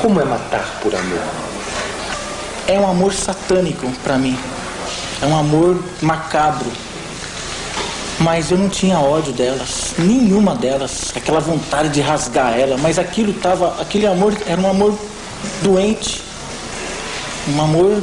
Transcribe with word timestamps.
Como 0.00 0.18
é 0.18 0.24
matar 0.24 0.80
por 0.80 0.94
amor? 0.94 1.20
É 2.66 2.80
um 2.80 2.88
amor 2.88 3.12
satânico 3.12 3.86
para 4.02 4.16
mim. 4.16 4.34
É 5.20 5.26
um 5.26 5.36
amor 5.36 5.78
macabro. 6.00 6.72
Mas 8.18 8.50
eu 8.50 8.56
não 8.56 8.70
tinha 8.70 8.98
ódio 8.98 9.32
delas, 9.34 9.94
nenhuma 9.98 10.54
delas, 10.54 11.12
aquela 11.14 11.38
vontade 11.38 11.90
de 11.90 12.00
rasgar 12.00 12.58
ela, 12.58 12.78
mas 12.78 12.98
aquilo 12.98 13.34
tava, 13.34 13.80
aquele 13.80 14.06
amor 14.06 14.34
era 14.46 14.60
um 14.60 14.70
amor 14.70 14.98
doente, 15.62 16.22
um 17.48 17.60
amor 17.60 18.02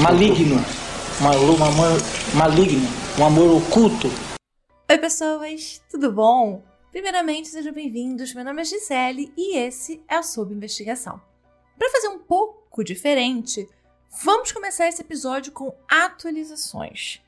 maligno, 0.00 0.64
um 1.20 1.64
amor 1.64 2.02
maligno, 2.34 2.88
um 3.18 3.24
amor 3.24 3.56
oculto. 3.58 4.10
Oi 4.90 4.98
pessoas, 4.98 5.80
tudo 5.88 6.12
bom? 6.12 6.62
Primeiramente, 6.94 7.48
sejam 7.48 7.72
bem-vindos. 7.72 8.32
Meu 8.34 8.44
nome 8.44 8.62
é 8.62 8.64
Gisele 8.64 9.32
e 9.36 9.56
esse 9.56 10.00
é 10.06 10.16
o 10.16 10.22
Sob 10.22 10.54
Investigação. 10.54 11.20
Para 11.76 11.90
fazer 11.90 12.06
um 12.06 12.20
pouco 12.20 12.84
diferente, 12.84 13.68
vamos 14.22 14.52
começar 14.52 14.86
esse 14.86 15.02
episódio 15.02 15.50
com 15.50 15.74
atualizações. 15.88 17.20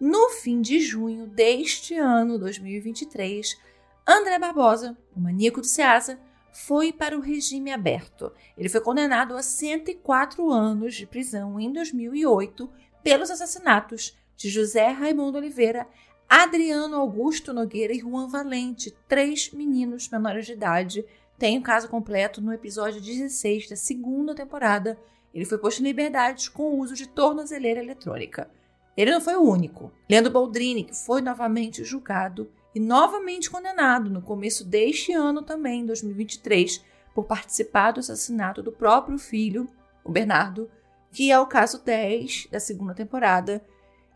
No 0.00 0.30
fim 0.30 0.60
de 0.60 0.80
junho 0.80 1.28
deste 1.28 1.94
ano 1.94 2.36
2023, 2.36 3.56
André 4.04 4.40
Barbosa, 4.40 4.98
o 5.14 5.20
maníaco 5.20 5.60
do 5.60 5.68
Ceasa, 5.68 6.18
foi 6.52 6.92
para 6.92 7.16
o 7.16 7.20
regime 7.20 7.70
aberto. 7.70 8.32
Ele 8.58 8.68
foi 8.68 8.80
condenado 8.80 9.36
a 9.36 9.42
104 9.44 10.50
anos 10.50 10.96
de 10.96 11.06
prisão 11.06 11.60
em 11.60 11.72
2008 11.72 12.68
pelos 13.04 13.30
assassinatos 13.30 14.18
de 14.36 14.50
José 14.50 14.88
Raimundo 14.88 15.38
Oliveira, 15.38 15.86
Adriano 16.34 16.96
Augusto 16.96 17.52
Nogueira 17.52 17.92
e 17.92 17.98
Juan 17.98 18.26
Valente, 18.26 18.90
três 19.06 19.52
meninos 19.52 20.08
menores 20.08 20.46
de 20.46 20.54
idade. 20.54 21.04
Tem 21.38 21.58
o 21.58 21.62
caso 21.62 21.90
completo 21.90 22.40
no 22.40 22.54
episódio 22.54 23.02
16 23.02 23.68
da 23.68 23.76
segunda 23.76 24.34
temporada. 24.34 24.98
Ele 25.34 25.44
foi 25.44 25.58
posto 25.58 25.80
em 25.80 25.84
liberdade 25.84 26.50
com 26.50 26.62
o 26.62 26.78
uso 26.78 26.94
de 26.94 27.06
tornozeleira 27.06 27.82
eletrônica. 27.82 28.50
Ele 28.96 29.10
não 29.10 29.20
foi 29.20 29.36
o 29.36 29.42
único. 29.42 29.92
Leandro 30.08 30.32
Boldrini, 30.32 30.84
que 30.84 30.96
foi 30.96 31.20
novamente 31.20 31.84
julgado 31.84 32.50
e 32.74 32.80
novamente 32.80 33.50
condenado 33.50 34.08
no 34.08 34.22
começo 34.22 34.64
deste 34.64 35.12
ano 35.12 35.42
também, 35.42 35.84
2023, 35.84 36.82
por 37.14 37.24
participar 37.24 37.90
do 37.90 38.00
assassinato 38.00 38.62
do 38.62 38.72
próprio 38.72 39.18
filho, 39.18 39.68
o 40.02 40.10
Bernardo, 40.10 40.70
que 41.10 41.30
é 41.30 41.38
o 41.38 41.46
caso 41.46 41.84
10 41.84 42.48
da 42.50 42.58
segunda 42.58 42.94
temporada. 42.94 43.62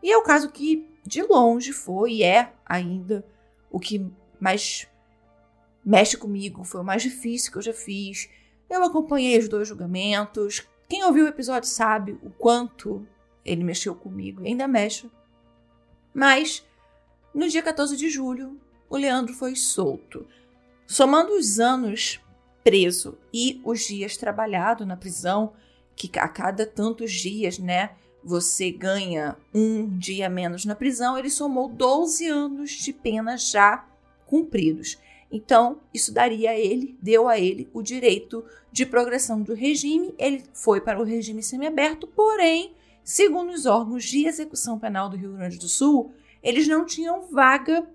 E 0.01 0.11
é 0.11 0.17
o 0.17 0.23
caso 0.23 0.51
que 0.51 0.87
de 1.05 1.21
longe 1.23 1.71
foi 1.71 2.15
e 2.15 2.23
é 2.23 2.53
ainda 2.65 3.25
o 3.71 3.79
que 3.79 4.05
mais 4.39 4.87
mexe 5.83 6.17
comigo, 6.17 6.63
foi 6.63 6.81
o 6.81 6.83
mais 6.83 7.01
difícil 7.01 7.51
que 7.51 7.57
eu 7.57 7.61
já 7.61 7.73
fiz. 7.73 8.29
Eu 8.69 8.83
acompanhei 8.83 9.39
os 9.39 9.47
dois 9.47 9.67
julgamentos. 9.67 10.67
Quem 10.89 11.03
ouviu 11.05 11.25
o 11.25 11.29
episódio 11.29 11.69
sabe 11.69 12.17
o 12.21 12.29
quanto 12.29 13.07
ele 13.43 13.63
mexeu 13.63 13.95
comigo 13.95 14.43
ainda 14.45 14.67
mexe. 14.67 15.09
Mas 16.13 16.65
no 17.33 17.47
dia 17.47 17.61
14 17.61 17.95
de 17.95 18.09
julho, 18.09 18.59
o 18.89 18.97
Leandro 18.97 19.33
foi 19.33 19.55
solto. 19.55 20.27
Somando 20.85 21.33
os 21.33 21.59
anos 21.59 22.19
preso 22.63 23.17
e 23.33 23.61
os 23.63 23.81
dias 23.81 24.17
trabalhado 24.17 24.85
na 24.85 24.97
prisão, 24.97 25.53
que 25.95 26.11
a 26.19 26.27
cada 26.27 26.65
tantos 26.65 27.13
dias, 27.13 27.57
né, 27.57 27.91
você 28.27 28.69
ganha 28.69 29.37
um 29.53 29.87
dia 29.97 30.29
menos 30.29 30.65
na 30.65 30.75
prisão, 30.75 31.17
ele 31.17 31.29
somou 31.29 31.69
12 31.69 32.27
anos 32.27 32.71
de 32.71 32.91
pena 32.91 33.37
já 33.37 33.87
cumpridos. 34.25 34.97
Então, 35.31 35.79
isso 35.93 36.13
daria 36.13 36.51
a 36.51 36.59
ele, 36.59 36.97
deu 37.01 37.29
a 37.29 37.39
ele 37.39 37.69
o 37.73 37.81
direito 37.81 38.43
de 38.69 38.85
progressão 38.85 39.41
do 39.41 39.53
regime. 39.53 40.13
Ele 40.17 40.43
foi 40.53 40.81
para 40.81 40.99
o 40.99 41.05
regime 41.05 41.41
semiaberto, 41.41 42.05
porém, 42.05 42.75
segundo 43.01 43.51
os 43.53 43.65
órgãos 43.65 44.03
de 44.03 44.27
execução 44.27 44.77
penal 44.77 45.07
do 45.07 45.15
Rio 45.15 45.31
Grande 45.31 45.57
do 45.57 45.69
Sul, 45.69 46.13
eles 46.43 46.67
não 46.67 46.85
tinham 46.85 47.21
vaga 47.31 47.87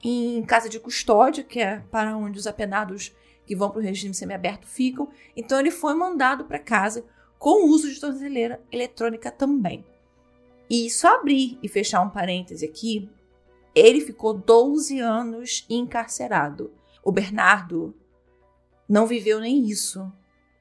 em 0.00 0.42
casa 0.44 0.68
de 0.68 0.78
custódia, 0.78 1.42
que 1.42 1.58
é 1.58 1.82
para 1.90 2.16
onde 2.16 2.38
os 2.38 2.46
apenados 2.46 3.12
que 3.44 3.56
vão 3.56 3.68
para 3.68 3.80
o 3.80 3.82
regime 3.82 4.14
semiaberto 4.14 4.66
ficam. 4.66 5.08
Então, 5.36 5.58
ele 5.58 5.72
foi 5.72 5.94
mandado 5.94 6.44
para 6.44 6.60
casa 6.60 7.04
com 7.42 7.64
o 7.64 7.70
uso 7.70 7.92
de 7.92 7.98
tornozeleira 7.98 8.62
eletrônica 8.70 9.28
também. 9.28 9.84
E 10.70 10.88
só 10.88 11.16
abrir 11.16 11.58
e 11.60 11.68
fechar 11.68 12.00
um 12.00 12.08
parêntese 12.08 12.64
aqui, 12.64 13.10
ele 13.74 14.00
ficou 14.00 14.32
12 14.32 15.00
anos 15.00 15.66
encarcerado. 15.68 16.72
O 17.02 17.10
Bernardo 17.10 17.96
não 18.88 19.08
viveu 19.08 19.40
nem 19.40 19.66
isso. 19.66 20.02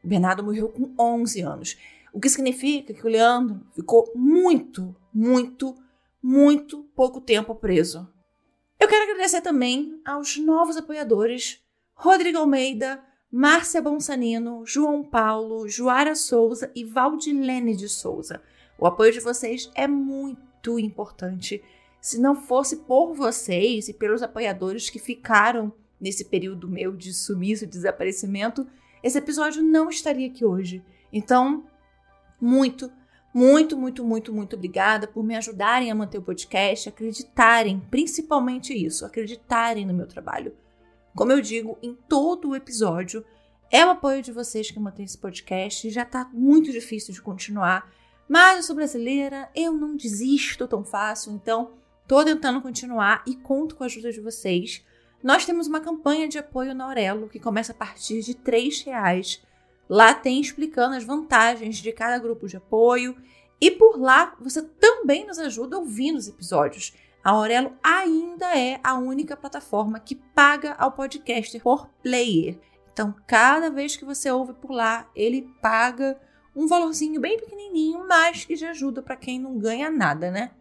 O 0.03 0.07
Bernardo 0.07 0.43
morreu 0.43 0.69
com 0.69 0.91
11 0.99 1.41
anos. 1.41 1.77
O 2.11 2.19
que 2.19 2.29
significa 2.29 2.95
que 2.95 3.05
o 3.05 3.11
Leandro 3.11 3.61
ficou 3.75 4.11
muito, 4.15 4.95
muito, 5.13 5.75
muito 6.19 6.81
pouco 6.95 7.21
tempo 7.21 7.53
preso. 7.53 8.11
Eu 8.79 8.87
quero 8.87 9.03
agradecer 9.03 9.41
também 9.41 10.01
aos 10.03 10.35
novos 10.37 10.77
apoiadores 10.77 11.61
Rodrigo 11.93 12.39
Almeida, 12.39 13.03
Márcia 13.31 13.81
Bonsanino, 13.81 14.65
João 14.65 15.01
Paulo, 15.01 15.65
Joara 15.65 16.15
Souza 16.15 16.69
e 16.75 16.83
Valdilene 16.83 17.77
de 17.77 17.87
Souza. 17.87 18.41
O 18.77 18.85
apoio 18.85 19.13
de 19.13 19.21
vocês 19.21 19.71
é 19.73 19.87
muito 19.87 20.77
importante. 20.77 21.63
Se 22.01 22.19
não 22.19 22.35
fosse 22.35 22.77
por 22.77 23.13
vocês 23.13 23.87
e 23.87 23.93
pelos 23.93 24.21
apoiadores 24.21 24.89
que 24.89 24.99
ficaram 24.99 25.71
nesse 25.97 26.25
período 26.25 26.67
meu 26.67 26.91
de 26.91 27.13
sumiço, 27.13 27.65
de 27.65 27.71
desaparecimento, 27.71 28.67
esse 29.01 29.17
episódio 29.17 29.63
não 29.63 29.89
estaria 29.89 30.27
aqui 30.27 30.43
hoje. 30.43 30.83
Então, 31.13 31.63
muito, 32.39 32.91
muito, 33.33 33.77
muito, 33.77 34.03
muito, 34.03 34.33
muito 34.33 34.55
obrigada 34.57 35.07
por 35.07 35.23
me 35.23 35.37
ajudarem 35.37 35.89
a 35.89 35.95
manter 35.95 36.17
o 36.17 36.21
podcast, 36.21 36.89
acreditarem, 36.89 37.79
principalmente 37.89 38.73
isso, 38.73 39.05
acreditarem 39.05 39.85
no 39.85 39.93
meu 39.93 40.05
trabalho. 40.05 40.53
Como 41.15 41.31
eu 41.31 41.41
digo 41.41 41.77
em 41.81 41.93
todo 41.93 42.49
o 42.49 42.55
episódio, 42.55 43.25
é 43.69 43.85
o 43.85 43.89
apoio 43.89 44.21
de 44.21 44.31
vocês 44.31 44.71
que 44.71 44.79
mantém 44.79 45.05
esse 45.05 45.17
podcast. 45.17 45.89
Já 45.89 46.05
tá 46.05 46.29
muito 46.33 46.71
difícil 46.71 47.13
de 47.13 47.21
continuar, 47.21 47.91
mas 48.27 48.57
eu 48.57 48.63
sou 48.63 48.75
brasileira, 48.75 49.49
eu 49.53 49.73
não 49.73 49.95
desisto 49.95 50.67
tão 50.67 50.83
fácil, 50.83 51.33
então 51.33 51.71
tô 52.07 52.23
tentando 52.23 52.61
continuar 52.61 53.23
e 53.27 53.35
conto 53.35 53.75
com 53.75 53.83
a 53.83 53.87
ajuda 53.87 54.11
de 54.11 54.21
vocês. 54.21 54.85
Nós 55.21 55.45
temos 55.45 55.67
uma 55.67 55.81
campanha 55.81 56.27
de 56.27 56.37
apoio 56.37 56.73
na 56.73 56.85
Aurelo 56.85 57.29
que 57.29 57.39
começa 57.39 57.73
a 57.73 57.75
partir 57.75 58.21
de 58.21 58.31
R$ 58.31 58.69
reais. 58.85 59.41
Lá 59.89 60.13
tem 60.13 60.39
explicando 60.39 60.95
as 60.95 61.03
vantagens 61.03 61.77
de 61.77 61.91
cada 61.91 62.17
grupo 62.17 62.47
de 62.47 62.57
apoio 62.57 63.15
e 63.59 63.69
por 63.69 63.99
lá 63.99 64.35
você 64.39 64.63
também 64.63 65.27
nos 65.27 65.37
ajuda 65.37 65.77
ouvindo 65.77 66.17
os 66.17 66.27
episódios. 66.27 66.93
A 67.23 67.31
Aurelo 67.31 67.73
ainda 67.83 68.57
é 68.57 68.79
a 68.83 68.95
única 68.95 69.37
plataforma 69.37 69.99
que 69.99 70.15
paga 70.15 70.73
ao 70.73 70.91
podcaster 70.91 71.61
por 71.61 71.87
player. 72.01 72.57
Então, 72.91 73.15
cada 73.27 73.69
vez 73.69 73.95
que 73.95 74.03
você 74.03 74.31
ouve 74.31 74.53
por 74.53 74.71
lá, 74.71 75.09
ele 75.15 75.47
paga 75.61 76.19
um 76.55 76.67
valorzinho 76.67 77.21
bem 77.21 77.37
pequenininho, 77.37 78.05
mas 78.07 78.43
que 78.43 78.55
já 78.55 78.71
ajuda 78.71 79.01
para 79.01 79.15
quem 79.15 79.39
não 79.39 79.57
ganha 79.57 79.89
nada, 79.89 80.29
né? 80.31 80.51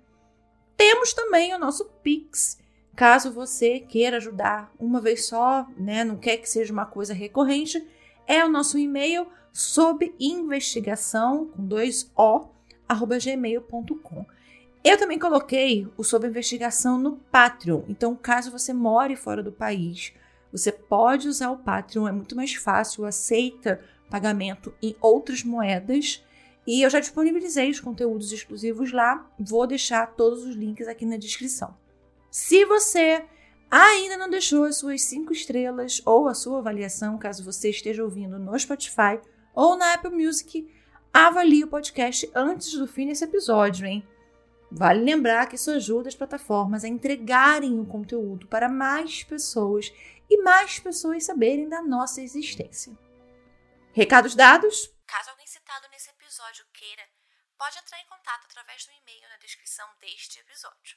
Temos 0.77 1.13
também 1.13 1.55
o 1.55 1.59
nosso 1.59 1.87
Pix. 2.03 2.59
Caso 2.95 3.33
você 3.33 3.81
queira 3.81 4.19
ajudar 4.19 4.73
uma 4.79 5.01
vez 5.01 5.27
só, 5.27 5.67
né, 5.77 6.05
não 6.05 6.17
quer 6.17 6.37
que 6.37 6.49
seja 6.49 6.73
uma 6.73 6.85
coisa 6.85 7.15
recorrente, 7.15 7.87
é 8.27 8.45
o 8.45 8.49
nosso 8.49 8.79
e-mail 8.79 9.27
sob 9.53 10.15
investigação 10.21 11.47
com 11.47 11.67
dois 11.67 12.11
o 12.17 12.49
arroba 12.89 13.19
gmail.com. 13.19 14.27
Eu 14.83 14.97
também 14.97 15.19
coloquei 15.19 15.87
o 15.97 16.03
sob 16.03 16.27
investigação 16.27 16.99
no 16.99 17.17
Patreon. 17.31 17.83
Então, 17.87 18.17
caso 18.17 18.51
você 18.51 18.73
more 18.73 19.15
fora 19.15 19.43
do 19.43 19.53
país, 19.53 20.13
você 20.51 20.73
pode 20.73 21.29
usar 21.29 21.51
o 21.51 21.59
Patreon, 21.59 22.09
é 22.09 22.13
muito 22.13 22.35
mais 22.35 22.55
fácil, 22.55 23.05
aceita 23.05 23.81
pagamento 24.09 24.75
em 24.83 24.97
outras 25.01 25.45
moedas. 25.45 26.25
E 26.67 26.83
eu 26.83 26.91
já 26.91 26.99
disponibilizei 26.99 27.71
os 27.71 27.81
conteúdos 27.81 28.33
exclusivos 28.33 28.91
lá. 28.91 29.31
Vou 29.39 29.67
deixar 29.67 30.15
todos 30.15 30.45
os 30.45 30.57
links 30.57 30.89
aqui 30.89 31.05
na 31.05 31.17
descrição. 31.17 31.77
Se 32.31 32.65
você 32.65 33.25
ainda 33.71 34.17
não 34.17 34.31
deixou 34.31 34.65
as 34.65 34.77
suas 34.77 35.03
cinco 35.03 35.33
estrelas 35.33 36.01
ou 36.05 36.27
a 36.27 36.35
sua 36.35 36.59
avaliação, 36.59 37.19
caso 37.19 37.45
você 37.45 37.71
esteja 37.71 38.03
ouvindo 38.03 38.39
no 38.39 38.59
Spotify 38.59 39.21
ou 39.55 39.77
na 39.77 39.95
Apple 39.95 40.11
Music, 40.11 40.67
avalie 41.13 41.65
o 41.65 41.69
podcast 41.69 42.31
antes 42.35 42.73
do 42.73 42.87
fim 42.87 43.07
desse 43.07 43.25
episódio, 43.25 43.87
hein? 43.87 44.05
Vale 44.71 45.03
lembrar 45.03 45.47
que 45.47 45.57
isso 45.57 45.71
ajuda 45.71 46.09
as 46.09 46.15
plataformas 46.15 46.85
a 46.85 46.89
entregarem 46.89 47.81
o 47.81 47.87
conteúdo 47.87 48.47
para 48.47 48.69
mais 48.69 49.25
pessoas 49.25 49.93
e 50.29 50.41
mais 50.43 50.79
pessoas 50.79 51.25
saberem 51.25 51.69
da 51.69 51.83
nossa 51.83 52.23
existência. 52.23 52.97
Recados 53.93 54.37
dados? 54.37 54.95
Caso 55.07 55.31
alguém 55.31 55.47
citado 55.47 55.89
nesse 55.91 56.09
episódio 56.11 56.65
queira, 56.73 57.03
pode 57.59 57.77
entrar 57.79 58.01
em 58.01 58.07
contato 58.07 58.45
através 58.45 58.87
do 58.87 58.93
e-mail 58.93 59.29
na 59.29 59.37
descrição 59.39 59.87
deste 60.01 60.39
episódio, 60.39 60.97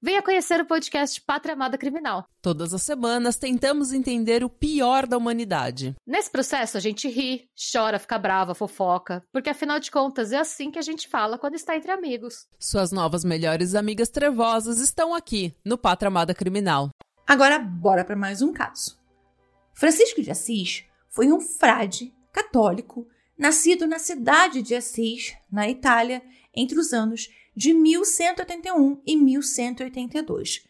venha 0.00 0.22
conhecer 0.22 0.60
o 0.60 0.66
podcast 0.66 1.20
Pátria 1.20 1.54
Amada 1.54 1.78
Criminal. 1.78 2.26
Todas 2.42 2.72
as 2.74 2.82
semanas 2.82 3.36
tentamos 3.36 3.92
entender 3.92 4.44
o 4.44 4.50
pior 4.50 5.06
da 5.06 5.16
humanidade. 5.16 5.94
Nesse 6.06 6.30
processo 6.30 6.76
a 6.76 6.80
gente 6.80 7.08
ri, 7.08 7.48
chora, 7.72 7.98
fica 7.98 8.18
brava, 8.18 8.54
fofoca, 8.54 9.22
porque 9.32 9.50
afinal 9.50 9.78
de 9.78 9.90
contas 9.90 10.32
é 10.32 10.38
assim 10.38 10.70
que 10.70 10.78
a 10.78 10.82
gente 10.82 11.08
fala 11.08 11.38
quando 11.38 11.54
está 11.54 11.76
entre 11.76 11.90
amigos. 11.90 12.46
Suas 12.58 12.92
novas 12.92 13.24
melhores 13.24 13.74
amigas 13.74 14.08
trevosas 14.08 14.78
estão 14.78 15.14
aqui 15.14 15.54
no 15.64 15.78
Pátria 15.78 16.08
Amada 16.08 16.34
Criminal. 16.34 16.90
Agora, 17.26 17.58
bora 17.58 18.04
para 18.04 18.16
mais 18.16 18.42
um 18.42 18.52
caso. 18.52 18.98
Francisco 19.74 20.22
de 20.22 20.30
Assis 20.30 20.84
foi 21.08 21.32
um 21.32 21.40
frade 21.40 22.14
católico 22.32 23.08
nascido 23.38 23.86
na 23.86 23.98
cidade 23.98 24.62
de 24.62 24.74
Assis, 24.74 25.34
na 25.50 25.68
Itália, 25.68 26.22
entre 26.54 26.78
os 26.78 26.92
anos 26.92 27.28
de 27.56 27.72
1181 27.72 29.00
e 29.06 29.16
1182. 29.16 30.62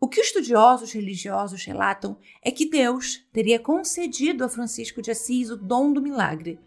O 0.00 0.08
que 0.08 0.20
estudiosos 0.20 0.92
religiosos 0.92 1.64
relatam 1.64 2.18
é 2.42 2.50
que 2.50 2.68
Deus 2.68 3.24
teria 3.32 3.60
concedido 3.60 4.44
a 4.44 4.48
Francisco 4.48 5.00
de 5.00 5.12
Assis 5.12 5.48
o 5.48 5.56
dom 5.56 5.92
do 5.92 6.02
milagre. 6.02 6.58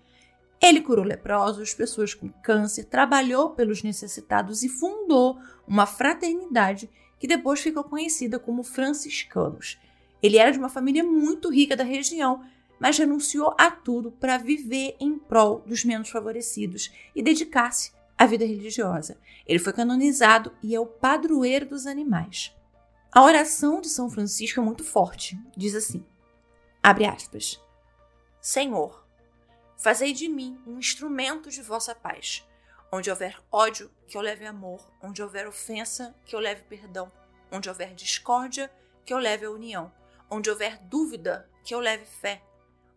Ele 0.62 0.80
curou 0.80 1.04
leprosos, 1.04 1.74
pessoas 1.74 2.14
com 2.14 2.30
câncer, 2.30 2.86
trabalhou 2.86 3.50
pelos 3.50 3.84
necessitados 3.84 4.64
e 4.64 4.70
fundou 4.70 5.38
uma 5.68 5.86
fraternidade 5.86 6.90
que 7.20 7.28
depois 7.28 7.60
ficou 7.60 7.84
conhecida 7.84 8.40
como 8.40 8.64
franciscanos. 8.64 9.78
Ele 10.24 10.38
era 10.38 10.52
de 10.52 10.58
uma 10.58 10.70
família 10.70 11.04
muito 11.04 11.52
rica 11.52 11.76
da 11.76 11.84
região, 11.84 12.42
mas 12.80 12.98
renunciou 12.98 13.54
a 13.58 13.70
tudo 13.70 14.12
para 14.14 14.38
viver 14.38 14.96
em 15.00 15.20
prol 15.20 15.60
dos 15.68 15.84
menos 15.84 16.10
favorecidos 16.10 16.90
e 17.14 17.22
dedicar-se 17.22 17.92
à 18.18 18.26
vida 18.26 18.46
religiosa. 18.46 19.18
Ele 19.46 19.60
foi 19.60 19.74
canonizado 19.74 20.52
e 20.62 20.76
é 20.76 20.80
o 20.80 20.86
padroeiro 20.86 21.68
dos 21.68 21.86
animais. 21.86 22.56
A 23.12 23.24
oração 23.24 23.82
de 23.82 23.90
São 23.90 24.10
Francisco 24.10 24.60
é 24.60 24.64
muito 24.64 24.84
forte. 24.84 25.40
Diz 25.56 25.76
assim: 25.76 26.06
abre 26.82 27.06
aspas. 27.06 27.62
Senhor, 28.42 29.06
fazei 29.78 30.14
de 30.14 30.28
mim 30.28 30.60
um 30.68 30.78
instrumento 30.78 31.50
de 31.50 31.62
vossa 31.62 31.96
paz 31.96 32.46
Onde 32.92 33.10
houver 33.10 33.42
ódio, 33.52 33.92
que 34.08 34.16
eu 34.16 34.22
leve 34.22 34.46
amor. 34.46 34.80
Onde 35.02 35.22
houver 35.22 35.46
ofensa, 35.48 36.16
que 36.26 36.34
eu 36.34 36.40
leve 36.40 36.62
perdão. 36.64 37.12
Onde 37.52 37.68
houver 37.68 37.94
discórdia, 37.94 38.72
que 39.04 39.14
eu 39.14 39.18
leve 39.18 39.46
a 39.46 39.52
união. 39.52 39.92
Onde 40.30 40.50
houver 40.50 40.78
dúvida, 40.78 41.50
que 41.64 41.76
eu 41.76 41.80
leve 41.82 42.06
fé. 42.06 42.42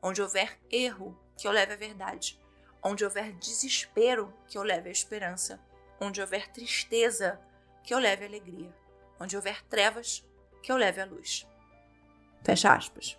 Onde 0.01 0.23
houver 0.23 0.57
erro, 0.71 1.19
que 1.37 1.49
eu 1.49 1.51
leve 1.51 1.73
a 1.73 1.77
verdade. 1.77 2.41
Onde 2.89 3.05
houver 3.05 3.33
desespero, 3.33 4.33
que 4.47 4.57
eu 4.57 4.63
leve 4.63 4.89
a 4.89 4.93
esperança. 4.93 5.61
Onde 6.01 6.21
houver 6.21 6.49
tristeza, 6.51 7.41
que 7.83 7.93
eu 7.93 7.99
leve 7.99 8.25
a 8.25 8.29
alegria. 8.29 8.75
Onde 9.21 9.37
houver 9.37 9.63
trevas, 9.65 10.25
que 10.63 10.73
eu 10.73 10.77
leve 10.77 11.01
a 11.01 11.05
luz. 11.05 11.47
Fecha 12.43 12.73
aspas. 12.73 13.19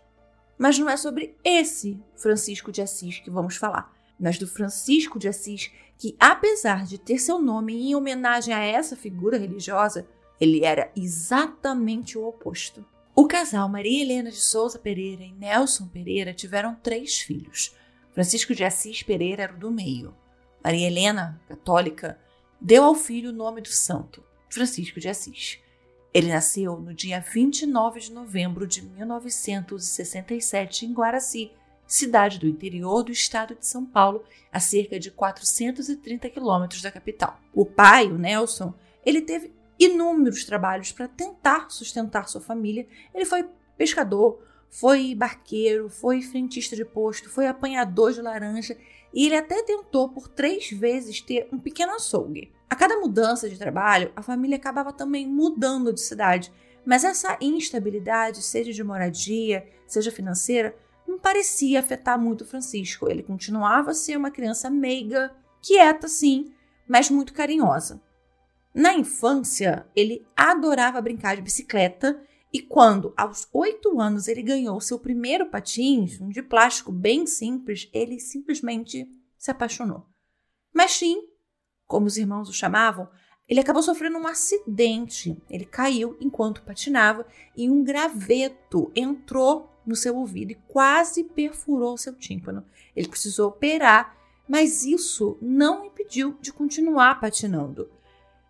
Mas 0.57 0.77
não 0.79 0.89
é 0.89 0.97
sobre 0.97 1.37
esse 1.43 2.01
Francisco 2.15 2.71
de 2.71 2.81
Assis 2.81 3.19
que 3.19 3.29
vamos 3.29 3.55
falar 3.55 3.93
mas 4.19 4.37
do 4.37 4.45
Francisco 4.45 5.17
de 5.17 5.29
Assis, 5.29 5.71
que, 5.97 6.15
apesar 6.19 6.85
de 6.85 6.97
ter 6.97 7.17
seu 7.19 7.39
nome 7.39 7.73
em 7.73 7.95
homenagem 7.95 8.53
a 8.53 8.59
essa 8.59 8.95
figura 8.95 9.37
religiosa, 9.37 10.05
ele 10.39 10.65
era 10.65 10.91
exatamente 10.95 12.17
o 12.17 12.27
oposto. 12.27 12.85
O 13.15 13.27
casal 13.27 13.69
Maria 13.69 14.01
Helena 14.01 14.29
de 14.29 14.37
Souza 14.39 14.77
Pereira 14.77 15.23
e 15.23 15.31
Nelson 15.31 15.87
Pereira 15.87 16.33
tiveram 16.33 16.75
três 16.75 17.19
filhos. 17.19 17.75
Francisco 18.19 18.53
de 18.53 18.65
Assis 18.65 19.01
Pereira 19.01 19.43
era 19.43 19.53
o 19.53 19.57
do 19.57 19.71
meio. 19.71 20.13
Maria 20.61 20.87
Helena, 20.87 21.41
católica, 21.47 22.19
deu 22.59 22.83
ao 22.83 22.93
filho 22.93 23.29
o 23.29 23.33
nome 23.33 23.61
do 23.61 23.69
santo, 23.69 24.21
Francisco 24.49 24.99
de 24.99 25.07
Assis. 25.07 25.59
Ele 26.13 26.27
nasceu 26.27 26.77
no 26.81 26.93
dia 26.93 27.21
29 27.21 28.01
de 28.01 28.11
novembro 28.11 28.67
de 28.67 28.81
1967 28.81 30.85
em 30.85 30.91
Guaraci, 30.91 31.53
cidade 31.87 32.39
do 32.39 32.45
interior 32.45 33.03
do 33.03 33.11
estado 33.13 33.55
de 33.55 33.65
São 33.65 33.85
Paulo, 33.85 34.25
a 34.51 34.59
cerca 34.59 34.99
de 34.99 35.11
430 35.11 36.29
quilômetros 36.29 36.81
da 36.81 36.91
capital. 36.91 37.39
O 37.53 37.65
pai, 37.65 38.07
o 38.07 38.17
Nelson, 38.17 38.73
ele 39.05 39.21
teve 39.21 39.53
inúmeros 39.79 40.43
trabalhos 40.43 40.91
para 40.91 41.07
tentar 41.07 41.69
sustentar 41.69 42.27
sua 42.27 42.41
família. 42.41 42.85
Ele 43.15 43.23
foi 43.23 43.47
pescador, 43.77 44.45
foi 44.69 45.15
barqueiro, 45.15 45.89
foi 45.89 46.21
frentista 46.21 46.75
de 46.75 46.85
posto, 46.85 47.29
foi 47.29 47.47
apanhador 47.47 48.13
de 48.13 48.21
laranja 48.21 48.77
e 49.13 49.25
ele 49.25 49.35
até 49.35 49.63
tentou 49.63 50.09
por 50.09 50.27
três 50.27 50.69
vezes 50.69 51.21
ter 51.21 51.47
um 51.51 51.57
pequeno 51.57 51.93
açougue. 51.93 52.51
A 52.69 52.75
cada 52.75 52.99
mudança 52.99 53.49
de 53.49 53.57
trabalho, 53.57 54.11
a 54.15 54.21
família 54.21 54.57
acabava 54.57 54.93
também 54.93 55.27
mudando 55.27 55.91
de 55.91 56.01
cidade, 56.01 56.53
mas 56.85 57.03
essa 57.03 57.37
instabilidade, 57.41 58.43
seja 58.43 58.71
de 58.71 58.83
moradia, 58.83 59.67
seja 59.87 60.11
financeira, 60.11 60.75
não 61.07 61.17
parecia 61.17 61.79
afetar 61.79 62.19
muito 62.19 62.45
Francisco. 62.45 63.09
Ele 63.09 63.23
continuava 63.23 63.91
a 63.91 63.95
ser 63.95 64.15
uma 64.15 64.29
criança 64.29 64.69
meiga, 64.69 65.31
quieta 65.61 66.07
sim, 66.07 66.53
mas 66.87 67.09
muito 67.09 67.33
carinhosa. 67.33 67.99
Na 68.73 68.93
infância, 68.93 69.85
ele 69.95 70.25
adorava 70.37 71.01
brincar 71.01 71.35
de 71.35 71.41
bicicleta 71.41 72.21
e 72.51 72.61
quando, 72.61 73.13
aos 73.15 73.47
oito 73.53 73.99
anos, 74.01 74.27
ele 74.27 74.41
ganhou 74.41 74.81
seu 74.81 74.97
primeiro 74.97 75.49
patins, 75.49 76.19
um 76.19 76.29
de 76.29 76.41
plástico 76.41 76.91
bem 76.91 77.27
simples, 77.27 77.87
ele 77.93 78.19
simplesmente 78.19 79.07
se 79.37 79.51
apaixonou. 79.51 80.07
Mas 80.73 80.91
sim, 80.91 81.27
como 81.85 82.07
os 82.07 82.17
irmãos 82.17 82.49
o 82.49 82.53
chamavam, 82.53 83.07
ele 83.47 83.59
acabou 83.59 83.81
sofrendo 83.81 84.17
um 84.17 84.27
acidente. 84.27 85.35
Ele 85.49 85.65
caiu 85.65 86.15
enquanto 86.19 86.63
patinava 86.63 87.25
e 87.55 87.69
um 87.69 87.83
graveto 87.83 88.91
entrou 88.95 89.69
no 89.85 89.95
seu 89.95 90.15
ouvido 90.15 90.51
e 90.51 90.61
quase 90.67 91.23
perfurou 91.23 91.97
seu 91.97 92.13
tímpano. 92.13 92.63
Ele 92.95 93.07
precisou 93.07 93.49
operar, 93.49 94.15
mas 94.47 94.85
isso 94.85 95.37
não 95.41 95.85
impediu 95.85 96.37
de 96.41 96.53
continuar 96.53 97.19
patinando. 97.19 97.89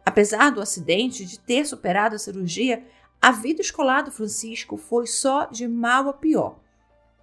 Apesar 0.06 0.50
do 0.50 0.62
acidente, 0.62 1.26
de 1.26 1.40
ter 1.40 1.66
superado 1.66 2.16
a 2.16 2.20
cirurgia, 2.20 2.86
a 3.22 3.32
vida 3.32 3.62
escolar 3.62 4.02
do 4.02 4.12
Francisco 4.12 4.78
foi 4.78 5.06
só 5.06 5.46
de 5.46 5.68
mal 5.68 6.08
a 6.08 6.14
pior. 6.14 6.60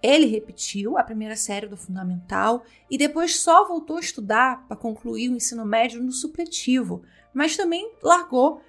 Ele 0.01 0.27
repetiu 0.27 0.97
a 0.97 1.03
primeira 1.03 1.35
série 1.35 1.67
do 1.67 1.75
fundamental 1.75 2.63
e 2.89 2.97
depois 2.97 3.39
só 3.39 3.67
voltou 3.67 3.97
a 3.97 4.01
estudar 4.01 4.67
para 4.67 4.77
concluir 4.77 5.29
o 5.29 5.35
ensino 5.35 5.65
médio 5.65 6.03
no 6.03 6.11
supletivo, 6.11 7.01
mas 7.33 7.57
também 7.57 7.91
largou 8.01 8.61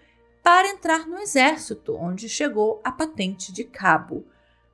para 0.43 0.69
entrar 0.71 1.07
no 1.07 1.19
exército, 1.19 1.95
onde 1.95 2.29
chegou 2.29 2.81
a 2.83 2.91
patente 2.91 3.53
de 3.53 3.65
cabo. 3.65 4.25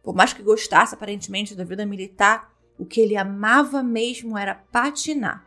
Por 0.03 0.15
mais 0.15 0.33
que 0.33 0.43
gostasse 0.43 0.95
aparentemente 0.95 1.57
da 1.57 1.65
vida 1.65 1.85
militar, 1.85 2.55
o 2.79 2.85
que 2.85 3.01
ele 3.01 3.17
amava 3.17 3.83
mesmo 3.83 4.39
era 4.39 4.55
patinar. 4.55 5.45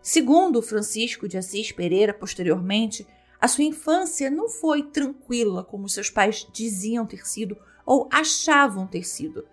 Segundo 0.00 0.62
Francisco 0.62 1.28
de 1.28 1.36
Assis 1.36 1.72
Pereira, 1.72 2.14
posteriormente, 2.14 3.06
a 3.42 3.48
sua 3.48 3.64
infância 3.64 4.30
não 4.30 4.48
foi 4.48 4.84
tranquila 4.84 5.64
como 5.64 5.88
seus 5.88 6.08
pais 6.08 6.46
diziam 6.52 7.04
ter 7.04 7.26
sido 7.26 7.58
ou 7.84 8.08
achavam 8.08 8.86
ter 8.86 9.02
sido. 9.02 9.44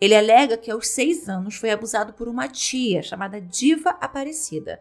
Ele 0.00 0.14
alega 0.14 0.56
que 0.56 0.70
aos 0.70 0.86
seis 0.86 1.28
anos 1.28 1.56
foi 1.56 1.72
abusado 1.72 2.12
por 2.12 2.28
uma 2.28 2.46
tia 2.46 3.02
chamada 3.02 3.40
Diva 3.40 3.90
Aparecida. 4.00 4.80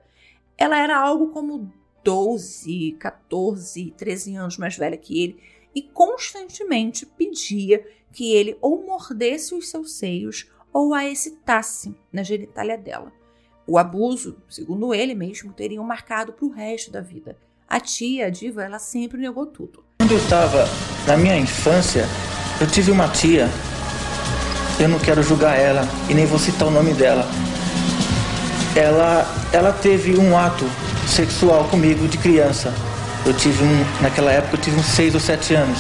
Ela 0.56 0.77
era 0.77 0.96
algo 0.96 1.30
como 1.30 1.74
12, 2.03 2.98
14, 3.00 3.96
13 3.98 4.36
anos 4.36 4.58
mais 4.60 4.77
velha 4.77 4.96
que 4.96 5.20
ele 5.20 5.41
e 5.74 5.82
constantemente 5.82 7.03
pedia 7.03 7.84
que 8.12 8.32
ele 8.32 8.56
ou 8.62 8.86
mordesse 8.86 9.56
os 9.56 9.72
seus 9.72 9.94
seios 9.94 10.51
ou 10.72 10.94
a 10.94 11.03
excitasse 11.03 11.96
na 12.13 12.22
genitália 12.22 12.77
dela. 12.77 13.12
O 13.65 13.80
abuso, 13.80 14.39
segundo 14.48 14.94
ele 14.94 15.15
mesmo, 15.15 15.51
teria 15.51 15.82
marcado 15.82 16.32
para 16.32 16.46
o 16.46 16.51
resto 16.51 16.91
da 16.91 17.01
vida. 17.01 17.36
A 17.72 17.80
tia, 17.80 18.25
a 18.25 18.30
diva, 18.30 18.62
ela 18.66 18.80
sempre 18.80 19.18
negou 19.18 19.46
tudo. 19.46 19.82
Quando 20.00 20.12
eu 20.12 20.18
estava 20.18 20.68
na 21.08 21.16
minha 21.16 21.38
infância, 21.38 22.06
eu 22.60 22.68
tive 22.68 22.92
uma 22.92 23.08
tia, 23.08 23.50
eu 24.78 24.90
não 24.90 25.00
quero 25.00 25.24
julgar 25.24 25.58
ela 25.58 25.88
e 26.10 26.13
nem 26.13 26.25
vou 26.25 26.38
citar 26.38 26.68
o 26.68 26.72
nome 26.72 26.92
dela. 26.94 27.25
Ela, 28.75 29.25
ela 29.54 29.72
teve 29.72 30.18
um 30.18 30.38
ato 30.38 30.70
sexual 31.08 31.63
comigo 31.70 32.10
de 32.10 32.18
criança. 32.18 32.74
Eu 33.25 33.34
tive 33.34 33.63
um, 33.63 33.86
naquela 34.01 34.34
época 34.34 34.58
eu 34.58 34.60
tive 34.60 34.78
uns 34.78 34.88
6 34.88 35.13
ou 35.13 35.22
7 35.22 35.54
anos. 35.54 35.80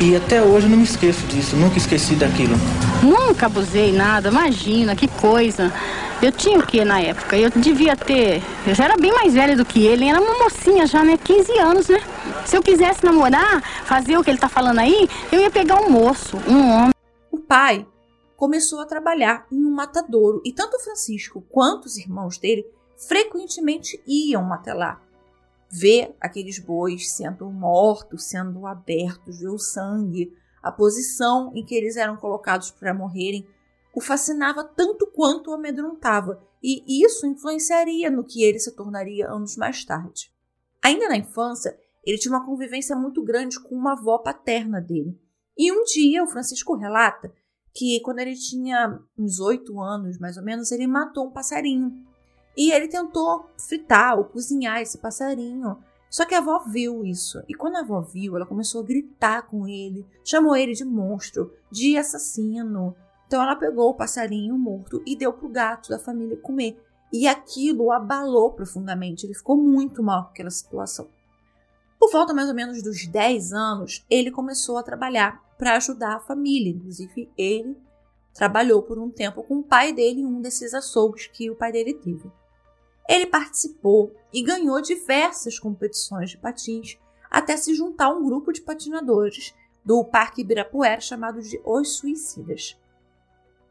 E 0.00 0.16
até 0.16 0.40
hoje 0.40 0.64
eu 0.68 0.70
não 0.70 0.78
me 0.78 0.84
esqueço 0.84 1.26
disso, 1.26 1.54
nunca 1.54 1.76
esqueci 1.76 2.14
daquilo. 2.14 2.56
Nunca 3.02 3.44
abusei 3.44 3.92
nada, 3.92 4.30
imagina, 4.30 4.96
que 4.96 5.06
coisa. 5.06 5.70
Eu 6.20 6.32
tinha 6.32 6.58
o 6.58 6.66
que 6.66 6.84
na 6.84 7.00
época? 7.00 7.38
Eu 7.38 7.48
devia 7.48 7.96
ter. 7.96 8.42
Eu 8.66 8.74
já 8.74 8.86
era 8.86 8.96
bem 8.96 9.12
mais 9.12 9.34
velha 9.34 9.56
do 9.56 9.64
que 9.64 9.86
ele, 9.86 10.08
era 10.08 10.20
uma 10.20 10.36
mocinha 10.42 10.84
já, 10.84 11.04
né? 11.04 11.16
15 11.16 11.58
anos, 11.60 11.88
né? 11.88 12.00
Se 12.44 12.56
eu 12.56 12.62
quisesse 12.62 13.04
namorar, 13.04 13.62
fazer 13.84 14.18
o 14.18 14.24
que 14.24 14.30
ele 14.30 14.38
tá 14.38 14.48
falando 14.48 14.80
aí, 14.80 15.08
eu 15.30 15.40
ia 15.40 15.50
pegar 15.50 15.80
um 15.80 15.88
moço, 15.88 16.36
um 16.48 16.70
homem. 16.72 16.94
O 17.30 17.38
pai 17.38 17.86
começou 18.36 18.80
a 18.80 18.86
trabalhar 18.86 19.46
em 19.52 19.64
um 19.64 19.70
matadouro 19.70 20.42
e 20.44 20.52
tanto 20.52 20.80
Francisco 20.80 21.40
quanto 21.48 21.86
os 21.86 21.96
irmãos 21.96 22.36
dele 22.36 22.66
frequentemente 22.96 24.02
iam 24.04 24.52
até 24.52 24.74
lá 24.74 25.00
ver 25.70 26.16
aqueles 26.20 26.58
bois 26.58 27.12
sendo 27.12 27.48
mortos, 27.48 28.24
sendo 28.24 28.66
abertos, 28.66 29.38
ver 29.38 29.50
o 29.50 29.58
sangue, 29.58 30.32
a 30.60 30.72
posição 30.72 31.52
em 31.54 31.64
que 31.64 31.76
eles 31.76 31.96
eram 31.96 32.16
colocados 32.16 32.72
para 32.72 32.92
morrerem, 32.92 33.46
o 33.98 34.00
fascinava 34.00 34.62
tanto 34.62 35.08
quanto 35.08 35.50
o 35.50 35.54
amedrontava, 35.54 36.40
e 36.62 37.04
isso 37.04 37.26
influenciaria 37.26 38.08
no 38.08 38.22
que 38.22 38.44
ele 38.44 38.60
se 38.60 38.70
tornaria 38.76 39.28
anos 39.28 39.56
mais 39.56 39.84
tarde. 39.84 40.32
Ainda 40.80 41.08
na 41.08 41.16
infância, 41.16 41.76
ele 42.06 42.16
tinha 42.16 42.32
uma 42.32 42.46
convivência 42.46 42.94
muito 42.94 43.20
grande 43.24 43.58
com 43.58 43.74
uma 43.74 43.94
avó 43.94 44.18
paterna 44.18 44.80
dele. 44.80 45.20
E 45.56 45.72
um 45.72 45.82
dia, 45.82 46.22
o 46.22 46.28
Francisco 46.28 46.76
relata 46.76 47.32
que 47.74 47.98
quando 48.04 48.20
ele 48.20 48.36
tinha 48.36 49.00
uns 49.18 49.40
oito 49.40 49.80
anos, 49.80 50.16
mais 50.16 50.36
ou 50.36 50.44
menos, 50.44 50.70
ele 50.70 50.86
matou 50.86 51.26
um 51.26 51.32
passarinho. 51.32 51.92
E 52.56 52.70
ele 52.70 52.86
tentou 52.86 53.50
fritar 53.58 54.16
ou 54.16 54.26
cozinhar 54.26 54.80
esse 54.80 54.98
passarinho. 54.98 55.76
Só 56.08 56.24
que 56.24 56.36
a 56.36 56.38
avó 56.38 56.60
viu 56.60 57.04
isso. 57.04 57.42
E 57.48 57.54
quando 57.54 57.74
a 57.74 57.80
avó 57.80 58.00
viu, 58.00 58.36
ela 58.36 58.46
começou 58.46 58.80
a 58.80 58.86
gritar 58.86 59.42
com 59.42 59.66
ele, 59.66 60.06
chamou 60.24 60.54
ele 60.54 60.72
de 60.72 60.84
monstro, 60.84 61.52
de 61.68 61.98
assassino. 61.98 62.94
Então 63.28 63.42
ela 63.42 63.54
pegou 63.54 63.90
o 63.90 63.94
passarinho 63.94 64.56
morto 64.58 65.02
e 65.06 65.14
deu 65.14 65.34
pro 65.34 65.50
gato 65.50 65.90
da 65.90 65.98
família 65.98 66.38
comer. 66.38 66.82
E 67.12 67.28
aquilo 67.28 67.84
o 67.84 67.92
abalou 67.92 68.52
profundamente. 68.52 69.26
Ele 69.26 69.34
ficou 69.34 69.54
muito 69.54 70.02
mal 70.02 70.24
com 70.24 70.30
aquela 70.30 70.50
situação. 70.50 71.08
Por 72.00 72.10
volta 72.10 72.32
mais 72.32 72.48
ou 72.48 72.54
menos 72.54 72.82
dos 72.82 73.06
10 73.06 73.52
anos, 73.52 74.04
ele 74.08 74.30
começou 74.30 74.78
a 74.78 74.82
trabalhar 74.82 75.44
para 75.58 75.76
ajudar 75.76 76.16
a 76.16 76.20
família. 76.20 76.72
Inclusive, 76.72 77.30
ele 77.36 77.76
trabalhou 78.32 78.82
por 78.82 78.98
um 78.98 79.10
tempo 79.10 79.42
com 79.42 79.58
o 79.58 79.62
pai 79.62 79.92
dele 79.92 80.22
em 80.22 80.26
um 80.26 80.40
desses 80.40 80.72
açougues 80.72 81.26
que 81.26 81.50
o 81.50 81.56
pai 81.56 81.70
dele 81.70 81.92
teve. 81.92 82.32
Ele 83.06 83.26
participou 83.26 84.14
e 84.32 84.42
ganhou 84.42 84.80
diversas 84.80 85.58
competições 85.58 86.30
de 86.30 86.38
patins 86.38 86.98
até 87.30 87.58
se 87.58 87.74
juntar 87.74 88.06
a 88.06 88.14
um 88.14 88.24
grupo 88.24 88.52
de 88.52 88.62
patinadores 88.62 89.54
do 89.84 90.02
Parque 90.02 90.40
Ibirapuera 90.40 91.00
chamado 91.00 91.42
de 91.42 91.60
Os 91.62 91.96
Suicidas. 91.96 92.78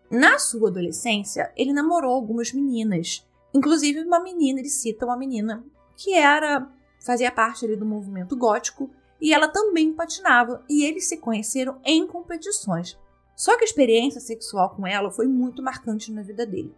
Na 0.09 0.39
sua 0.39 0.69
adolescência, 0.69 1.51
ele 1.55 1.73
namorou 1.73 2.13
algumas 2.13 2.53
meninas, 2.53 3.27
inclusive 3.53 4.01
uma 4.01 4.19
menina, 4.19 4.59
ele 4.59 4.69
cita 4.69 5.05
uma 5.05 5.17
menina 5.17 5.65
que 5.95 6.13
era 6.13 6.69
fazia 6.99 7.31
parte 7.31 7.65
ali 7.65 7.75
do 7.75 7.85
movimento 7.85 8.35
gótico 8.35 8.89
e 9.21 9.33
ela 9.33 9.47
também 9.47 9.93
patinava 9.93 10.63
e 10.69 10.83
eles 10.83 11.07
se 11.07 11.17
conheceram 11.17 11.79
em 11.83 12.05
competições. 12.07 12.97
Só 13.35 13.55
que 13.55 13.63
a 13.63 13.65
experiência 13.65 14.19
sexual 14.19 14.75
com 14.75 14.85
ela 14.87 15.11
foi 15.11 15.27
muito 15.27 15.61
marcante 15.61 16.11
na 16.11 16.21
vida 16.21 16.45
dele. 16.45 16.73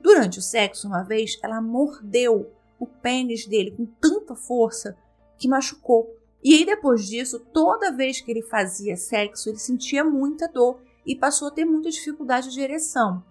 Durante 0.00 0.38
o 0.38 0.42
sexo, 0.42 0.88
uma 0.88 1.02
vez, 1.02 1.38
ela 1.42 1.60
mordeu 1.60 2.50
o 2.78 2.86
pênis 2.86 3.46
dele 3.46 3.70
com 3.70 3.86
tanta 3.86 4.34
força 4.34 4.96
que 5.38 5.46
machucou. 5.46 6.16
E 6.42 6.54
aí, 6.54 6.64
depois 6.66 7.06
disso, 7.06 7.38
toda 7.38 7.92
vez 7.92 8.20
que 8.20 8.30
ele 8.30 8.42
fazia 8.42 8.96
sexo, 8.96 9.48
ele 9.48 9.58
sentia 9.58 10.02
muita 10.02 10.48
dor 10.48 10.80
e 11.06 11.16
passou 11.16 11.48
a 11.48 11.50
ter 11.50 11.64
muita 11.64 11.90
dificuldade 11.90 12.50
de 12.50 12.60
ereção. 12.60 13.22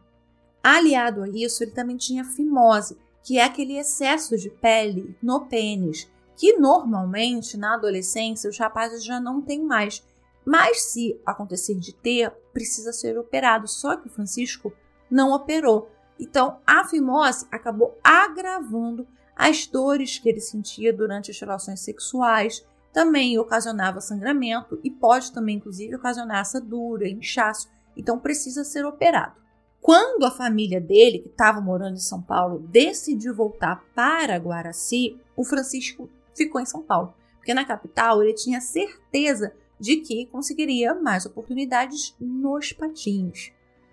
Aliado 0.64 1.24
a 1.24 1.30
isso, 1.30 1.64
ele 1.64 1.72
também 1.72 1.98
tinha 1.98 2.24
fimose, 2.24 2.98
que 3.24 3.38
é 3.38 3.44
aquele 3.44 3.78
excesso 3.78 4.38
de 4.38 4.50
pele 4.50 5.16
no 5.22 5.46
pênis, 5.48 6.10
que 6.36 6.58
normalmente 6.58 7.58
na 7.58 7.76
adolescência 7.76 8.50
os 8.50 8.58
rapazes 8.58 9.04
já 9.04 9.20
não 9.20 9.42
têm 9.42 9.64
mais. 9.64 10.04
Mas 10.46 10.84
se 10.84 11.20
acontecer 11.26 11.76
de 11.76 11.94
ter, 11.94 12.32
precisa 12.52 12.92
ser 12.92 13.18
operado. 13.18 13.68
Só 13.68 13.96
que 13.96 14.08
o 14.08 14.12
Francisco 14.12 14.74
não 15.10 15.32
operou. 15.32 15.92
Então, 16.20 16.60
a 16.66 16.84
fimose 16.84 17.46
acabou 17.52 17.98
agravando 18.04 19.08
as 19.36 19.66
dores 19.66 20.20
que 20.20 20.30
ele 20.30 20.40
sentia 20.40 20.94
durante 20.94 21.32
as 21.32 21.40
relações 21.40 21.80
sexuais, 21.80 22.66
também 22.94 23.38
ocasionava 23.38 24.02
sangramento 24.02 24.80
e 24.84 24.90
pode 24.90 25.32
também, 25.32 25.58
inclusive, 25.58 25.96
ocasionar 25.96 26.40
assadura, 26.40 27.08
inchaço. 27.08 27.70
Então, 27.96 28.20
precisa 28.20 28.64
ser 28.64 28.86
operado. 28.86 29.40
Quando 29.80 30.26
a 30.26 30.32
família 30.32 30.80
dele, 30.80 31.20
que 31.20 31.30
estava 31.30 31.60
morando 31.60 31.96
em 31.96 32.02
São 32.02 32.22
Paulo, 32.22 32.60
decidiu 32.60 33.34
voltar 33.34 33.84
para 33.96 34.38
Guaraci, 34.38 35.20
o 35.36 35.44
Francisco 35.44 36.10
ficou 36.36 36.62
em 36.62 36.66
São 36.66 36.84
Paulo, 36.84 37.14
porque 37.38 37.54
na 37.54 37.66
capital 37.66 38.22
ele 38.22 38.34
tinha 38.34 38.62
certeza 38.62 39.54
de 39.80 39.98
que 39.98 40.28
conseguiria 40.28 40.94
mais 40.94 41.26
oportunidades 41.26 42.16
nos 42.20 42.72
patins 42.72 43.52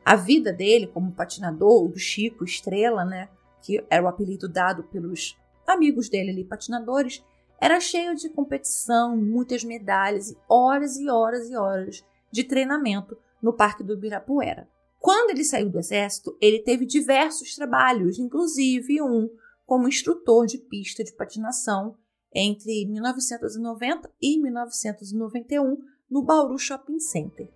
a 0.09 0.17
vida 0.17 0.55
dele 0.55 0.87
como 0.87 1.12
patinador, 1.12 1.87
do 1.87 1.99
Chico 1.99 2.43
Estrela, 2.43 3.05
né, 3.05 3.28
que 3.61 3.85
era 3.90 4.02
o 4.02 4.09
apelido 4.09 4.49
dado 4.49 4.83
pelos 4.85 5.37
amigos 5.67 6.09
dele 6.09 6.31
ali, 6.31 6.45
patinadores, 6.45 7.23
era 7.61 7.81
cheio 7.81 8.15
de 8.15 8.29
competição, 8.29 9.17
muitas 9.17 9.65
medalhas 9.65 10.31
e 10.31 10.38
horas 10.49 10.97
e 10.97 11.09
horas 11.09 11.50
e 11.50 11.57
horas 11.57 12.05
de 12.31 12.45
treinamento 12.45 13.17
no 13.43 13.53
Parque 13.53 13.83
do 13.83 13.95
Ibirapuera. 13.95 14.69
Quando 14.99 15.31
ele 15.31 15.45
saiu 15.45 15.71
do 15.71 15.79
exército, 15.79 16.37
ele 16.41 16.61
teve 16.61 16.85
diversos 16.85 17.55
trabalhos, 17.55 18.19
inclusive 18.19 19.00
um 19.03 19.29
como 19.65 19.88
instrutor 19.88 20.47
de 20.47 20.59
pista 20.59 21.05
de 21.05 21.12
patinação 21.12 21.97
entre 22.35 22.87
1990 22.87 24.11
e 24.21 24.41
1991 24.41 25.79
no 26.11 26.23
Bauru 26.23 26.59
Shopping 26.59 26.99
Center. 26.99 27.50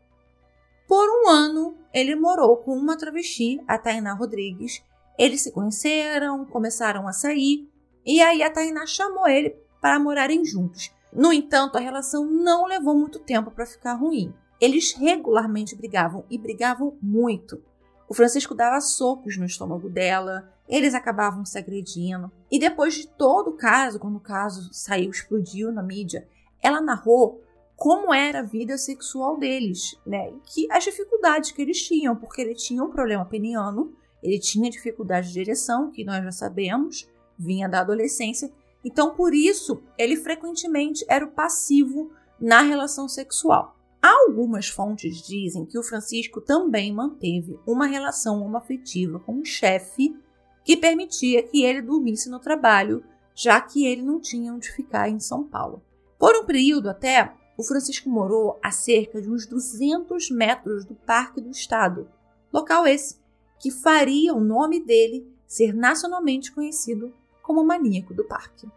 Por 0.86 1.08
um 1.08 1.30
ano, 1.30 1.78
ele 1.92 2.14
morou 2.14 2.58
com 2.58 2.76
uma 2.76 2.96
travesti, 2.96 3.60
a 3.66 3.78
Tainá 3.78 4.14
Rodrigues. 4.14 4.82
Eles 5.18 5.42
se 5.42 5.52
conheceram, 5.52 6.44
começaram 6.44 7.06
a 7.08 7.12
sair, 7.12 7.68
e 8.04 8.20
aí 8.20 8.42
a 8.42 8.50
Tainá 8.50 8.84
chamou 8.86 9.26
ele 9.28 9.61
para 9.82 9.98
morarem 9.98 10.44
juntos. 10.44 10.90
No 11.12 11.32
entanto, 11.32 11.76
a 11.76 11.80
relação 11.80 12.24
não 12.24 12.64
levou 12.64 12.96
muito 12.96 13.18
tempo 13.18 13.50
para 13.50 13.66
ficar 13.66 13.94
ruim. 13.94 14.32
Eles 14.60 14.94
regularmente 14.94 15.76
brigavam 15.76 16.24
e 16.30 16.38
brigavam 16.38 16.96
muito. 17.02 17.60
O 18.08 18.14
Francisco 18.14 18.54
dava 18.54 18.80
socos 18.80 19.36
no 19.36 19.44
estômago 19.44 19.90
dela, 19.90 20.50
eles 20.68 20.94
acabavam 20.94 21.44
se 21.44 21.58
agredindo. 21.58 22.30
E 22.50 22.58
depois 22.58 22.94
de 22.94 23.08
todo 23.08 23.50
o 23.50 23.56
caso, 23.56 23.98
quando 23.98 24.16
o 24.16 24.20
caso 24.20 24.72
saiu, 24.72 25.10
explodiu 25.10 25.72
na 25.72 25.82
mídia, 25.82 26.28
ela 26.62 26.80
narrou 26.80 27.42
como 27.74 28.14
era 28.14 28.38
a 28.38 28.44
vida 28.44 28.78
sexual 28.78 29.36
deles, 29.36 29.98
né? 30.06 30.30
E 30.30 30.40
que 30.46 30.68
as 30.70 30.84
dificuldades 30.84 31.50
que 31.50 31.60
eles 31.60 31.82
tinham, 31.82 32.14
porque 32.14 32.40
ele 32.40 32.54
tinha 32.54 32.84
um 32.84 32.90
problema 32.90 33.24
peniano, 33.24 33.92
ele 34.22 34.38
tinha 34.38 34.70
dificuldade 34.70 35.32
de 35.32 35.40
ereção, 35.40 35.90
que 35.90 36.04
nós 36.04 36.22
já 36.22 36.30
sabemos, 36.30 37.08
vinha 37.36 37.68
da 37.68 37.80
adolescência. 37.80 38.52
Então, 38.84 39.14
por 39.14 39.34
isso, 39.34 39.82
ele 39.96 40.16
frequentemente 40.16 41.04
era 41.08 41.24
o 41.24 41.30
passivo 41.30 42.10
na 42.40 42.62
relação 42.62 43.08
sexual. 43.08 43.76
Algumas 44.02 44.68
fontes 44.68 45.22
dizem 45.22 45.64
que 45.64 45.78
o 45.78 45.82
Francisco 45.82 46.40
também 46.40 46.92
manteve 46.92 47.58
uma 47.64 47.86
relação 47.86 48.42
homoafetiva 48.42 49.20
com 49.20 49.34
um 49.34 49.44
chefe 49.44 50.16
que 50.64 50.76
permitia 50.76 51.42
que 51.42 51.64
ele 51.64 51.82
dormisse 51.82 52.28
no 52.28 52.40
trabalho, 52.40 53.04
já 53.34 53.60
que 53.60 53.86
ele 53.86 54.02
não 54.02 54.20
tinha 54.20 54.52
onde 54.52 54.72
ficar 54.72 55.08
em 55.08 55.20
São 55.20 55.44
Paulo. 55.44 55.82
Por 56.18 56.34
um 56.36 56.44
período 56.44 56.90
até, 56.90 57.32
o 57.56 57.62
Francisco 57.62 58.08
morou 58.10 58.58
a 58.62 58.72
cerca 58.72 59.22
de 59.22 59.30
uns 59.30 59.46
200 59.46 60.30
metros 60.30 60.84
do 60.84 60.94
Parque 60.94 61.40
do 61.40 61.50
Estado, 61.50 62.08
local 62.52 62.86
esse 62.86 63.22
que 63.60 63.70
faria 63.70 64.34
o 64.34 64.40
nome 64.40 64.84
dele 64.84 65.24
ser 65.46 65.72
nacionalmente 65.72 66.50
conhecido 66.50 67.14
como 67.42 67.64
maníaco 67.64 68.14
do 68.14 68.24
parque. 68.24 68.68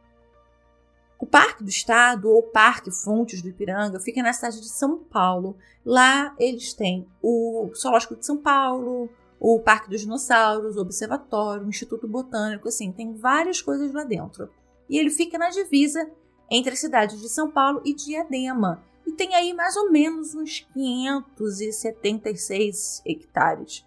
O 1.18 1.26
Parque 1.26 1.64
do 1.64 1.70
Estado, 1.70 2.30
ou 2.30 2.44
Parque 2.44 2.92
Fontes 2.92 3.42
do 3.42 3.48
Ipiranga, 3.48 4.00
fica 4.00 4.22
na 4.22 4.34
cidade 4.34 4.60
de 4.60 4.68
São 4.68 4.98
Paulo. 4.98 5.56
Lá 5.86 6.36
eles 6.38 6.74
têm 6.74 7.08
o 7.22 7.72
Zoológico 7.74 8.16
de 8.16 8.26
São 8.26 8.38
Paulo, 8.38 9.10
o 9.40 9.60
Parque 9.60 9.90
dos 9.90 10.02
Dinossauros, 10.02 10.76
o 10.76 10.82
Observatório, 10.82 11.66
o 11.66 11.70
Instituto 11.70 12.06
Botânico, 12.08 12.68
assim, 12.68 12.92
tem 12.92 13.14
várias 13.14 13.62
coisas 13.62 13.94
lá 13.94 14.04
dentro. 14.04 14.50
E 14.90 14.98
ele 14.98 15.10
fica 15.10 15.38
na 15.38 15.50
divisa 15.50 16.10
entre 16.50 16.74
as 16.74 16.80
cidades 16.80 17.22
de 17.22 17.30
São 17.30 17.50
Paulo 17.50 17.82
e 17.86 17.94
Diadema, 17.94 18.84
e 19.06 19.12
tem 19.12 19.36
aí 19.36 19.54
mais 19.54 19.76
ou 19.76 19.92
menos 19.92 20.34
uns 20.34 20.66
576 20.74 23.04
hectares. 23.06 23.86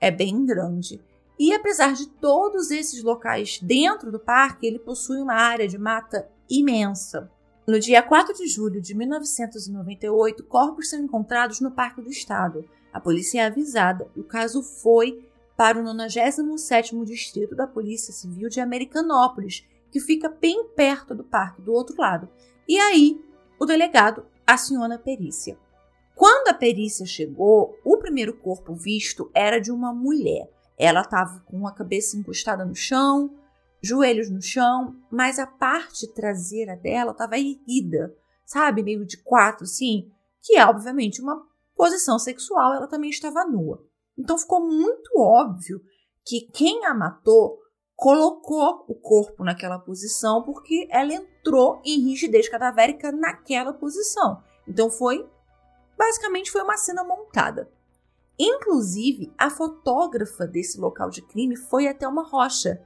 É 0.00 0.10
bem 0.10 0.46
grande. 0.46 0.98
E 1.38 1.54
apesar 1.54 1.92
de 1.94 2.08
todos 2.08 2.70
esses 2.70 3.02
locais 3.02 3.60
dentro 3.62 4.10
do 4.10 4.18
parque, 4.18 4.66
ele 4.66 4.78
possui 4.78 5.20
uma 5.20 5.34
área 5.34 5.68
de 5.68 5.78
mata 5.78 6.28
imensa. 6.50 7.30
No 7.66 7.78
dia 7.78 8.02
4 8.02 8.34
de 8.34 8.46
julho 8.48 8.80
de 8.80 8.94
1998, 8.94 10.42
corpos 10.44 10.88
são 10.88 10.98
encontrados 10.98 11.60
no 11.60 11.70
Parque 11.70 12.00
do 12.00 12.10
Estado. 12.10 12.64
A 12.92 12.98
polícia 12.98 13.42
é 13.42 13.46
avisada 13.46 14.10
e 14.16 14.20
o 14.20 14.24
caso 14.24 14.62
foi 14.62 15.22
para 15.56 15.78
o 15.78 15.84
97º 15.84 17.04
Distrito 17.04 17.54
da 17.54 17.66
Polícia 17.66 18.12
Civil 18.12 18.48
de 18.48 18.60
Americanópolis, 18.60 19.66
que 19.90 20.00
fica 20.00 20.28
bem 20.28 20.68
perto 20.68 21.14
do 21.14 21.24
parque, 21.24 21.60
do 21.60 21.72
outro 21.72 21.94
lado. 22.00 22.28
E 22.66 22.78
aí, 22.78 23.20
o 23.60 23.66
delegado 23.66 24.24
aciona 24.46 24.94
a 24.94 24.98
perícia. 24.98 25.58
Quando 26.14 26.48
a 26.48 26.54
perícia 26.54 27.04
chegou, 27.04 27.78
o 27.84 27.96
primeiro 27.98 28.34
corpo 28.34 28.74
visto 28.74 29.30
era 29.34 29.60
de 29.60 29.70
uma 29.70 29.92
mulher. 29.92 30.48
Ela 30.78 31.00
estava 31.00 31.40
com 31.40 31.66
a 31.66 31.74
cabeça 31.74 32.16
encostada 32.16 32.64
no 32.64 32.74
chão, 32.74 33.36
joelhos 33.82 34.30
no 34.30 34.40
chão, 34.40 34.96
mas 35.10 35.38
a 35.38 35.46
parte 35.46 36.06
traseira 36.14 36.76
dela 36.76 37.12
estava 37.12 37.38
erguida, 37.38 38.14
sabe? 38.44 38.82
Meio 38.82 39.04
de 39.04 39.16
quatro, 39.16 39.64
assim, 39.64 40.10
que 40.42 40.56
é 40.56 40.64
obviamente 40.64 41.20
uma 41.20 41.42
posição 41.74 42.18
sexual, 42.18 42.74
ela 42.74 42.86
também 42.86 43.10
estava 43.10 43.44
nua. 43.44 43.84
Então 44.16 44.38
ficou 44.38 44.60
muito 44.60 45.10
óbvio 45.18 45.80
que 46.24 46.42
quem 46.52 46.84
a 46.84 46.94
matou 46.94 47.58
colocou 47.94 48.84
o 48.88 48.94
corpo 48.94 49.42
naquela 49.42 49.78
posição 49.78 50.42
porque 50.42 50.86
ela 50.90 51.12
entrou 51.12 51.80
em 51.84 52.00
rigidez 52.08 52.48
cadavérica 52.48 53.10
naquela 53.10 53.72
posição. 53.72 54.42
Então 54.66 54.90
foi 54.90 55.28
basicamente 55.96 56.50
foi 56.50 56.62
uma 56.62 56.76
cena 56.76 57.02
montada. 57.02 57.68
Inclusive, 58.38 59.32
a 59.36 59.50
fotógrafa 59.50 60.46
desse 60.46 60.78
local 60.78 61.10
de 61.10 61.22
crime 61.22 61.56
foi 61.56 61.88
até 61.88 62.06
uma 62.06 62.22
rocha. 62.22 62.80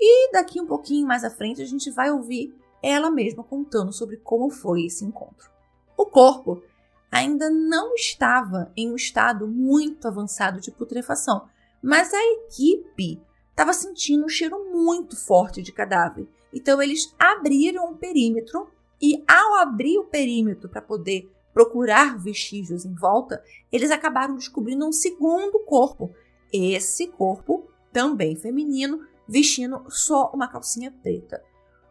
E 0.00 0.32
daqui 0.32 0.60
um 0.60 0.66
pouquinho 0.66 1.06
mais 1.06 1.22
à 1.22 1.30
frente 1.30 1.62
a 1.62 1.66
gente 1.66 1.90
vai 1.90 2.10
ouvir 2.10 2.54
ela 2.82 3.10
mesma 3.10 3.44
contando 3.44 3.92
sobre 3.92 4.16
como 4.16 4.50
foi 4.50 4.86
esse 4.86 5.04
encontro. 5.04 5.50
O 5.96 6.06
corpo 6.06 6.62
ainda 7.10 7.50
não 7.50 7.94
estava 7.94 8.72
em 8.76 8.90
um 8.90 8.96
estado 8.96 9.46
muito 9.46 10.06
avançado 10.06 10.60
de 10.60 10.70
putrefação, 10.70 11.48
mas 11.82 12.12
a 12.12 12.22
equipe 12.34 13.20
estava 13.50 13.72
sentindo 13.72 14.24
um 14.24 14.28
cheiro 14.28 14.72
muito 14.72 15.16
forte 15.16 15.62
de 15.62 15.72
cadáver. 15.72 16.28
Então 16.52 16.80
eles 16.80 17.14
abriram 17.18 17.92
o 17.92 17.96
perímetro 17.96 18.68
e 19.00 19.24
ao 19.28 19.54
abrir 19.54 19.98
o 19.98 20.04
perímetro 20.04 20.68
para 20.68 20.82
poder 20.82 21.30
procurar 21.58 22.16
vestígios 22.16 22.84
em 22.84 22.94
volta, 22.94 23.42
eles 23.72 23.90
acabaram 23.90 24.36
descobrindo 24.36 24.86
um 24.86 24.92
segundo 24.92 25.58
corpo. 25.64 26.14
Esse 26.52 27.08
corpo, 27.08 27.68
também 27.92 28.36
feminino, 28.36 29.04
vestindo 29.26 29.82
só 29.88 30.30
uma 30.32 30.46
calcinha 30.46 30.94
preta. 31.02 31.42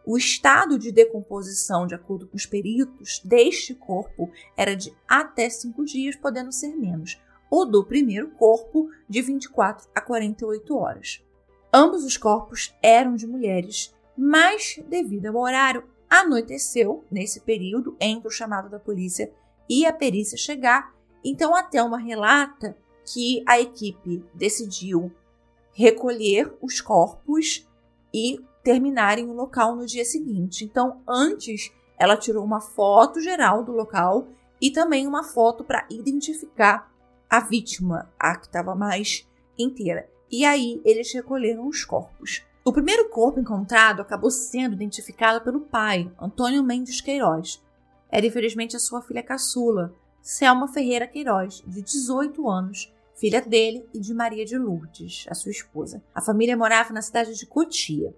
O 0.06 0.16
estado 0.16 0.78
de 0.78 0.90
decomposição, 0.90 1.86
de 1.86 1.94
acordo 1.94 2.26
com 2.26 2.34
os 2.34 2.46
peritos, 2.46 3.20
deste 3.22 3.74
corpo 3.74 4.30
era 4.56 4.74
de 4.74 4.90
até 5.06 5.50
5 5.50 5.84
dias, 5.84 6.16
podendo 6.16 6.50
ser 6.50 6.74
menos. 6.74 7.20
O 7.50 7.66
do 7.66 7.84
primeiro 7.84 8.30
corpo, 8.30 8.88
de 9.06 9.20
24 9.20 9.86
a 9.94 10.00
48 10.00 10.74
horas. 10.74 11.22
Ambos 11.70 12.04
os 12.04 12.16
corpos 12.16 12.74
eram 12.82 13.16
de 13.16 13.26
mulheres, 13.26 13.94
mas, 14.16 14.80
devido 14.88 15.26
ao 15.26 15.36
horário, 15.36 15.84
anoiteceu 16.08 17.04
nesse 17.10 17.40
período 17.40 17.98
entre 18.00 18.28
o 18.28 18.30
chamado 18.30 18.70
da 18.70 18.78
polícia 18.78 19.30
e 19.68 19.86
a 19.86 19.92
perícia 19.92 20.36
chegar. 20.38 20.94
Então, 21.24 21.54
a 21.54 21.62
Thelma 21.62 21.98
relata 21.98 22.76
que 23.04 23.42
a 23.46 23.60
equipe 23.60 24.24
decidiu 24.34 25.12
recolher 25.72 26.52
os 26.60 26.80
corpos 26.80 27.66
e 28.12 28.40
terminarem 28.62 29.28
o 29.28 29.32
local 29.32 29.76
no 29.76 29.86
dia 29.86 30.04
seguinte. 30.04 30.64
Então, 30.64 31.00
antes, 31.06 31.72
ela 31.98 32.16
tirou 32.16 32.44
uma 32.44 32.60
foto 32.60 33.20
geral 33.20 33.64
do 33.64 33.72
local 33.72 34.28
e 34.60 34.70
também 34.70 35.06
uma 35.06 35.22
foto 35.22 35.64
para 35.64 35.86
identificar 35.90 36.92
a 37.30 37.40
vítima, 37.40 38.10
a 38.18 38.36
que 38.36 38.46
estava 38.46 38.74
mais 38.74 39.28
inteira. 39.58 40.08
E 40.30 40.44
aí, 40.44 40.80
eles 40.84 41.12
recolheram 41.12 41.66
os 41.66 41.84
corpos. 41.84 42.42
O 42.64 42.72
primeiro 42.72 43.08
corpo 43.08 43.40
encontrado 43.40 44.02
acabou 44.02 44.30
sendo 44.30 44.74
identificado 44.74 45.42
pelo 45.42 45.60
pai, 45.60 46.10
Antônio 46.20 46.62
Mendes 46.62 47.00
Queiroz. 47.00 47.62
Era 48.10 48.26
infelizmente 48.26 48.76
a 48.76 48.80
sua 48.80 49.02
filha 49.02 49.22
caçula, 49.22 49.94
Selma 50.22 50.68
Ferreira 50.68 51.06
Queiroz, 51.06 51.62
de 51.66 51.82
18 51.82 52.48
anos, 52.48 52.92
filha 53.14 53.40
dele 53.40 53.88
e 53.92 54.00
de 54.00 54.14
Maria 54.14 54.44
de 54.44 54.56
Lourdes, 54.56 55.26
a 55.28 55.34
sua 55.34 55.50
esposa. 55.50 56.02
A 56.14 56.20
família 56.20 56.56
morava 56.56 56.92
na 56.92 57.02
cidade 57.02 57.34
de 57.34 57.46
Cotia. 57.46 58.14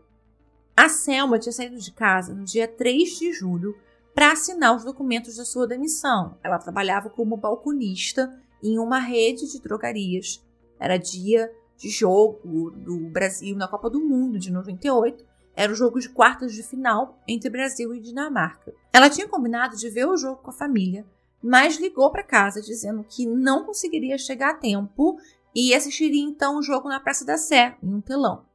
A 0.77 0.89
Selma 0.89 1.39
tinha 1.39 1.53
saído 1.53 1.79
de 1.79 1.93
casa 1.93 2.35
no 2.35 2.45
dia 2.45 2.69
3 2.69 3.19
de 3.19 3.33
julho 3.33 3.77
para 4.15 4.33
assinar 4.33 4.75
os 4.75 4.85
documentos 4.85 5.37
da 5.37 5.45
sua 5.45 5.67
demissão. 5.67 6.39
Ela 6.43 6.59
trabalhava 6.59 7.11
como 7.11 7.37
balconista 7.37 8.39
em 8.63 8.79
uma 8.79 8.99
rede 8.99 9.51
de 9.51 9.61
drogarias. 9.61 10.45
Era 10.79 10.97
dia 10.97 11.53
de 11.77 11.89
jogo 11.89 12.71
do 12.71 13.09
Brasil 13.09 13.57
na 13.57 13.67
Copa 13.67 13.89
do 13.89 14.01
Mundo 14.01 14.39
de 14.39 14.51
98. 14.51 15.25
Era 15.61 15.75
o 15.75 15.77
jogo 15.77 16.01
de 16.01 16.09
quartas 16.09 16.55
de 16.55 16.63
final 16.63 17.23
entre 17.29 17.51
Brasil 17.51 17.95
e 17.95 18.01
Dinamarca. 18.01 18.73
Ela 18.91 19.11
tinha 19.11 19.29
combinado 19.29 19.77
de 19.77 19.91
ver 19.91 20.07
o 20.07 20.17
jogo 20.17 20.41
com 20.41 20.49
a 20.49 20.55
família, 20.55 21.05
mas 21.43 21.77
ligou 21.77 22.11
para 22.11 22.23
casa 22.23 22.63
dizendo 22.63 23.05
que 23.07 23.27
não 23.27 23.67
conseguiria 23.67 24.17
chegar 24.17 24.53
a 24.53 24.57
tempo 24.57 25.19
e 25.55 25.75
assistiria 25.75 26.25
então 26.25 26.57
o 26.57 26.63
jogo 26.63 26.89
na 26.89 26.99
Praça 26.99 27.27
da 27.27 27.37
Sé, 27.37 27.77
em 27.83 27.93
um 27.93 28.01
telão. 28.01 28.47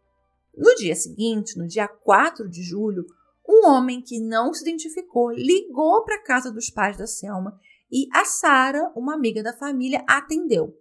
No 0.58 0.74
dia 0.78 0.96
seguinte, 0.96 1.60
no 1.60 1.68
dia 1.68 1.88
4 1.88 2.50
de 2.50 2.63
julho, 2.63 3.06
um 3.48 3.68
homem 3.68 4.02
que 4.02 4.20
não 4.20 4.52
se 4.52 4.63
identificou 4.63 5.30
ligou 5.30 6.04
para 6.04 6.15
a 6.15 6.24
casa 6.24 6.52
dos 6.52 6.72
pais 6.72 6.98
da 6.98 7.06
Selma 7.06 7.56
e 7.91 8.08
a 8.12 8.26
Sara, 8.26 8.91
uma 8.96 9.13
amiga 9.13 9.44
da 9.44 9.54
família, 9.54 10.04
atendeu. 10.08 10.76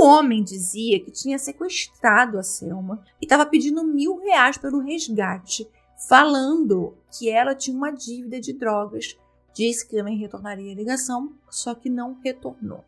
O 0.00 0.04
homem 0.04 0.42
dizia 0.42 0.98
que 0.98 1.10
tinha 1.10 1.38
sequestrado 1.38 2.38
a 2.38 2.42
Selma 2.42 3.04
e 3.20 3.24
estava 3.24 3.46
pedindo 3.46 3.84
mil 3.84 4.16
reais 4.16 4.56
pelo 4.56 4.80
resgate, 4.80 5.68
falando 6.08 6.96
que 7.10 7.28
ela 7.28 7.54
tinha 7.54 7.76
uma 7.76 7.90
dívida 7.90 8.40
de 8.40 8.52
drogas. 8.52 9.16
Disse 9.54 9.86
que 9.86 9.96
também 9.96 10.16
retornaria 10.16 10.72
a 10.72 10.74
ligação, 10.74 11.32
só 11.50 11.74
que 11.74 11.90
não 11.90 12.18
retornou. 12.24 12.84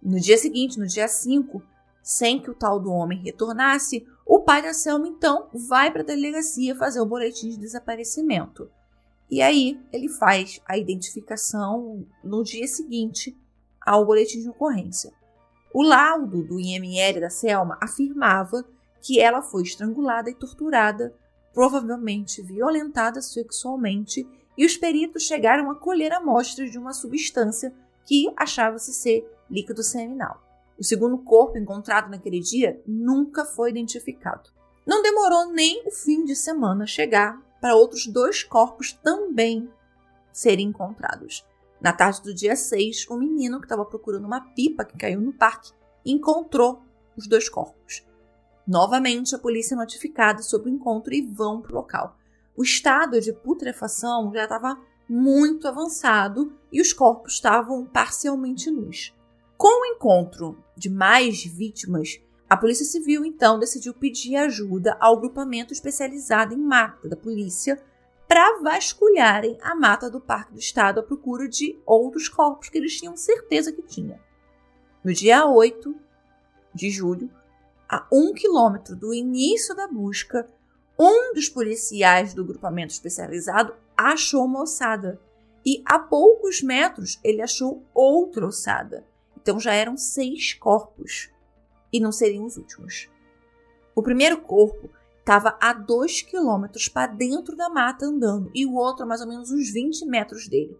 No 0.00 0.20
dia 0.20 0.38
seguinte, 0.38 0.78
no 0.78 0.86
dia 0.86 1.08
5, 1.08 1.62
sem 2.02 2.40
que 2.40 2.50
o 2.50 2.54
tal 2.54 2.78
do 2.78 2.92
homem 2.92 3.18
retornasse, 3.18 4.06
o 4.24 4.40
pai 4.40 4.62
da 4.62 4.72
Selma 4.72 5.08
então 5.08 5.48
vai 5.52 5.90
para 5.90 6.02
a 6.02 6.06
delegacia 6.06 6.76
fazer 6.76 7.00
o 7.00 7.06
boletim 7.06 7.48
de 7.48 7.58
desaparecimento. 7.58 8.70
E 9.30 9.42
aí 9.42 9.80
ele 9.92 10.08
faz 10.08 10.60
a 10.66 10.78
identificação 10.78 12.06
no 12.22 12.44
dia 12.44 12.68
seguinte 12.68 13.36
ao 13.80 14.04
boletim 14.04 14.40
de 14.40 14.48
ocorrência. 14.48 15.12
O 15.74 15.82
laudo 15.82 16.40
do 16.40 16.60
IML 16.60 17.20
da 17.20 17.28
Selma 17.28 17.76
afirmava 17.82 18.64
que 19.02 19.18
ela 19.18 19.42
foi 19.42 19.64
estrangulada 19.64 20.30
e 20.30 20.34
torturada, 20.34 21.12
provavelmente 21.52 22.40
violentada 22.40 23.20
sexualmente, 23.20 24.24
e 24.56 24.64
os 24.64 24.76
peritos 24.76 25.24
chegaram 25.24 25.72
a 25.72 25.74
colher 25.74 26.12
amostras 26.12 26.70
de 26.70 26.78
uma 26.78 26.92
substância 26.92 27.74
que 28.06 28.32
achava-se 28.36 28.94
ser 28.94 29.28
líquido 29.50 29.82
seminal. 29.82 30.40
O 30.78 30.84
segundo 30.84 31.18
corpo 31.18 31.58
encontrado 31.58 32.08
naquele 32.08 32.38
dia 32.38 32.80
nunca 32.86 33.44
foi 33.44 33.70
identificado. 33.70 34.50
Não 34.86 35.02
demorou 35.02 35.50
nem 35.50 35.84
o 35.88 35.90
fim 35.90 36.24
de 36.24 36.36
semana 36.36 36.86
chegar 36.86 37.42
para 37.60 37.74
outros 37.74 38.06
dois 38.06 38.44
corpos 38.44 38.92
também 38.92 39.68
serem 40.30 40.68
encontrados. 40.68 41.44
Na 41.84 41.92
tarde 41.92 42.22
do 42.22 42.32
dia 42.32 42.56
6, 42.56 43.10
um 43.10 43.18
menino 43.18 43.58
que 43.58 43.66
estava 43.66 43.84
procurando 43.84 44.24
uma 44.24 44.40
pipa 44.40 44.86
que 44.86 44.96
caiu 44.96 45.20
no 45.20 45.34
parque 45.34 45.70
encontrou 46.02 46.82
os 47.14 47.26
dois 47.26 47.46
corpos. 47.50 48.02
Novamente, 48.66 49.34
a 49.34 49.38
polícia 49.38 49.74
é 49.74 49.76
notificada 49.76 50.42
sobre 50.42 50.70
o 50.70 50.72
encontro 50.72 51.12
e 51.12 51.20
vão 51.20 51.60
para 51.60 51.72
o 51.72 51.74
local. 51.74 52.16
O 52.56 52.62
estado 52.62 53.20
de 53.20 53.34
putrefação 53.34 54.32
já 54.32 54.44
estava 54.44 54.80
muito 55.06 55.68
avançado 55.68 56.54
e 56.72 56.80
os 56.80 56.90
corpos 56.94 57.34
estavam 57.34 57.84
parcialmente 57.84 58.70
nus. 58.70 59.14
Com 59.54 59.82
o 59.82 59.84
encontro 59.84 60.56
de 60.74 60.88
mais 60.88 61.44
vítimas, 61.44 62.18
a 62.48 62.56
Polícia 62.56 62.86
Civil 62.86 63.26
então 63.26 63.58
decidiu 63.58 63.92
pedir 63.92 64.36
ajuda 64.36 64.96
ao 64.98 65.20
grupamento 65.20 65.74
especializado 65.74 66.54
em 66.54 66.58
mata 66.58 67.10
da 67.10 67.16
polícia 67.16 67.78
para 68.28 68.60
vasculharem 68.60 69.58
a 69.60 69.74
mata 69.74 70.10
do 70.10 70.20
Parque 70.20 70.52
do 70.52 70.58
Estado 70.58 71.00
à 71.00 71.02
procura 71.02 71.48
de 71.48 71.78
outros 71.84 72.28
corpos 72.28 72.68
que 72.68 72.78
eles 72.78 72.98
tinham 72.98 73.16
certeza 73.16 73.72
que 73.72 73.82
tinha. 73.82 74.20
No 75.04 75.12
dia 75.12 75.46
8 75.46 75.94
de 76.74 76.90
julho, 76.90 77.30
a 77.88 78.06
um 78.10 78.32
quilômetro 78.32 78.96
do 78.96 79.12
início 79.12 79.74
da 79.74 79.86
busca, 79.86 80.48
um 80.98 81.34
dos 81.34 81.48
policiais 81.48 82.32
do 82.34 82.44
grupamento 82.44 82.92
especializado 82.92 83.74
achou 83.96 84.44
uma 84.44 84.62
ossada 84.62 85.20
e 85.64 85.82
a 85.84 85.98
poucos 85.98 86.62
metros 86.62 87.18
ele 87.22 87.42
achou 87.42 87.84
outra 87.92 88.46
ossada. 88.46 89.06
Então 89.36 89.60
já 89.60 89.74
eram 89.74 89.96
seis 89.96 90.54
corpos 90.54 91.30
e 91.92 92.00
não 92.00 92.10
seriam 92.10 92.44
os 92.44 92.56
últimos. 92.56 93.08
O 93.94 94.02
primeiro 94.02 94.40
corpo 94.40 94.90
estava 95.24 95.56
a 95.58 95.72
dois 95.72 96.20
quilômetros 96.20 96.86
para 96.86 97.10
dentro 97.10 97.56
da 97.56 97.70
mata 97.70 98.04
andando 98.04 98.50
e 98.54 98.66
o 98.66 98.74
outro 98.74 99.04
a 99.04 99.06
mais 99.06 99.22
ou 99.22 99.26
menos 99.26 99.50
uns 99.50 99.72
20 99.72 100.04
metros 100.04 100.46
dele. 100.46 100.78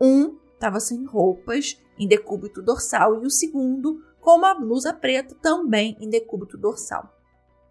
Um 0.00 0.36
estava 0.52 0.80
sem 0.80 1.04
roupas, 1.04 1.80
em 1.96 2.08
decúbito 2.08 2.60
dorsal, 2.60 3.22
e 3.22 3.26
o 3.26 3.30
segundo 3.30 4.02
com 4.20 4.36
uma 4.36 4.52
blusa 4.52 4.92
preta 4.92 5.36
também 5.36 5.96
em 6.00 6.10
decúbito 6.10 6.58
dorsal. 6.58 7.14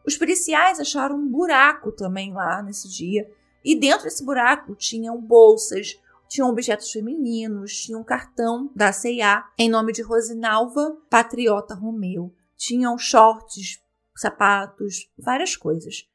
Os 0.06 0.16
policiais 0.16 0.80
acharam 0.80 1.18
um 1.18 1.30
buraco 1.30 1.92
também 1.92 2.34
lá 2.34 2.64
nesse 2.64 2.88
dia, 2.88 3.30
e 3.64 3.78
dentro 3.78 4.06
desse 4.06 4.24
buraco 4.24 4.74
tinham 4.76 5.20
bolsas, 5.20 6.00
tinham 6.30 6.50
objetos 6.50 6.90
femininos, 6.90 7.82
tinha 7.82 7.98
um 7.98 8.04
cartão 8.04 8.72
da 8.74 8.94
CIA 8.94 9.44
em 9.58 9.70
nome 9.70 9.92
de 9.92 10.02
Rosinalva 10.02 10.98
Patriota 11.10 11.76
Romeu, 11.76 12.34
tinham 12.56 12.98
shorts, 12.98 13.82
sapatos, 14.18 15.10
várias 15.18 15.56
coisas. 15.56 16.08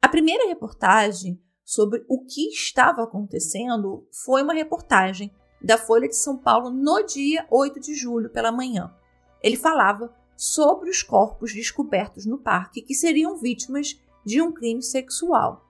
A 0.00 0.08
primeira 0.08 0.46
reportagem 0.46 1.42
sobre 1.64 2.04
o 2.08 2.24
que 2.24 2.48
estava 2.48 3.02
acontecendo 3.02 4.06
foi 4.24 4.42
uma 4.42 4.54
reportagem 4.54 5.34
da 5.62 5.78
Folha 5.78 6.06
de 6.06 6.16
São 6.16 6.36
Paulo 6.36 6.70
no 6.70 7.02
dia 7.04 7.46
8 7.50 7.80
de 7.80 7.94
julho 7.94 8.30
pela 8.30 8.52
manhã. 8.52 8.94
Ele 9.42 9.56
falava 9.56 10.14
sobre 10.36 10.90
os 10.90 11.02
corpos 11.02 11.52
descobertos 11.52 12.26
no 12.26 12.38
parque 12.38 12.82
que 12.82 12.94
seriam 12.94 13.36
vítimas 13.36 13.98
de 14.24 14.42
um 14.42 14.52
crime 14.52 14.82
sexual. 14.82 15.64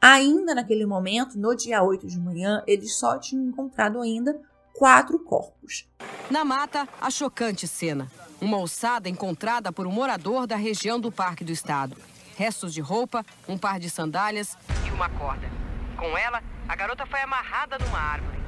Ainda 0.00 0.54
naquele 0.54 0.84
momento, 0.84 1.38
no 1.38 1.54
dia 1.54 1.82
8 1.82 2.06
de 2.06 2.18
manhã, 2.18 2.62
eles 2.66 2.96
só 2.96 3.18
tinham 3.18 3.46
encontrado 3.46 4.00
ainda 4.00 4.40
quatro 4.74 5.18
corpos. 5.18 5.88
Na 6.30 6.44
mata, 6.44 6.88
a 7.00 7.10
chocante 7.10 7.68
cena. 7.68 8.10
Uma 8.42 8.58
ossada 8.58 9.08
encontrada 9.08 9.72
por 9.72 9.86
um 9.86 9.92
morador 9.92 10.48
da 10.48 10.56
região 10.56 10.98
do 10.98 11.12
Parque 11.12 11.44
do 11.44 11.52
Estado. 11.52 11.96
Restos 12.36 12.74
de 12.74 12.80
roupa, 12.80 13.24
um 13.48 13.56
par 13.56 13.78
de 13.78 13.88
sandálias 13.88 14.58
e 14.84 14.90
uma 14.90 15.08
corda. 15.08 15.48
Com 15.96 16.18
ela, 16.18 16.42
a 16.68 16.74
garota 16.74 17.06
foi 17.06 17.20
amarrada 17.20 17.78
numa 17.78 18.00
árvore. 18.00 18.40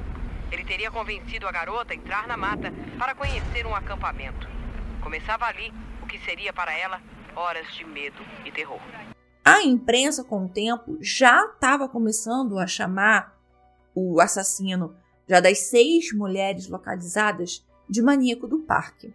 Ele 0.51 0.65
teria 0.65 0.91
convencido 0.91 1.47
a 1.47 1.51
garota 1.53 1.93
a 1.93 1.95
entrar 1.95 2.27
na 2.27 2.35
mata 2.35 2.73
para 2.99 3.15
conhecer 3.15 3.65
um 3.65 3.73
acampamento. 3.73 4.49
Começava 5.01 5.45
ali 5.45 5.73
o 6.03 6.05
que 6.05 6.19
seria 6.19 6.51
para 6.51 6.77
ela 6.77 7.01
horas 7.33 7.73
de 7.73 7.85
medo 7.85 8.21
e 8.43 8.51
terror. 8.51 8.81
A 9.45 9.63
imprensa, 9.63 10.25
com 10.25 10.43
o 10.43 10.49
tempo, 10.49 10.97
já 10.99 11.45
estava 11.45 11.87
começando 11.87 12.59
a 12.59 12.67
chamar 12.67 13.33
o 13.95 14.19
assassino 14.19 14.93
já 15.25 15.39
das 15.39 15.69
seis 15.69 16.11
mulheres 16.11 16.67
localizadas 16.67 17.65
de 17.89 18.01
maníaco 18.01 18.45
do 18.45 18.59
parque. 18.59 19.13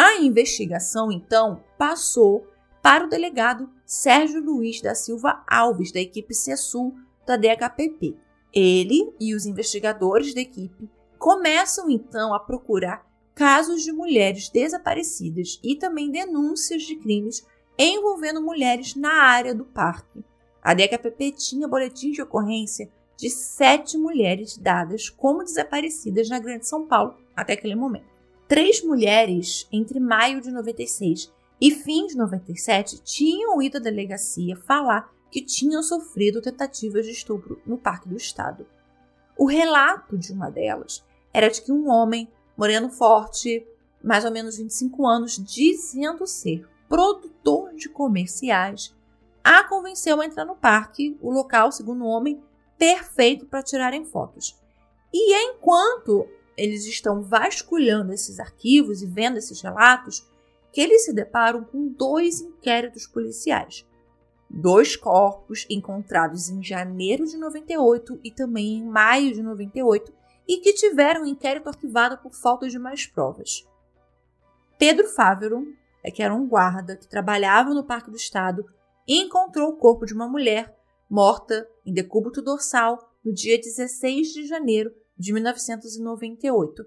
A 0.00 0.18
investigação, 0.18 1.10
então, 1.10 1.60
passou 1.76 2.46
para 2.80 3.04
o 3.04 3.08
delegado 3.08 3.68
Sérgio 3.84 4.40
Luiz 4.40 4.80
da 4.80 4.94
Silva 4.94 5.42
Alves, 5.44 5.90
da 5.90 5.98
equipe 5.98 6.32
CESUL 6.32 6.94
da 7.26 7.36
DHPP. 7.36 8.16
Ele 8.54 9.12
e 9.18 9.34
os 9.34 9.44
investigadores 9.44 10.32
da 10.32 10.40
equipe 10.40 10.88
começam 11.18 11.90
então 11.90 12.32
a 12.32 12.38
procurar 12.38 13.04
casos 13.34 13.82
de 13.82 13.90
mulheres 13.90 14.48
desaparecidas 14.48 15.58
e 15.64 15.74
também 15.74 16.12
denúncias 16.12 16.84
de 16.84 16.94
crimes 16.94 17.44
envolvendo 17.76 18.40
mulheres 18.40 18.94
na 18.94 19.12
área 19.12 19.52
do 19.52 19.64
parque. 19.64 20.24
A 20.62 20.74
DHPP 20.74 21.32
tinha 21.32 21.66
boletins 21.66 22.14
de 22.14 22.22
ocorrência 22.22 22.88
de 23.16 23.28
sete 23.28 23.98
mulheres 23.98 24.56
dadas 24.56 25.10
como 25.10 25.42
desaparecidas 25.42 26.28
na 26.28 26.38
Grande 26.38 26.68
São 26.68 26.86
Paulo 26.86 27.16
até 27.34 27.54
aquele 27.54 27.74
momento. 27.74 28.17
Três 28.48 28.82
mulheres, 28.82 29.68
entre 29.70 30.00
maio 30.00 30.40
de 30.40 30.50
96 30.50 31.30
e 31.60 31.70
fim 31.70 32.06
de 32.06 32.16
97, 32.16 32.98
tinham 33.02 33.60
ido 33.60 33.76
à 33.76 33.80
delegacia 33.80 34.56
falar 34.56 35.12
que 35.30 35.42
tinham 35.42 35.82
sofrido 35.82 36.40
tentativas 36.40 37.04
de 37.04 37.12
estupro 37.12 37.60
no 37.66 37.76
Parque 37.76 38.08
do 38.08 38.16
Estado. 38.16 38.66
O 39.36 39.44
relato 39.44 40.16
de 40.16 40.32
uma 40.32 40.50
delas 40.50 41.04
era 41.30 41.50
de 41.50 41.60
que 41.60 41.70
um 41.70 41.90
homem, 41.90 42.26
moreno 42.56 42.88
forte, 42.88 43.66
mais 44.02 44.24
ou 44.24 44.30
menos 44.30 44.56
25 44.56 45.06
anos, 45.06 45.36
dizendo 45.36 46.26
ser 46.26 46.66
produtor 46.88 47.74
de 47.74 47.90
comerciais, 47.90 48.96
a 49.44 49.62
convenceu 49.64 50.22
a 50.22 50.24
entrar 50.24 50.46
no 50.46 50.56
parque, 50.56 51.18
o 51.20 51.30
local, 51.30 51.70
segundo 51.70 52.02
o 52.02 52.08
homem, 52.08 52.42
perfeito 52.78 53.44
para 53.44 53.62
tirarem 53.62 54.06
fotos. 54.06 54.58
E 55.12 55.34
enquanto 55.34 56.26
eles 56.58 56.84
estão 56.86 57.22
vasculhando 57.22 58.12
esses 58.12 58.40
arquivos 58.40 59.00
e 59.00 59.06
vendo 59.06 59.38
esses 59.38 59.60
relatos, 59.60 60.28
que 60.72 60.80
eles 60.80 61.04
se 61.04 61.12
deparam 61.12 61.64
com 61.64 61.88
dois 61.88 62.40
inquéritos 62.40 63.06
policiais. 63.06 63.86
Dois 64.50 64.96
corpos 64.96 65.66
encontrados 65.70 66.50
em 66.50 66.62
janeiro 66.62 67.24
de 67.26 67.36
98 67.36 68.20
e 68.24 68.30
também 68.30 68.78
em 68.78 68.84
maio 68.84 69.32
de 69.32 69.42
98 69.42 70.12
e 70.48 70.58
que 70.58 70.72
tiveram 70.72 71.22
o 71.22 71.26
inquérito 71.26 71.68
arquivado 71.68 72.18
por 72.18 72.34
falta 72.34 72.68
de 72.68 72.78
mais 72.78 73.06
provas. 73.06 73.66
Pedro 74.78 75.06
Fávero, 75.06 75.66
é 76.02 76.10
que 76.10 76.22
era 76.22 76.34
um 76.34 76.48
guarda 76.48 76.96
que 76.96 77.06
trabalhava 77.06 77.74
no 77.74 77.84
Parque 77.84 78.10
do 78.10 78.16
Estado, 78.16 78.64
encontrou 79.06 79.70
o 79.70 79.76
corpo 79.76 80.06
de 80.06 80.14
uma 80.14 80.28
mulher 80.28 80.74
morta 81.08 81.68
em 81.84 81.92
decúbito 81.92 82.42
dorsal 82.42 83.12
no 83.24 83.32
dia 83.32 83.58
16 83.58 84.32
de 84.32 84.46
janeiro 84.46 84.92
de 85.18 85.32
1998. 85.32 86.84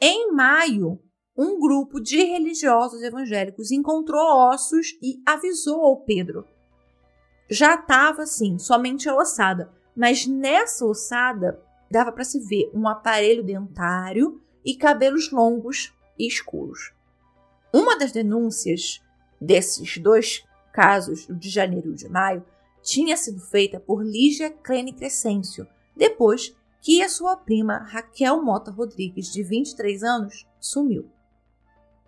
Em 0.00 0.32
maio, 0.32 1.00
um 1.36 1.60
grupo 1.60 2.00
de 2.00 2.16
religiosos 2.16 3.02
evangélicos 3.02 3.70
encontrou 3.70 4.22
ossos 4.50 4.98
e 5.02 5.20
avisou 5.26 5.82
ao 5.82 6.00
Pedro. 6.00 6.46
Já 7.48 7.74
estava 7.74 8.22
assim, 8.22 8.58
somente 8.58 9.08
a 9.08 9.14
ossada, 9.14 9.70
mas 9.94 10.26
nessa 10.26 10.84
ossada 10.84 11.62
dava 11.90 12.10
para 12.10 12.24
se 12.24 12.40
ver 12.40 12.70
um 12.74 12.88
aparelho 12.88 13.44
dentário 13.44 14.40
e 14.64 14.74
cabelos 14.74 15.30
longos 15.30 15.94
e 16.18 16.26
escuros. 16.26 16.92
Uma 17.72 17.96
das 17.96 18.10
denúncias 18.10 19.02
desses 19.40 19.98
dois 19.98 20.44
casos, 20.72 21.26
de 21.30 21.48
janeiro 21.48 21.92
e 21.92 21.94
de 21.94 22.08
maio, 22.08 22.44
tinha 22.82 23.16
sido 23.16 23.40
feita 23.40 23.78
por 23.78 24.04
Lígia 24.04 24.50
Crene 24.50 24.92
Crescêncio, 24.92 25.66
depois 25.96 26.54
que 26.86 27.02
a 27.02 27.08
sua 27.08 27.36
prima 27.36 27.78
Raquel 27.78 28.40
Mota 28.40 28.70
Rodrigues, 28.70 29.32
de 29.32 29.42
23 29.42 30.04
anos, 30.04 30.46
sumiu. 30.60 31.10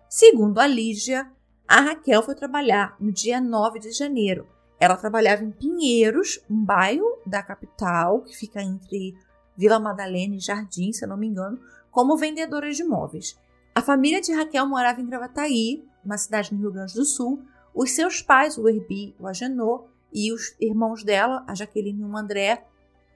Segundo 0.07 0.57
a 0.57 0.65
Lígia, 0.65 1.29
a 1.67 1.81
Raquel 1.81 2.23
foi 2.23 2.33
trabalhar 2.33 2.95
no 2.97 3.11
dia 3.11 3.41
9 3.41 3.77
de 3.77 3.91
janeiro. 3.91 4.47
Ela 4.79 4.95
trabalhava 4.95 5.43
em 5.43 5.51
Pinheiros, 5.51 6.39
um 6.49 6.63
bairro 6.63 7.05
da 7.25 7.43
capital, 7.43 8.21
que 8.21 8.33
fica 8.33 8.61
entre 8.61 9.17
Vila 9.57 9.81
Madalena 9.81 10.37
e 10.37 10.39
Jardim, 10.39 10.93
se 10.93 11.03
eu 11.03 11.09
não 11.09 11.17
me 11.17 11.27
engano, 11.27 11.59
como 11.91 12.15
vendedora 12.15 12.71
de 12.71 12.85
móveis. 12.85 13.37
A 13.75 13.81
família 13.81 14.21
de 14.21 14.31
Raquel 14.31 14.65
morava 14.65 15.01
em 15.01 15.05
Gravataí, 15.05 15.83
uma 16.05 16.17
cidade 16.17 16.53
no 16.53 16.61
Rio 16.61 16.71
Grande 16.71 16.93
do 16.93 17.03
Sul. 17.03 17.43
Os 17.75 17.91
seus 17.91 18.21
pais, 18.21 18.57
o 18.57 18.69
Herbi, 18.69 19.13
o 19.19 19.27
Agenor, 19.27 19.89
e 20.13 20.31
os 20.31 20.55
irmãos 20.57 21.03
dela, 21.03 21.43
a 21.45 21.53
Jaqueline 21.53 22.01
e 22.01 22.05
o 22.05 22.15
André, 22.15 22.63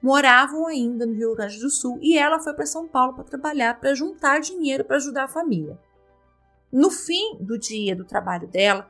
moravam 0.04 0.66
ainda 0.66 1.06
no 1.06 1.14
Rio 1.14 1.34
Grande 1.34 1.58
do 1.58 1.70
Sul 1.70 1.98
e 2.02 2.18
ela 2.18 2.38
foi 2.38 2.52
para 2.52 2.66
São 2.66 2.86
Paulo 2.86 3.14
para 3.14 3.24
trabalhar, 3.24 3.80
para 3.80 3.94
juntar 3.94 4.38
dinheiro 4.38 4.84
para 4.84 4.96
ajudar 4.96 5.24
a 5.24 5.28
família. 5.28 5.78
No 6.70 6.90
fim 6.90 7.38
do 7.40 7.58
dia 7.58 7.96
do 7.96 8.04
trabalho 8.04 8.46
dela, 8.46 8.86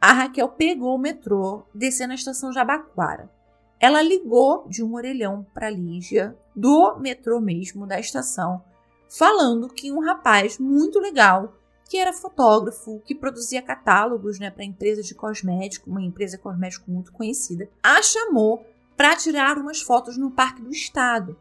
a 0.00 0.12
Raquel 0.12 0.48
pegou 0.48 0.96
o 0.96 0.98
metrô, 0.98 1.62
descendo 1.72 2.08
na 2.08 2.14
estação 2.16 2.52
Jabaquara. 2.52 3.30
Ela 3.78 4.02
ligou 4.02 4.66
de 4.68 4.82
um 4.82 4.96
orelhão 4.96 5.46
para 5.54 5.70
Lígia, 5.70 6.36
do 6.52 6.96
metrô 6.98 7.40
mesmo, 7.40 7.86
da 7.86 8.00
estação, 8.00 8.60
falando 9.08 9.68
que 9.68 9.92
um 9.92 10.00
rapaz 10.00 10.58
muito 10.58 10.98
legal, 10.98 11.54
que 11.88 11.96
era 11.96 12.12
fotógrafo, 12.12 13.00
que 13.04 13.14
produzia 13.14 13.62
catálogos 13.62 14.40
né, 14.40 14.50
para 14.50 14.64
empresas 14.64 15.06
de 15.06 15.14
cosmético, 15.14 15.88
uma 15.88 16.02
empresa 16.02 16.36
cosmético 16.36 16.90
muito 16.90 17.12
conhecida, 17.12 17.68
a 17.80 18.02
chamou 18.02 18.66
para 18.96 19.16
tirar 19.16 19.58
umas 19.58 19.82
fotos 19.82 20.16
no 20.16 20.30
Parque 20.30 20.62
do 20.62 20.70
Estado. 20.70 21.38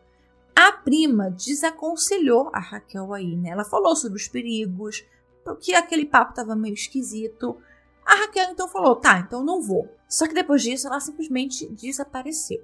A 0.56 0.72
prima 0.72 1.32
desaconselhou 1.32 2.50
a 2.54 2.60
Raquel 2.60 3.13
aí, 3.13 3.36
né? 3.36 3.50
Ela 3.50 3.65
falou 3.65 3.96
sobre 3.96 4.18
os 4.18 4.28
perigos, 4.28 5.06
porque 5.44 5.74
aquele 5.74 6.06
papo 6.06 6.32
estava 6.32 6.56
meio 6.56 6.74
esquisito. 6.74 7.58
A 8.06 8.15
Raquel 8.15 8.52
então 8.52 8.68
falou: 8.68 8.96
tá, 8.96 9.20
então 9.20 9.44
não 9.44 9.62
vou. 9.62 9.89
Só 10.08 10.28
que 10.28 10.34
depois 10.34 10.62
disso 10.62 10.88
ela 10.88 11.00
simplesmente 11.00 11.68
desapareceu. 11.68 12.63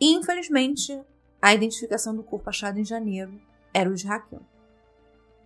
Infelizmente, 0.00 1.00
a 1.40 1.54
identificação 1.54 2.14
do 2.14 2.22
corpo 2.22 2.48
achado 2.48 2.78
em 2.78 2.84
janeiro 2.84 3.40
era 3.72 3.90
o 3.90 3.94
de 3.94 4.06
Raquel. 4.06 4.42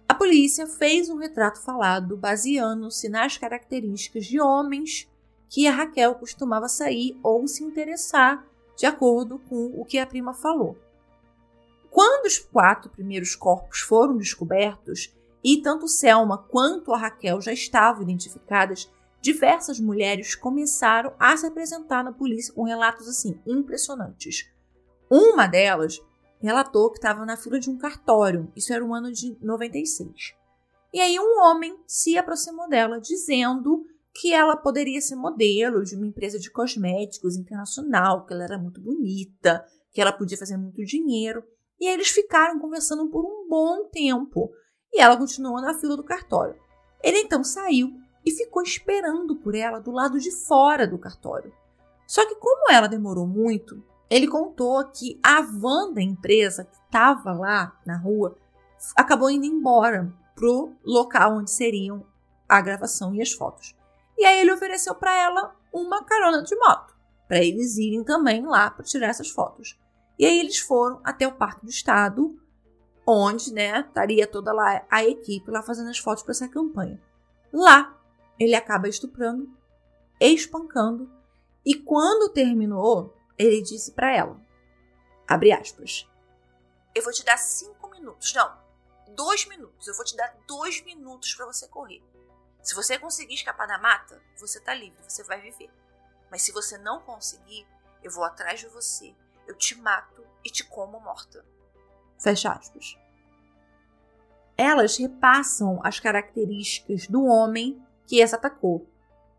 A 0.09 0.14
polícia 0.14 0.66
fez 0.66 1.11
um 1.11 1.18
retrato 1.18 1.61
falado 1.61 2.16
baseando-se 2.16 3.09
nas 3.09 3.37
características 3.37 4.25
de 4.27 4.40
homens 4.40 5.09
que 5.48 5.66
a 5.66 5.72
Raquel 5.72 6.14
costumava 6.14 6.68
sair 6.68 7.18
ou 7.22 7.46
se 7.46 7.64
interessar, 7.64 8.46
de 8.76 8.87
acordo 8.87 9.38
com 9.48 9.66
o 9.80 9.84
que 9.84 9.98
a 9.98 10.06
prima 10.06 10.34
falou. 10.34 10.76
Quando 11.90 12.26
os 12.26 12.38
quatro 12.38 12.90
primeiros 12.90 13.34
corpos 13.34 13.80
foram 13.80 14.16
descobertos, 14.16 15.14
e 15.42 15.62
tanto 15.62 15.88
Selma 15.88 16.38
quanto 16.38 16.92
a 16.92 16.98
Raquel 16.98 17.40
já 17.40 17.52
estavam 17.52 18.02
identificadas, 18.02 18.90
diversas 19.20 19.80
mulheres 19.80 20.34
começaram 20.34 21.12
a 21.18 21.37
se 21.37 21.46
apresentar 21.46 22.04
na 22.04 22.12
polícia 22.12 22.52
com 22.52 22.62
relatos 22.62 23.08
assim 23.08 23.40
impressionantes. 23.46 24.50
Uma 25.11 25.46
delas 25.46 26.00
relatou 26.40 26.90
que 26.90 26.98
estava 26.98 27.24
na 27.24 27.37
fila 27.37 27.58
de 27.58 27.70
um 27.70 27.78
cartório, 27.78 28.52
isso 28.54 28.72
era 28.72 28.84
o 28.84 28.94
ano 28.94 29.11
de 29.11 29.37
96. 29.40 30.34
E 30.92 31.00
aí 31.00 31.18
um 31.18 31.40
homem 31.40 31.78
se 31.87 32.16
aproximou 32.16 32.68
dela 32.68 33.00
dizendo 33.00 33.84
que 34.20 34.33
ela 34.33 34.57
poderia 34.57 35.00
ser 35.00 35.14
modelo 35.14 35.85
de 35.85 35.94
uma 35.94 36.07
empresa 36.07 36.38
de 36.38 36.50
cosméticos 36.50 37.37
internacional, 37.37 38.26
que 38.26 38.35
ela 38.35 38.44
era 38.44 38.59
muito 38.59 38.81
bonita, 38.81 39.64
que 39.92 40.00
ela 40.00 40.12
podia 40.12 40.37
fazer 40.37 40.57
muito 40.57 40.85
dinheiro. 40.85 41.44
E 41.78 41.87
aí 41.87 41.94
eles 41.94 42.09
ficaram 42.09 42.59
conversando 42.59 43.09
por 43.09 43.24
um 43.24 43.48
bom 43.48 43.88
tempo. 43.90 44.50
E 44.92 45.00
ela 45.00 45.16
continuou 45.16 45.61
na 45.61 45.74
fila 45.74 45.96
do 45.96 46.02
cartório. 46.02 46.61
Ele 47.02 47.18
então 47.18 47.44
saiu 47.44 47.92
e 48.26 48.33
ficou 48.33 48.62
esperando 48.62 49.37
por 49.37 49.54
ela 49.54 49.78
do 49.78 49.92
lado 49.92 50.18
de 50.18 50.33
fora 50.46 50.87
do 50.87 50.98
cartório. 50.98 51.52
Só 52.07 52.26
que 52.26 52.35
como 52.35 52.72
ela 52.72 52.88
demorou 52.88 53.26
muito, 53.26 53.85
ele 54.11 54.26
contou 54.26 54.85
que 54.88 55.20
a 55.22 55.42
van 55.42 55.92
da 55.92 56.02
empresa 56.02 56.64
que 56.64 56.74
estava 56.74 57.33
lá 57.33 57.78
na 57.87 57.96
rua 57.96 58.37
acabou 58.96 59.31
indo 59.31 59.46
embora 59.46 60.12
pro 60.35 60.72
local 60.85 61.37
onde 61.37 61.50
seriam 61.50 62.04
a 62.48 62.61
gravação 62.61 63.14
e 63.14 63.22
as 63.22 63.33
fotos. 63.33 63.78
E 64.18 64.26
aí 64.26 64.40
ele 64.40 64.52
ofereceu 64.52 64.96
para 64.96 65.16
ela 65.16 65.57
uma 65.72 66.04
carona 66.04 66.42
de 66.42 66.57
moto, 66.57 66.92
para 67.28 67.38
eles 67.38 67.78
irem 67.78 68.02
também 68.02 68.44
lá 68.44 68.68
para 68.68 68.85
tirar 68.85 69.07
essas 69.07 69.31
fotos. 69.31 69.78
E 70.18 70.26
aí 70.26 70.40
eles 70.40 70.59
foram 70.59 71.00
até 71.04 71.26
o 71.26 71.37
Parque 71.37 71.64
do 71.64 71.70
Estado, 71.70 72.37
onde, 73.07 73.54
né, 73.54 73.81
estaria 73.81 74.26
toda 74.26 74.52
lá 74.52 74.85
a 74.90 75.04
equipe 75.04 75.50
lá 75.50 75.62
fazendo 75.62 75.88
as 75.88 75.98
fotos 75.98 76.24
para 76.24 76.33
essa 76.33 76.48
campanha. 76.48 77.00
Lá, 77.52 77.96
ele 78.38 78.57
acaba 78.57 78.88
estuprando, 78.88 79.48
espancando, 80.20 81.09
e 81.64 81.74
quando 81.74 82.33
terminou, 82.33 83.16
ele 83.38 83.62
disse 83.62 83.92
para 83.92 84.14
ela, 84.14 84.40
abre 85.28 85.52
aspas, 85.52 86.09
eu 86.92 87.02
vou 87.04 87.12
te 87.12 87.24
dar 87.24 87.38
cinco 87.38 87.88
minutos, 87.88 88.35
não, 88.35 88.59
dois 89.14 89.46
minutos, 89.46 89.87
eu 89.87 89.94
vou 89.94 90.04
te 90.04 90.16
dar 90.16 90.37
dois 90.46 90.83
minutos 90.85 91.35
para 91.35 91.46
você 91.46 91.68
correr. 91.68 92.02
Se 92.62 92.75
você 92.75 92.99
conseguir 92.99 93.35
escapar 93.35 93.66
da 93.66 93.79
mata, 93.79 94.21
você 94.38 94.61
tá 94.61 94.75
livre, 94.75 95.03
você 95.07 95.23
vai 95.23 95.40
viver. 95.40 95.71
Mas 96.31 96.42
se 96.42 96.53
você 96.53 96.77
não 96.77 97.01
conseguir, 97.01 97.66
eu 98.03 98.11
vou 98.11 98.25
atrás 98.25 98.61
de 98.61 98.68
você, 98.68 99.14
eu 99.47 99.55
te 99.57 99.75
mato 99.75 100.25
e 100.44 100.51
te 100.51 100.64
como 100.64 101.01
morta. 101.01 101.44
Fecha 102.18 102.53
aspas. 102.53 102.97
Elas 104.57 104.97
repassam 104.97 105.81
as 105.85 106.01
características 106.01 107.07
do 107.07 107.25
homem 107.25 107.81
que 108.07 108.23
as 108.23 108.35
atacou. 108.35 108.88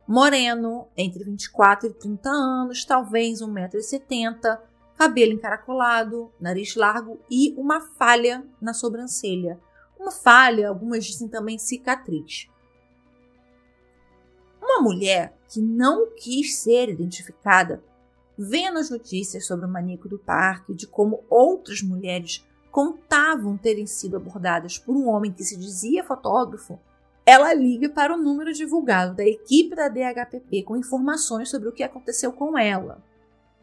Moreno, 0.07 0.87
entre 0.97 1.23
24 1.23 1.89
e 1.89 1.93
30 1.93 2.29
anos, 2.29 2.85
talvez 2.85 3.41
1,70m, 3.41 4.59
cabelo 4.95 5.33
encaracolado, 5.33 6.33
nariz 6.39 6.75
largo 6.75 7.19
e 7.29 7.53
uma 7.57 7.79
falha 7.79 8.43
na 8.59 8.73
sobrancelha. 8.73 9.59
Uma 9.99 10.11
falha, 10.11 10.69
algumas 10.69 11.05
dizem 11.05 11.27
também 11.27 11.59
cicatriz. 11.59 12.47
Uma 14.61 14.81
mulher 14.81 15.33
que 15.47 15.61
não 15.61 16.11
quis 16.15 16.57
ser 16.57 16.89
identificada, 16.89 17.83
vendo 18.37 18.79
as 18.79 18.89
notícias 18.89 19.45
sobre 19.45 19.65
o 19.65 19.69
maníaco 19.69 20.07
do 20.07 20.19
parque, 20.19 20.73
de 20.73 20.87
como 20.87 21.23
outras 21.29 21.81
mulheres 21.81 22.45
contavam 22.71 23.57
terem 23.57 23.87
sido 23.87 24.17
abordadas 24.17 24.77
por 24.77 24.95
um 24.95 25.07
homem 25.07 25.31
que 25.31 25.43
se 25.43 25.57
dizia 25.57 26.03
fotógrafo, 26.03 26.79
ela 27.25 27.53
liga 27.53 27.89
para 27.89 28.13
o 28.13 28.17
número 28.17 28.53
divulgado 28.53 29.15
da 29.15 29.23
equipe 29.23 29.75
da 29.75 29.87
DHPP 29.87 30.63
com 30.63 30.77
informações 30.77 31.49
sobre 31.49 31.69
o 31.69 31.71
que 31.71 31.83
aconteceu 31.83 32.31
com 32.31 32.57
ela. 32.57 33.03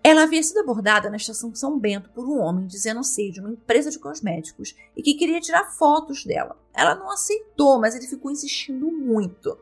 Ela 0.04 0.22
havia 0.22 0.40
sido 0.40 0.60
abordada 0.60 1.10
na 1.10 1.16
estação 1.16 1.52
São 1.52 1.76
Bento 1.76 2.08
por 2.10 2.24
um 2.28 2.38
homem 2.38 2.66
dizendo 2.68 3.02
ser 3.02 3.32
de 3.32 3.40
uma 3.40 3.50
empresa 3.50 3.90
de 3.90 3.98
cosméticos 3.98 4.76
e 4.96 5.02
que 5.02 5.14
queria 5.14 5.40
tirar 5.40 5.72
fotos 5.72 6.24
dela. 6.24 6.56
Ela 6.72 6.94
não 6.94 7.10
aceitou, 7.10 7.80
mas 7.80 7.96
ele 7.96 8.06
ficou 8.06 8.30
insistindo 8.30 8.86
muito. 8.86 9.58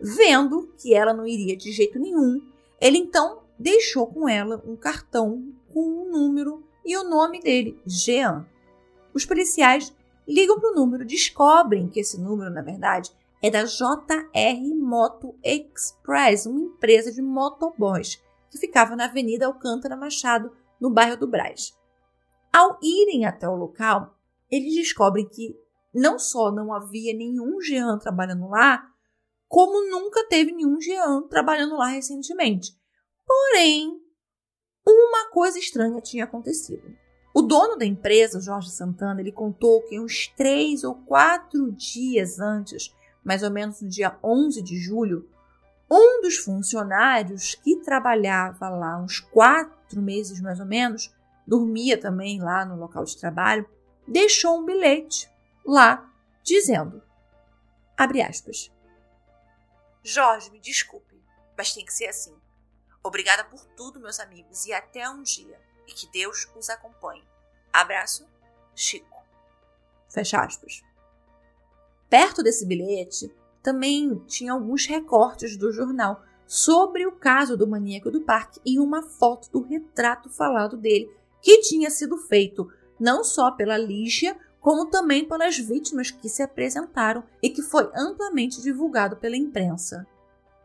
Vendo 0.00 0.72
que 0.78 0.94
ela 0.94 1.14
não 1.14 1.26
iria 1.26 1.56
de 1.56 1.72
jeito 1.72 1.98
nenhum, 1.98 2.40
ele 2.80 2.98
então 2.98 3.42
deixou 3.58 4.06
com 4.06 4.28
ela 4.28 4.62
um 4.66 4.76
cartão 4.76 5.52
com 5.72 5.80
um 5.80 6.10
número 6.10 6.62
e 6.84 6.96
o 6.96 7.04
nome 7.04 7.40
dele, 7.40 7.80
Jean. 7.86 8.46
Os 9.12 9.24
policiais 9.24 9.94
ligam 10.26 10.58
para 10.58 10.72
o 10.72 10.74
número, 10.74 11.04
descobrem 11.04 11.88
que 11.88 12.00
esse 12.00 12.20
número, 12.20 12.50
na 12.50 12.62
verdade, 12.62 13.10
é 13.42 13.50
da 13.50 13.64
JR 13.64 14.74
Moto 14.76 15.34
Express, 15.42 16.46
uma 16.46 16.60
empresa 16.60 17.12
de 17.12 17.22
motoboys 17.22 18.22
que 18.50 18.58
ficava 18.58 18.96
na 18.96 19.06
Avenida 19.06 19.46
Alcântara 19.46 19.96
Machado, 19.96 20.52
no 20.80 20.90
bairro 20.90 21.16
do 21.16 21.26
Brás. 21.26 21.76
Ao 22.52 22.78
irem 22.82 23.26
até 23.26 23.48
o 23.48 23.56
local, 23.56 24.16
eles 24.50 24.74
descobrem 24.74 25.28
que 25.28 25.58
não 25.92 26.18
só 26.18 26.50
não 26.50 26.72
havia 26.72 27.12
nenhum 27.12 27.60
Jean 27.60 27.98
trabalhando 27.98 28.48
lá, 28.48 28.90
como 29.48 29.88
nunca 29.90 30.26
teve 30.28 30.52
nenhum 30.52 30.80
Jean 30.80 31.22
trabalhando 31.28 31.76
lá 31.76 31.88
recentemente. 31.88 32.72
Porém, 33.26 34.00
uma 34.86 35.30
coisa 35.30 35.58
estranha 35.58 36.00
tinha 36.00 36.24
acontecido. 36.24 36.94
O 37.34 37.42
dono 37.42 37.76
da 37.76 37.84
empresa, 37.84 38.40
Jorge 38.40 38.70
Santana, 38.70 39.20
ele 39.20 39.32
contou 39.32 39.82
que 39.82 39.98
uns 39.98 40.28
três 40.36 40.84
ou 40.84 40.94
quatro 40.94 41.72
dias 41.72 42.38
antes, 42.38 42.94
mais 43.24 43.42
ou 43.42 43.50
menos 43.50 43.80
no 43.80 43.88
dia 43.88 44.16
11 44.22 44.62
de 44.62 44.76
julho, 44.76 45.28
um 45.90 46.22
dos 46.22 46.36
funcionários 46.36 47.54
que 47.56 47.76
trabalhava 47.82 48.68
lá 48.68 48.98
uns 48.98 49.20
quatro 49.20 50.00
meses 50.00 50.40
mais 50.40 50.60
ou 50.60 50.66
menos, 50.66 51.12
dormia 51.46 51.98
também 51.98 52.40
lá 52.40 52.64
no 52.64 52.76
local 52.76 53.04
de 53.04 53.16
trabalho, 53.16 53.68
deixou 54.06 54.60
um 54.60 54.64
bilhete 54.64 55.28
lá 55.64 56.10
dizendo, 56.42 57.02
abre 57.96 58.22
aspas, 58.22 58.70
Jorge, 60.04 60.50
me 60.50 60.60
desculpe, 60.60 61.18
mas 61.56 61.72
tem 61.72 61.84
que 61.84 61.92
ser 61.92 62.06
assim. 62.06 62.36
Obrigada 63.02 63.42
por 63.44 63.64
tudo, 63.68 63.98
meus 63.98 64.20
amigos, 64.20 64.66
e 64.66 64.72
até 64.72 65.08
um 65.08 65.22
dia. 65.22 65.58
E 65.86 65.92
que 65.92 66.06
Deus 66.10 66.46
os 66.54 66.68
acompanhe. 66.68 67.26
Abraço, 67.72 68.28
Chico. 68.74 69.22
Fecha 70.08 70.40
aspas. 70.40 70.82
Perto 72.08 72.42
desse 72.42 72.66
bilhete 72.66 73.34
também 73.62 74.18
tinha 74.26 74.52
alguns 74.52 74.86
recortes 74.86 75.56
do 75.56 75.72
jornal 75.72 76.22
sobre 76.46 77.06
o 77.06 77.12
caso 77.12 77.56
do 77.56 77.66
maníaco 77.66 78.10
do 78.10 78.20
parque 78.20 78.60
e 78.64 78.78
uma 78.78 79.02
foto 79.02 79.50
do 79.50 79.62
retrato 79.62 80.28
falado 80.28 80.76
dele, 80.76 81.10
que 81.40 81.62
tinha 81.62 81.90
sido 81.90 82.18
feito 82.18 82.70
não 83.00 83.24
só 83.24 83.50
pela 83.50 83.78
Lígia, 83.78 84.38
como 84.64 84.86
também 84.86 85.28
pelas 85.28 85.58
vítimas 85.58 86.10
que 86.10 86.26
se 86.26 86.42
apresentaram 86.42 87.22
e 87.42 87.50
que 87.50 87.60
foi 87.60 87.86
amplamente 87.94 88.62
divulgado 88.62 89.14
pela 89.14 89.36
imprensa. 89.36 90.06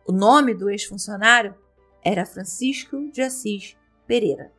O 0.07 0.13
nome 0.13 0.53
do 0.53 0.69
ex-funcionário 0.69 1.53
era 2.01 2.25
Francisco 2.25 3.12
de 3.12 3.21
Assis 3.21 3.75
Pereira. 4.07 4.53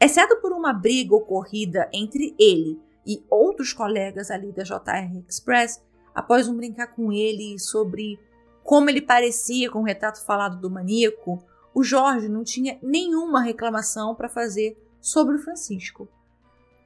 Exceto 0.00 0.36
por 0.36 0.52
uma 0.52 0.72
briga 0.72 1.16
ocorrida 1.16 1.90
entre 1.92 2.32
ele 2.38 2.80
e 3.04 3.24
outros 3.28 3.72
colegas 3.72 4.30
ali 4.30 4.52
da 4.52 4.62
JR 4.62 5.24
Express, 5.28 5.82
após 6.14 6.46
um 6.46 6.56
brincar 6.56 6.94
com 6.94 7.12
ele 7.12 7.58
sobre 7.58 8.20
como 8.62 8.88
ele 8.88 9.02
parecia 9.02 9.68
com 9.68 9.80
o 9.80 9.84
retrato 9.84 10.24
falado 10.24 10.60
do 10.60 10.70
maníaco, 10.70 11.44
o 11.74 11.82
Jorge 11.82 12.28
não 12.28 12.44
tinha 12.44 12.78
nenhuma 12.80 13.42
reclamação 13.42 14.14
para 14.14 14.28
fazer 14.28 14.80
sobre 15.00 15.34
o 15.34 15.40
Francisco. 15.40 16.08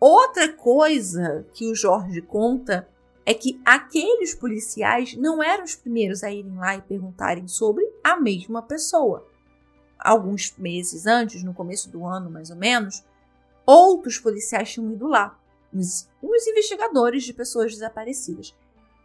Outra 0.00 0.52
coisa 0.52 1.44
que 1.52 1.66
o 1.66 1.74
Jorge 1.74 2.22
conta 2.22 2.88
é 3.26 3.34
que 3.34 3.60
aqueles 3.64 4.34
policiais 4.34 5.14
não 5.16 5.42
eram 5.42 5.64
os 5.64 5.74
primeiros 5.74 6.22
a 6.22 6.30
irem 6.30 6.56
lá 6.56 6.76
e 6.76 6.82
perguntarem 6.82 7.48
sobre 7.48 7.84
a 8.02 8.16
mesma 8.16 8.62
pessoa. 8.62 9.26
Alguns 9.98 10.56
meses 10.56 11.04
antes, 11.04 11.42
no 11.42 11.52
começo 11.52 11.90
do 11.90 12.06
ano 12.06 12.30
mais 12.30 12.48
ou 12.48 12.56
menos, 12.56 13.04
outros 13.66 14.18
policiais 14.18 14.72
tinham 14.72 14.92
ido 14.92 15.08
lá, 15.08 15.38
uns, 15.74 16.08
uns 16.22 16.46
investigadores 16.46 17.24
de 17.24 17.34
pessoas 17.34 17.72
desaparecidas, 17.72 18.56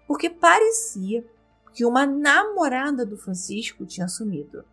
porque 0.07 0.29
parecia 0.29 1.25
que 1.73 1.83
uma 1.83 2.05
namorada 2.05 3.03
do 3.03 3.17
Francisco 3.17 3.83
tinha 3.83 4.07
sumido. 4.07 4.63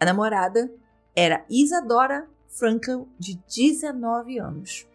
A 0.00 0.04
namorada 0.06 0.72
era 1.14 1.44
Isadora 1.50 2.26
Frankel, 2.48 3.06
de 3.18 3.38
19 3.46 4.38
anos. 4.38 4.87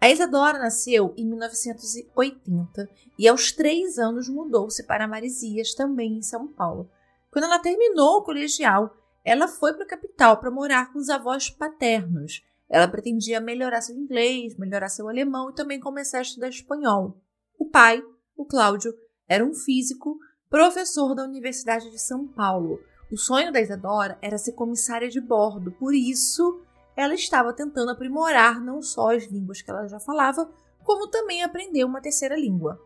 A 0.00 0.10
Isadora 0.10 0.58
nasceu 0.58 1.14
em 1.16 1.26
1980 1.26 2.88
e 3.18 3.26
aos 3.26 3.50
três 3.50 3.98
anos 3.98 4.28
mudou-se 4.28 4.82
para 4.84 5.08
Marizias, 5.08 5.74
também 5.74 6.18
em 6.18 6.22
São 6.22 6.46
Paulo. 6.46 6.90
Quando 7.30 7.44
ela 7.44 7.58
terminou 7.58 8.18
o 8.18 8.22
colegial, 8.22 8.94
ela 9.24 9.48
foi 9.48 9.72
para 9.72 9.84
a 9.84 9.88
capital 9.88 10.36
para 10.36 10.50
morar 10.50 10.92
com 10.92 10.98
os 10.98 11.08
avós 11.08 11.50
paternos. 11.50 12.44
Ela 12.68 12.88
pretendia 12.88 13.40
melhorar 13.40 13.80
seu 13.80 13.96
inglês, 13.96 14.56
melhorar 14.56 14.88
seu 14.88 15.08
alemão 15.08 15.50
e 15.50 15.54
também 15.54 15.80
começar 15.80 16.18
a 16.18 16.22
estudar 16.22 16.48
espanhol. 16.48 17.20
O 17.58 17.64
pai, 17.64 18.02
o 18.36 18.44
Cláudio, 18.44 18.94
era 19.28 19.44
um 19.44 19.54
físico, 19.54 20.18
professor 20.48 21.14
da 21.14 21.24
Universidade 21.24 21.90
de 21.90 21.98
São 21.98 22.26
Paulo. 22.26 22.80
O 23.10 23.16
sonho 23.16 23.52
da 23.52 23.60
Isadora 23.60 24.18
era 24.20 24.38
ser 24.38 24.52
comissária 24.52 25.08
de 25.08 25.20
bordo, 25.20 25.72
por 25.72 25.94
isso 25.94 26.60
ela 26.96 27.14
estava 27.14 27.52
tentando 27.52 27.90
aprimorar 27.90 28.60
não 28.60 28.80
só 28.80 29.14
as 29.14 29.24
línguas 29.24 29.60
que 29.60 29.70
ela 29.70 29.86
já 29.86 30.00
falava, 30.00 30.50
como 30.82 31.08
também 31.08 31.42
aprender 31.42 31.84
uma 31.84 32.00
terceira 32.00 32.36
língua. 32.36 32.80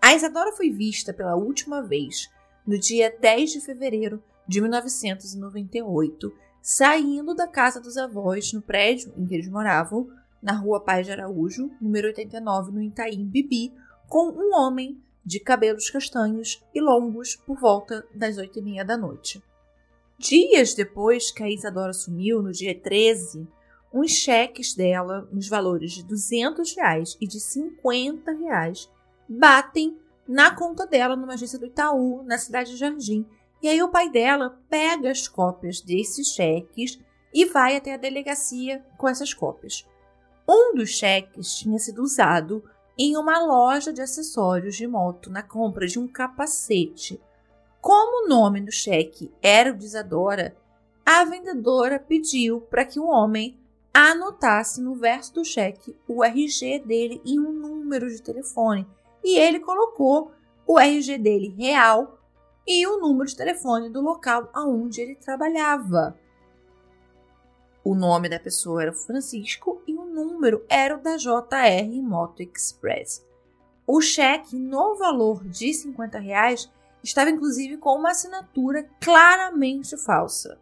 A 0.00 0.14
Isadora 0.14 0.52
foi 0.52 0.70
vista 0.70 1.12
pela 1.12 1.34
última 1.34 1.82
vez 1.82 2.30
no 2.66 2.78
dia 2.78 3.14
10 3.20 3.52
de 3.52 3.60
fevereiro 3.60 4.22
de 4.46 4.60
1998, 4.60 6.32
saindo 6.62 7.34
da 7.34 7.46
casa 7.46 7.80
dos 7.80 7.96
avós 7.96 8.52
no 8.52 8.62
prédio 8.62 9.12
em 9.16 9.26
que 9.26 9.34
eles 9.34 9.48
moravam, 9.48 10.08
na 10.42 10.52
rua 10.52 10.80
Paz 10.80 11.06
de 11.06 11.12
Araújo, 11.12 11.70
número 11.80 12.08
89, 12.08 12.70
no 12.70 12.82
Itaim 12.82 13.24
Bibi, 13.24 13.72
com 14.08 14.30
um 14.30 14.54
homem 14.54 15.00
de 15.24 15.40
cabelos 15.40 15.90
castanhos 15.90 16.62
e 16.72 16.80
longos 16.80 17.34
por 17.34 17.58
volta 17.58 18.06
das 18.14 18.36
oito 18.38 18.58
e 18.60 18.62
meia 18.62 18.84
da 18.84 18.96
noite. 18.96 19.42
Dias 20.18 20.74
depois 20.74 21.30
que 21.30 21.42
a 21.42 21.50
Isadora 21.50 21.92
sumiu, 21.92 22.42
no 22.42 22.50
dia 22.50 22.74
13, 22.74 23.46
uns 23.92 24.12
cheques 24.12 24.74
dela, 24.74 25.28
nos 25.30 25.48
valores 25.48 25.92
de 25.92 26.04
200 26.04 26.74
reais 26.74 27.16
e 27.20 27.26
de 27.26 27.38
50 27.38 28.32
reais, 28.32 28.90
batem 29.28 29.98
na 30.26 30.54
conta 30.54 30.86
dela 30.86 31.16
numa 31.16 31.34
agência 31.34 31.58
do 31.58 31.66
Itaú, 31.66 32.22
na 32.24 32.38
cidade 32.38 32.70
de 32.70 32.76
Jardim. 32.76 33.26
E 33.62 33.68
aí 33.68 33.82
o 33.82 33.90
pai 33.90 34.10
dela 34.10 34.58
pega 34.68 35.10
as 35.10 35.28
cópias 35.28 35.80
desses 35.80 36.28
cheques 36.28 36.98
e 37.32 37.44
vai 37.44 37.76
até 37.76 37.94
a 37.94 37.98
delegacia 37.98 38.84
com 38.96 39.08
essas 39.08 39.34
cópias. 39.34 39.86
Um 40.48 40.74
dos 40.74 40.90
cheques 40.90 41.54
tinha 41.56 41.78
sido 41.78 42.02
usado 42.02 42.64
em 42.98 43.16
uma 43.16 43.38
loja 43.44 43.92
de 43.92 44.00
acessórios 44.00 44.76
de 44.76 44.86
moto 44.86 45.30
na 45.30 45.42
compra 45.42 45.86
de 45.86 45.98
um 45.98 46.08
capacete. 46.08 47.20
Como 47.86 48.24
o 48.24 48.28
nome 48.28 48.60
do 48.60 48.72
cheque 48.72 49.32
era 49.40 49.70
o 49.70 49.76
de 49.76 49.84
Isadora, 49.84 50.56
a 51.04 51.24
vendedora 51.24 52.00
pediu 52.00 52.60
para 52.62 52.84
que 52.84 52.98
o 52.98 53.06
homem 53.06 53.56
anotasse 53.94 54.82
no 54.82 54.96
verso 54.96 55.34
do 55.34 55.44
cheque 55.44 55.96
o 56.08 56.24
RG 56.24 56.80
dele 56.80 57.22
e 57.24 57.38
um 57.38 57.52
número 57.52 58.10
de 58.10 58.20
telefone. 58.20 58.84
E 59.22 59.38
ele 59.38 59.60
colocou 59.60 60.32
o 60.66 60.80
RG 60.80 61.16
dele 61.16 61.54
real 61.56 62.18
e 62.66 62.84
o 62.88 62.98
número 62.98 63.28
de 63.28 63.36
telefone 63.36 63.88
do 63.88 64.00
local 64.00 64.50
aonde 64.52 65.00
ele 65.00 65.14
trabalhava. 65.14 66.18
O 67.84 67.94
nome 67.94 68.28
da 68.28 68.40
pessoa 68.40 68.82
era 68.82 68.92
Francisco 68.92 69.80
e 69.86 69.94
o 69.94 70.04
número 70.04 70.66
era 70.68 70.96
o 70.96 71.00
da 71.00 71.16
JR 71.16 72.02
Moto 72.02 72.42
Express. 72.42 73.24
O 73.86 74.00
cheque 74.00 74.56
no 74.56 74.96
valor 74.96 75.44
de 75.44 75.72
50 75.72 76.18
reais 76.18 76.68
estava 77.06 77.30
inclusive 77.30 77.76
com 77.78 77.96
uma 77.96 78.10
assinatura 78.10 78.88
claramente 79.00 79.96
falsa. 79.96 80.58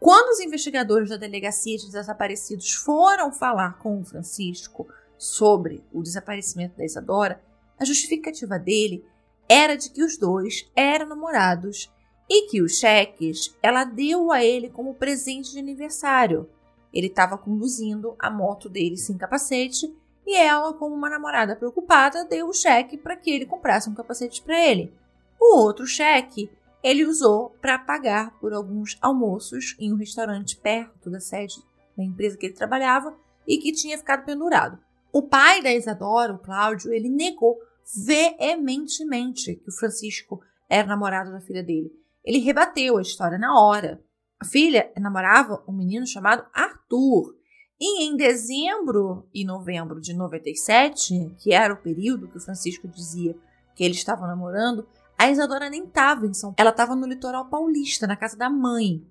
Quando 0.00 0.30
os 0.30 0.40
investigadores 0.40 1.08
da 1.08 1.16
delegacia 1.16 1.76
de 1.76 1.90
desaparecidos 1.90 2.74
foram 2.74 3.32
falar 3.32 3.78
com 3.78 4.00
o 4.00 4.04
Francisco 4.04 4.86
sobre 5.16 5.84
o 5.92 6.02
desaparecimento 6.02 6.76
da 6.76 6.84
Isadora, 6.84 7.42
a 7.78 7.84
justificativa 7.84 8.58
dele 8.58 9.04
era 9.48 9.76
de 9.76 9.90
que 9.90 10.02
os 10.02 10.16
dois 10.16 10.70
eram 10.76 11.06
namorados 11.06 11.92
e 12.28 12.48
que 12.48 12.60
os 12.60 12.78
cheques 12.78 13.56
ela 13.62 13.84
deu 13.84 14.30
a 14.30 14.44
ele 14.44 14.68
como 14.68 14.94
presente 14.94 15.52
de 15.52 15.58
aniversário. 15.58 16.48
Ele 16.92 17.06
estava 17.06 17.38
conduzindo 17.38 18.14
a 18.18 18.30
moto 18.30 18.68
dele 18.68 18.96
sem 18.96 19.16
capacete 19.16 19.92
e 20.26 20.36
ela, 20.36 20.74
como 20.74 20.94
uma 20.94 21.08
namorada 21.08 21.56
preocupada, 21.56 22.24
deu 22.24 22.48
o 22.48 22.52
cheque 22.52 22.98
para 22.98 23.16
que 23.16 23.30
ele 23.30 23.46
comprasse 23.46 23.88
um 23.88 23.94
capacete 23.94 24.42
para 24.42 24.62
ele. 24.62 24.92
O 25.40 25.56
outro 25.58 25.86
cheque 25.86 26.50
ele 26.82 27.04
usou 27.04 27.50
para 27.60 27.78
pagar 27.78 28.38
por 28.38 28.52
alguns 28.52 28.96
almoços 29.00 29.76
em 29.78 29.92
um 29.92 29.96
restaurante 29.96 30.56
perto 30.56 31.10
da 31.10 31.20
sede 31.20 31.56
da 31.96 32.04
empresa 32.04 32.36
que 32.36 32.46
ele 32.46 32.54
trabalhava 32.54 33.16
e 33.46 33.58
que 33.58 33.72
tinha 33.72 33.98
ficado 33.98 34.24
pendurado. 34.24 34.78
O 35.12 35.22
pai 35.22 35.62
da 35.62 35.72
Isadora, 35.72 36.34
o 36.34 36.38
Cláudio, 36.38 36.92
ele 36.92 37.08
negou 37.08 37.58
veementemente 38.06 39.56
que 39.56 39.68
o 39.68 39.72
Francisco 39.72 40.40
era 40.68 40.86
namorado 40.86 41.32
da 41.32 41.40
filha 41.40 41.62
dele. 41.62 41.90
Ele 42.24 42.38
rebateu 42.38 42.98
a 42.98 43.02
história 43.02 43.38
na 43.38 43.58
hora. 43.58 44.02
A 44.38 44.44
filha 44.44 44.92
namorava 44.98 45.64
um 45.66 45.72
menino 45.72 46.06
chamado 46.06 46.46
Arthur. 46.52 47.34
E 47.80 48.04
em 48.04 48.16
dezembro 48.16 49.26
e 49.32 49.44
novembro 49.44 50.00
de 50.00 50.12
97, 50.12 51.34
que 51.38 51.52
era 51.52 51.72
o 51.72 51.80
período 51.80 52.28
que 52.28 52.36
o 52.36 52.40
Francisco 52.40 52.86
dizia 52.86 53.34
que 53.74 53.84
eles 53.84 53.96
estavam 53.96 54.26
namorando, 54.26 54.86
a 55.18 55.28
Isadora 55.28 55.68
nem 55.68 55.82
estava 55.82 56.26
em 56.26 56.32
São 56.32 56.50
Paulo. 56.50 56.56
Ela 56.58 56.70
estava 56.70 56.94
no 56.94 57.06
litoral 57.06 57.46
paulista, 57.46 58.06
na 58.06 58.16
casa 58.16 58.36
da 58.36 58.48
mãe. 58.48 59.04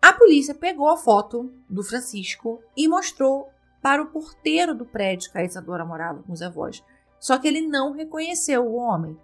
A 0.00 0.12
polícia 0.12 0.54
pegou 0.54 0.90
a 0.90 0.96
foto 0.96 1.50
do 1.70 1.82
Francisco 1.82 2.62
e 2.76 2.86
mostrou 2.86 3.48
para 3.80 4.02
o 4.02 4.06
porteiro 4.06 4.74
do 4.74 4.84
prédio 4.84 5.32
que 5.32 5.38
a 5.38 5.44
Isadora 5.44 5.86
morava 5.86 6.22
com 6.22 6.32
os 6.32 6.42
avós. 6.42 6.84
Só 7.18 7.38
que 7.38 7.48
ele 7.48 7.66
não 7.66 7.92
reconheceu 7.92 8.66
o 8.66 8.74
homem. 8.74 9.16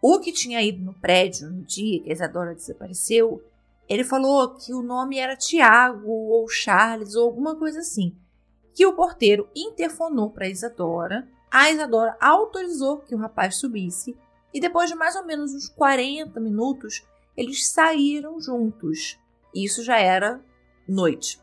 O 0.00 0.18
que 0.18 0.32
tinha 0.32 0.60
ido 0.60 0.82
no 0.82 0.94
prédio 0.94 1.48
no 1.48 1.62
dia 1.62 2.02
que 2.02 2.10
a 2.10 2.12
Isadora 2.12 2.54
desapareceu, 2.54 3.40
ele 3.88 4.02
falou 4.02 4.56
que 4.56 4.74
o 4.74 4.82
nome 4.82 5.18
era 5.18 5.36
Tiago 5.36 6.10
ou 6.10 6.48
Charles 6.48 7.14
ou 7.14 7.24
alguma 7.24 7.54
coisa 7.54 7.78
assim. 7.78 8.16
Que 8.74 8.84
o 8.84 8.94
porteiro 8.94 9.48
interfonou 9.54 10.30
para 10.30 10.48
Isadora, 10.48 11.28
a 11.48 11.70
Isadora 11.70 12.16
autorizou 12.20 12.98
que 12.98 13.14
o 13.14 13.18
rapaz 13.18 13.56
subisse 13.56 14.16
e 14.52 14.60
depois 14.60 14.90
de 14.90 14.96
mais 14.96 15.16
ou 15.16 15.24
menos 15.24 15.54
uns 15.54 15.68
40 15.68 16.38
minutos, 16.40 17.06
eles 17.36 17.68
saíram 17.68 18.40
juntos. 18.40 19.18
Isso 19.54 19.82
já 19.82 19.98
era 19.98 20.40
noite. 20.88 21.40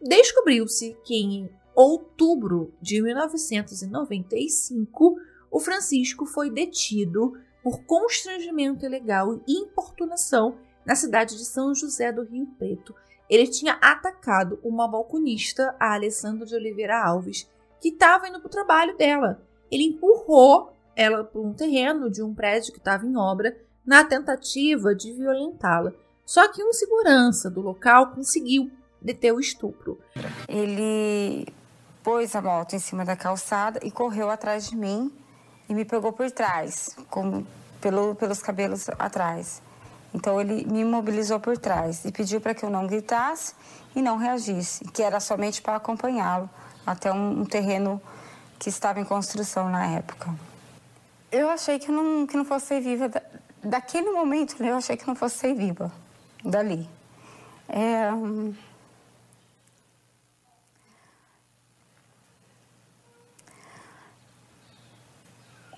Descobriu-se 0.00 0.96
que 1.04 1.14
em 1.14 1.50
outubro 1.74 2.72
de 2.80 3.02
1995, 3.02 5.16
o 5.50 5.60
Francisco 5.60 6.26
foi 6.26 6.50
detido 6.50 7.38
por 7.62 7.82
constrangimento 7.84 8.84
ilegal 8.84 9.40
e 9.46 9.58
importunação 9.58 10.56
na 10.84 10.94
cidade 10.94 11.36
de 11.36 11.44
São 11.44 11.74
José 11.74 12.12
do 12.12 12.22
Rio 12.22 12.46
Preto. 12.58 12.94
Ele 13.28 13.46
tinha 13.46 13.78
atacado 13.80 14.58
uma 14.62 14.86
balconista, 14.86 15.74
a 15.80 15.94
Alessandra 15.94 16.44
de 16.44 16.54
Oliveira 16.54 17.02
Alves, 17.02 17.48
que 17.80 17.88
estava 17.88 18.28
indo 18.28 18.38
para 18.38 18.46
o 18.46 18.50
trabalho 18.50 18.96
dela. 18.96 19.42
Ele 19.70 19.84
empurrou 19.84 20.73
ela 20.96 21.24
para 21.24 21.40
um 21.40 21.52
terreno 21.52 22.10
de 22.10 22.22
um 22.22 22.34
prédio 22.34 22.72
que 22.72 22.78
estava 22.78 23.06
em 23.06 23.16
obra 23.16 23.56
na 23.84 24.04
tentativa 24.04 24.94
de 24.94 25.12
violentá-la. 25.12 25.92
Só 26.24 26.50
que 26.50 26.64
um 26.64 26.72
segurança 26.72 27.50
do 27.50 27.60
local 27.60 28.12
conseguiu 28.12 28.70
deter 29.00 29.32
o 29.32 29.40
estupro. 29.40 29.98
Ele 30.48 31.46
pôs 32.02 32.34
a 32.34 32.40
moto 32.40 32.74
em 32.74 32.78
cima 32.78 33.04
da 33.04 33.14
calçada 33.14 33.78
e 33.82 33.90
correu 33.90 34.30
atrás 34.30 34.68
de 34.68 34.76
mim 34.76 35.12
e 35.68 35.74
me 35.74 35.84
pegou 35.84 36.12
por 36.12 36.30
trás, 36.30 36.96
com, 37.10 37.44
pelo, 37.80 38.14
pelos 38.14 38.40
cabelos 38.42 38.88
atrás. 38.98 39.62
Então 40.14 40.40
ele 40.40 40.64
me 40.64 40.80
imobilizou 40.80 41.40
por 41.40 41.58
trás 41.58 42.04
e 42.04 42.12
pediu 42.12 42.40
para 42.40 42.54
que 42.54 42.64
eu 42.64 42.70
não 42.70 42.86
gritasse 42.86 43.54
e 43.96 44.00
não 44.00 44.16
reagisse, 44.16 44.84
que 44.84 45.02
era 45.02 45.18
somente 45.18 45.60
para 45.60 45.76
acompanhá-lo 45.76 46.48
até 46.86 47.12
um, 47.12 47.40
um, 47.40 47.44
terreno 47.44 48.00
que 48.58 48.68
estava 48.68 49.00
em 49.00 49.04
construção 49.04 49.68
na 49.68 49.86
época. 49.86 50.32
Eu 51.34 51.50
achei 51.50 51.80
que 51.80 51.90
não, 51.90 52.28
que 52.28 52.36
não 52.36 52.44
fosse 52.44 52.66
ser 52.66 52.80
viva. 52.80 53.08
Da, 53.08 53.20
daquele 53.60 54.12
momento, 54.12 54.54
eu 54.62 54.76
achei 54.76 54.96
que 54.96 55.04
não 55.04 55.16
fosse 55.16 55.36
ser 55.38 55.52
viva 55.52 55.90
dali. 56.44 56.88
É, 57.68 58.08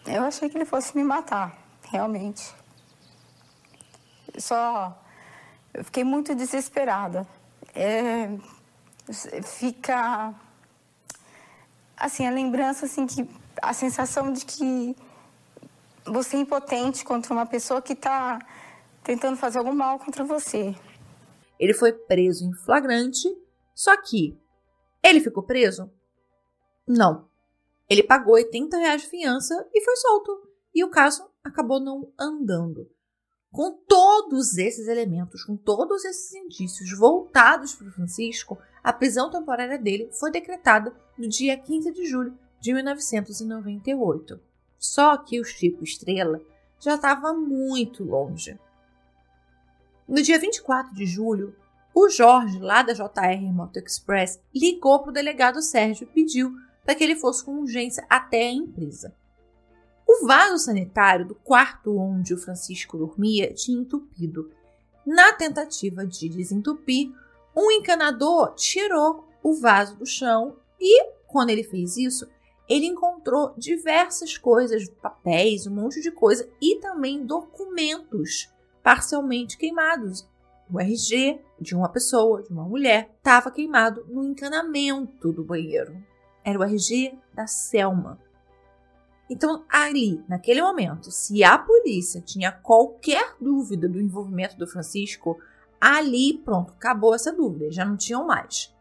Eu 0.07 0.23
achei 0.25 0.49
que 0.51 0.59
ele 0.59 0.67
fosse 0.67 0.95
me 0.95 1.03
matar, 1.03 1.57
realmente. 1.91 2.55
Só. 4.39 4.97
Eu 5.73 5.83
fiquei 5.85 6.05
muito 6.05 6.35
desesperada. 6.35 7.27
É, 7.75 8.29
fica. 9.43 10.35
Assim, 11.97 12.27
a 12.27 12.31
lembrança, 12.31 12.85
assim, 12.85 13.07
que. 13.07 13.27
A 13.63 13.73
sensação 13.73 14.35
de 14.35 14.45
que 14.45 14.95
você 16.07 16.37
é 16.37 16.41
impotente 16.41 17.05
contra 17.05 17.33
uma 17.33 17.47
pessoa 17.47 17.83
que 17.83 17.93
está 17.93 18.39
tentando 19.03 19.37
fazer 19.37 19.59
algum 19.59 19.75
mal 19.75 19.99
contra 19.99 20.25
você. 20.25 20.75
Ele 21.59 21.73
foi 21.73 21.93
preso 21.93 22.45
em 22.45 22.53
flagrante, 22.53 23.29
só 23.75 23.97
que 23.97 24.39
ele 25.03 25.21
ficou 25.21 25.43
preso? 25.43 25.91
Não. 26.87 27.29
Ele 27.89 28.03
pagou 28.03 28.35
80 28.35 28.77
reais 28.77 29.03
de 29.03 29.09
fiança 29.09 29.69
e 29.73 29.85
foi 29.85 29.97
solto. 29.97 30.49
E 30.75 30.85
o 30.85 30.91
caso 30.91 31.29
acabou 31.43 31.81
não 31.81 32.13
andando. 32.19 32.91
Com 33.53 33.73
todos 33.89 34.59
esses 34.59 34.89
elementos, 34.89 35.45
com 35.45 35.57
todos 35.57 36.05
esses 36.05 36.35
indícios 36.35 36.91
voltados 36.99 37.75
para 37.75 37.91
Francisco, 37.91 38.59
a 38.83 38.93
prisão 38.93 39.31
temporária 39.31 39.79
dele 39.79 40.11
foi 40.13 40.31
decretada 40.31 40.95
no 41.17 41.29
dia 41.29 41.57
15 41.57 41.93
de 41.93 42.05
julho 42.07 42.37
de 42.61 42.75
1998. 42.75 44.41
Só 44.79 45.17
que 45.17 45.41
o 45.41 45.45
Chico 45.45 45.85
Estrela 45.85 46.41
já 46.79 46.95
estava 46.95 47.33
muito 47.33 48.05
longe. 48.05 48.59
No 50.09 50.23
dia 50.23 50.39
24 50.39 50.95
de 50.95 51.07
julho, 51.07 51.57
o 51.95 52.09
Jorge, 52.09 52.59
lá 52.59 52.83
da 52.83 52.93
JR 52.93 53.41
Moto 53.53 53.79
Express, 53.79 54.41
ligou 54.55 55.01
para 55.01 55.11
o 55.11 55.15
delegado 55.15 55.63
Sérgio 55.63 56.05
e 56.05 56.13
pediu 56.13 56.55
para 56.85 56.95
que 56.95 57.03
ele 57.03 57.17
fosse 57.17 57.45
com 57.45 57.61
urgência 57.61 58.07
até 58.09 58.49
a 58.49 58.53
empresa. 58.53 59.15
O 60.07 60.27
vaso 60.27 60.59
sanitário 60.59 61.27
do 61.27 61.35
quarto 61.35 61.99
onde 61.99 62.33
o 62.33 62.39
Francisco 62.39 62.97
dormia 62.97 63.53
tinha 63.53 63.81
entupido. 63.81 64.53
Na 65.05 65.33
tentativa 65.33 66.07
de 66.07 66.29
desentupir, 66.29 67.11
um 67.57 67.71
encanador 67.71 68.55
tirou 68.55 69.27
o 69.43 69.55
vaso 69.55 69.97
do 69.97 70.07
chão 70.07 70.57
e, 70.79 71.11
quando 71.27 71.51
ele 71.51 71.65
fez 71.65 71.97
isso, 71.97 72.29
ele 72.69 72.87
encontrou 72.87 73.55
diversas 73.57 74.37
coisas, 74.37 74.89
papéis, 74.89 75.67
um 75.67 75.75
monte 75.75 76.01
de 76.01 76.11
coisa 76.11 76.49
e 76.61 76.81
também 76.81 77.25
documentos 77.25 78.53
parcialmente 78.83 79.57
queimados. 79.57 80.29
O 80.73 80.81
RG 80.81 81.41
de 81.61 81.77
uma 81.77 81.89
pessoa, 81.89 82.43
de 82.43 82.51
uma 82.51 82.65
mulher, 82.65 83.11
estava 83.17 83.51
queimado 83.51 84.05
no 84.09 84.25
encanamento 84.25 85.33
do 85.33 85.45
banheiro. 85.45 85.97
Era 86.45 86.59
o 86.59 86.65
RG 86.65 87.17
da 87.33 87.47
Selma. 87.47 88.21
Então, 89.29 89.65
ali, 89.69 90.25
naquele 90.29 90.63
momento, 90.63 91.11
se 91.11 91.43
a 91.43 91.59
polícia 91.59 92.21
tinha 92.21 92.53
qualquer 92.53 93.35
dúvida 93.41 93.89
do 93.89 94.01
envolvimento 94.01 94.57
do 94.57 94.67
Francisco, 94.67 95.39
ali, 95.81 96.39
pronto, 96.39 96.73
acabou 96.73 97.15
essa 97.15 97.33
dúvida, 97.33 97.71
já 97.73 97.85
não 97.85 97.97
tinham 97.97 98.25
mais. 98.25 98.73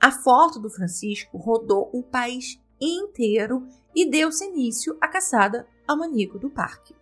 A 0.00 0.10
foto 0.10 0.60
do 0.60 0.70
Francisco 0.70 1.36
rodou 1.36 1.90
o 1.92 2.02
país 2.02 2.60
inteiro 2.84 3.66
e 3.94 4.08
deu-se 4.08 4.44
início 4.44 4.96
à 5.00 5.08
caçada 5.08 5.66
ao 5.86 5.96
maníaco 5.96 6.38
do 6.38 6.50
parque. 6.50 6.94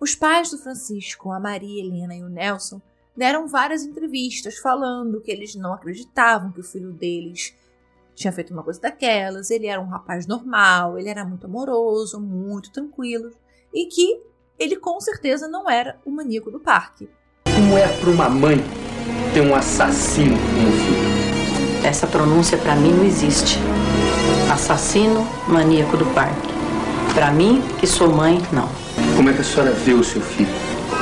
Os 0.00 0.14
pais 0.14 0.50
do 0.50 0.58
Francisco, 0.58 1.32
a 1.32 1.40
Maria 1.40 1.82
Helena 1.82 2.14
e 2.14 2.22
o 2.22 2.28
Nelson, 2.28 2.80
deram 3.16 3.48
várias 3.48 3.82
entrevistas 3.82 4.58
falando 4.58 5.20
que 5.20 5.30
eles 5.30 5.56
não 5.56 5.72
acreditavam 5.72 6.52
que 6.52 6.60
o 6.60 6.64
filho 6.64 6.92
deles 6.92 7.56
tinha 8.14 8.32
feito 8.32 8.52
uma 8.52 8.62
coisa 8.62 8.80
daquelas, 8.80 9.50
ele 9.50 9.66
era 9.66 9.80
um 9.80 9.88
rapaz 9.88 10.26
normal, 10.26 10.98
ele 10.98 11.08
era 11.08 11.24
muito 11.24 11.46
amoroso, 11.46 12.20
muito 12.20 12.70
tranquilo 12.70 13.30
e 13.72 13.86
que 13.86 14.20
ele 14.58 14.76
com 14.76 15.00
certeza 15.00 15.48
não 15.48 15.68
era 15.68 16.00
o 16.04 16.10
maníaco 16.10 16.50
do 16.50 16.60
parque. 16.60 17.08
Como 17.44 17.76
é 17.76 17.88
para 17.98 18.10
uma 18.10 18.28
mãe 18.28 18.56
ter 19.32 19.40
um 19.40 19.54
assassino 19.54 20.36
como 20.36 20.72
filho? 20.72 21.86
Essa 21.86 22.06
pronúncia 22.06 22.58
para 22.58 22.74
mim 22.74 22.92
não 22.92 23.04
existe. 23.04 23.58
Assassino, 24.50 25.26
maníaco 25.46 25.96
do 25.96 26.06
parque. 26.14 26.48
Para 27.14 27.30
mim, 27.30 27.62
que 27.78 27.86
sou 27.86 28.08
mãe, 28.08 28.40
não. 28.52 28.68
Como 29.16 29.30
é 29.30 29.32
que 29.32 29.40
a 29.40 29.44
senhora 29.44 29.72
vê 29.72 29.92
o 29.92 30.04
seu 30.04 30.20
filho? 30.20 30.48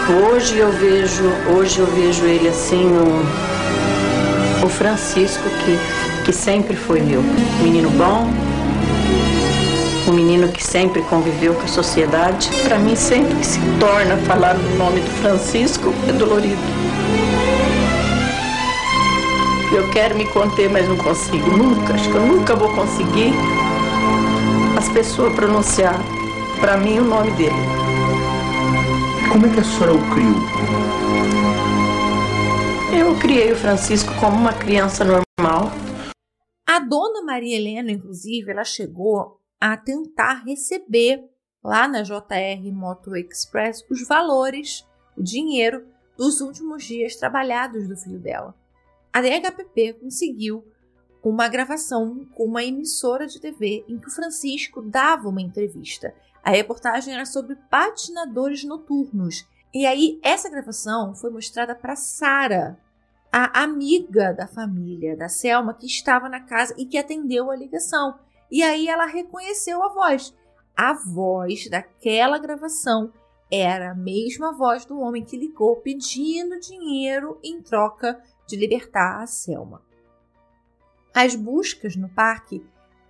Hoje 0.09 0.59
eu 0.59 0.70
vejo, 0.72 1.24
hoje 1.54 1.78
eu 1.78 1.86
vejo 1.86 2.24
ele 2.24 2.48
assim, 2.48 2.86
um, 2.86 4.64
o 4.64 4.68
Francisco 4.68 5.42
que, 5.64 6.24
que 6.24 6.32
sempre 6.32 6.76
foi 6.76 7.00
meu. 7.00 7.22
Menino 7.62 7.90
bom, 7.90 8.30
um 10.09 10.12
menino 10.12 10.48
que 10.48 10.64
sempre 10.64 11.02
conviveu 11.02 11.54
com 11.54 11.62
a 11.62 11.68
sociedade. 11.68 12.48
Para 12.64 12.78
mim, 12.78 12.94
sempre 12.94 13.34
que 13.34 13.46
se 13.46 13.61
torna 13.80 14.16
falar 14.18 14.54
no 14.54 14.76
nome 14.76 15.00
do 15.00 15.11
Francisco, 15.20 15.92
é 16.09 16.12
dolorido. 16.12 16.57
Eu 19.72 19.90
quero 19.90 20.16
me 20.16 20.26
conter, 20.26 20.70
mas 20.70 20.88
não 20.88 20.96
consigo. 20.96 21.50
Nunca, 21.50 21.94
acho 21.94 22.08
que 22.10 22.16
eu 22.16 22.26
nunca 22.26 22.54
vou 22.54 22.72
conseguir 22.74 23.32
as 24.78 24.88
pessoas 24.88 25.34
pronunciar 25.34 25.98
para 26.60 26.76
mim 26.76 26.98
o 26.98 27.04
nome 27.04 27.30
dele. 27.32 27.50
Como 29.30 29.46
é 29.46 29.52
que 29.52 29.60
a 29.60 29.64
senhora 29.64 29.94
o 29.94 30.10
criou? 30.10 30.56
Eu 32.98 33.18
criei 33.18 33.52
o 33.52 33.56
Francisco 33.56 34.12
como 34.20 34.36
uma 34.36 34.52
criança 34.52 35.04
normal. 35.04 35.70
A 36.66 36.78
dona 36.78 37.22
Maria 37.22 37.56
Helena, 37.56 37.90
inclusive, 37.90 38.50
ela 38.50 38.64
chegou 38.64 39.40
a 39.60 39.76
tentar 39.76 40.44
receber 40.44 41.24
lá 41.62 41.88
na 41.88 42.02
JR 42.02 42.72
Moto 42.72 43.16
Express 43.16 43.84
os 43.90 44.06
valores, 44.06 44.86
o 45.16 45.22
dinheiro 45.22 45.84
dos 46.16 46.40
últimos 46.40 46.84
dias 46.84 47.16
trabalhados 47.16 47.88
do 47.88 47.96
filho 47.96 48.18
dela. 48.18 48.54
A 49.16 49.20
DHPP 49.22 49.94
conseguiu 49.94 50.62
uma 51.24 51.48
gravação 51.48 52.26
com 52.34 52.44
uma 52.44 52.62
emissora 52.62 53.26
de 53.26 53.40
TV 53.40 53.82
em 53.88 53.98
que 53.98 54.08
o 54.08 54.10
Francisco 54.10 54.82
dava 54.82 55.30
uma 55.30 55.40
entrevista. 55.40 56.14
A 56.44 56.50
reportagem 56.50 57.14
era 57.14 57.24
sobre 57.24 57.56
patinadores 57.70 58.62
noturnos. 58.62 59.48
E 59.72 59.86
aí, 59.86 60.20
essa 60.22 60.50
gravação 60.50 61.14
foi 61.14 61.30
mostrada 61.30 61.74
para 61.74 61.96
Sara, 61.96 62.78
a 63.32 63.62
amiga 63.62 64.34
da 64.34 64.46
família 64.46 65.16
da 65.16 65.30
Selma 65.30 65.72
que 65.72 65.86
estava 65.86 66.28
na 66.28 66.40
casa 66.40 66.74
e 66.76 66.84
que 66.84 66.98
atendeu 66.98 67.50
a 67.50 67.56
ligação. 67.56 68.18
E 68.50 68.62
aí 68.62 68.86
ela 68.86 69.06
reconheceu 69.06 69.82
a 69.82 69.88
voz. 69.94 70.36
A 70.76 70.92
voz 70.92 71.70
daquela 71.70 72.36
gravação 72.36 73.10
era 73.50 73.92
a 73.92 73.94
mesma 73.94 74.52
voz 74.52 74.84
do 74.84 74.98
homem 74.98 75.24
que 75.24 75.38
ligou 75.38 75.76
pedindo 75.76 76.60
dinheiro 76.60 77.40
em 77.42 77.62
troca 77.62 78.22
de 78.47 78.57
libertar 78.57 79.22
a 79.22 79.26
Selma. 79.26 79.82
As 81.14 81.34
buscas 81.34 81.97
no 81.97 82.09
parque 82.09 82.64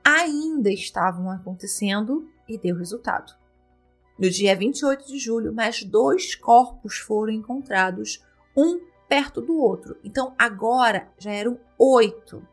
ainda 0.04 0.70
estavam 0.70 1.30
acontecendo 1.30 2.28
e 2.48 2.56
deu 2.56 2.76
resultado. 2.76 3.34
No 4.18 4.30
dia 4.30 4.56
28 4.56 5.06
de 5.06 5.18
julho, 5.18 5.52
mais 5.52 5.82
dois 5.82 6.34
corpos 6.34 6.96
foram 6.98 7.32
encontrados, 7.32 8.24
um 8.56 8.80
perto 9.08 9.40
do 9.40 9.58
outro. 9.58 9.96
Então 10.02 10.34
agora 10.38 11.08
já 11.18 11.32
eram 11.32 11.58
oito. 11.78 12.46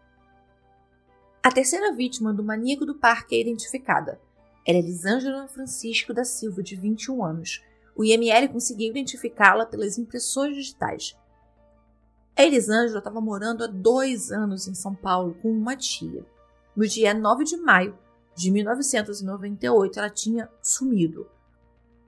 A 1.42 1.52
terceira 1.52 1.94
vítima 1.94 2.34
do 2.34 2.44
maníaco 2.44 2.86
do 2.86 2.96
parque 2.96 3.36
é 3.36 3.42
identificada. 3.42 4.20
Ela 4.66 4.78
é 4.78 4.82
Elisângela 4.82 5.48
Francisco 5.48 6.14
da 6.14 6.24
Silva, 6.24 6.64
de 6.64 6.76
21 6.76 7.24
anos. 7.24 7.64
O 7.96 8.04
IML 8.04 8.50
conseguiu 8.50 8.90
identificá-la 8.90 9.66
pelas 9.66 9.98
impressões 9.98 10.56
digitais. 10.56 11.16
Elisângela 12.36 12.98
estava 12.98 13.22
morando 13.22 13.64
há 13.64 13.68
dois 13.68 14.32
anos 14.32 14.68
em 14.68 14.74
São 14.74 14.96
Paulo 14.96 15.38
com 15.42 15.52
uma 15.52 15.76
tia. 15.76 16.26
No 16.76 16.88
dia 16.88 17.14
9 17.14 17.44
de 17.44 17.58
maio 17.58 17.98
de 18.36 18.50
1998, 18.50 20.00
ela 20.00 20.10
tinha 20.10 20.50
sumido. 20.62 21.28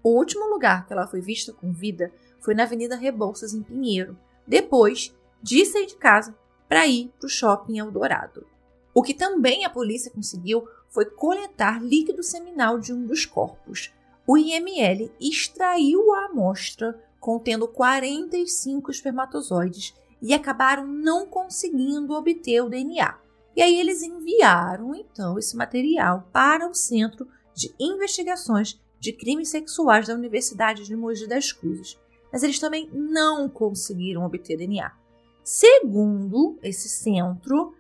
O 0.02 0.10
último 0.10 0.50
lugar 0.50 0.88
que 0.88 0.94
ela 0.94 1.06
foi 1.06 1.22
vista 1.22 1.54
com 1.54 1.72
vida 1.72 2.12
foi 2.40 2.56
na 2.56 2.64
Avenida 2.64 2.96
Rebouças, 2.96 3.54
em 3.54 3.62
Pinheiro, 3.62 4.18
depois 4.48 5.16
de 5.42 5.64
sair 5.66 5.86
de 5.86 5.96
casa 5.96 6.36
para 6.68 6.88
ir 6.88 7.12
para 7.20 7.28
o 7.28 7.30
shopping 7.30 7.78
Eldorado. 7.78 8.46
O 8.94 9.04
que 9.04 9.14
também 9.14 9.64
a 9.64 9.70
polícia 9.70 10.10
conseguiu 10.10 10.68
foi 10.90 11.06
coletar 11.06 11.84
líquido 11.84 12.24
seminal 12.24 12.80
de 12.80 12.92
um 12.92 13.06
dos 13.06 13.26
corpos. 13.26 13.94
O 14.26 14.38
IML 14.38 15.12
extraiu 15.20 16.14
a 16.16 16.26
amostra 16.26 17.00
contendo 17.20 17.68
45 17.68 18.90
espermatozoides 18.90 19.94
e 20.26 20.34
acabaram 20.34 20.88
não 20.88 21.28
conseguindo 21.28 22.14
obter 22.14 22.62
o 22.62 22.70
DNA. 22.70 23.18
E 23.56 23.62
aí 23.62 23.80
eles 23.80 24.02
enviaram 24.02 24.94
então 24.96 25.38
esse 25.38 25.56
material 25.56 26.28
para 26.34 26.68
o 26.68 26.74
Centro 26.74 27.28
de 27.54 27.74
Investigações 27.80 28.82
de 29.00 29.14
Crimes 29.14 29.50
Sexuais 29.50 30.08
da 30.08 30.14
Universidade 30.14 30.84
de 30.84 30.96
Mogi 30.96 31.28
das 31.28 31.52
Cruzes. 31.52 31.98
Mas 32.32 32.44
eles 32.44 32.60
também 32.60 32.90
não 32.92 33.48
conseguiram 33.48 34.26
obter 34.26 34.58
DNA. 34.58 34.92
Segundo 35.44 36.58
esse 36.64 36.90
centro, 36.90 37.74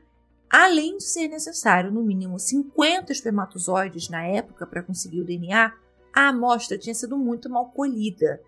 Além 0.50 0.98
de 0.98 1.04
ser 1.04 1.28
necessário 1.28 1.92
no 1.92 2.02
mínimo 2.02 2.40
50 2.40 3.12
espermatozoides 3.12 4.08
na 4.08 4.26
época 4.26 4.66
para 4.66 4.84
conseguir 4.84 5.20
o 5.20 5.26
DNA, 5.26 5.74
a 6.14 6.30
amostra 6.30 6.78
tinha 6.78 6.94
sido 6.96 7.18
muito 7.18 7.50
mal 7.50 7.72
colhida. 7.72 8.40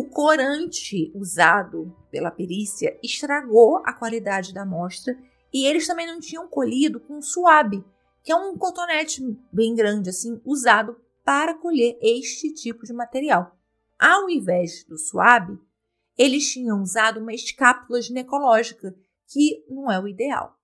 O 0.00 0.04
corante 0.04 1.12
usado 1.14 1.94
pela 2.10 2.30
perícia 2.30 2.98
estragou 3.02 3.82
a 3.84 3.92
qualidade 3.92 4.54
da 4.54 4.62
amostra 4.62 5.14
e 5.52 5.66
eles 5.66 5.86
também 5.86 6.06
não 6.06 6.18
tinham 6.18 6.48
colhido 6.48 6.98
com 6.98 7.20
suave, 7.20 7.84
que 8.24 8.32
é 8.32 8.34
um 8.34 8.56
cotonete 8.56 9.20
bem 9.52 9.74
grande 9.74 10.08
assim, 10.08 10.40
usado 10.42 10.96
para 11.22 11.52
colher 11.52 11.98
este 12.00 12.50
tipo 12.54 12.86
de 12.86 12.94
material. 12.94 13.54
Ao 13.98 14.30
invés 14.30 14.84
do 14.84 14.96
suave, 14.96 15.58
eles 16.16 16.50
tinham 16.50 16.80
usado 16.80 17.20
uma 17.20 17.34
escápula 17.34 18.00
ginecológica, 18.00 18.96
que 19.28 19.62
não 19.68 19.92
é 19.92 20.00
o 20.00 20.08
ideal. 20.08 20.58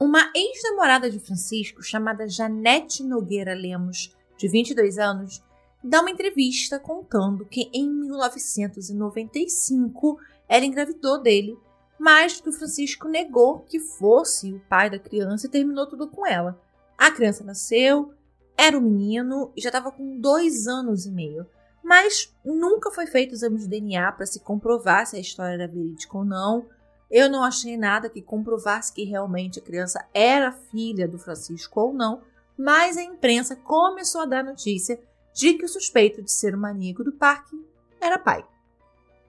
Uma 0.00 0.32
ex-namorada 0.34 1.10
de 1.10 1.20
Francisco, 1.20 1.82
chamada 1.82 2.26
Janete 2.26 3.02
Nogueira 3.02 3.52
Lemos, 3.52 4.16
de 4.38 4.48
22 4.48 4.96
anos, 4.96 5.44
dá 5.84 6.00
uma 6.00 6.10
entrevista 6.10 6.80
contando 6.80 7.44
que 7.44 7.68
em 7.72 7.86
1995 7.86 10.18
ela 10.48 10.64
engravidou 10.64 11.20
dele, 11.20 11.58
mas 11.98 12.40
que 12.40 12.48
o 12.48 12.52
Francisco 12.52 13.06
negou 13.06 13.58
que 13.60 13.78
fosse 13.78 14.54
o 14.54 14.60
pai 14.60 14.88
da 14.88 14.98
criança 14.98 15.46
e 15.46 15.50
terminou 15.50 15.86
tudo 15.86 16.08
com 16.08 16.26
ela. 16.26 16.58
A 16.96 17.10
criança 17.10 17.44
nasceu, 17.44 18.14
era 18.56 18.78
um 18.78 18.80
menino 18.80 19.52
e 19.54 19.60
já 19.60 19.68
estava 19.68 19.92
com 19.92 20.18
dois 20.18 20.66
anos 20.66 21.04
e 21.04 21.10
meio, 21.10 21.46
mas 21.82 22.34
nunca 22.42 22.90
foi 22.90 23.06
feito 23.06 23.34
exame 23.34 23.58
de 23.58 23.68
DNA 23.68 24.10
para 24.12 24.24
se 24.24 24.40
comprovar 24.40 25.06
se 25.06 25.16
a 25.16 25.20
história 25.20 25.52
era 25.54 25.68
verídica 25.68 26.16
ou 26.16 26.24
não. 26.24 26.64
Eu 27.10 27.28
não 27.28 27.44
achei 27.44 27.76
nada 27.76 28.08
que 28.08 28.22
comprovasse 28.22 28.90
que 28.90 29.04
realmente 29.04 29.58
a 29.58 29.62
criança 29.62 30.02
era 30.14 30.50
filha 30.50 31.06
do 31.06 31.18
Francisco 31.18 31.78
ou 31.78 31.92
não, 31.92 32.22
mas 32.56 32.96
a 32.96 33.02
imprensa 33.02 33.54
começou 33.54 34.22
a 34.22 34.26
dar 34.26 34.42
notícia 34.42 34.98
de 35.34 35.54
que 35.54 35.64
o 35.64 35.68
suspeito 35.68 36.22
de 36.22 36.30
ser 36.30 36.54
o 36.54 36.58
maníaco 36.58 37.02
do 37.02 37.12
parque 37.12 37.60
era 38.00 38.18
pai. 38.18 38.44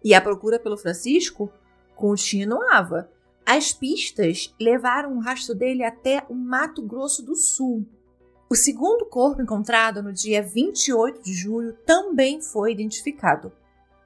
E 0.04 0.14
a 0.14 0.22
procura 0.22 0.60
pelo 0.60 0.78
Francisco 0.78 1.52
continuava. 1.96 3.10
As 3.44 3.74
pistas 3.74 4.54
levaram 4.60 5.18
o 5.18 5.20
rastro 5.20 5.56
dele 5.56 5.84
até 5.84 6.24
o 6.30 6.36
Mato 6.36 6.82
Grosso 6.82 7.24
do 7.24 7.36
Sul. 7.36 7.86
O 8.48 8.56
segundo 8.56 9.06
corpo 9.06 9.42
encontrado 9.42 10.04
no 10.04 10.14
dia 10.14 10.44
28 10.44 11.24
de 11.24 11.34
julho 11.34 11.74
também 11.86 12.42
foi 12.42 12.72
identificado. 12.72 13.52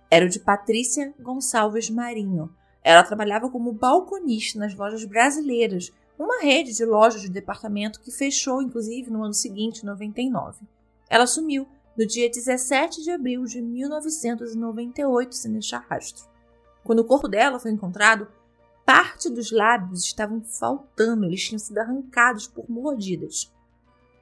Era 0.10 0.26
o 0.26 0.30
de 0.30 0.40
Patrícia 0.40 1.14
Gonçalves 1.20 1.90
Marinho. 1.90 2.50
Ela 2.82 3.04
trabalhava 3.04 3.50
como 3.50 3.74
balconista 3.74 4.58
nas 4.58 4.74
lojas 4.74 5.04
brasileiras, 5.04 5.92
uma 6.18 6.42
rede 6.42 6.74
de 6.74 6.86
lojas 6.86 7.22
de 7.22 7.30
departamento 7.30 8.00
que 8.00 8.12
fechou, 8.12 8.62
inclusive, 8.62 9.12
no 9.12 9.24
ano 9.24 9.34
seguinte, 9.34 9.86
99. 9.86 10.62
Ela 11.10 11.28
sumiu 11.28 11.68
no 12.00 12.08
dia 12.08 12.30
17 12.30 13.04
de 13.04 13.12
abril 13.12 13.44
de 13.44 13.62
1998, 13.62 15.36
sem 15.36 15.52
deixar 15.52 15.80
rastro. 15.80 16.24
Quando 16.82 17.00
o 17.00 17.04
corpo 17.04 17.28
dela 17.28 17.60
foi 17.60 17.72
encontrado, 17.72 18.26
parte 18.86 19.30
dos 19.30 19.52
lábios 19.52 20.06
estavam 20.06 20.42
faltando, 20.42 21.26
eles 21.26 21.44
tinham 21.44 21.60
sido 21.60 21.78
arrancados 21.78 22.48
por 22.48 22.70
mordidas. 22.70 23.54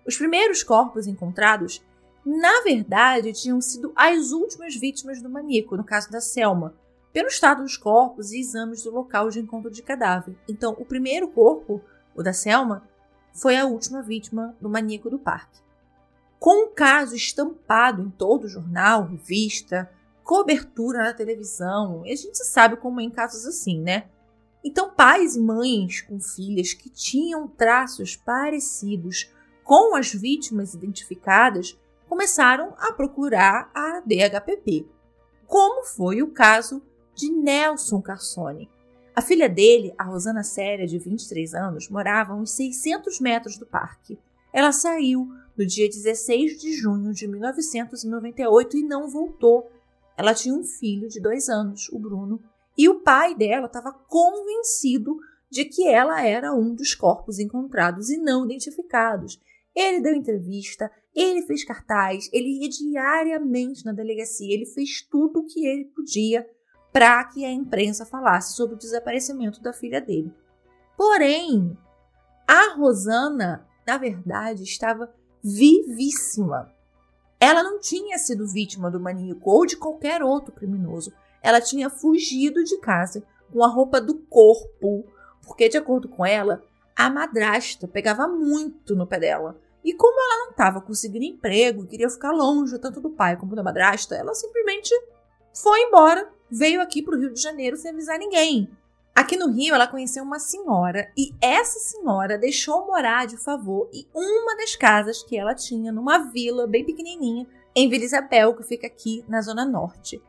Os 0.08 0.18
primeiros 0.18 0.64
corpos 0.64 1.06
encontrados, 1.06 1.86
na 2.26 2.64
verdade, 2.64 3.32
tinham 3.32 3.62
sido 3.62 3.94
as 3.96 4.32
últimas 4.32 4.76
vítimas 4.76 5.22
do 5.22 5.30
maníaco, 5.30 5.78
no 5.78 5.84
caso 5.84 6.10
da 6.10 6.20
Selma, 6.20 6.74
pelo 7.14 7.28
estado 7.28 7.62
dos 7.62 7.78
corpos 7.78 8.32
e 8.32 8.40
exames 8.40 8.82
do 8.82 8.90
local 8.90 9.30
de 9.30 9.40
encontro 9.40 9.70
de 9.70 9.84
cadáver. 9.84 10.36
Então, 10.50 10.76
o 10.80 10.86
primeiro 10.86 11.28
corpo, 11.28 11.80
o 12.16 12.24
da 12.24 12.34
Selma, 12.34 12.90
foi 13.36 13.56
a 13.56 13.68
última 13.68 14.02
vítima 14.02 14.58
do 14.60 14.68
maníaco 14.68 15.12
do 15.12 15.20
parque 15.20 15.67
com 16.40 16.66
o 16.66 16.70
caso 16.70 17.16
estampado 17.16 18.02
em 18.02 18.10
todo 18.10 18.48
jornal, 18.48 19.06
revista, 19.06 19.90
cobertura 20.24 21.04
na 21.04 21.14
televisão. 21.14 22.06
E 22.06 22.12
a 22.12 22.16
gente 22.16 22.38
sabe 22.46 22.78
como 22.78 23.00
é 23.00 23.04
em 23.04 23.10
casos 23.10 23.46
assim, 23.46 23.82
né? 23.82 24.06
Então, 24.64 24.90
pais 24.94 25.36
e 25.36 25.40
mães 25.40 26.02
com 26.02 26.20
filhas 26.20 26.74
que 26.74 26.90
tinham 26.90 27.48
traços 27.48 28.16
parecidos 28.16 29.32
com 29.64 29.96
as 29.96 30.14
vítimas 30.14 30.74
identificadas 30.74 31.78
começaram 32.08 32.74
a 32.78 32.92
procurar 32.92 33.70
a 33.74 34.02
DHPP, 34.02 34.88
como 35.46 35.86
foi 35.86 36.22
o 36.22 36.32
caso 36.32 36.82
de 37.14 37.30
Nelson 37.30 38.02
Carsoni. 38.02 38.70
A 39.16 39.22
filha 39.22 39.50
dele, 39.50 39.94
a 39.98 40.04
Rosana 40.04 40.44
Séria, 40.44 40.86
de 40.86 41.00
23 41.00 41.54
anos, 41.54 41.90
morava 41.90 42.34
a 42.34 42.36
uns 42.36 42.52
600 42.52 43.20
metros 43.20 43.58
do 43.58 43.66
parque. 43.66 44.20
Ela 44.54 44.72
saiu 44.72 45.28
no 45.58 45.66
dia 45.66 45.90
16 45.90 46.60
de 46.60 46.74
junho 46.74 47.12
de 47.12 47.28
1998 47.28 48.78
e 48.78 48.84
não 48.84 49.10
voltou. 49.10 49.70
Ela 50.16 50.34
tinha 50.34 50.54
um 50.54 50.64
filho 50.64 51.08
de 51.08 51.20
dois 51.20 51.50
anos, 51.50 51.90
o 51.90 52.00
Bruno, 52.00 52.42
e 52.78 52.88
o 52.88 53.02
pai 53.02 53.36
dela 53.36 53.66
estava 53.66 53.92
convencido 53.92 55.18
de 55.50 55.66
que 55.66 55.88
ela 55.88 56.22
era 56.24 56.54
um 56.54 56.76
dos 56.76 56.94
corpos 56.94 57.40
encontrados 57.40 58.10
e 58.10 58.18
não 58.18 58.46
identificados. 58.46 59.40
Ele 59.76 60.02
deu 60.02 60.14
entrevista, 60.14 60.92
ele 61.16 61.44
fez 61.44 61.64
cartaz, 61.64 62.30
ele 62.32 62.64
ia 62.64 62.70
diariamente 62.70 63.86
na 63.86 63.92
delegacia, 63.92 64.54
ele 64.54 64.66
fez 64.66 65.02
tudo 65.02 65.40
o 65.40 65.46
que 65.46 65.66
ele 65.66 65.86
podia 65.86 66.48
para 66.92 67.24
que 67.26 67.46
a 67.46 67.52
imprensa 67.52 68.06
falasse 68.06 68.56
sobre 68.56 68.76
o 68.76 68.78
desaparecimento 68.78 69.62
da 69.62 69.72
filha 69.72 70.02
dele. 70.02 70.34
Porém, 70.96 71.78
a 72.48 72.76
Rosana, 72.76 73.68
na 73.86 73.98
verdade, 73.98 74.64
estava 74.64 75.14
vivíssima. 75.48 76.74
Ela 77.40 77.64
não 77.64 77.80
tinha 77.80 78.18
sido 78.18 78.48
vítima 78.48 78.92
do 78.92 79.00
maníaco 79.00 79.50
ou 79.50 79.66
de 79.66 79.78
qualquer 79.78 80.22
outro 80.22 80.52
criminoso. 80.52 81.14
Ela 81.42 81.62
tinha 81.62 81.90
fugido 81.90 82.64
de 82.64 82.78
casa 82.80 83.24
com 83.52 83.64
a 83.64 83.68
roupa 83.68 84.02
do 84.02 84.16
corpo, 84.16 85.06
porque, 85.46 85.70
de 85.70 85.78
acordo 85.78 86.10
com 86.10 86.26
ela, 86.26 86.64
a 86.96 87.10
madrasta 87.10 87.88
pegava 87.88 88.28
muito 88.28 88.96
no 88.96 89.08
pé 89.08 89.20
dela. 89.20 89.58
E 89.84 89.94
como 89.94 90.20
ela 90.20 90.44
não 90.44 90.52
estava 90.52 90.82
conseguindo 90.82 91.24
emprego 91.24 91.86
queria 91.86 92.10
ficar 92.10 92.32
longe 92.32 92.78
tanto 92.80 93.00
do 93.00 93.12
pai 93.12 93.38
como 93.38 93.56
da 93.56 93.64
madrasta, 93.64 94.16
ela 94.16 94.34
simplesmente 94.34 94.94
foi 95.54 95.80
embora, 95.84 96.30
veio 96.52 96.82
aqui 96.82 97.02
para 97.02 97.16
o 97.16 97.20
Rio 97.20 97.34
de 97.34 97.42
Janeiro 97.42 97.78
sem 97.78 97.92
avisar 97.92 98.20
ninguém. 98.20 98.70
Aqui 99.18 99.36
no 99.36 99.50
Rio, 99.50 99.74
ela 99.74 99.88
conheceu 99.88 100.24
uma 100.24 100.38
senhora 100.38 101.12
e 101.18 101.34
essa 101.42 101.80
senhora 101.80 102.38
deixou 102.38 102.86
morar 102.86 103.26
de 103.26 103.36
favor 103.36 103.90
em 103.92 104.08
uma 104.14 104.56
das 104.56 104.76
casas 104.76 105.24
que 105.24 105.36
ela 105.36 105.56
tinha 105.56 105.92
numa 105.92 106.20
vila 106.20 106.68
bem 106.68 106.86
pequenininha 106.86 107.48
em 107.76 107.90
Vila 107.90 108.06
Isabel, 108.06 108.56
que 108.56 108.62
fica 108.62 108.86
aqui 108.86 109.26
na 109.28 109.42
Zona 109.42 109.66
Norte. 109.66 110.22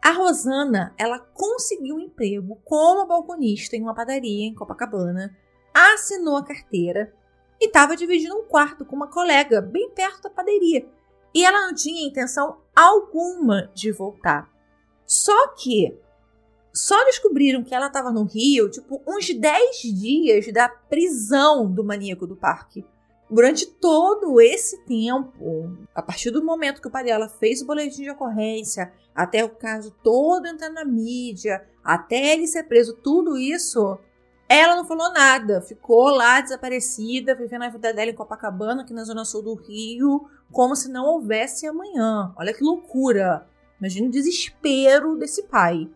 A 0.00 0.12
Rosana, 0.12 0.94
ela 0.96 1.18
conseguiu 1.18 1.96
um 1.96 2.00
emprego 2.00 2.56
como 2.64 3.04
balconista 3.04 3.74
em 3.74 3.82
uma 3.82 3.96
padaria 3.96 4.46
em 4.46 4.54
Copacabana, 4.54 5.36
assinou 5.74 6.36
a 6.36 6.44
carteira 6.44 7.12
e 7.60 7.66
estava 7.66 7.96
dividindo 7.96 8.36
um 8.36 8.44
quarto 8.44 8.84
com 8.84 8.94
uma 8.94 9.10
colega 9.10 9.60
bem 9.60 9.90
perto 9.90 10.22
da 10.22 10.30
padaria. 10.30 10.88
E 11.34 11.44
ela 11.44 11.66
não 11.66 11.74
tinha 11.74 12.06
intenção 12.06 12.58
alguma 12.76 13.72
de 13.74 13.90
voltar. 13.90 14.48
Só 15.04 15.48
que 15.48 15.98
só 16.76 17.02
descobriram 17.06 17.64
que 17.64 17.74
ela 17.74 17.86
estava 17.86 18.12
no 18.12 18.24
Rio, 18.24 18.70
tipo, 18.70 19.02
uns 19.06 19.32
10 19.32 19.76
dias 19.98 20.52
da 20.52 20.68
prisão 20.68 21.72
do 21.72 21.82
maníaco 21.82 22.26
do 22.26 22.36
parque. 22.36 22.84
Durante 23.30 23.66
todo 23.66 24.40
esse 24.40 24.84
tempo, 24.84 25.74
a 25.94 26.02
partir 26.02 26.30
do 26.30 26.44
momento 26.44 26.80
que 26.80 26.86
o 26.86 26.90
pai 26.90 27.02
dela 27.02 27.28
fez 27.28 27.62
o 27.62 27.66
boletim 27.66 28.02
de 28.02 28.10
ocorrência, 28.10 28.92
até 29.14 29.42
o 29.42 29.48
caso 29.48 29.90
todo 30.02 30.46
entrar 30.46 30.68
na 30.68 30.84
mídia, 30.84 31.66
até 31.82 32.34
ele 32.34 32.46
ser 32.46 32.64
preso, 32.64 32.94
tudo 32.94 33.38
isso, 33.38 33.98
ela 34.46 34.76
não 34.76 34.84
falou 34.84 35.10
nada. 35.12 35.62
Ficou 35.62 36.10
lá 36.10 36.42
desaparecida, 36.42 37.34
vivendo 37.34 37.62
a 37.62 37.70
vida 37.70 37.92
dela 37.92 38.10
em 38.10 38.14
Copacabana, 38.14 38.82
aqui 38.82 38.92
na 38.92 39.02
zona 39.02 39.24
sul 39.24 39.42
do 39.42 39.54
Rio, 39.54 40.28
como 40.52 40.76
se 40.76 40.90
não 40.90 41.06
houvesse 41.06 41.66
amanhã. 41.66 42.34
Olha 42.36 42.52
que 42.52 42.62
loucura! 42.62 43.48
Imagina 43.80 44.08
o 44.08 44.10
desespero 44.10 45.16
desse 45.16 45.42
pai. 45.44 45.88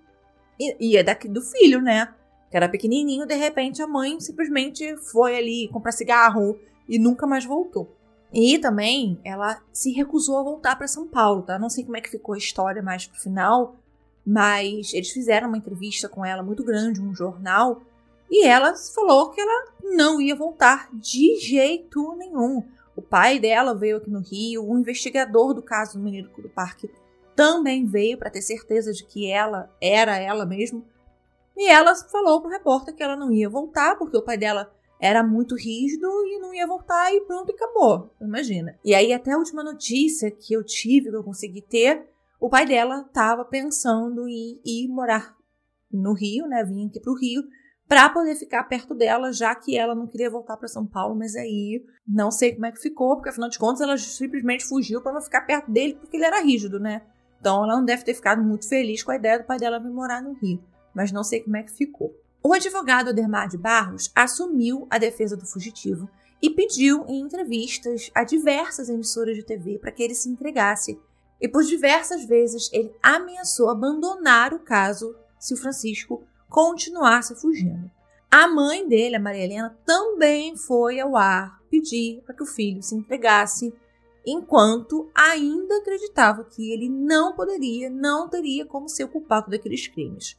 E, 0.61 0.97
é 0.97 1.03
daqui 1.03 1.29
do 1.29 1.41
filho, 1.41 1.81
né? 1.81 2.15
Que 2.51 2.57
era 2.57 2.69
pequenininho, 2.69 3.27
de 3.27 3.35
repente 3.35 3.81
a 3.81 3.87
mãe 3.87 4.21
simplesmente 4.21 4.97
foi 4.99 5.37
ali 5.37 5.69
comprar 5.73 5.93
cigarro 5.93 6.59
e 6.89 6.99
nunca 6.99 7.27
mais 7.27 7.45
voltou. 7.45 7.97
E 8.33 8.59
também 8.59 9.19
ela 9.25 9.61
se 9.73 9.91
recusou 9.93 10.39
a 10.39 10.43
voltar 10.43 10.77
para 10.77 10.87
São 10.87 11.07
Paulo, 11.09 11.43
tá? 11.43 11.59
Não 11.59 11.71
sei 11.71 11.85
como 11.85 11.97
é 11.97 12.01
que 12.01 12.11
ficou 12.11 12.35
a 12.35 12.39
história 12.39 12.83
mais 12.83 13.07
pro 13.07 13.21
final, 13.21 13.77
mas 14.25 14.93
eles 14.93 15.11
fizeram 15.11 15.49
uma 15.49 15.57
entrevista 15.57 16.09
com 16.09 16.25
ela 16.25 16.43
muito 16.43 16.63
grande, 16.63 17.01
um 17.01 17.15
jornal, 17.15 17.83
e 18.31 18.47
ela 18.47 18.75
falou 18.95 19.31
que 19.31 19.41
ela 19.41 19.73
não 19.83 20.21
ia 20.21 20.37
voltar 20.37 20.89
de 20.93 21.37
jeito 21.41 22.15
nenhum. 22.17 22.63
O 22.95 23.03
pai 23.03 23.41
dela 23.41 23.75
veio 23.75 23.97
aqui 23.97 24.11
no 24.11 24.21
Rio, 24.21 24.69
o 24.69 24.79
investigador 24.79 25.55
do 25.55 25.63
caso 25.63 25.99
do 25.99 26.05
menino 26.05 26.29
do 26.39 26.49
parque 26.49 26.89
também 27.41 27.87
veio 27.87 28.19
para 28.19 28.29
ter 28.29 28.43
certeza 28.43 28.93
de 28.93 29.03
que 29.03 29.31
ela 29.31 29.75
era 29.81 30.15
ela 30.19 30.45
mesmo. 30.45 30.85
E 31.57 31.67
ela 31.71 31.95
falou 31.95 32.43
pro 32.43 32.51
repórter 32.51 32.95
que 32.95 33.03
ela 33.03 33.17
não 33.17 33.33
ia 33.33 33.49
voltar, 33.49 33.97
porque 33.97 34.15
o 34.15 34.23
pai 34.23 34.37
dela 34.37 34.71
era 35.01 35.23
muito 35.23 35.55
rígido 35.55 36.07
e 36.27 36.39
não 36.39 36.53
ia 36.53 36.67
voltar 36.67 37.11
e 37.15 37.23
pronto, 37.23 37.51
e 37.51 37.55
acabou. 37.55 38.15
Imagina. 38.21 38.79
E 38.85 38.95
aí, 38.95 39.11
até 39.15 39.33
a 39.33 39.39
última 39.39 39.65
notícia 39.65 40.31
que 40.31 40.53
eu 40.53 40.63
tive, 40.63 41.09
que 41.09 41.17
eu 41.17 41.25
consegui 41.25 41.63
ter, 41.63 42.07
o 42.39 42.51
pai 42.51 42.67
dela 42.67 43.07
estava 43.09 43.43
pensando 43.43 44.29
em 44.29 44.61
ir 44.63 44.89
morar 44.89 45.35
no 45.91 46.13
Rio, 46.13 46.47
né? 46.47 46.63
Vim 46.63 46.89
aqui 46.89 47.01
pro 47.01 47.19
Rio 47.19 47.43
para 47.89 48.11
poder 48.11 48.37
ficar 48.37 48.65
perto 48.65 48.95
dela, 48.95 49.33
já 49.33 49.55
que 49.55 49.79
ela 49.79 49.95
não 49.95 50.07
queria 50.07 50.29
voltar 50.29 50.59
para 50.59 50.69
São 50.69 50.87
Paulo, 50.87 51.17
mas 51.17 51.35
aí 51.35 51.83
não 52.07 52.31
sei 52.31 52.53
como 52.55 52.67
é 52.67 52.71
que 52.73 52.83
ficou, 52.83 53.17
porque 53.17 53.31
afinal 53.31 53.49
de 53.49 53.59
contas 53.59 53.81
ela 53.81 53.97
simplesmente 53.97 54.67
fugiu 54.67 55.01
para 55.01 55.15
não 55.15 55.23
ficar 55.23 55.41
perto 55.41 55.71
dele 55.71 55.95
porque 55.95 56.19
ele 56.19 56.27
era 56.27 56.43
rígido, 56.43 56.79
né? 56.79 57.01
Então 57.41 57.65
ela 57.65 57.77
não 57.77 57.85
deve 57.85 58.05
ter 58.05 58.15
ficado 58.15 58.43
muito 58.43 58.69
feliz 58.69 59.03
com 59.03 59.11
a 59.11 59.17
ideia 59.17 59.39
do 59.39 59.45
pai 59.45 59.59
dela 59.59 59.81
vir 59.81 59.91
morar 59.91 60.23
no 60.23 60.35
Rio, 60.35 60.63
mas 60.95 61.11
não 61.11 61.25
sei 61.25 61.41
como 61.41 61.57
é 61.57 61.63
que 61.63 61.73
ficou. 61.73 62.15
O 62.43 62.53
advogado 62.53 63.09
Ademar 63.09 63.49
de 63.49 63.59
Barros 63.59 64.11
assumiu 64.15 64.87
a 64.91 64.99
defesa 64.99 65.37
do 65.37 65.47
fugitivo 65.47 66.09
e 66.43 66.51
pediu 66.51 67.05
em 67.07 67.21
entrevistas 67.21 68.11
a 68.15 68.25
diversas 68.25 68.89
emissoras 68.89 69.37
de 69.37 69.43
TV 69.43 69.79
para 69.79 69.93
que 69.93 70.03
ele 70.03 70.15
se 70.15 70.29
entregasse. 70.29 70.99
E 71.41 71.49
por 71.49 71.63
diversas 71.63 72.25
vezes 72.25 72.71
ele 72.73 72.95
ameaçou 73.03 73.69
abandonar 73.69 74.55
o 74.55 74.59
caso 74.59 75.15
se 75.39 75.55
o 75.55 75.57
Francisco 75.57 76.23
continuasse 76.49 77.35
fugindo. 77.35 77.91
A 78.31 78.47
mãe 78.47 78.87
dele, 78.89 79.17
a 79.17 79.21
Maria 79.21 79.45
Helena, 79.45 79.79
também 79.85 80.57
foi 80.57 81.01
ao 81.01 81.17
ar 81.17 81.61
pedir 81.71 82.23
para 82.25 82.35
que 82.35 82.43
o 82.43 82.47
filho 82.47 82.83
se 82.83 82.95
entregasse 82.95 83.75
enquanto 84.27 85.11
ainda 85.15 85.79
acreditava 85.79 86.45
que 86.45 86.73
ele 86.73 86.89
não 86.89 87.35
poderia, 87.35 87.89
não 87.89 88.29
teria 88.29 88.67
como 88.67 88.89
ser 88.89 89.05
o 89.05 89.09
culpado 89.09 89.51
daqueles 89.51 89.89
crimes. 89.89 90.39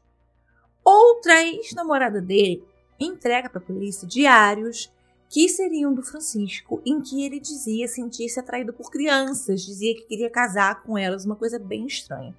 Outra 0.84 1.44
ex-namorada 1.44 2.22
dele 2.22 2.64
entrega 3.00 3.50
para 3.50 3.60
a 3.60 3.66
polícia 3.66 4.08
diários 4.08 4.92
que 5.30 5.48
seriam 5.48 5.94
do 5.94 6.04
Francisco, 6.04 6.82
em 6.86 7.00
que 7.02 7.24
ele 7.24 7.40
dizia 7.40 7.88
sentir-se 7.88 8.40
atraído 8.40 8.74
por 8.74 8.92
crianças, 8.92 9.62
dizia 9.62 9.96
que 9.96 10.02
queria 10.02 10.30
casar 10.30 10.84
com 10.84 10.98
elas, 10.98 11.24
uma 11.24 11.38
coisa 11.38 11.58
bem 11.58 11.86
estranha. 11.86 12.36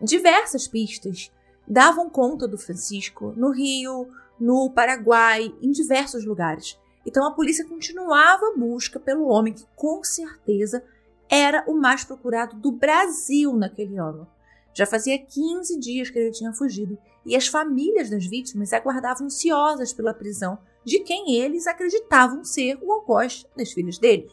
Diversas 0.00 0.68
pistas 0.68 1.32
davam 1.66 2.08
conta 2.08 2.46
do 2.46 2.56
Francisco 2.56 3.34
no 3.36 3.50
Rio, 3.50 4.08
no 4.38 4.70
Paraguai, 4.70 5.52
em 5.60 5.72
diversos 5.72 6.24
lugares. 6.24 6.78
Então 7.08 7.26
a 7.26 7.30
polícia 7.30 7.66
continuava 7.66 8.48
a 8.48 8.54
busca 8.54 9.00
pelo 9.00 9.28
homem 9.28 9.54
que 9.54 9.64
com 9.74 10.04
certeza 10.04 10.84
era 11.26 11.64
o 11.66 11.72
mais 11.72 12.04
procurado 12.04 12.54
do 12.56 12.70
Brasil 12.70 13.54
naquele 13.54 13.96
ano. 13.96 14.28
Já 14.74 14.84
fazia 14.84 15.18
15 15.18 15.78
dias 15.80 16.10
que 16.10 16.18
ele 16.18 16.30
tinha 16.30 16.52
fugido 16.52 16.98
e 17.24 17.34
as 17.34 17.46
famílias 17.46 18.10
das 18.10 18.26
vítimas 18.26 18.74
aguardavam 18.74 19.24
ansiosas 19.24 19.90
pela 19.90 20.12
prisão 20.12 20.58
de 20.84 21.00
quem 21.00 21.34
eles 21.36 21.66
acreditavam 21.66 22.44
ser 22.44 22.78
o 22.82 22.92
algoz 22.92 23.46
das 23.56 23.72
filhas 23.72 23.96
deles. 23.96 24.30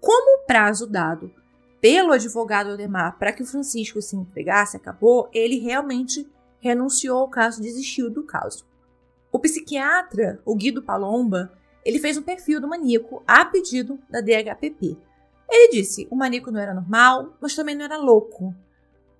Como 0.00 0.38
o 0.38 0.46
prazo 0.46 0.86
dado 0.86 1.34
pelo 1.80 2.12
advogado 2.12 2.70
Ademar 2.70 3.18
para 3.18 3.32
que 3.32 3.42
o 3.42 3.46
Francisco 3.46 4.00
se 4.00 4.14
entregasse 4.14 4.76
acabou, 4.76 5.28
ele 5.32 5.58
realmente 5.58 6.30
renunciou 6.60 7.18
ao 7.18 7.28
caso, 7.28 7.60
desistiu 7.60 8.08
do 8.08 8.22
caso. 8.22 8.64
O 9.34 9.38
psiquiatra, 9.40 10.40
o 10.44 10.54
Guido 10.54 10.80
Palomba, 10.80 11.52
ele 11.84 11.98
fez 11.98 12.16
um 12.16 12.22
perfil 12.22 12.60
do 12.60 12.68
maníaco 12.68 13.20
a 13.26 13.44
pedido 13.44 13.98
da 14.08 14.20
DHPP. 14.20 14.96
Ele 15.50 15.72
disse: 15.72 16.06
o 16.08 16.14
maníaco 16.14 16.52
não 16.52 16.60
era 16.60 16.72
normal, 16.72 17.36
mas 17.40 17.52
também 17.52 17.74
não 17.74 17.84
era 17.84 17.96
louco. 17.96 18.54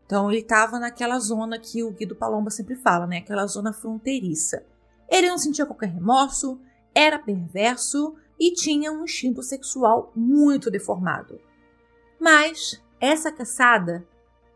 Então 0.06 0.30
ele 0.30 0.42
estava 0.42 0.78
naquela 0.78 1.18
zona 1.18 1.58
que 1.58 1.82
o 1.82 1.90
Guido 1.90 2.14
Palomba 2.14 2.48
sempre 2.48 2.76
fala, 2.76 3.08
né? 3.08 3.18
Aquela 3.18 3.44
zona 3.48 3.72
fronteiriça. 3.72 4.64
Ele 5.10 5.28
não 5.28 5.36
sentia 5.36 5.66
qualquer 5.66 5.88
remorso, 5.88 6.60
era 6.94 7.18
perverso 7.18 8.14
e 8.38 8.52
tinha 8.52 8.92
um 8.92 9.02
instinto 9.02 9.42
sexual 9.42 10.12
muito 10.14 10.70
deformado. 10.70 11.40
Mas 12.20 12.80
essa 13.00 13.32
caçada 13.32 14.06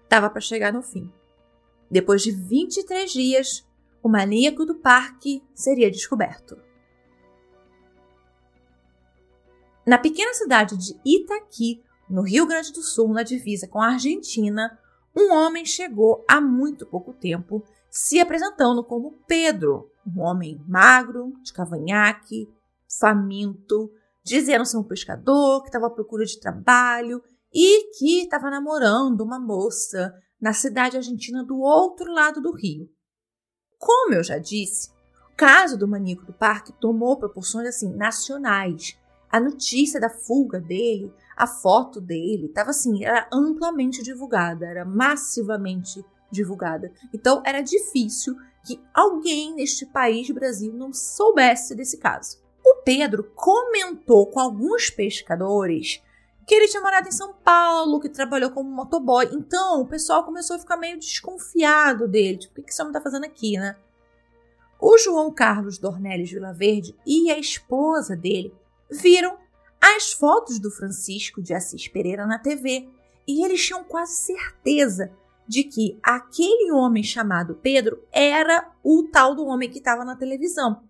estava 0.05 0.31
para 0.31 0.41
chegar 0.41 0.73
no 0.73 0.83
fim. 0.83 1.13
Depois 1.91 2.23
de 2.23 2.31
23 2.31 3.11
dias, 3.11 3.68
o 4.03 4.09
maníaco 4.09 4.65
do 4.65 4.77
parque 4.77 5.43
seria 5.55 5.91
descoberto. 5.91 6.57
Na 9.87 9.99
pequena 9.99 10.35
cidade 10.35 10.77
de 10.77 11.01
Itaqui, 11.05 11.83
no 12.09 12.23
Rio 12.23 12.47
Grande 12.47 12.73
do 12.73 12.83
Sul, 12.83 13.09
na 13.13 13.23
divisa 13.23 13.67
com 13.67 13.81
a 13.81 13.93
Argentina, 13.93 14.79
um 15.17 15.33
homem 15.33 15.65
chegou 15.65 16.25
há 16.29 16.41
muito 16.41 16.87
pouco 16.87 17.13
tempo, 17.13 17.65
se 17.91 18.21
apresentando 18.21 18.85
como 18.85 19.19
Pedro, 19.27 19.91
um 20.07 20.21
homem 20.21 20.63
magro, 20.67 21.33
de 21.43 21.53
cavanhaque, 21.53 22.49
faminto, 23.01 23.91
dizendo 24.23 24.65
ser 24.65 24.77
um 24.77 24.85
pescador 24.85 25.63
que 25.63 25.69
estava 25.69 25.87
à 25.87 25.91
procura 25.91 26.25
de 26.25 26.39
trabalho 26.39 27.23
e 27.53 27.91
que 27.99 28.23
estava 28.23 28.51
namorando 28.51 29.23
uma 29.23 29.41
moça 29.41 30.15
na 30.41 30.53
cidade 30.53 30.97
argentina 30.97 31.43
do 31.43 31.59
outro 31.61 32.13
lado 32.13 32.41
do 32.41 32.53
rio. 32.53 32.89
Como 33.79 34.15
eu 34.15 34.25
já 34.25 34.39
disse, 34.39 34.91
o 35.33 35.37
caso 35.37 35.79
do 35.79 35.87
maníaco 35.87 36.25
do 36.27 36.33
parque 36.33 36.73
tomou 36.73 37.17
proporções 37.17 37.69
assim 37.69 37.95
nacionais. 37.95 38.99
A 39.31 39.39
notícia 39.39 40.01
da 40.01 40.11
fuga 40.11 40.59
dele, 40.61 41.13
a 41.37 41.47
foto 41.47 42.01
dele, 42.01 42.47
estava 42.47 42.71
assim, 42.71 43.05
era 43.05 43.29
amplamente 43.33 44.03
divulgada, 44.03 44.67
era 44.67 44.85
massivamente 44.85 46.05
divulgada. 46.31 46.93
Então 47.15 47.43
era 47.47 47.61
difícil 47.61 48.37
que 48.67 48.81
alguém 48.93 49.55
neste 49.55 49.87
país 49.87 50.29
Brasil 50.31 50.73
não 50.73 50.93
soubesse 50.93 51.75
desse 51.75 51.99
caso. 51.99 52.39
O 52.65 52.83
Pedro 52.83 53.31
comentou 53.35 54.27
com 54.27 54.41
alguns 54.41 54.91
pescadores 54.91 56.03
que 56.49 56.55
ele 56.55 56.67
tinha 56.67 56.83
morado 56.83 57.07
em 57.07 57.13
São 57.13 57.35
Paulo, 57.35 58.01
que 58.01 58.09
trabalhou 58.09 58.51
como 58.51 58.71
motoboy. 58.71 59.29
Então, 59.33 59.83
o 59.83 59.87
pessoal 59.87 60.25
começou 60.25 60.57
a 60.57 60.59
ficar 60.59 60.79
meio 60.79 60.99
desconfiado 60.99 62.09
dele. 62.09 62.39
Tipo, 62.39 62.59
o 62.59 62.65
que 62.65 62.71
esse 62.71 62.81
homem 62.81 62.95
tá 62.95 63.03
fazendo 63.03 63.27
aqui, 63.27 63.59
né? 63.59 63.77
O 64.81 64.97
João 64.97 65.31
Carlos 65.31 65.77
Dornelles 65.77 66.31
Vilaverde 66.31 66.97
e 67.07 67.31
a 67.31 67.39
esposa 67.39 68.17
dele 68.17 68.55
viram 68.91 69.37
as 69.79 70.13
fotos 70.15 70.59
do 70.59 70.71
Francisco 70.71 71.43
de 71.43 71.53
Assis 71.53 71.87
Pereira 71.87 72.27
na 72.27 72.39
TV 72.39 72.89
e 73.27 73.45
eles 73.45 73.63
tinham 73.67 73.85
quase 73.85 74.15
certeza 74.15 75.13
de 75.47 75.65
que 75.65 75.99
aquele 76.03 76.73
homem 76.73 77.03
chamado 77.03 77.57
Pedro 77.57 78.03
era 78.11 78.73
o 78.83 79.03
tal 79.13 79.35
do 79.35 79.45
homem 79.45 79.69
que 79.69 79.79
estava 79.79 80.03
na 80.03 80.17
televisão. 80.17 80.83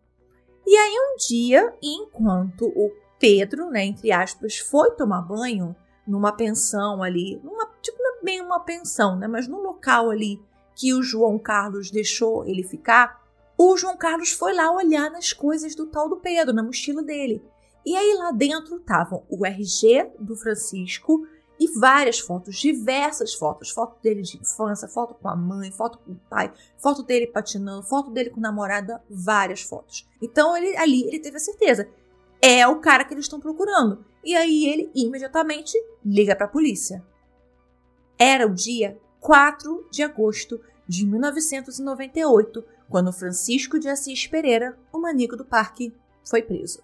E 0.64 0.76
aí 0.76 0.94
um 0.94 1.16
dia, 1.16 1.74
enquanto 1.82 2.66
o 2.76 2.92
Pedro, 3.18 3.70
né, 3.70 3.84
entre 3.84 4.12
aspas, 4.12 4.58
foi 4.58 4.90
tomar 4.92 5.22
banho 5.22 5.74
numa 6.06 6.32
pensão 6.32 7.02
ali, 7.02 7.40
numa, 7.42 7.66
tipo, 7.82 7.98
não 7.98 8.18
é 8.18 8.24
bem 8.24 8.40
uma 8.40 8.60
pensão, 8.60 9.16
né, 9.16 9.26
mas 9.26 9.46
no 9.46 9.60
local 9.60 10.10
ali 10.10 10.40
que 10.74 10.94
o 10.94 11.02
João 11.02 11.38
Carlos 11.38 11.90
deixou 11.90 12.46
ele 12.46 12.62
ficar, 12.62 13.20
o 13.56 13.76
João 13.76 13.96
Carlos 13.96 14.30
foi 14.30 14.54
lá 14.54 14.70
olhar 14.70 15.10
nas 15.10 15.32
coisas 15.32 15.74
do 15.74 15.86
tal 15.86 16.08
do 16.08 16.16
Pedro, 16.16 16.54
na 16.54 16.62
mochila 16.62 17.02
dele. 17.02 17.42
E 17.84 17.96
aí 17.96 18.14
lá 18.14 18.30
dentro 18.30 18.76
estavam 18.76 19.24
o 19.28 19.44
RG 19.44 20.12
do 20.20 20.36
Francisco 20.36 21.26
e 21.58 21.66
várias 21.78 22.20
fotos, 22.20 22.56
diversas 22.56 23.34
fotos, 23.34 23.70
foto 23.70 24.00
dele 24.00 24.22
de 24.22 24.38
infância, 24.38 24.86
foto 24.86 25.14
com 25.14 25.28
a 25.28 25.34
mãe, 25.34 25.72
foto 25.72 25.98
com 25.98 26.12
o 26.12 26.20
pai, 26.30 26.52
foto 26.76 27.02
dele 27.02 27.26
patinando, 27.26 27.82
foto 27.82 28.10
dele 28.10 28.30
com 28.30 28.40
namorada, 28.40 29.02
várias 29.10 29.62
fotos. 29.62 30.06
Então 30.22 30.56
ele 30.56 30.76
ali 30.76 31.02
ele 31.08 31.18
teve 31.18 31.36
a 31.36 31.40
certeza 31.40 31.88
é 32.40 32.66
o 32.66 32.80
cara 32.80 33.04
que 33.04 33.14
eles 33.14 33.24
estão 33.24 33.40
procurando. 33.40 34.04
E 34.24 34.34
aí 34.34 34.66
ele 34.66 34.90
imediatamente 34.94 35.76
liga 36.04 36.34
para 36.34 36.46
a 36.46 36.50
polícia. 36.50 37.04
Era 38.18 38.46
o 38.46 38.54
dia 38.54 38.98
4 39.20 39.88
de 39.90 40.02
agosto 40.02 40.60
de 40.86 41.06
1998, 41.06 42.64
quando 42.88 43.12
Francisco 43.12 43.78
de 43.78 43.88
Assis 43.88 44.26
Pereira, 44.26 44.78
o 44.92 44.98
maníaco 44.98 45.36
do 45.36 45.44
parque, 45.44 45.92
foi 46.24 46.42
preso. 46.42 46.82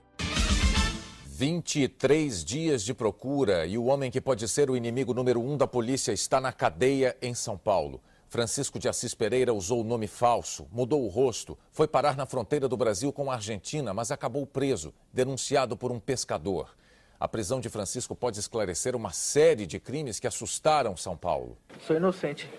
23 1.26 2.44
dias 2.44 2.84
de 2.84 2.94
procura 2.94 3.66
e 3.66 3.76
o 3.76 3.86
homem 3.86 4.10
que 4.10 4.20
pode 4.20 4.46
ser 4.46 4.70
o 4.70 4.76
inimigo 4.76 5.12
número 5.12 5.40
um 5.40 5.56
da 5.56 5.66
polícia 5.66 6.12
está 6.12 6.40
na 6.40 6.52
cadeia 6.52 7.16
em 7.20 7.34
São 7.34 7.58
Paulo. 7.58 8.00
Francisco 8.28 8.78
de 8.78 8.88
Assis 8.88 9.14
Pereira 9.14 9.52
usou 9.52 9.80
o 9.80 9.84
nome 9.84 10.06
falso, 10.06 10.66
mudou 10.72 11.04
o 11.04 11.08
rosto, 11.08 11.56
foi 11.72 11.86
parar 11.86 12.16
na 12.16 12.26
fronteira 12.26 12.68
do 12.68 12.76
Brasil 12.76 13.12
com 13.12 13.30
a 13.30 13.34
Argentina, 13.34 13.94
mas 13.94 14.10
acabou 14.10 14.46
preso, 14.46 14.92
denunciado 15.12 15.76
por 15.76 15.92
um 15.92 16.00
pescador. 16.00 16.74
A 17.18 17.28
prisão 17.28 17.60
de 17.60 17.68
Francisco 17.68 18.14
pode 18.14 18.38
esclarecer 18.38 18.96
uma 18.96 19.10
série 19.10 19.66
de 19.66 19.78
crimes 19.78 20.18
que 20.18 20.26
assustaram 20.26 20.96
São 20.96 21.16
Paulo. 21.16 21.56
Sou 21.86 21.96
inocente. 21.96 22.50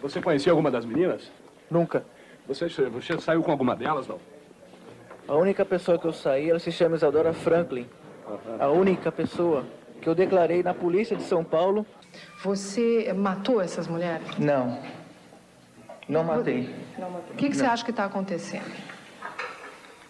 Você 0.00 0.22
conhecia 0.22 0.52
alguma 0.52 0.70
das 0.70 0.84
meninas? 0.84 1.30
Nunca. 1.70 2.04
Você, 2.48 2.66
você 2.68 3.20
saiu 3.20 3.42
com 3.42 3.50
alguma 3.50 3.76
delas, 3.76 4.08
não? 4.08 4.18
A 5.28 5.36
única 5.36 5.64
pessoa 5.64 5.98
que 5.98 6.06
eu 6.06 6.12
saí, 6.12 6.50
ela 6.50 6.58
se 6.58 6.72
chama 6.72 6.96
Isadora 6.96 7.32
Franklin. 7.32 7.86
Uhum. 8.26 8.56
A 8.58 8.68
única 8.70 9.12
pessoa 9.12 9.64
que 10.00 10.08
eu 10.08 10.14
declarei 10.14 10.62
na 10.62 10.72
polícia 10.72 11.16
de 11.16 11.22
São 11.22 11.44
Paulo. 11.44 11.86
Você 12.42 13.12
matou 13.12 13.60
essas 13.60 13.86
mulheres? 13.86 14.26
Não. 14.38 14.82
Não 16.10 16.24
matei. 16.24 16.68
O 17.30 17.36
que, 17.36 17.48
que 17.48 17.56
você 17.56 17.64
acha 17.64 17.84
que 17.84 17.92
está 17.92 18.04
acontecendo? 18.04 18.68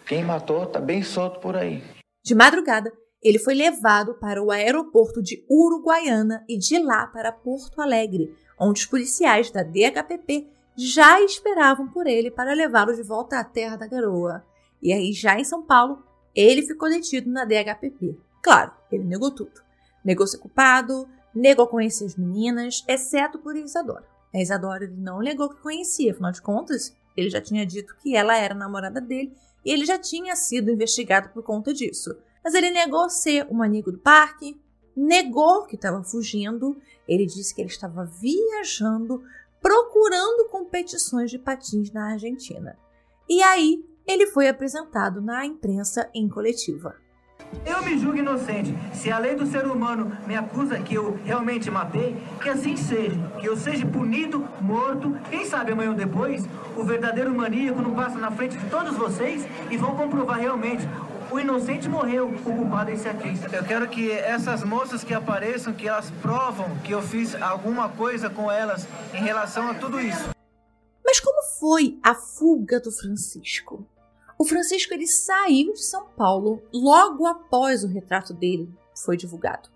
Quem 0.06 0.24
matou 0.24 0.64
está 0.64 0.80
bem 0.80 1.02
solto 1.02 1.40
por 1.40 1.54
aí. 1.54 1.84
De 2.24 2.34
madrugada, 2.34 2.90
ele 3.22 3.38
foi 3.38 3.52
levado 3.52 4.14
para 4.14 4.42
o 4.42 4.50
aeroporto 4.50 5.22
de 5.22 5.44
Uruguaiana 5.48 6.42
e 6.48 6.56
de 6.56 6.78
lá 6.78 7.06
para 7.06 7.30
Porto 7.30 7.82
Alegre, 7.82 8.34
onde 8.58 8.80
os 8.80 8.86
policiais 8.86 9.50
da 9.50 9.62
DHPP 9.62 10.48
já 10.74 11.20
esperavam 11.20 11.86
por 11.88 12.06
ele 12.06 12.30
para 12.30 12.54
levá-lo 12.54 12.94
de 12.94 13.02
volta 13.02 13.38
à 13.38 13.44
terra 13.44 13.76
da 13.76 13.86
garoa. 13.86 14.42
E 14.82 14.94
aí, 14.94 15.12
já 15.12 15.38
em 15.38 15.44
São 15.44 15.62
Paulo, 15.62 16.02
ele 16.34 16.62
ficou 16.62 16.88
detido 16.88 17.30
na 17.30 17.44
DHPP. 17.44 18.18
Claro, 18.42 18.72
ele 18.90 19.04
negou 19.04 19.30
tudo. 19.30 19.60
Negou 20.02 20.26
ser 20.26 20.38
culpado, 20.38 21.06
negou 21.34 21.66
conhecer 21.66 22.06
as 22.06 22.16
meninas, 22.16 22.82
exceto 22.88 23.38
por 23.38 23.54
Isadora. 23.54 24.09
A 24.32 24.40
Isadora 24.40 24.84
ele 24.84 24.96
não 24.96 25.20
negou 25.20 25.48
que 25.48 25.60
conhecia, 25.60 26.12
afinal 26.12 26.32
de 26.32 26.42
contas, 26.42 26.94
ele 27.16 27.30
já 27.30 27.40
tinha 27.40 27.66
dito 27.66 27.96
que 27.96 28.16
ela 28.16 28.36
era 28.36 28.54
namorada 28.54 29.00
dele 29.00 29.32
e 29.64 29.72
ele 29.72 29.84
já 29.84 29.98
tinha 29.98 30.36
sido 30.36 30.70
investigado 30.70 31.30
por 31.30 31.42
conta 31.42 31.74
disso. 31.74 32.16
Mas 32.42 32.54
ele 32.54 32.70
negou 32.70 33.10
ser 33.10 33.46
um 33.50 33.62
amigo 33.62 33.92
do 33.92 33.98
parque, 33.98 34.60
negou 34.96 35.66
que 35.66 35.74
estava 35.74 36.02
fugindo, 36.02 36.80
ele 37.06 37.26
disse 37.26 37.54
que 37.54 37.60
ele 37.60 37.68
estava 37.68 38.04
viajando 38.04 39.22
procurando 39.60 40.48
competições 40.48 41.30
de 41.30 41.38
patins 41.38 41.92
na 41.92 42.12
Argentina. 42.12 42.78
E 43.28 43.42
aí 43.42 43.84
ele 44.06 44.26
foi 44.26 44.48
apresentado 44.48 45.20
na 45.20 45.44
imprensa 45.44 46.10
em 46.14 46.28
coletiva. 46.28 46.96
Eu 47.64 47.82
me 47.82 47.98
julgo 47.98 48.18
inocente. 48.18 48.76
Se 48.94 49.10
a 49.10 49.18
lei 49.18 49.34
do 49.34 49.46
ser 49.46 49.66
humano 49.66 50.16
me 50.26 50.36
acusa 50.36 50.78
que 50.78 50.94
eu 50.94 51.18
realmente 51.24 51.70
matei, 51.70 52.16
que 52.40 52.48
assim 52.48 52.76
seja. 52.76 53.16
Que 53.38 53.46
eu 53.46 53.56
seja 53.56 53.86
punido, 53.86 54.46
morto. 54.60 55.16
Quem 55.28 55.44
sabe 55.44 55.72
amanhã 55.72 55.90
ou 55.90 55.96
depois, 55.96 56.44
o 56.76 56.82
verdadeiro 56.84 57.34
maníaco 57.34 57.82
não 57.82 57.94
passa 57.94 58.18
na 58.18 58.30
frente 58.30 58.56
de 58.56 58.66
todos 58.70 58.96
vocês 58.96 59.46
e 59.70 59.76
vão 59.76 59.94
comprovar 59.94 60.38
realmente. 60.38 60.86
O 61.30 61.38
inocente 61.38 61.88
morreu, 61.88 62.28
o 62.28 62.38
culpado 62.42 62.90
é 62.90 62.94
esse 62.94 63.08
aqui. 63.08 63.38
Eu 63.52 63.62
quero 63.62 63.86
que 63.88 64.10
essas 64.10 64.64
moças 64.64 65.04
que 65.04 65.14
apareçam, 65.14 65.72
que 65.72 65.86
elas 65.86 66.10
provam 66.22 66.76
que 66.82 66.92
eu 66.92 67.00
fiz 67.00 67.40
alguma 67.40 67.88
coisa 67.88 68.28
com 68.28 68.50
elas 68.50 68.86
em 69.14 69.22
relação 69.22 69.68
a 69.68 69.74
tudo 69.74 70.00
isso. 70.00 70.30
Mas 71.04 71.20
como 71.20 71.42
foi 71.60 71.98
a 72.02 72.14
fuga 72.14 72.80
do 72.80 72.90
Francisco? 72.90 73.86
O 74.40 74.44
Francisco 74.46 74.94
ele 74.94 75.06
saiu 75.06 75.74
de 75.74 75.84
São 75.84 76.06
Paulo 76.16 76.62
logo 76.72 77.26
após 77.26 77.84
o 77.84 77.88
retrato 77.88 78.32
dele 78.32 78.72
foi 79.04 79.14
divulgado. 79.14 79.68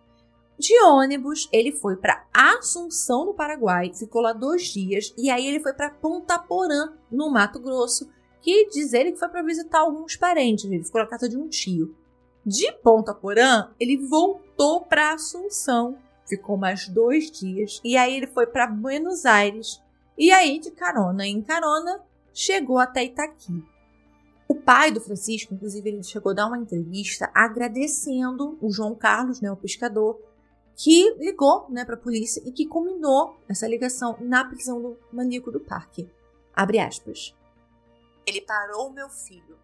De 0.58 0.72
ônibus, 0.84 1.50
ele 1.52 1.70
foi 1.70 1.98
para 1.98 2.24
Assunção, 2.32 3.26
no 3.26 3.34
Paraguai, 3.34 3.92
ficou 3.92 4.22
lá 4.22 4.32
dois 4.32 4.62
dias, 4.62 5.12
e 5.18 5.28
aí 5.28 5.46
ele 5.46 5.60
foi 5.60 5.74
para 5.74 5.90
Ponta 5.90 6.38
Porã, 6.38 6.94
no 7.10 7.30
Mato 7.30 7.60
Grosso, 7.60 8.08
que 8.40 8.66
diz 8.70 8.94
ele 8.94 9.12
que 9.12 9.18
foi 9.18 9.28
para 9.28 9.42
visitar 9.42 9.80
alguns 9.80 10.16
parentes, 10.16 10.64
ele 10.64 10.82
ficou 10.82 11.02
na 11.02 11.08
casa 11.08 11.28
de 11.28 11.36
um 11.36 11.46
tio. 11.46 11.94
De 12.42 12.72
Ponta 12.72 13.12
Porã, 13.12 13.68
ele 13.78 13.98
voltou 13.98 14.80
para 14.80 15.12
Assunção, 15.12 15.98
ficou 16.26 16.56
mais 16.56 16.88
dois 16.88 17.30
dias, 17.30 17.82
e 17.84 17.98
aí 17.98 18.16
ele 18.16 18.28
foi 18.28 18.46
para 18.46 18.66
Buenos 18.66 19.26
Aires, 19.26 19.78
e 20.16 20.30
aí 20.30 20.58
de 20.58 20.70
carona 20.70 21.26
em 21.26 21.42
carona, 21.42 22.00
chegou 22.32 22.78
até 22.78 23.04
Itaqui. 23.04 23.62
O 24.54 24.62
pai 24.62 24.92
do 24.92 25.00
Francisco, 25.00 25.52
inclusive, 25.52 25.88
ele 25.88 26.04
chegou 26.04 26.30
a 26.30 26.34
dar 26.34 26.46
uma 26.46 26.56
entrevista 26.56 27.28
agradecendo 27.34 28.56
o 28.62 28.70
João 28.70 28.94
Carlos, 28.94 29.40
né, 29.40 29.50
o 29.50 29.56
pescador, 29.56 30.22
que 30.76 31.12
ligou 31.14 31.66
né, 31.68 31.84
para 31.84 31.96
a 31.96 31.98
polícia 31.98 32.40
e 32.46 32.52
que 32.52 32.64
combinou 32.64 33.36
essa 33.48 33.66
ligação 33.66 34.16
na 34.20 34.44
prisão 34.44 34.80
do 34.80 34.96
maníaco 35.12 35.50
do 35.50 35.58
parque. 35.58 36.08
Abre 36.54 36.78
aspas. 36.78 37.34
Ele 38.24 38.40
parou 38.42 38.92
meu 38.92 39.08
filho. 39.08 39.58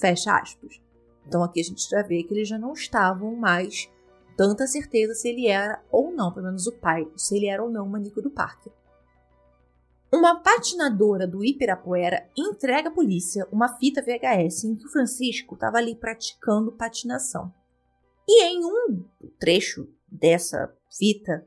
Fecha 0.00 0.34
aspas. 0.34 0.80
Então 1.26 1.44
aqui 1.44 1.60
a 1.60 1.64
gente 1.64 1.86
já 1.86 2.00
vê 2.00 2.22
que 2.22 2.32
eles 2.32 2.48
já 2.48 2.58
não 2.58 2.72
estavam 2.72 3.36
mais 3.36 3.90
tanta 4.34 4.66
certeza 4.66 5.12
se 5.12 5.28
ele 5.28 5.46
era 5.46 5.84
ou 5.90 6.10
não, 6.10 6.32
pelo 6.32 6.46
menos 6.46 6.66
o 6.66 6.72
pai, 6.72 7.06
se 7.16 7.36
ele 7.36 7.48
era 7.48 7.62
ou 7.62 7.68
não 7.68 7.84
o 7.84 7.90
maníaco 7.90 8.22
do 8.22 8.30
parque. 8.30 8.72
Uma 10.12 10.40
patinadora 10.40 11.24
do 11.24 11.44
Ibirapuera 11.44 12.28
entrega 12.36 12.88
à 12.88 12.92
polícia 12.92 13.46
uma 13.52 13.78
fita 13.78 14.02
VHS 14.02 14.64
em 14.64 14.74
que 14.74 14.84
o 14.84 14.90
Francisco 14.90 15.54
estava 15.54 15.78
ali 15.78 15.94
praticando 15.94 16.72
patinação. 16.72 17.54
E 18.28 18.42
em 18.44 18.64
um 18.64 19.04
trecho 19.38 19.88
dessa 20.10 20.74
fita, 20.90 21.46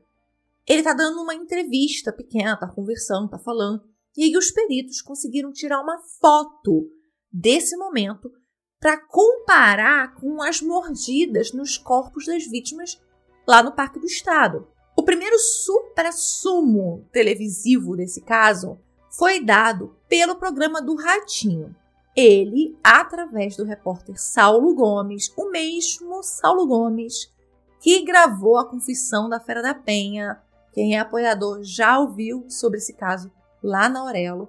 ele 0.66 0.78
está 0.78 0.94
dando 0.94 1.20
uma 1.20 1.34
entrevista 1.34 2.10
pequena, 2.10 2.54
está 2.54 2.66
conversando, 2.66 3.26
está 3.26 3.38
falando. 3.38 3.82
E 4.16 4.24
aí 4.24 4.36
os 4.36 4.50
peritos 4.50 5.02
conseguiram 5.02 5.52
tirar 5.52 5.82
uma 5.82 5.98
foto 6.20 6.90
desse 7.30 7.76
momento 7.76 8.32
para 8.80 8.96
comparar 8.96 10.14
com 10.14 10.42
as 10.42 10.62
mordidas 10.62 11.52
nos 11.52 11.76
corpos 11.76 12.26
das 12.26 12.46
vítimas 12.46 12.98
lá 13.46 13.62
no 13.62 13.72
Parque 13.72 13.98
do 13.98 14.06
Estado. 14.06 14.66
O 15.14 15.16
primeiro 15.16 15.38
supra-sumo 15.38 17.06
televisivo 17.12 17.96
desse 17.96 18.20
caso 18.20 18.80
foi 19.08 19.38
dado 19.38 19.94
pelo 20.08 20.34
programa 20.34 20.82
do 20.82 20.96
Ratinho. 20.96 21.72
Ele, 22.16 22.76
através 22.82 23.56
do 23.56 23.62
repórter 23.62 24.20
Saulo 24.20 24.74
Gomes, 24.74 25.32
o 25.36 25.52
mesmo 25.52 26.20
Saulo 26.24 26.66
Gomes 26.66 27.32
que 27.78 28.04
gravou 28.04 28.58
a 28.58 28.68
confissão 28.68 29.28
da 29.28 29.38
Fera 29.38 29.62
da 29.62 29.72
Penha. 29.72 30.42
Quem 30.72 30.96
é 30.96 30.98
apoiador 30.98 31.62
já 31.62 31.96
ouviu 31.96 32.46
sobre 32.50 32.78
esse 32.78 32.92
caso 32.92 33.30
lá 33.62 33.88
na 33.88 34.00
Aurelo. 34.00 34.48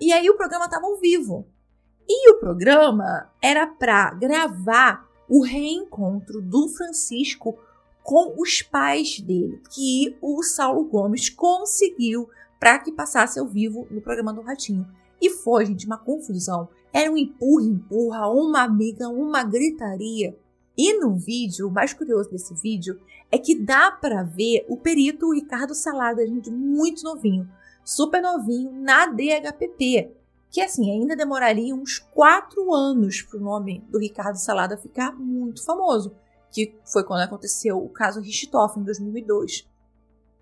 E 0.00 0.14
aí 0.14 0.30
o 0.30 0.36
programa 0.38 0.64
estava 0.64 0.86
ao 0.86 0.96
vivo. 0.96 1.46
E 2.08 2.30
o 2.30 2.40
programa 2.40 3.30
era 3.42 3.66
para 3.66 4.14
gravar 4.14 5.06
o 5.28 5.42
reencontro 5.44 6.40
do 6.40 6.68
Francisco 6.70 7.58
com 8.06 8.40
os 8.40 8.62
pais 8.62 9.18
dele, 9.18 9.60
que 9.68 10.16
o 10.22 10.40
Saulo 10.40 10.84
Gomes 10.84 11.28
conseguiu 11.28 12.30
para 12.58 12.78
que 12.78 12.92
passasse 12.92 13.36
ao 13.36 13.48
vivo 13.48 13.84
no 13.90 14.00
programa 14.00 14.32
do 14.32 14.42
Ratinho. 14.42 14.86
E 15.20 15.28
foi, 15.28 15.66
gente, 15.66 15.86
uma 15.86 15.98
confusão. 15.98 16.68
Era 16.92 17.10
um 17.10 17.16
empurra-empurra, 17.16 18.28
uma 18.28 18.62
amiga, 18.62 19.08
uma 19.08 19.42
gritaria. 19.42 20.38
E 20.78 20.96
no 21.00 21.16
vídeo, 21.16 21.66
o 21.66 21.70
mais 21.70 21.92
curioso 21.92 22.30
desse 22.30 22.54
vídeo 22.54 23.00
é 23.28 23.38
que 23.38 23.56
dá 23.56 23.90
para 23.90 24.22
ver 24.22 24.64
o 24.68 24.76
perito 24.76 25.34
Ricardo 25.34 25.74
Salada, 25.74 26.24
gente, 26.24 26.48
muito 26.48 27.02
novinho, 27.02 27.50
super 27.84 28.22
novinho, 28.22 28.70
na 28.70 29.06
DHPP. 29.06 30.12
Que 30.48 30.60
assim, 30.60 30.92
ainda 30.92 31.16
demoraria 31.16 31.74
uns 31.74 31.98
quatro 31.98 32.72
anos 32.72 33.20
para 33.22 33.38
o 33.38 33.42
nome 33.42 33.84
do 33.88 33.98
Ricardo 33.98 34.36
Salada 34.36 34.76
ficar 34.76 35.12
muito 35.12 35.64
famoso 35.64 36.14
que 36.50 36.74
foi 36.84 37.04
quando 37.04 37.20
aconteceu 37.20 37.78
o 37.78 37.88
caso 37.88 38.20
Richthofen 38.20 38.82
em 38.82 38.86
2002. 38.86 39.68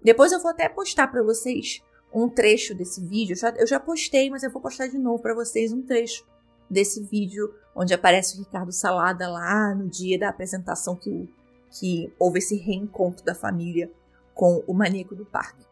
Depois 0.02 0.32
eu 0.32 0.40
vou 0.40 0.50
até 0.50 0.68
postar 0.68 1.08
para 1.08 1.22
vocês 1.22 1.82
um 2.12 2.28
trecho 2.28 2.74
desse 2.74 3.04
vídeo. 3.04 3.32
Eu 3.32 3.38
já, 3.38 3.50
eu 3.50 3.66
já 3.66 3.80
postei, 3.80 4.30
mas 4.30 4.42
eu 4.42 4.50
vou 4.50 4.62
postar 4.62 4.86
de 4.86 4.98
novo 4.98 5.22
para 5.22 5.34
vocês 5.34 5.72
um 5.72 5.82
trecho 5.82 6.24
desse 6.70 7.02
vídeo 7.02 7.52
onde 7.74 7.92
aparece 7.92 8.36
o 8.36 8.38
Ricardo 8.38 8.72
Salada 8.72 9.28
lá 9.28 9.74
no 9.74 9.88
dia 9.88 10.18
da 10.18 10.28
apresentação 10.28 10.94
que, 10.94 11.28
que 11.70 12.12
houve 12.18 12.38
esse 12.38 12.56
reencontro 12.56 13.24
da 13.24 13.34
família 13.34 13.90
com 14.34 14.62
o 14.66 14.72
maníaco 14.74 15.14
do 15.14 15.24
parque. 15.24 15.64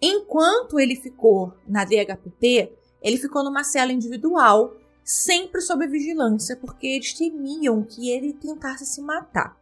Enquanto 0.00 0.78
ele 0.78 0.94
ficou 0.94 1.52
na 1.66 1.84
DHPP, 1.84 2.72
ele 3.02 3.16
ficou 3.16 3.42
numa 3.42 3.64
cela 3.64 3.92
individual, 3.92 4.76
sempre 5.02 5.60
sob 5.60 5.86
vigilância, 5.88 6.56
porque 6.56 6.86
eles 6.86 7.12
temiam 7.12 7.82
que 7.82 8.10
ele 8.10 8.32
tentasse 8.32 8.86
se 8.86 9.00
matar. 9.00 9.56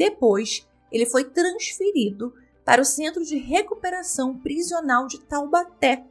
Depois, 0.00 0.66
ele 0.90 1.04
foi 1.04 1.24
transferido 1.24 2.32
para 2.64 2.80
o 2.80 2.86
Centro 2.86 3.22
de 3.22 3.36
Recuperação 3.36 4.34
Prisional 4.34 5.06
de 5.06 5.20
Taubaté. 5.20 6.06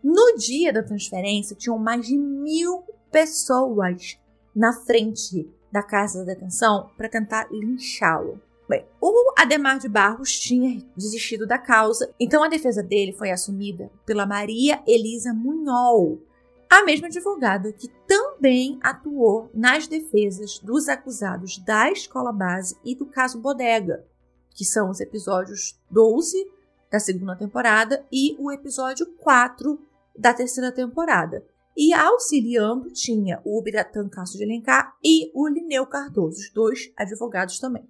No 0.00 0.36
dia 0.36 0.72
da 0.72 0.84
transferência, 0.84 1.56
tinham 1.56 1.76
mais 1.76 2.06
de 2.06 2.16
mil 2.16 2.84
pessoas 3.10 4.16
na 4.54 4.72
frente 4.72 5.52
da 5.72 5.82
casa 5.82 6.20
da 6.20 6.32
detenção 6.32 6.90
para 6.96 7.08
tentar 7.08 7.48
linchá-lo. 7.50 8.40
Bem, 8.68 8.86
o 9.00 9.34
Ademar 9.36 9.80
de 9.80 9.88
Barros 9.88 10.38
tinha 10.38 10.80
desistido 10.96 11.44
da 11.44 11.58
causa, 11.58 12.14
então 12.20 12.44
a 12.44 12.48
defesa 12.48 12.84
dele 12.84 13.12
foi 13.12 13.32
assumida 13.32 13.90
pela 14.06 14.24
Maria 14.24 14.80
Elisa 14.86 15.34
Munhol, 15.34 16.20
a 16.68 16.84
mesma 16.84 17.06
advogada 17.06 17.72
que 17.72 17.88
também 18.06 18.78
atuou 18.82 19.50
nas 19.54 19.86
defesas 19.86 20.58
dos 20.58 20.88
acusados 20.88 21.58
da 21.58 21.90
escola 21.90 22.32
base 22.32 22.76
e 22.84 22.94
do 22.94 23.06
caso 23.06 23.40
Bodega, 23.40 24.06
que 24.50 24.64
são 24.64 24.90
os 24.90 25.00
episódios 25.00 25.80
12 25.90 26.50
da 26.90 27.00
segunda 27.00 27.36
temporada 27.36 28.06
e 28.10 28.36
o 28.38 28.50
episódio 28.52 29.06
4 29.16 29.78
da 30.16 30.32
terceira 30.32 30.70
temporada. 30.70 31.44
E 31.76 31.92
auxiliando 31.92 32.92
tinha 32.92 33.40
o 33.44 33.60
Biratan 33.60 34.08
Castro 34.08 34.38
de 34.38 34.44
Alencar 34.44 34.96
e 35.02 35.30
o 35.34 35.48
Lineu 35.48 35.86
Cardoso, 35.86 36.38
os 36.38 36.50
dois 36.52 36.92
advogados 36.96 37.58
também. 37.58 37.88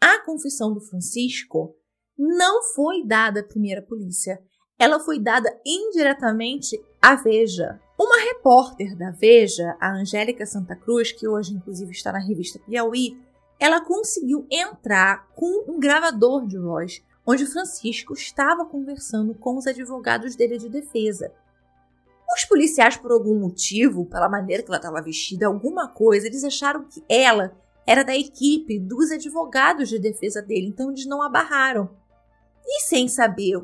A 0.00 0.24
confissão 0.24 0.74
do 0.74 0.80
Francisco 0.80 1.76
não 2.18 2.62
foi 2.74 3.06
dada 3.06 3.40
à 3.40 3.44
primeira 3.44 3.80
polícia, 3.80 4.42
ela 4.80 4.98
foi 4.98 5.20
dada 5.20 5.54
indiretamente 5.64 6.82
à 7.02 7.14
Veja. 7.14 7.78
Uma 7.98 8.18
repórter 8.18 8.96
da 8.96 9.10
Veja, 9.10 9.76
a 9.78 9.92
Angélica 9.92 10.46
Santa 10.46 10.74
Cruz, 10.74 11.12
que 11.12 11.28
hoje 11.28 11.52
inclusive 11.52 11.92
está 11.92 12.10
na 12.10 12.18
revista 12.18 12.58
Piauí, 12.58 13.20
ela 13.58 13.84
conseguiu 13.84 14.46
entrar 14.50 15.28
com 15.34 15.70
um 15.70 15.78
gravador 15.78 16.46
de 16.46 16.58
voz, 16.58 17.02
onde 17.26 17.44
Francisco 17.44 18.14
estava 18.14 18.64
conversando 18.64 19.34
com 19.34 19.58
os 19.58 19.66
advogados 19.66 20.34
dele 20.34 20.56
de 20.56 20.70
defesa. 20.70 21.30
Os 22.34 22.46
policiais, 22.46 22.96
por 22.96 23.12
algum 23.12 23.38
motivo, 23.38 24.06
pela 24.06 24.30
maneira 24.30 24.62
que 24.62 24.70
ela 24.70 24.78
estava 24.78 25.02
vestida, 25.02 25.46
alguma 25.46 25.88
coisa, 25.88 26.26
eles 26.26 26.42
acharam 26.42 26.84
que 26.84 27.04
ela 27.06 27.54
era 27.86 28.02
da 28.02 28.16
equipe 28.16 28.78
dos 28.78 29.10
advogados 29.10 29.90
de 29.90 29.98
defesa 29.98 30.40
dele, 30.40 30.68
então 30.68 30.88
eles 30.88 31.04
não 31.04 31.20
a 31.20 31.28
barraram. 31.28 31.90
E 32.64 32.80
sem 32.84 33.08
saber 33.08 33.62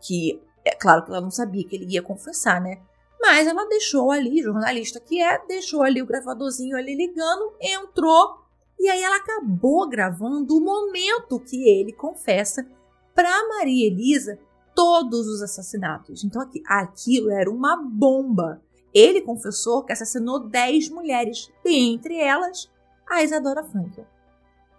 que 0.00 0.40
é 0.66 0.74
claro 0.74 1.04
que 1.04 1.10
ela 1.10 1.20
não 1.20 1.30
sabia 1.30 1.64
que 1.64 1.76
ele 1.76 1.86
ia 1.86 2.02
confessar, 2.02 2.60
né? 2.60 2.80
Mas 3.20 3.46
ela 3.46 3.66
deixou 3.68 4.10
ali, 4.10 4.42
jornalista 4.42 5.00
que 5.00 5.22
é, 5.22 5.38
deixou 5.46 5.82
ali 5.82 6.02
o 6.02 6.06
gravadorzinho 6.06 6.76
ali 6.76 6.94
ligando, 6.94 7.54
entrou 7.60 8.46
e 8.78 8.88
aí 8.88 9.02
ela 9.02 9.16
acabou 9.16 9.88
gravando 9.88 10.56
o 10.56 10.60
momento 10.60 11.40
que 11.40 11.68
ele 11.68 11.92
confessa 11.92 12.66
para 13.14 13.48
Maria 13.48 13.86
Elisa 13.86 14.38
todos 14.74 15.26
os 15.26 15.40
assassinatos. 15.40 16.22
Então 16.22 16.46
aquilo 16.66 17.30
era 17.30 17.50
uma 17.50 17.76
bomba. 17.76 18.60
Ele 18.92 19.22
confessou 19.22 19.82
que 19.82 19.92
assassinou 19.92 20.40
10 20.40 20.90
mulheres, 20.90 21.50
dentre 21.64 22.18
elas 22.18 22.70
a 23.08 23.22
Isadora 23.22 23.64
Frankel. 23.64 24.06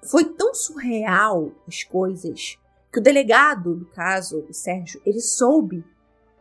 foi 0.04 0.26
tão 0.26 0.54
surreal 0.54 1.52
as 1.68 1.84
coisas 1.84 2.58
que 2.92 3.00
o 3.00 3.04
delegado 3.04 3.76
do 3.76 3.86
caso, 3.88 4.46
o 4.50 4.54
Sérgio, 4.54 5.02
ele 5.06 5.22
soube 5.22 5.84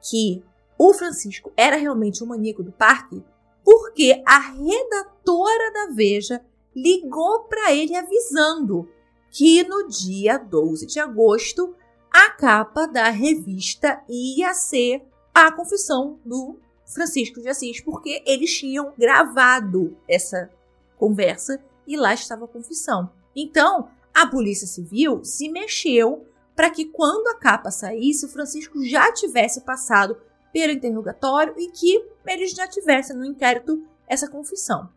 que 0.02 0.42
o 0.78 0.92
Francisco 0.92 1.52
era 1.56 1.76
realmente 1.76 2.22
um 2.22 2.26
maníaco 2.26 2.62
do 2.62 2.72
parque 2.72 3.22
porque 3.66 4.22
a 4.24 4.38
redatora 4.38 5.72
da 5.72 5.92
Veja 5.92 6.40
ligou 6.74 7.40
para 7.48 7.74
ele 7.74 7.96
avisando 7.96 8.88
que 9.28 9.64
no 9.64 9.88
dia 9.88 10.38
12 10.38 10.86
de 10.86 11.00
agosto 11.00 11.74
a 12.08 12.30
capa 12.30 12.86
da 12.86 13.10
revista 13.10 14.00
ia 14.08 14.54
ser 14.54 15.04
a 15.34 15.50
confissão 15.50 16.20
do 16.24 16.60
Francisco 16.86 17.40
de 17.40 17.48
Assis, 17.48 17.80
porque 17.80 18.22
eles 18.24 18.56
tinham 18.56 18.92
gravado 18.96 19.96
essa 20.08 20.48
conversa 20.96 21.60
e 21.86 21.96
lá 21.96 22.14
estava 22.14 22.44
a 22.44 22.48
confissão. 22.48 23.10
Então, 23.34 23.88
a 24.14 24.26
Polícia 24.28 24.66
Civil 24.66 25.24
se 25.24 25.48
mexeu 25.48 26.24
para 26.56 26.70
que 26.70 26.86
quando 26.86 27.28
a 27.28 27.38
capa 27.38 27.70
saísse, 27.70 28.24
o 28.24 28.30
Francisco 28.30 28.82
já 28.82 29.12
tivesse 29.12 29.60
passado 29.60 30.16
pelo 30.52 30.72
interrogatório 30.72 31.54
e 31.58 31.70
que 31.70 32.02
eles 32.26 32.52
já 32.52 32.66
tivessem 32.66 33.14
no 33.14 33.26
inquérito 33.26 33.84
essa 34.08 34.26
confissão. 34.26 34.88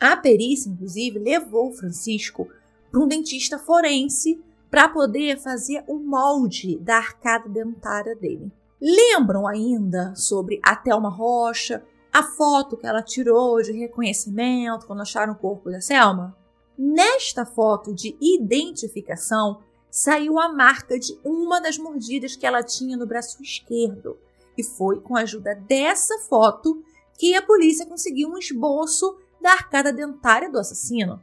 A 0.00 0.16
perícia, 0.16 0.68
inclusive, 0.68 1.20
levou 1.20 1.68
o 1.70 1.72
Francisco 1.72 2.48
para 2.90 3.00
um 3.00 3.06
dentista 3.06 3.58
forense 3.58 4.42
para 4.68 4.88
poder 4.88 5.38
fazer 5.38 5.84
o 5.86 6.00
molde 6.00 6.76
da 6.80 6.96
arcada 6.96 7.48
dentária 7.48 8.16
dele. 8.16 8.50
Lembram 8.80 9.46
ainda 9.46 10.12
sobre 10.16 10.60
a 10.64 10.74
Thelma 10.74 11.08
Rocha, 11.08 11.84
a 12.12 12.22
foto 12.22 12.76
que 12.76 12.86
ela 12.86 13.02
tirou 13.02 13.62
de 13.62 13.72
reconhecimento 13.72 14.86
quando 14.86 15.02
acharam 15.02 15.32
o 15.32 15.38
corpo 15.38 15.70
da 15.70 15.80
Selma? 15.80 16.36
Nesta 16.76 17.46
foto 17.46 17.94
de 17.94 18.16
identificação, 18.20 19.60
saiu 19.94 20.40
a 20.40 20.52
marca 20.52 20.98
de 20.98 21.16
uma 21.24 21.60
das 21.60 21.78
mordidas 21.78 22.34
que 22.34 22.44
ela 22.44 22.64
tinha 22.64 22.96
no 22.96 23.06
braço 23.06 23.40
esquerdo. 23.40 24.18
E 24.58 24.64
foi 24.64 25.00
com 25.00 25.16
a 25.16 25.20
ajuda 25.20 25.54
dessa 25.54 26.18
foto 26.28 26.82
que 27.16 27.36
a 27.36 27.40
polícia 27.40 27.86
conseguiu 27.86 28.28
um 28.28 28.36
esboço 28.36 29.16
da 29.40 29.52
arcada 29.52 29.92
dentária 29.92 30.50
do 30.50 30.58
assassino. 30.58 31.22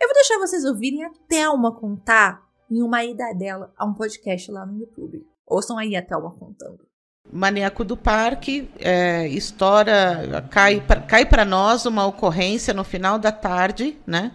Eu 0.00 0.08
vou 0.08 0.14
deixar 0.14 0.38
vocês 0.38 0.64
ouvirem 0.64 1.04
a 1.04 1.10
Thelma 1.28 1.70
contar 1.70 2.48
em 2.70 2.80
uma 2.80 3.04
ida 3.04 3.30
dela 3.34 3.74
a 3.76 3.84
um 3.84 3.92
podcast 3.92 4.50
lá 4.50 4.64
no 4.64 4.78
YouTube. 4.78 5.26
Ouçam 5.46 5.76
aí 5.76 5.94
a 5.94 6.00
Thelma 6.00 6.30
contando. 6.30 6.88
Maníaco 7.30 7.84
do 7.84 7.94
Parque, 7.94 8.70
é, 8.78 9.28
história, 9.28 10.48
cai, 10.50 10.82
cai 11.06 11.26
para 11.26 11.44
nós 11.44 11.84
uma 11.84 12.06
ocorrência 12.06 12.72
no 12.72 12.84
final 12.84 13.18
da 13.18 13.30
tarde, 13.30 13.98
né? 14.06 14.32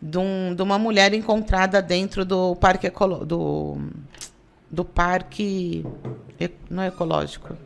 De, 0.00 0.18
um, 0.18 0.54
de 0.54 0.62
uma 0.62 0.78
mulher 0.78 1.12
encontrada 1.12 1.82
dentro 1.82 2.24
do 2.24 2.56
parque 2.56 2.86
ecolo, 2.86 3.24
do, 3.24 3.78
do 4.70 4.84
parque 4.84 5.84
não 6.68 6.82
é 6.82 6.88
ecológico. 6.88 7.56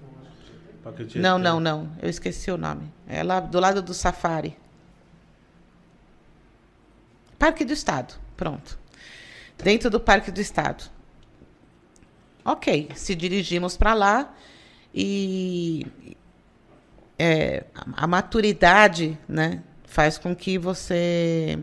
Não, 1.14 1.38
não, 1.38 1.60
não. 1.60 1.90
Eu 2.02 2.10
esqueci 2.10 2.50
o 2.50 2.58
nome. 2.58 2.92
É 3.06 3.22
lá 3.22 3.40
do 3.40 3.58
lado 3.58 3.80
do 3.80 3.94
safari. 3.94 4.56
Parque 7.38 7.64
do 7.64 7.72
Estado. 7.72 8.14
Pronto. 8.36 8.78
Dentro 9.62 9.88
do 9.88 10.00
Parque 10.00 10.30
do 10.30 10.40
Estado. 10.40 10.84
Ok, 12.44 12.90
se 12.94 13.14
dirigimos 13.14 13.76
para 13.76 13.94
lá 13.94 14.34
e 14.94 15.86
é, 17.18 17.64
a 17.94 18.06
maturidade 18.06 19.18
né, 19.26 19.62
faz 19.84 20.18
com 20.18 20.36
que 20.36 20.58
você 20.58 21.58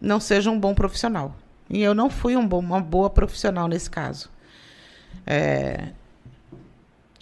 não 0.00 0.20
seja 0.20 0.50
um 0.50 0.58
bom 0.58 0.74
profissional. 0.74 1.34
E 1.68 1.82
eu 1.82 1.94
não 1.94 2.08
fui 2.08 2.36
um 2.36 2.46
bom, 2.46 2.60
uma 2.60 2.80
boa 2.80 3.10
profissional 3.10 3.66
nesse 3.66 3.90
caso. 3.90 4.30
É, 5.26 5.88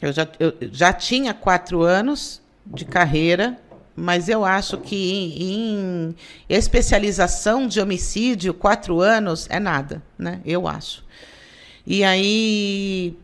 eu, 0.00 0.12
já, 0.12 0.28
eu 0.38 0.54
já 0.70 0.92
tinha 0.92 1.32
quatro 1.32 1.82
anos 1.82 2.42
de 2.66 2.84
carreira, 2.84 3.58
mas 3.96 4.28
eu 4.28 4.44
acho 4.44 4.78
que 4.78 5.12
em, 5.12 5.40
em 5.40 6.16
especialização 6.48 7.66
de 7.66 7.80
homicídio, 7.80 8.52
quatro 8.52 9.00
anos 9.00 9.46
é 9.48 9.60
nada, 9.60 10.02
né? 10.18 10.40
Eu 10.44 10.66
acho. 10.66 11.04
E 11.86 12.02
aí 12.02 13.16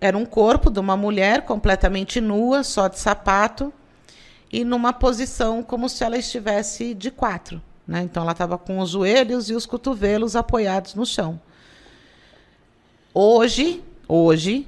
era 0.00 0.16
um 0.16 0.26
corpo 0.26 0.70
de 0.70 0.80
uma 0.80 0.96
mulher 0.96 1.42
completamente 1.42 2.20
nua, 2.20 2.62
só 2.64 2.88
de 2.88 2.98
sapato, 2.98 3.72
e 4.52 4.64
numa 4.64 4.92
posição 4.92 5.62
como 5.62 5.88
se 5.88 6.04
ela 6.04 6.16
estivesse 6.16 6.92
de 6.94 7.10
quatro. 7.10 7.62
Né? 7.86 8.02
Então 8.02 8.22
ela 8.22 8.32
estava 8.32 8.58
com 8.58 8.78
os 8.78 8.90
joelhos 8.90 9.48
e 9.48 9.54
os 9.54 9.66
cotovelos 9.66 10.34
apoiados 10.34 10.94
no 10.94 11.06
chão. 11.06 11.40
Hoje, 13.14 13.82
hoje, 14.06 14.66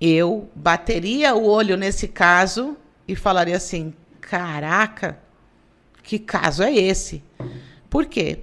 eu 0.00 0.48
bateria 0.54 1.34
o 1.34 1.44
olho 1.46 1.76
nesse 1.76 2.08
caso 2.08 2.76
e 3.06 3.16
falaria 3.16 3.56
assim: 3.56 3.92
caraca, 4.20 5.18
que 6.02 6.18
caso 6.18 6.62
é 6.62 6.72
esse? 6.72 7.22
Por 7.90 8.06
quê? 8.06 8.40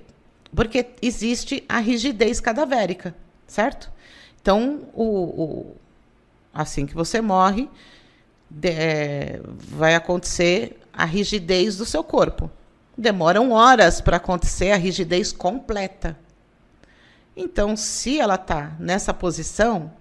Porque 0.55 0.87
existe 1.01 1.63
a 1.67 1.79
rigidez 1.79 2.39
cadavérica, 2.39 3.15
certo? 3.47 3.91
Então, 4.41 4.87
o, 4.93 5.03
o 5.03 5.75
assim 6.53 6.85
que 6.85 6.93
você 6.93 7.21
morre, 7.21 7.69
de, 8.49 8.69
é, 8.69 9.41
vai 9.43 9.95
acontecer 9.95 10.79
a 10.93 11.05
rigidez 11.05 11.77
do 11.77 11.85
seu 11.85 12.03
corpo. 12.03 12.51
Demoram 12.97 13.51
horas 13.51 13.99
para 13.99 14.17
acontecer 14.17 14.71
a 14.71 14.77
rigidez 14.77 15.31
completa. 15.31 16.17
Então, 17.35 17.75
se 17.75 18.19
ela 18.19 18.35
está 18.35 18.75
nessa 18.79 19.13
posição, 19.13 19.91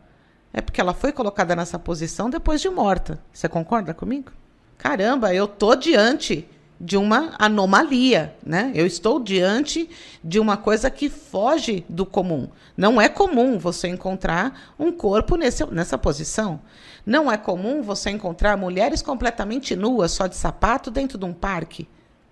é 0.53 0.61
porque 0.61 0.81
ela 0.81 0.93
foi 0.93 1.13
colocada 1.13 1.57
nessa 1.57 1.79
posição 1.79 2.29
depois 2.29 2.61
de 2.61 2.69
morta. 2.69 3.19
Você 3.33 3.49
concorda 3.49 3.95
comigo? 3.95 4.33
Caramba, 4.77 5.35
eu 5.35 5.49
tô 5.49 5.75
diante 5.75 6.47
de 6.79 6.97
uma 6.97 7.33
anomalia, 7.39 8.37
né? 8.45 8.73
Eu 8.75 8.85
estou 8.85 9.21
diante 9.21 9.89
de 10.23 10.41
uma 10.41 10.57
coisa 10.57 10.91
que 10.91 11.09
foge 11.09 11.87
do 11.89 12.05
comum. 12.05 12.49
Não 12.77 13.01
é 13.01 13.09
comum 13.09 13.57
você 13.57 13.87
encontrar 13.87 14.75
um 14.77 14.91
corpo 14.91 15.37
nesse, 15.37 15.65
nessa 15.67 15.97
posição. 15.97 16.61
Não 17.07 17.31
é 17.31 17.37
comum 17.37 17.83
você 17.83 18.11
encontrar 18.11 18.57
mulheres 18.57 19.01
completamente 19.01 19.77
nuas, 19.77 20.11
só 20.11 20.27
de 20.27 20.35
sapato, 20.35 20.91
dentro 20.91 21.17
de 21.17 21.25
um 21.25 21.33
parque. 21.33 21.89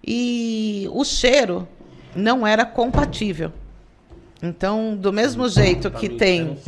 E 0.06 0.88
o 0.92 1.04
cheiro 1.04 1.68
não 2.14 2.46
era 2.46 2.64
compatível. 2.64 3.52
Então, 4.42 4.96
do 4.96 5.12
mesmo 5.12 5.48
jeito 5.48 5.90
que 5.90 6.08
tem. 6.08 6.58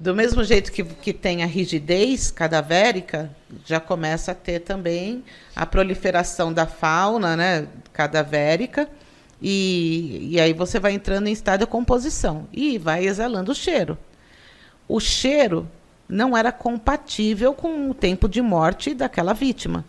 Do 0.00 0.14
mesmo 0.14 0.44
jeito 0.44 0.70
que, 0.70 0.84
que 0.84 1.12
tem 1.12 1.42
a 1.42 1.46
rigidez 1.46 2.30
cadavérica, 2.30 3.30
já 3.64 3.80
começa 3.80 4.30
a 4.30 4.34
ter 4.34 4.60
também 4.60 5.24
a 5.56 5.66
proliferação 5.66 6.52
da 6.52 6.66
fauna 6.66 7.36
né, 7.36 7.66
cadavérica. 7.92 8.88
E, 9.42 10.28
e 10.30 10.40
aí 10.40 10.52
você 10.52 10.78
vai 10.78 10.92
entrando 10.92 11.26
em 11.26 11.32
estado 11.32 11.60
de 11.60 11.66
composição 11.66 12.46
e 12.52 12.78
vai 12.78 13.06
exalando 13.06 13.50
o 13.50 13.54
cheiro. 13.54 13.98
O 14.86 15.00
cheiro 15.00 15.68
não 16.08 16.36
era 16.36 16.50
compatível 16.50 17.52
com 17.52 17.90
o 17.90 17.94
tempo 17.94 18.28
de 18.28 18.40
morte 18.40 18.94
daquela 18.94 19.32
vítima. 19.32 19.84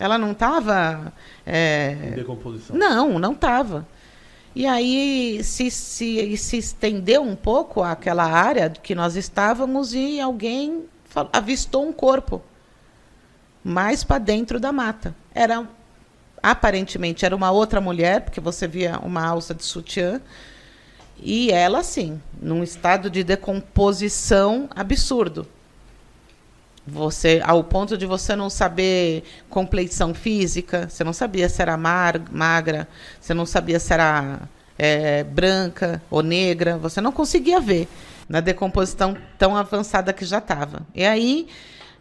Ela 0.00 0.16
não 0.16 0.32
estava. 0.32 1.12
É... 1.46 1.96
Em 2.08 2.10
decomposição. 2.12 2.74
Não, 2.74 3.18
não 3.18 3.32
estava. 3.32 3.86
E 4.54 4.66
aí 4.66 5.44
se, 5.44 5.70
se, 5.70 6.36
se 6.36 6.56
estendeu 6.56 7.22
um 7.22 7.36
pouco 7.36 7.82
aquela 7.82 8.24
área 8.24 8.70
que 8.70 8.94
nós 8.94 9.14
estávamos 9.14 9.94
e 9.94 10.18
alguém 10.18 10.86
avistou 11.32 11.86
um 11.86 11.92
corpo 11.92 12.42
mais 13.62 14.02
para 14.02 14.18
dentro 14.18 14.58
da 14.58 14.72
mata. 14.72 15.14
Era 15.34 15.68
aparentemente 16.42 17.26
era 17.26 17.36
uma 17.36 17.50
outra 17.50 17.80
mulher, 17.80 18.22
porque 18.22 18.40
você 18.40 18.66
via 18.66 18.98
uma 19.00 19.24
alça 19.24 19.54
de 19.54 19.62
sutiã, 19.62 20.20
e 21.22 21.50
ela 21.50 21.82
sim, 21.82 22.20
num 22.40 22.62
estado 22.62 23.10
de 23.10 23.22
decomposição 23.22 24.68
absurdo. 24.74 25.46
Você, 26.92 27.40
ao 27.44 27.62
ponto 27.62 27.96
de 27.96 28.04
você 28.04 28.34
não 28.34 28.50
saber 28.50 29.22
compleição 29.48 30.12
física, 30.12 30.88
você 30.88 31.04
não 31.04 31.12
sabia 31.12 31.48
se 31.48 31.62
era 31.62 31.76
mar, 31.76 32.20
magra, 32.30 32.88
você 33.20 33.32
não 33.32 33.46
sabia 33.46 33.78
se 33.78 33.92
era 33.92 34.40
é, 34.76 35.22
branca 35.22 36.02
ou 36.10 36.22
negra, 36.22 36.78
você 36.78 37.00
não 37.00 37.12
conseguia 37.12 37.60
ver 37.60 37.86
na 38.28 38.40
decomposição 38.40 39.16
tão 39.38 39.56
avançada 39.56 40.12
que 40.12 40.24
já 40.24 40.38
estava. 40.38 40.82
E 40.94 41.04
aí, 41.04 41.46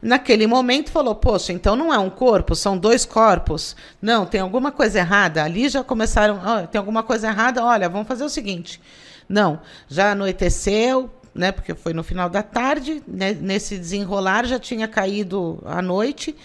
naquele 0.01 0.47
momento, 0.47 0.91
falou: 0.91 1.13
Poxa, 1.13 1.51
então 1.53 1.75
não 1.75 1.93
é 1.93 1.97
um 1.99 2.09
corpo, 2.09 2.55
são 2.55 2.77
dois 2.77 3.05
corpos. 3.05 3.75
Não, 4.01 4.25
tem 4.25 4.41
alguma 4.41 4.71
coisa 4.71 4.99
errada. 4.99 5.43
Ali 5.43 5.69
já 5.69 5.83
começaram: 5.83 6.39
oh, 6.43 6.67
tem 6.67 6.79
alguma 6.79 7.03
coisa 7.03 7.27
errada, 7.27 7.63
olha, 7.63 7.89
vamos 7.89 8.07
fazer 8.07 8.23
o 8.23 8.29
seguinte. 8.29 8.81
Não, 9.27 9.59
já 9.87 10.11
anoiteceu, 10.13 11.09
né, 11.39 11.53
porque 11.53 11.73
foi 11.73 11.93
no 11.93 12.03
final 12.03 12.29
da 12.29 12.43
tarde, 12.43 13.01
né, 13.07 13.31
nesse 13.31 13.77
desenrolar 13.77 14.45
já 14.45 14.59
tinha 14.59 14.87
caído 14.89 15.63
a 15.65 15.81
noite. 15.81 16.35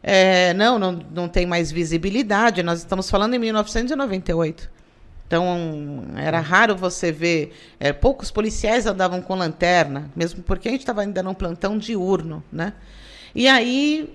É, 0.00 0.54
não, 0.54 0.78
não, 0.78 0.92
não 1.12 1.28
tem 1.28 1.44
mais 1.44 1.72
visibilidade, 1.72 2.62
nós 2.62 2.78
estamos 2.78 3.10
falando 3.10 3.34
em 3.34 3.38
1998. 3.40 4.70
Então, 5.26 6.04
era 6.16 6.38
raro 6.38 6.76
você 6.76 7.10
ver. 7.10 7.52
É, 7.80 7.92
poucos 7.92 8.30
policiais 8.30 8.86
andavam 8.86 9.20
com 9.20 9.34
lanterna, 9.34 10.08
mesmo 10.14 10.42
porque 10.42 10.68
a 10.68 10.70
gente 10.70 10.80
estava 10.80 11.02
ainda 11.02 11.20
num 11.20 11.34
plantão 11.34 11.76
diurno, 11.76 12.42
né? 12.50 12.72
E 13.34 13.48
aí 13.48 14.08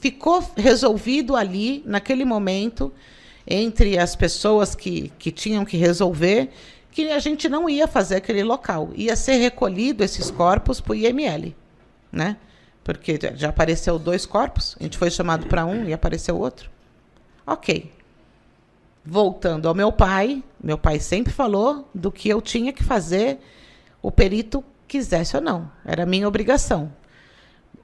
ficou 0.00 0.44
resolvido 0.56 1.36
ali, 1.36 1.84
naquele 1.86 2.24
momento, 2.24 2.92
entre 3.46 3.96
as 3.96 4.16
pessoas 4.16 4.74
que, 4.74 5.12
que 5.18 5.30
tinham 5.30 5.64
que 5.64 5.76
resolver, 5.76 6.50
que 6.98 7.12
a 7.12 7.20
gente 7.20 7.48
não 7.48 7.70
ia 7.70 7.86
fazer 7.86 8.16
aquele 8.16 8.42
local. 8.42 8.90
Ia 8.92 9.14
ser 9.14 9.36
recolhido 9.36 10.02
esses 10.02 10.32
corpos 10.32 10.80
para 10.80 10.90
o 10.90 10.94
IML, 10.96 11.54
né? 12.10 12.36
Porque 12.82 13.16
já 13.36 13.50
apareceu 13.50 14.00
dois 14.00 14.26
corpos, 14.26 14.76
a 14.80 14.82
gente 14.82 14.98
foi 14.98 15.08
chamado 15.08 15.46
para 15.46 15.64
um 15.64 15.84
e 15.84 15.92
apareceu 15.92 16.36
outro. 16.36 16.68
Ok. 17.46 17.92
Voltando 19.04 19.68
ao 19.68 19.76
meu 19.76 19.92
pai, 19.92 20.42
meu 20.60 20.76
pai 20.76 20.98
sempre 20.98 21.32
falou 21.32 21.88
do 21.94 22.10
que 22.10 22.28
eu 22.28 22.42
tinha 22.42 22.72
que 22.72 22.82
fazer, 22.82 23.38
o 24.02 24.10
perito 24.10 24.64
quisesse 24.88 25.36
ou 25.36 25.42
não. 25.42 25.70
Era 25.84 26.04
minha 26.04 26.26
obrigação. 26.26 26.92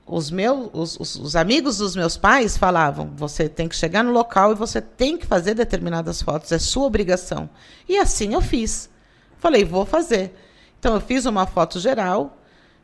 Os, 0.05 0.29
meus, 0.29 0.71
os, 0.73 0.99
os, 0.99 1.15
os 1.15 1.37
amigos 1.37 1.79
dos 1.79 1.95
meus 1.95 2.17
pais 2.17 2.57
falavam: 2.57 3.13
você 3.15 3.49
tem 3.49 3.69
que 3.69 3.77
chegar 3.77 4.03
no 4.03 4.11
local 4.11 4.51
e 4.51 4.57
você 4.57 4.81
tem 4.81 5.17
que 5.17 5.25
fazer 5.25 5.55
determinadas 5.55 6.21
fotos, 6.21 6.51
é 6.51 6.59
sua 6.59 6.87
obrigação. 6.87 7.49
E 7.89 7.97
assim 7.97 8.35
eu 8.35 8.41
fiz. 8.41 8.93
Falei, 9.45 9.63
vou 9.63 9.85
fazer. 9.85 10.35
Então 10.79 10.95
eu 10.95 11.01
fiz 11.03 11.27
uma 11.27 11.47
foto 11.47 11.79
geral, 11.79 12.39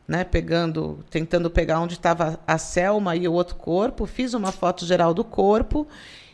né, 0.07 0.23
pegando, 0.23 1.03
tentando 1.09 1.49
pegar 1.49 1.79
onde 1.79 1.95
estava 1.95 2.39
a 2.45 2.55
Selma 2.59 3.15
e 3.15 3.27
o 3.27 3.33
outro 3.33 3.55
corpo, 3.55 4.05
fiz 4.05 4.35
uma 4.35 4.51
foto 4.51 4.85
geral 4.85 5.11
do 5.11 5.23
corpo 5.23 5.87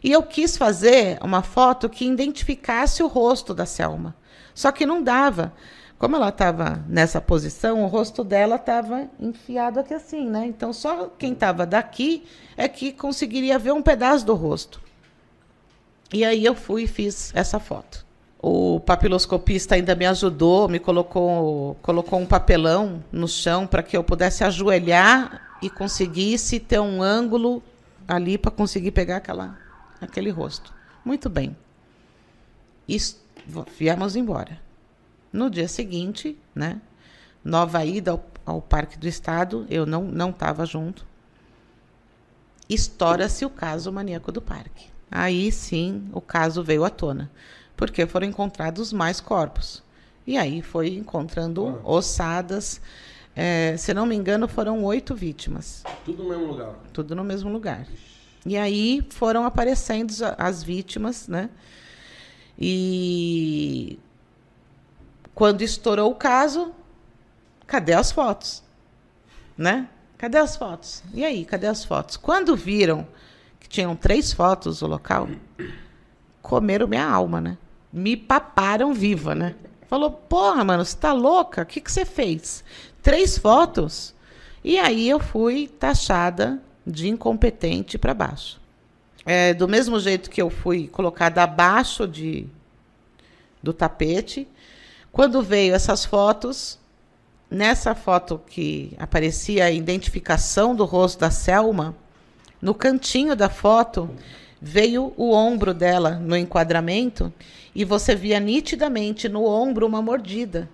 e 0.03 0.11
eu 0.11 0.21
quis 0.21 0.57
fazer 0.57 1.17
uma 1.21 1.41
foto 1.41 1.87
que 1.87 2.05
identificasse 2.05 3.01
o 3.01 3.07
rosto 3.07 3.53
da 3.53 3.65
Selma. 3.65 4.13
Só 4.53 4.69
que 4.69 4.85
não 4.85 5.01
dava. 5.01 5.53
Como 5.97 6.17
ela 6.17 6.27
estava 6.27 6.83
nessa 6.89 7.21
posição, 7.21 7.81
o 7.81 7.87
rosto 7.87 8.21
dela 8.21 8.57
estava 8.57 9.07
enfiado 9.17 9.79
aqui 9.79 9.93
assim, 9.93 10.27
né? 10.29 10.45
Então 10.45 10.73
só 10.73 11.05
quem 11.17 11.31
estava 11.31 11.65
daqui 11.65 12.25
é 12.57 12.67
que 12.67 12.91
conseguiria 12.91 13.57
ver 13.57 13.71
um 13.71 13.81
pedaço 13.81 14.25
do 14.25 14.35
rosto. 14.35 14.81
E 16.11 16.25
aí 16.25 16.43
eu 16.43 16.53
fui 16.53 16.83
e 16.83 16.87
fiz 16.87 17.31
essa 17.33 17.61
foto. 17.61 18.06
O 18.49 18.79
papiloscopista 18.79 19.75
ainda 19.75 19.93
me 19.93 20.05
ajudou, 20.05 20.69
me 20.69 20.79
colocou, 20.79 21.75
colocou 21.81 22.17
um 22.17 22.25
papelão 22.25 23.03
no 23.11 23.27
chão 23.27 23.67
para 23.67 23.83
que 23.83 23.97
eu 23.97 24.01
pudesse 24.01 24.41
ajoelhar 24.41 25.57
e 25.61 25.69
conseguisse 25.69 26.57
ter 26.57 26.79
um 26.79 27.03
ângulo 27.03 27.61
ali 28.07 28.37
para 28.37 28.49
conseguir 28.49 28.91
pegar 28.91 29.17
aquela, 29.17 29.59
aquele 29.99 30.29
rosto. 30.29 30.73
Muito 31.03 31.29
bem. 31.29 31.57
E 32.87 32.97
viemos 33.77 34.15
embora. 34.15 34.57
No 35.33 35.49
dia 35.49 35.67
seguinte, 35.67 36.37
né, 36.55 36.79
nova 37.43 37.83
ida 37.83 38.11
ao, 38.11 38.25
ao 38.45 38.61
Parque 38.61 38.97
do 38.97 39.09
Estado, 39.09 39.67
eu 39.69 39.85
não 39.85 40.29
estava 40.29 40.65
junto. 40.65 41.05
Estoura-se 42.69 43.43
o 43.43 43.49
caso 43.49 43.91
maníaco 43.91 44.31
do 44.31 44.41
parque. 44.41 44.87
Aí 45.11 45.51
sim 45.51 46.09
o 46.13 46.21
caso 46.21 46.63
veio 46.63 46.85
à 46.85 46.89
tona, 46.89 47.29
porque 47.77 48.05
foram 48.07 48.27
encontrados 48.27 48.91
mais 48.91 49.21
corpos. 49.21 49.83
E 50.25 50.37
aí 50.37 50.61
foi 50.61 50.89
encontrando 50.89 51.79
ossadas. 51.85 52.81
É, 53.33 53.77
se 53.77 53.93
não 53.93 54.05
me 54.05 54.15
engano, 54.15 54.47
foram 54.47 54.83
oito 54.83 55.15
vítimas. 55.15 55.83
Tudo 56.03 56.23
no 56.23 56.29
mesmo 56.29 56.47
lugar. 56.47 56.75
Tudo 56.91 57.15
no 57.15 57.23
mesmo 57.23 57.49
lugar. 57.49 57.87
E 58.45 58.57
aí 58.57 59.05
foram 59.11 59.45
aparecendo 59.45 60.11
as 60.37 60.63
vítimas, 60.63 61.27
né? 61.27 61.49
E 62.59 63.99
quando 65.35 65.61
estourou 65.61 66.11
o 66.11 66.15
caso, 66.15 66.73
cadê 67.67 67.93
as 67.93 68.11
fotos? 68.11 68.63
Né? 69.55 69.87
Cadê 70.17 70.39
as 70.39 70.55
fotos? 70.57 71.03
E 71.13 71.23
aí, 71.23 71.45
cadê 71.45 71.67
as 71.67 71.85
fotos? 71.85 72.17
Quando 72.17 72.55
viram 72.55 73.07
que 73.59 73.69
tinham 73.69 73.95
três 73.95 74.33
fotos 74.33 74.81
no 74.81 74.87
local, 74.87 75.29
comeram 76.41 76.87
minha 76.87 77.05
alma, 77.07 77.39
né? 77.39 77.57
Me 77.91 78.17
paparam 78.17 78.93
viva, 78.93 79.33
né? 79.33 79.55
Falou, 79.87 80.11
porra, 80.11 80.63
mano, 80.63 80.83
você 80.83 80.97
tá 80.97 81.13
louca? 81.13 81.61
O 81.61 81.65
que, 81.65 81.79
que 81.79 81.91
você 81.91 82.05
fez? 82.05 82.63
Três 83.01 83.37
fotos? 83.37 84.13
E 84.63 84.77
aí 84.77 85.07
eu 85.09 85.19
fui 85.19 85.67
taxada 85.67 86.61
de 86.85 87.07
incompetente 87.07 87.97
para 87.97 88.13
baixo. 88.13 88.59
É, 89.25 89.53
do 89.53 89.67
mesmo 89.67 89.99
jeito 89.99 90.29
que 90.29 90.41
eu 90.41 90.49
fui 90.49 90.87
colocada 90.87 91.43
abaixo 91.43 92.07
de, 92.07 92.47
do 93.61 93.73
tapete, 93.73 94.47
quando 95.11 95.41
veio 95.41 95.73
essas 95.73 96.05
fotos, 96.05 96.79
nessa 97.49 97.95
foto 97.95 98.41
que 98.47 98.93
aparecia 98.97 99.65
a 99.65 99.71
identificação 99.71 100.75
do 100.75 100.85
rosto 100.85 101.19
da 101.19 101.31
Selma, 101.31 101.95
no 102.61 102.73
cantinho 102.73 103.35
da 103.35 103.49
foto 103.49 104.09
veio 104.61 105.13
o 105.15 105.31
ombro 105.31 105.73
dela 105.73 106.11
no 106.11 106.35
enquadramento 106.35 107.31
e 107.75 107.85
você 107.85 108.15
via 108.15 108.39
nitidamente 108.39 109.29
no 109.29 109.45
ombro 109.45 109.85
uma 109.85 110.01
mordida. 110.01 110.69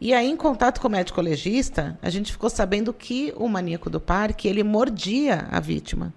E 0.00 0.12
aí, 0.12 0.28
em 0.28 0.36
contato 0.36 0.80
com 0.80 0.88
o 0.88 0.90
médico 0.90 1.20
legista, 1.20 1.98
a 2.02 2.10
gente 2.10 2.32
ficou 2.32 2.50
sabendo 2.50 2.92
que 2.92 3.32
o 3.36 3.48
maníaco 3.48 3.88
do 3.88 4.00
parque 4.00 4.48
ele 4.48 4.62
mordia 4.62 5.46
a 5.50 5.60
vítima. 5.60 6.12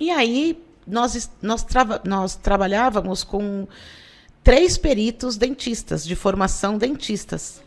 E 0.00 0.10
aí 0.10 0.60
nós, 0.86 1.30
nós, 1.42 1.62
trava, 1.62 2.00
nós 2.04 2.34
trabalhávamos 2.34 3.22
com 3.22 3.68
três 4.42 4.78
peritos 4.78 5.36
dentistas, 5.36 6.04
de 6.04 6.16
formação 6.16 6.78
dentistas. 6.78 7.62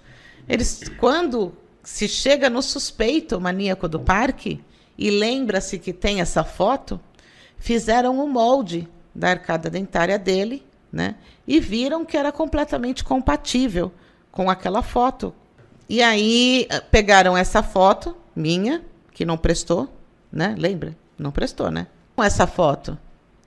Eles, 0.49 0.83
quando 0.99 1.53
se 1.83 2.07
chega 2.07 2.49
no 2.49 2.61
suspeito 2.61 3.39
maníaco 3.39 3.87
do 3.87 3.99
parque 3.99 4.59
e 4.97 5.09
lembra-se 5.09 5.79
que 5.79 5.93
tem 5.93 6.21
essa 6.21 6.43
foto, 6.43 6.99
fizeram 7.61 8.19
um 8.19 8.27
molde 8.27 8.89
da 9.15 9.29
arcada 9.29 9.69
dentária 9.69 10.19
dele, 10.19 10.65
né? 10.91 11.15
E 11.47 11.61
viram 11.61 12.03
que 12.03 12.17
era 12.17 12.29
completamente 12.29 13.01
compatível 13.01 13.89
com 14.29 14.49
aquela 14.49 14.81
foto. 14.81 15.33
E 15.87 16.01
aí 16.01 16.67
eh, 16.69 16.81
pegaram 16.81 17.37
essa 17.37 17.63
foto 17.63 18.13
minha, 18.35 18.83
que 19.13 19.23
não 19.23 19.37
prestou, 19.37 19.87
né? 20.29 20.53
Lembra? 20.57 20.97
Não 21.17 21.31
prestou, 21.31 21.71
né? 21.71 21.87
Com 22.17 22.23
essa 22.23 22.45
foto. 22.45 22.97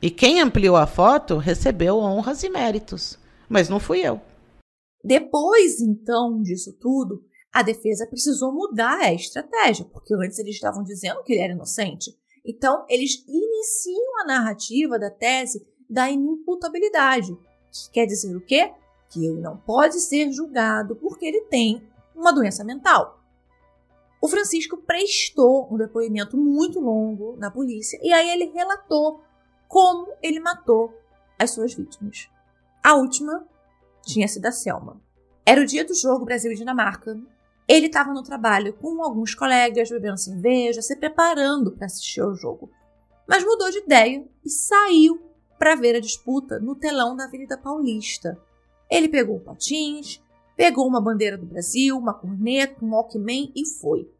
E 0.00 0.10
quem 0.10 0.40
ampliou 0.40 0.76
a 0.76 0.86
foto 0.86 1.36
recebeu 1.36 1.98
honras 1.98 2.42
e 2.42 2.48
méritos 2.48 3.18
mas 3.48 3.68
não 3.68 3.78
fui 3.78 4.00
eu. 4.00 4.20
Depois, 5.02 5.80
então, 5.80 6.40
disso 6.42 6.72
tudo, 6.80 7.24
a 7.52 7.62
defesa 7.62 8.06
precisou 8.06 8.52
mudar 8.52 8.98
a 8.98 9.12
estratégia, 9.12 9.84
porque 9.92 10.14
antes 10.14 10.38
eles 10.38 10.54
estavam 10.54 10.82
dizendo 10.82 11.22
que 11.22 11.32
ele 11.32 11.42
era 11.42 11.52
inocente. 11.52 12.10
Então, 12.44 12.84
eles 12.88 13.24
iniciam 13.26 14.20
a 14.20 14.26
narrativa 14.26 14.98
da 14.98 15.10
tese 15.10 15.66
da 15.88 16.10
inimputabilidade, 16.10 17.36
que 17.70 17.90
quer 17.92 18.06
dizer 18.06 18.36
o 18.36 18.40
quê? 18.40 18.72
Que 19.08 19.26
ele 19.26 19.40
não 19.40 19.56
pode 19.56 20.00
ser 20.00 20.30
julgado 20.32 20.96
porque 20.96 21.24
ele 21.24 21.42
tem 21.42 21.86
uma 22.14 22.32
doença 22.32 22.64
mental. 22.64 23.20
O 24.20 24.28
Francisco 24.28 24.78
prestou 24.78 25.68
um 25.70 25.76
depoimento 25.76 26.36
muito 26.36 26.80
longo 26.80 27.36
na 27.36 27.50
polícia 27.50 27.98
e 28.02 28.12
aí 28.12 28.30
ele 28.30 28.46
relatou 28.46 29.22
como 29.68 30.12
ele 30.22 30.40
matou 30.40 30.94
as 31.38 31.50
suas 31.50 31.74
vítimas. 31.74 32.28
A 32.82 32.94
última 32.94 33.46
tinha 34.02 34.28
sido 34.28 34.46
a 34.46 34.52
Selma. 34.52 35.00
Era 35.44 35.60
o 35.60 35.66
dia 35.66 35.84
do 35.84 35.94
jogo 35.94 36.24
Brasil 36.24 36.52
e 36.52 36.54
Dinamarca. 36.54 37.20
Ele 37.66 37.86
estava 37.86 38.12
no 38.12 38.22
trabalho 38.22 38.74
com 38.74 39.02
alguns 39.02 39.34
colegas, 39.34 39.90
bebendo 39.90 40.18
cerveja, 40.18 40.82
se 40.82 40.96
preparando 40.96 41.72
para 41.72 41.86
assistir 41.86 42.20
ao 42.20 42.34
jogo. 42.34 42.70
Mas 43.26 43.44
mudou 43.44 43.70
de 43.70 43.78
ideia 43.78 44.26
e 44.44 44.50
saiu 44.50 45.20
para 45.58 45.74
ver 45.74 45.96
a 45.96 46.00
disputa 46.00 46.58
no 46.58 46.74
telão 46.74 47.16
da 47.16 47.24
Avenida 47.24 47.56
Paulista. 47.56 48.38
Ele 48.90 49.08
pegou 49.08 49.40
patins, 49.40 50.22
pegou 50.56 50.86
uma 50.86 51.00
bandeira 51.00 51.38
do 51.38 51.46
Brasil, 51.46 51.96
uma 51.96 52.12
corneta, 52.12 52.84
um 52.84 52.90
Walkman 52.90 53.50
e 53.56 53.66
foi. 53.66 54.10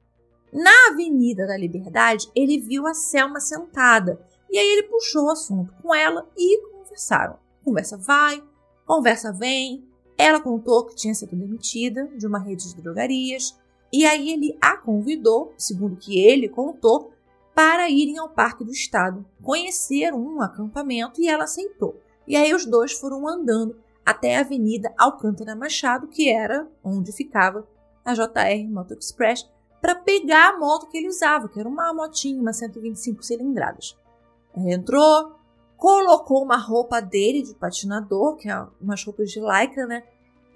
Na 0.52 0.88
Avenida 0.90 1.46
da 1.46 1.56
Liberdade, 1.56 2.30
ele 2.34 2.58
viu 2.58 2.86
a 2.86 2.94
Selma 2.94 3.40
sentada 3.40 4.24
e 4.50 4.56
aí 4.56 4.66
ele 4.66 4.84
puxou 4.84 5.26
o 5.26 5.30
assunto 5.30 5.74
com 5.82 5.94
ela 5.94 6.26
e 6.36 6.60
conversaram. 6.70 7.38
Conversa 7.62 7.98
vai, 7.98 8.42
Conversa 8.86 9.32
vem, 9.32 9.82
ela 10.16 10.40
contou 10.40 10.84
que 10.86 10.94
tinha 10.94 11.14
sido 11.14 11.36
demitida 11.36 12.06
de 12.16 12.26
uma 12.26 12.38
rede 12.38 12.68
de 12.68 12.80
drogarias, 12.80 13.58
e 13.92 14.04
aí 14.04 14.30
ele 14.30 14.56
a 14.60 14.76
convidou, 14.76 15.54
segundo 15.56 15.96
que 15.96 16.20
ele 16.20 16.48
contou, 16.48 17.12
para 17.54 17.88
irem 17.88 18.18
ao 18.18 18.28
Parque 18.28 18.64
do 18.64 18.72
Estado, 18.72 19.24
conhecer 19.42 20.12
um 20.12 20.40
acampamento 20.40 21.20
e 21.20 21.28
ela 21.28 21.44
aceitou. 21.44 22.00
E 22.26 22.36
aí 22.36 22.52
os 22.52 22.66
dois 22.66 22.92
foram 22.92 23.28
andando 23.28 23.76
até 24.04 24.36
a 24.36 24.40
Avenida 24.40 24.92
Alcântara 24.98 25.54
Machado, 25.54 26.08
que 26.08 26.28
era 26.28 26.68
onde 26.82 27.12
ficava 27.12 27.66
a 28.04 28.12
JR 28.12 28.68
Moto 28.68 28.94
Express, 28.94 29.48
para 29.80 29.94
pegar 29.94 30.54
a 30.54 30.58
moto 30.58 30.88
que 30.88 30.96
ele 30.96 31.08
usava, 31.08 31.48
que 31.48 31.60
era 31.60 31.68
uma 31.68 31.92
motinha, 31.92 32.40
uma 32.40 32.52
125 32.52 33.22
cilindradas. 33.22 33.96
Ela 34.56 34.72
entrou, 34.72 35.32
colocou 35.76 36.42
uma 36.42 36.56
roupa 36.56 37.00
dele 37.00 37.42
de 37.42 37.54
patinador, 37.54 38.36
que 38.36 38.48
é 38.48 38.66
umas 38.80 39.04
roupas 39.04 39.30
de 39.30 39.40
lycra, 39.40 39.86
né? 39.86 40.04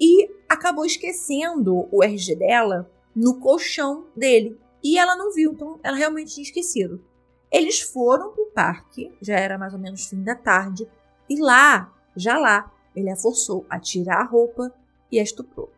E 0.01 0.31
acabou 0.49 0.85
esquecendo 0.85 1.89
o 1.91 2.03
RG 2.03 2.37
dela 2.37 2.91
no 3.15 3.41
colchão 3.41 4.07
dele. 4.17 4.59
E 4.83 4.97
ela 4.97 5.17
não 5.17 5.33
viu, 5.33 5.53
então 5.53 5.79
ela 5.83 5.97
realmente 5.97 6.35
tinha 6.35 6.45
esquecido. 6.45 7.03
Eles 7.51 7.81
foram 7.81 8.33
pro 8.33 8.51
parque, 8.55 9.13
já 9.21 9.37
era 9.37 9.59
mais 9.59 9.73
ou 9.73 9.79
menos 9.79 10.07
fim 10.07 10.23
da 10.23 10.35
tarde, 10.35 10.89
e 11.29 11.41
lá, 11.41 11.93
já 12.15 12.39
lá, 12.39 12.71
ele 12.95 13.11
a 13.11 13.17
forçou 13.17 13.65
a 13.69 13.79
tirar 13.79 14.21
a 14.21 14.25
roupa 14.25 14.73
e 15.11 15.19
a 15.19 15.23
estuprou. 15.23 15.71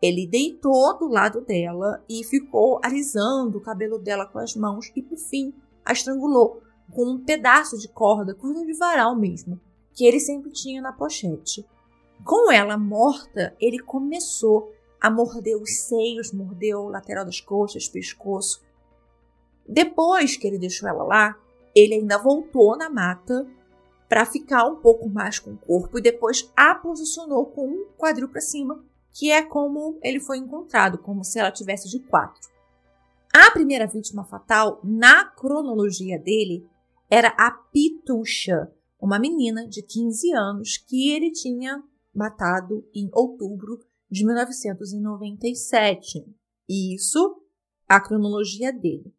Ele 0.00 0.26
deitou 0.26 0.98
do 0.98 1.08
lado 1.08 1.42
dela 1.42 2.02
e 2.08 2.24
ficou 2.24 2.80
alisando 2.82 3.58
o 3.58 3.60
cabelo 3.60 3.98
dela 3.98 4.26
com 4.26 4.38
as 4.38 4.56
mãos 4.56 4.90
e, 4.96 5.02
por 5.02 5.18
fim, 5.18 5.52
a 5.84 5.92
estrangulou 5.92 6.62
com 6.90 7.04
um 7.04 7.24
pedaço 7.24 7.78
de 7.78 7.88
corda, 7.88 8.34
corda 8.34 8.64
de 8.64 8.74
varal 8.74 9.16
mesmo, 9.16 9.60
que 9.92 10.04
ele 10.04 10.20
sempre 10.20 10.50
tinha 10.50 10.82
na 10.82 10.92
pochete. 10.92 11.66
Com 12.24 12.52
ela 12.52 12.76
morta, 12.76 13.54
ele 13.60 13.78
começou 13.78 14.72
a 15.00 15.10
morder 15.10 15.56
os 15.56 15.78
seios, 15.80 16.32
mordeu 16.32 16.80
o 16.80 16.88
lateral 16.88 17.24
das 17.24 17.40
coxas, 17.40 17.88
pescoço. 17.88 18.62
Depois 19.66 20.36
que 20.36 20.46
ele 20.46 20.58
deixou 20.58 20.88
ela 20.88 21.04
lá, 21.04 21.38
ele 21.74 21.94
ainda 21.94 22.18
voltou 22.18 22.76
na 22.76 22.90
mata 22.90 23.46
para 24.08 24.26
ficar 24.26 24.66
um 24.66 24.76
pouco 24.76 25.08
mais 25.08 25.38
com 25.38 25.52
o 25.52 25.56
corpo 25.56 25.98
e 25.98 26.02
depois 26.02 26.50
a 26.56 26.74
posicionou 26.74 27.46
com 27.46 27.66
um 27.68 27.86
quadril 27.96 28.28
para 28.28 28.40
cima, 28.40 28.84
que 29.12 29.30
é 29.30 29.42
como 29.42 29.98
ele 30.02 30.20
foi 30.20 30.38
encontrado, 30.38 30.98
como 30.98 31.24
se 31.24 31.38
ela 31.38 31.52
tivesse 31.52 31.88
de 31.88 32.00
quatro. 32.00 32.50
A 33.32 33.50
primeira 33.52 33.86
vítima 33.86 34.24
fatal, 34.24 34.80
na 34.82 35.24
cronologia 35.24 36.18
dele, 36.18 36.68
era 37.10 37.34
a 37.36 37.50
Pitucha, 37.50 38.72
uma 39.00 39.18
menina 39.18 39.66
de 39.66 39.82
15 39.82 40.32
anos 40.32 40.76
que 40.76 41.10
ele 41.10 41.32
tinha 41.32 41.82
matado 42.14 42.88
em 42.94 43.10
outubro 43.12 43.80
de 44.08 44.24
1997. 44.24 46.24
E 46.68 46.94
isso, 46.94 47.42
a 47.88 48.00
cronologia 48.00 48.72
dele. 48.72 49.12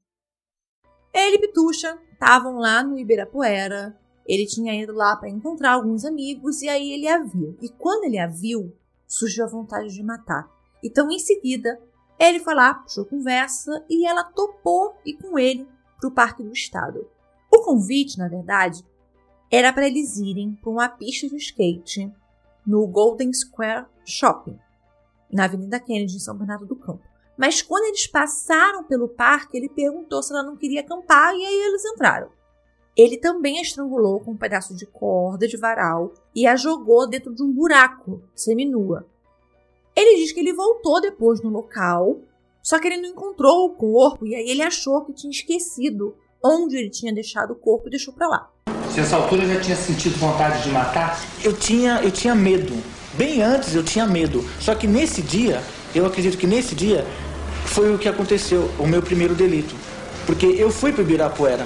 Ele 1.14 1.36
e 1.36 1.40
Pitucha 1.40 2.00
estavam 2.14 2.58
lá 2.58 2.82
no 2.82 2.98
Ibirapuera. 2.98 4.00
Ele 4.26 4.46
tinha 4.46 4.74
ido 4.82 4.94
lá 4.94 5.18
para 5.18 5.30
encontrar 5.30 5.74
alguns 5.74 6.06
amigos 6.06 6.62
e 6.62 6.70
aí 6.70 6.94
ele 6.94 7.10
a 7.10 7.22
viu. 7.22 7.58
E 7.62 7.68
quando 7.68 8.06
ele 8.06 8.18
a 8.18 8.28
viu, 8.28 8.74
surgiu 9.06 9.44
a 9.44 9.50
vontade 9.50 9.94
de 9.94 10.02
matar. 10.02 10.50
Então, 10.82 11.12
em 11.12 11.20
seguida, 11.20 11.78
ele 12.18 12.40
foi 12.40 12.56
lá, 12.56 12.74
puxou 12.74 13.06
conversa 13.06 13.86
e 13.90 14.06
ela 14.06 14.24
topou 14.24 14.96
ir 15.06 15.18
com 15.18 15.38
ele 15.38 15.68
para 16.00 16.08
o 16.08 16.14
Parque 16.14 16.44
do 16.44 16.54
Estado. 16.54 17.06
O 17.62 17.64
convite, 17.64 18.18
na 18.18 18.28
verdade, 18.28 18.84
era 19.52 19.72
para 19.72 19.86
eles 19.86 20.18
irem 20.18 20.58
para 20.60 20.72
uma 20.72 20.90
pista 20.90 21.30
de 21.30 21.36
skate 21.36 22.12
no 22.66 22.88
Golden 22.88 23.32
Square 23.32 23.86
Shopping, 24.04 24.58
na 25.32 25.44
Avenida 25.46 25.80
Kennedy, 25.80 26.16
em 26.16 26.20
São 26.20 26.36
Bernardo 26.36 26.66
do 26.66 26.76
Campo. 26.76 27.04
Mas 27.38 27.62
quando 27.62 27.86
eles 27.86 28.08
passaram 28.08 28.84
pelo 28.84 29.08
parque, 29.08 29.56
ele 29.56 29.70
perguntou 29.70 30.24
se 30.24 30.34
ela 30.34 30.42
não 30.42 30.58
queria 30.58 30.82
acampar 30.82 31.36
e 31.36 31.46
aí 31.46 31.54
eles 31.54 31.86
entraram. 31.86 32.30
Ele 32.98 33.16
também 33.16 33.60
a 33.60 33.62
estrangulou 33.62 34.20
com 34.20 34.32
um 34.32 34.38
pedaço 34.38 34.76
de 34.76 34.88
corda 34.88 35.48
de 35.48 35.56
varal 35.56 36.16
e 36.34 36.48
a 36.48 36.56
jogou 36.56 37.08
dentro 37.08 37.32
de 37.32 37.44
um 37.44 37.54
buraco, 37.54 38.24
seminua. 38.34 39.06
Ele 39.96 40.16
diz 40.16 40.32
que 40.32 40.40
ele 40.40 40.52
voltou 40.52 41.00
depois 41.00 41.44
no 41.44 41.52
local, 41.52 42.22
só 42.64 42.80
que 42.80 42.88
ele 42.88 42.98
não 42.98 43.10
encontrou 43.10 43.68
o 43.68 43.76
corpo 43.76 44.26
e 44.26 44.34
aí 44.34 44.50
ele 44.50 44.64
achou 44.64 45.06
que 45.06 45.14
tinha 45.14 45.30
esquecido 45.30 46.18
onde 46.44 46.76
ele 46.76 46.90
tinha 46.90 47.14
deixado 47.14 47.52
o 47.52 47.56
corpo 47.56 47.88
e 47.88 47.92
deixou 47.92 48.14
para 48.14 48.28
lá. 48.28 48.50
Você 48.88 49.02
nessa 49.02 49.16
altura 49.16 49.46
já 49.46 49.60
tinha 49.60 49.76
sentido 49.76 50.18
vontade 50.18 50.64
de 50.64 50.70
matar? 50.70 51.20
Eu 51.44 51.54
tinha, 51.54 52.02
eu 52.04 52.12
tinha 52.12 52.36
medo. 52.36 52.74
Bem 53.14 53.42
antes 53.42 53.76
eu 53.76 53.84
tinha 53.84 54.06
medo. 54.06 54.46
Só 54.60 54.76
que 54.76 54.88
nesse 54.88 55.22
dia, 55.22 55.62
eu 55.94 56.06
acredito 56.06 56.38
que 56.38 56.48
nesse 56.48 56.76
dia 56.76 57.06
foi 57.66 57.94
o 57.94 57.98
que 57.98 58.10
aconteceu, 58.10 58.70
o 58.78 58.86
meu 58.86 59.02
primeiro 59.02 59.34
delito. 59.34 59.76
Porque 60.26 60.46
eu 60.46 60.70
fui 60.70 60.92
para 60.92 61.04
Ibirapuera. 61.04 61.66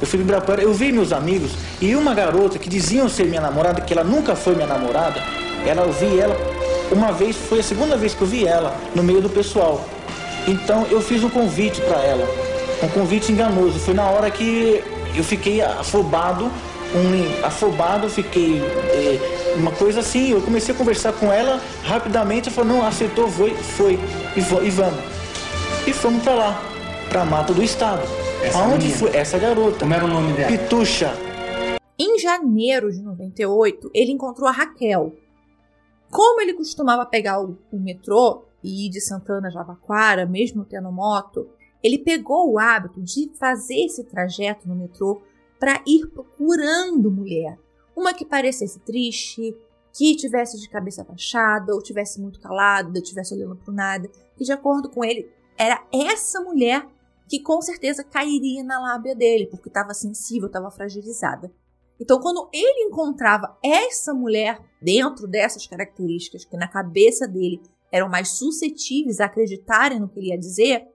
Eu 0.00 0.06
fui 0.06 0.18
para 0.18 0.24
Ibirapuera, 0.24 0.62
eu 0.62 0.74
vi 0.74 0.92
meus 0.92 1.12
amigos 1.12 1.52
e 1.80 1.94
uma 1.94 2.14
garota 2.14 2.58
que 2.58 2.68
diziam 2.68 3.08
ser 3.08 3.24
minha 3.24 3.40
namorada, 3.40 3.80
que 3.80 3.92
ela 3.92 4.04
nunca 4.04 4.36
foi 4.36 4.54
minha 4.54 4.66
namorada, 4.66 5.22
ela 5.66 5.82
eu 5.82 5.92
vi 5.92 6.18
ela 6.18 6.36
uma 6.92 7.12
vez, 7.12 7.36
foi 7.36 7.60
a 7.60 7.62
segunda 7.62 7.96
vez 7.96 8.14
que 8.14 8.22
eu 8.22 8.26
vi 8.26 8.46
ela 8.46 8.78
no 8.94 9.02
meio 9.02 9.20
do 9.20 9.30
pessoal. 9.30 9.84
Então 10.46 10.86
eu 10.90 11.00
fiz 11.00 11.24
um 11.24 11.30
convite 11.30 11.80
para 11.80 12.02
ela, 12.02 12.26
um 12.82 12.88
convite 12.88 13.32
enganoso. 13.32 13.78
Foi 13.78 13.94
na 13.94 14.08
hora 14.08 14.30
que 14.30 14.82
eu 15.14 15.24
fiquei 15.24 15.60
afobado, 15.62 16.44
um, 16.44 17.44
afobado, 17.46 18.08
fiquei 18.08 18.60
é, 18.60 19.54
uma 19.56 19.70
coisa 19.72 20.00
assim. 20.00 20.30
Eu 20.30 20.42
comecei 20.42 20.74
a 20.74 20.78
conversar 20.78 21.12
com 21.12 21.32
ela 21.32 21.60
rapidamente. 21.84 22.48
Ela 22.48 22.56
falou: 22.56 22.76
não, 22.76 22.86
aceitou, 22.86 23.28
foi, 23.28 23.54
foi 23.54 23.98
e, 24.36 24.66
e 24.66 24.70
vamos. 24.70 25.00
E 25.86 25.92
fomos 25.92 26.22
para 26.22 26.34
lá, 26.34 26.62
para 27.08 27.22
a 27.22 27.24
mata 27.24 27.52
do 27.52 27.62
estado. 27.62 28.02
Essa 28.42 28.58
Aonde 28.58 28.92
foi 28.92 29.16
essa 29.16 29.38
garota? 29.38 29.78
Como 29.80 29.94
era 29.94 30.04
o 30.04 30.08
nome 30.08 30.32
dela? 30.32 30.48
Pitucha. 30.48 31.12
Em 31.98 32.18
janeiro 32.18 32.92
de 32.92 33.00
98, 33.00 33.90
ele 33.94 34.12
encontrou 34.12 34.48
a 34.48 34.52
Raquel. 34.52 35.14
Como 36.10 36.40
ele 36.40 36.52
costumava 36.52 37.06
pegar 37.06 37.40
o, 37.40 37.58
o 37.72 37.78
metrô 37.78 38.44
e 38.62 38.86
ir 38.86 38.90
de 38.90 39.00
Santana 39.00 39.48
a 39.48 39.50
Javaquara, 39.50 40.26
mesmo 40.26 40.64
tendo 40.64 40.92
moto, 40.92 41.48
ele 41.86 41.98
pegou 41.98 42.50
o 42.50 42.58
hábito 42.58 43.00
de 43.00 43.30
fazer 43.38 43.84
esse 43.84 44.02
trajeto 44.02 44.66
no 44.66 44.74
metrô 44.74 45.22
para 45.58 45.80
ir 45.86 46.08
procurando 46.08 47.10
mulher. 47.10 47.58
Uma 47.94 48.12
que 48.12 48.24
parecesse 48.24 48.80
triste, 48.80 49.56
que 49.96 50.16
tivesse 50.16 50.60
de 50.60 50.68
cabeça 50.68 51.04
baixada, 51.04 51.72
ou 51.72 51.80
tivesse 51.80 52.20
muito 52.20 52.40
calada, 52.40 53.00
tivesse 53.00 53.34
olhando 53.34 53.56
para 53.56 53.72
nada, 53.72 54.10
que 54.36 54.44
de 54.44 54.52
acordo 54.52 54.90
com 54.90 55.04
ele 55.04 55.30
era 55.56 55.86
essa 55.92 56.40
mulher 56.40 56.86
que 57.28 57.40
com 57.40 57.62
certeza 57.62 58.02
cairia 58.02 58.64
na 58.64 58.80
lábia 58.80 59.14
dele, 59.14 59.46
porque 59.46 59.68
estava 59.68 59.94
sensível, 59.94 60.48
estava 60.48 60.70
fragilizada. 60.70 61.52
Então, 62.00 62.20
quando 62.20 62.48
ele 62.52 62.88
encontrava 62.88 63.56
essa 63.64 64.12
mulher 64.12 64.60
dentro 64.82 65.26
dessas 65.26 65.66
características 65.66 66.44
que 66.44 66.56
na 66.56 66.68
cabeça 66.68 67.26
dele 67.26 67.62
eram 67.90 68.08
mais 68.08 68.30
suscetíveis 68.30 69.20
a 69.20 69.26
acreditarem 69.26 70.00
no 70.00 70.08
que 70.08 70.18
ele 70.18 70.28
ia 70.28 70.38
dizer, 70.38 70.86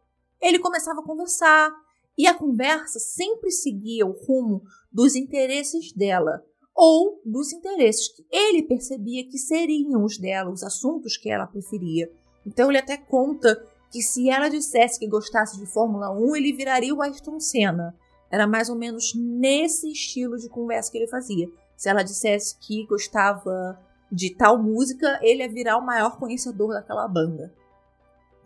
ele 0.41 0.59
começava 0.59 0.99
a 1.01 1.05
conversar. 1.05 1.71
E 2.17 2.27
a 2.27 2.33
conversa 2.33 2.99
sempre 2.99 3.51
seguia 3.51 4.05
o 4.05 4.11
rumo 4.11 4.63
dos 4.91 5.15
interesses 5.15 5.93
dela, 5.93 6.43
ou 6.75 7.21
dos 7.25 7.53
interesses 7.53 8.09
que 8.09 8.25
ele 8.31 8.63
percebia 8.63 9.27
que 9.27 9.37
seriam 9.37 10.03
os 10.03 10.17
dela, 10.17 10.51
os 10.51 10.63
assuntos 10.63 11.15
que 11.15 11.29
ela 11.29 11.47
preferia. 11.47 12.11
Então 12.45 12.69
ele 12.69 12.79
até 12.79 12.97
conta 12.97 13.65
que 13.91 14.01
se 14.01 14.29
ela 14.29 14.49
dissesse 14.49 14.99
que 14.99 15.07
gostasse 15.07 15.59
de 15.59 15.65
Fórmula 15.65 16.09
1, 16.11 16.35
ele 16.35 16.53
viraria 16.53 16.93
o 16.93 17.01
Ayrton 17.01 17.39
Senna. 17.39 17.95
Era 18.29 18.47
mais 18.47 18.69
ou 18.69 18.75
menos 18.75 19.13
nesse 19.15 19.91
estilo 19.91 20.37
de 20.37 20.49
conversa 20.49 20.91
que 20.91 20.97
ele 20.97 21.07
fazia. 21.07 21.49
Se 21.75 21.89
ela 21.89 22.03
dissesse 22.03 22.57
que 22.59 22.85
gostava 22.87 23.77
de 24.11 24.33
tal 24.35 24.61
música, 24.61 25.19
ele 25.21 25.43
ia 25.43 25.49
virar 25.49 25.77
o 25.77 25.85
maior 25.85 26.17
conhecedor 26.17 26.73
daquela 26.73 27.07
banda. 27.07 27.53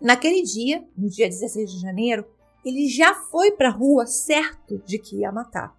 Naquele 0.05 0.43
dia, 0.43 0.87
no 0.95 1.09
dia 1.09 1.27
16 1.27 1.71
de 1.71 1.79
janeiro, 1.79 2.27
ele 2.63 2.87
já 2.87 3.15
foi 3.15 3.53
para 3.53 3.69
a 3.69 3.71
rua 3.71 4.05
certo 4.05 4.77
de 4.85 4.99
que 4.99 5.21
ia 5.21 5.31
matar. 5.31 5.75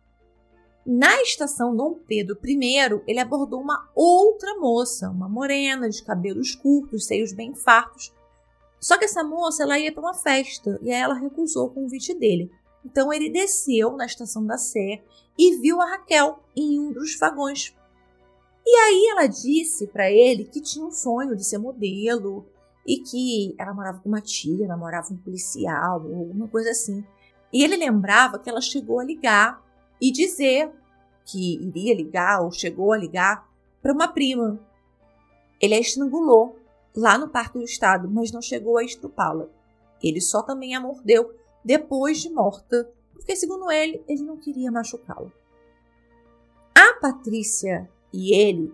Na 0.84 1.22
estação 1.22 1.76
Dom 1.76 1.94
Pedro 1.94 2.36
I, 2.44 3.04
ele 3.06 3.20
abordou 3.20 3.60
uma 3.60 3.88
outra 3.94 4.56
moça, 4.58 5.08
uma 5.10 5.28
morena 5.28 5.88
de 5.88 6.02
cabelos 6.02 6.56
curtos, 6.56 7.06
seios 7.06 7.32
bem 7.32 7.54
fartos. 7.54 8.12
Só 8.80 8.98
que 8.98 9.04
essa 9.04 9.22
moça 9.22 9.62
ela 9.62 9.78
ia 9.78 9.92
para 9.92 10.02
uma 10.02 10.14
festa 10.14 10.76
e 10.82 10.90
aí 10.90 11.00
ela 11.00 11.14
recusou 11.14 11.68
o 11.68 11.70
convite 11.70 12.12
dele. 12.12 12.50
Então 12.84 13.12
ele 13.12 13.30
desceu 13.30 13.92
na 13.92 14.06
estação 14.06 14.44
da 14.44 14.58
Sé 14.58 15.04
e 15.38 15.56
viu 15.58 15.80
a 15.80 15.86
Raquel 15.86 16.40
em 16.56 16.80
um 16.80 16.90
dos 16.90 17.16
vagões. 17.16 17.76
E 18.66 18.76
aí 18.76 19.06
ela 19.08 19.28
disse 19.28 19.86
para 19.86 20.10
ele 20.10 20.46
que 20.46 20.60
tinha 20.60 20.84
um 20.84 20.90
sonho 20.90 21.36
de 21.36 21.44
ser 21.44 21.58
modelo, 21.58 22.44
e 22.86 22.98
que 22.98 23.54
ela 23.58 23.74
morava 23.74 23.98
com 23.98 24.08
uma 24.08 24.20
tia, 24.20 24.66
namorava 24.68 25.12
um 25.12 25.16
policial 25.16 25.94
alguma 25.94 26.46
coisa 26.46 26.70
assim. 26.70 27.04
E 27.52 27.64
ele 27.64 27.76
lembrava 27.76 28.38
que 28.38 28.48
ela 28.48 28.60
chegou 28.60 29.00
a 29.00 29.04
ligar 29.04 29.62
e 30.00 30.12
dizer 30.12 30.70
que 31.24 31.56
iria 31.56 31.94
ligar 31.94 32.42
ou 32.42 32.52
chegou 32.52 32.92
a 32.92 32.96
ligar 32.96 33.48
para 33.82 33.92
uma 33.92 34.08
prima. 34.08 34.60
Ele 35.60 35.74
a 35.74 35.80
estrangulou 35.80 36.58
lá 36.94 37.18
no 37.18 37.28
Parque 37.28 37.58
do 37.58 37.64
Estado, 37.64 38.08
mas 38.08 38.30
não 38.30 38.40
chegou 38.40 38.78
a 38.78 38.84
estrupá-la. 38.84 39.48
Ele 40.02 40.20
só 40.20 40.42
também 40.42 40.74
a 40.74 40.80
mordeu 40.80 41.34
depois 41.64 42.18
de 42.18 42.30
morta, 42.30 42.88
porque, 43.12 43.34
segundo 43.34 43.70
ele, 43.70 44.02
ele 44.06 44.22
não 44.22 44.36
queria 44.36 44.70
machucá-la. 44.70 45.30
A 46.74 47.00
Patrícia 47.00 47.90
e 48.12 48.34
ele 48.34 48.72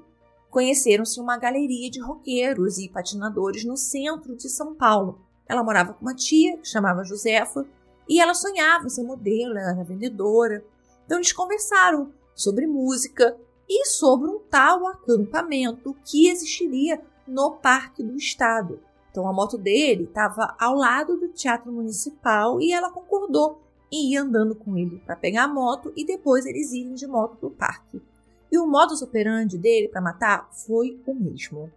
conheceram-se 0.52 1.18
em 1.18 1.22
uma 1.22 1.38
galeria 1.38 1.90
de 1.90 1.98
roqueiros 1.98 2.76
e 2.76 2.86
patinadores 2.86 3.64
no 3.64 3.74
centro 3.74 4.36
de 4.36 4.50
São 4.50 4.74
Paulo. 4.74 5.18
Ela 5.48 5.64
morava 5.64 5.94
com 5.94 6.02
uma 6.02 6.14
tia, 6.14 6.58
que 6.58 6.68
chamava 6.68 7.04
Josefa, 7.04 7.64
e 8.06 8.20
ela 8.20 8.34
sonhava 8.34 8.90
ser 8.90 9.02
modelo, 9.02 9.56
ela 9.56 9.72
era 9.72 9.82
vendedora. 9.82 10.62
Então 11.06 11.16
eles 11.16 11.32
conversaram 11.32 12.12
sobre 12.34 12.66
música 12.66 13.34
e 13.66 13.86
sobre 13.86 14.30
um 14.30 14.40
tal 14.50 14.86
acampamento 14.86 15.96
que 16.04 16.28
existiria 16.28 17.00
no 17.26 17.52
Parque 17.52 18.02
do 18.02 18.14
Estado. 18.14 18.78
Então 19.10 19.26
a 19.26 19.32
moto 19.32 19.56
dele 19.56 20.04
estava 20.04 20.54
ao 20.60 20.74
lado 20.74 21.16
do 21.16 21.28
Teatro 21.28 21.72
Municipal 21.72 22.60
e 22.60 22.72
ela 22.72 22.90
concordou 22.90 23.62
em 23.90 24.12
ir 24.12 24.18
andando 24.18 24.54
com 24.54 24.76
ele 24.76 24.98
para 25.06 25.16
pegar 25.16 25.44
a 25.44 25.48
moto 25.48 25.90
e 25.96 26.04
depois 26.04 26.44
eles 26.44 26.72
irem 26.72 26.92
de 26.92 27.06
moto 27.06 27.36
para 27.36 27.48
o 27.48 27.50
parque. 27.50 28.02
E 28.52 28.58
o 28.58 28.66
modus 28.66 29.00
operandi 29.00 29.56
dele 29.56 29.88
para 29.88 30.02
matar 30.02 30.46
foi 30.52 31.00
o 31.06 31.14
mesmo. 31.14 31.72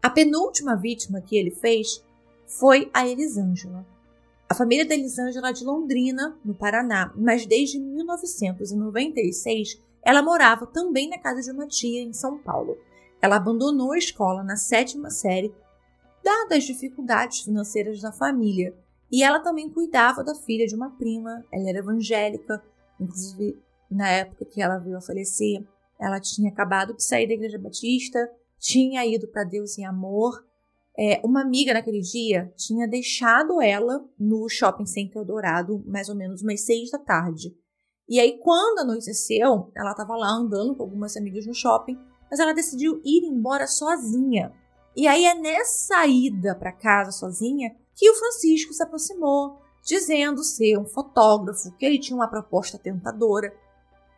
A 0.00 0.08
penúltima 0.08 0.76
vítima 0.76 1.20
que 1.20 1.36
ele 1.36 1.50
fez 1.50 2.00
foi 2.46 2.88
a 2.94 3.08
Elisângela. 3.08 3.84
A 4.48 4.54
família 4.54 4.86
da 4.86 4.94
Elisângela 4.94 5.50
é 5.50 5.52
de 5.52 5.64
Londrina, 5.64 6.38
no 6.44 6.54
Paraná, 6.54 7.12
mas 7.16 7.44
desde 7.44 7.80
1996 7.80 9.80
ela 10.00 10.22
morava 10.22 10.64
também 10.64 11.08
na 11.08 11.18
casa 11.18 11.42
de 11.42 11.50
uma 11.50 11.66
tia 11.66 12.00
em 12.00 12.12
São 12.12 12.38
Paulo. 12.38 12.78
Ela 13.20 13.36
abandonou 13.36 13.90
a 13.90 13.98
escola 13.98 14.44
na 14.44 14.56
sétima 14.56 15.10
série 15.10 15.52
dadas 16.22 16.58
as 16.58 16.64
dificuldades 16.64 17.40
financeiras 17.40 18.00
da 18.00 18.12
família. 18.12 18.72
E 19.10 19.24
ela 19.24 19.40
também 19.40 19.68
cuidava 19.68 20.22
da 20.22 20.36
filha 20.36 20.68
de 20.68 20.76
uma 20.76 20.90
prima, 20.90 21.44
ela 21.52 21.68
era 21.68 21.78
evangélica, 21.78 22.62
inclusive 22.98 23.58
na 23.90 24.08
época 24.08 24.44
que 24.44 24.62
ela 24.62 24.78
veio 24.78 24.96
a 24.96 25.00
falecer, 25.00 25.64
ela 26.00 26.18
tinha 26.18 26.50
acabado 26.50 26.94
de 26.94 27.04
sair 27.04 27.26
da 27.26 27.34
igreja 27.34 27.58
batista, 27.58 28.18
tinha 28.58 29.04
ido 29.06 29.28
para 29.28 29.44
Deus 29.44 29.78
em 29.78 29.84
amor. 29.84 30.44
É, 30.98 31.20
uma 31.24 31.42
amiga 31.42 31.72
naquele 31.72 32.00
dia 32.00 32.52
tinha 32.56 32.88
deixado 32.88 33.60
ela 33.60 34.04
no 34.18 34.48
shopping 34.48 34.86
center 34.86 35.24
Dourado, 35.24 35.82
mais 35.86 36.08
ou 36.08 36.14
menos 36.14 36.42
umas 36.42 36.62
seis 36.62 36.90
da 36.90 36.98
tarde. 36.98 37.54
E 38.08 38.18
aí, 38.18 38.38
quando 38.42 38.80
anoiteceu, 38.80 39.70
ela 39.76 39.92
estava 39.92 40.16
lá 40.16 40.30
andando 40.30 40.74
com 40.74 40.82
algumas 40.82 41.16
amigas 41.16 41.46
no 41.46 41.54
shopping, 41.54 41.96
mas 42.28 42.40
ela 42.40 42.52
decidiu 42.52 43.00
ir 43.04 43.24
embora 43.24 43.66
sozinha. 43.66 44.52
E 44.96 45.06
aí 45.06 45.24
é 45.24 45.34
nessa 45.34 46.06
ida 46.06 46.54
para 46.54 46.72
casa 46.72 47.12
sozinha 47.12 47.74
que 47.94 48.10
o 48.10 48.14
Francisco 48.14 48.72
se 48.72 48.82
aproximou, 48.82 49.60
dizendo 49.84 50.42
ser 50.42 50.78
um 50.78 50.86
fotógrafo, 50.86 51.70
que 51.76 51.86
ele 51.86 51.98
tinha 51.98 52.16
uma 52.16 52.28
proposta 52.28 52.78
tentadora. 52.78 53.54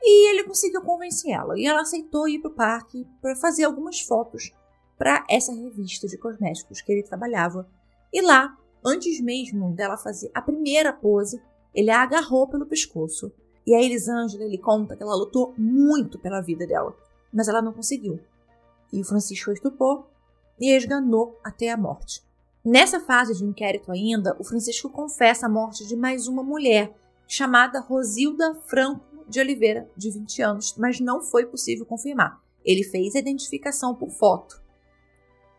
E 0.03 0.31
ele 0.31 0.45
conseguiu 0.45 0.83
convencer 0.83 1.31
ela, 1.31 1.59
e 1.59 1.65
ela 1.65 1.83
aceitou 1.83 2.29
ir 2.29 2.41
para 2.41 2.51
o 2.51 2.55
parque 2.55 3.07
para 3.21 3.37
fazer 3.37 3.65
algumas 3.65 4.01
fotos 4.01 4.53
para 4.99 5.25
essa 5.29 5.53
revista 5.53 6.09
de 6.09 6.19
cosméticos 6.19 6.81
que 6.81 6.93
ele 6.93 7.03
trabalhava. 7.03 7.69
E 8.13 8.21
lá, 8.21 8.57
antes 8.85 9.21
mesmo 9.21 9.73
dela 9.73 9.97
fazer 9.97 10.31
a 10.35 10.43
primeira 10.43 10.93
pose, 10.93 11.41
ele 11.75 11.91
a 11.91 12.03
agarrou 12.03 12.49
pelo 12.49 12.67
pescoço. 12.67 13.33
E 13.67 13.75
a 13.75 13.81
Elisângela, 13.81 14.45
ele 14.45 14.59
conta 14.59 14.97
que 14.97 15.03
ela 15.03 15.15
lutou 15.15 15.55
muito 15.57 16.19
pela 16.19 16.41
vida 16.41 16.67
dela, 16.67 16.97
mas 17.33 17.47
ela 17.47 17.63
não 17.63 17.73
conseguiu. 17.73 18.21
E 18.93 19.01
o 19.01 19.05
Francisco 19.05 19.53
estupou 19.53 20.09
e 20.61 20.71
esganou 20.71 21.39
até 21.45 21.71
a 21.71 21.77
morte. 21.77 22.23
Nessa 22.65 23.01
fase 23.01 23.35
de 23.35 23.45
inquérito 23.45 23.91
ainda, 23.91 24.37
o 24.39 24.45
Francisco 24.45 24.89
confessa 24.89 25.47
a 25.47 25.49
morte 25.49 25.87
de 25.87 25.97
mais 25.97 26.29
uma 26.29 26.43
mulher, 26.43 26.95
chamada 27.27 27.81
Rosilda 27.81 28.55
Franco 28.67 29.12
de 29.29 29.41
Oliveira, 29.41 29.89
de 29.97 30.11
20 30.11 30.43
anos, 30.43 30.75
mas 30.77 31.01
não 31.01 31.21
foi 31.23 31.47
possível 31.47 31.87
confirmar. 31.87 32.41
Ele 32.65 32.85
fez 32.85 33.15
a 33.15 33.19
identificação 33.19 33.95
por 33.95 34.11
foto. 34.11 34.63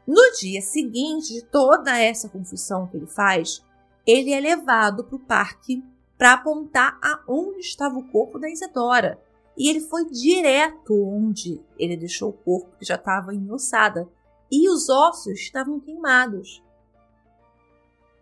No 0.06 0.32
dia 0.40 0.62
seguinte 0.62 1.34
de 1.34 1.46
toda 1.46 1.98
essa 1.98 2.28
confissão 2.28 2.88
que 2.88 2.98
ele 2.98 3.08
faz, 3.08 3.64
ele 4.06 4.32
é 4.32 4.40
levado 4.40 5.04
para 5.04 5.16
o 5.16 5.20
parque 5.20 5.84
para 6.18 6.34
apontar 6.34 7.00
aonde 7.02 7.60
estava 7.60 7.98
o 7.98 8.08
corpo 8.10 8.38
da 8.38 8.50
Isadora. 8.50 9.20
E 9.58 9.70
ele 9.70 9.80
foi 9.80 10.06
direto 10.06 10.94
onde 10.94 11.62
ele 11.78 11.96
deixou 11.96 12.30
o 12.30 12.34
corpo, 12.34 12.76
que 12.78 12.86
já 12.86 12.96
estava 12.96 13.34
engrossada, 13.34 14.10
e 14.52 14.70
os 14.70 14.90
ossos 14.90 15.40
estavam 15.40 15.80
queimados. 15.80 16.64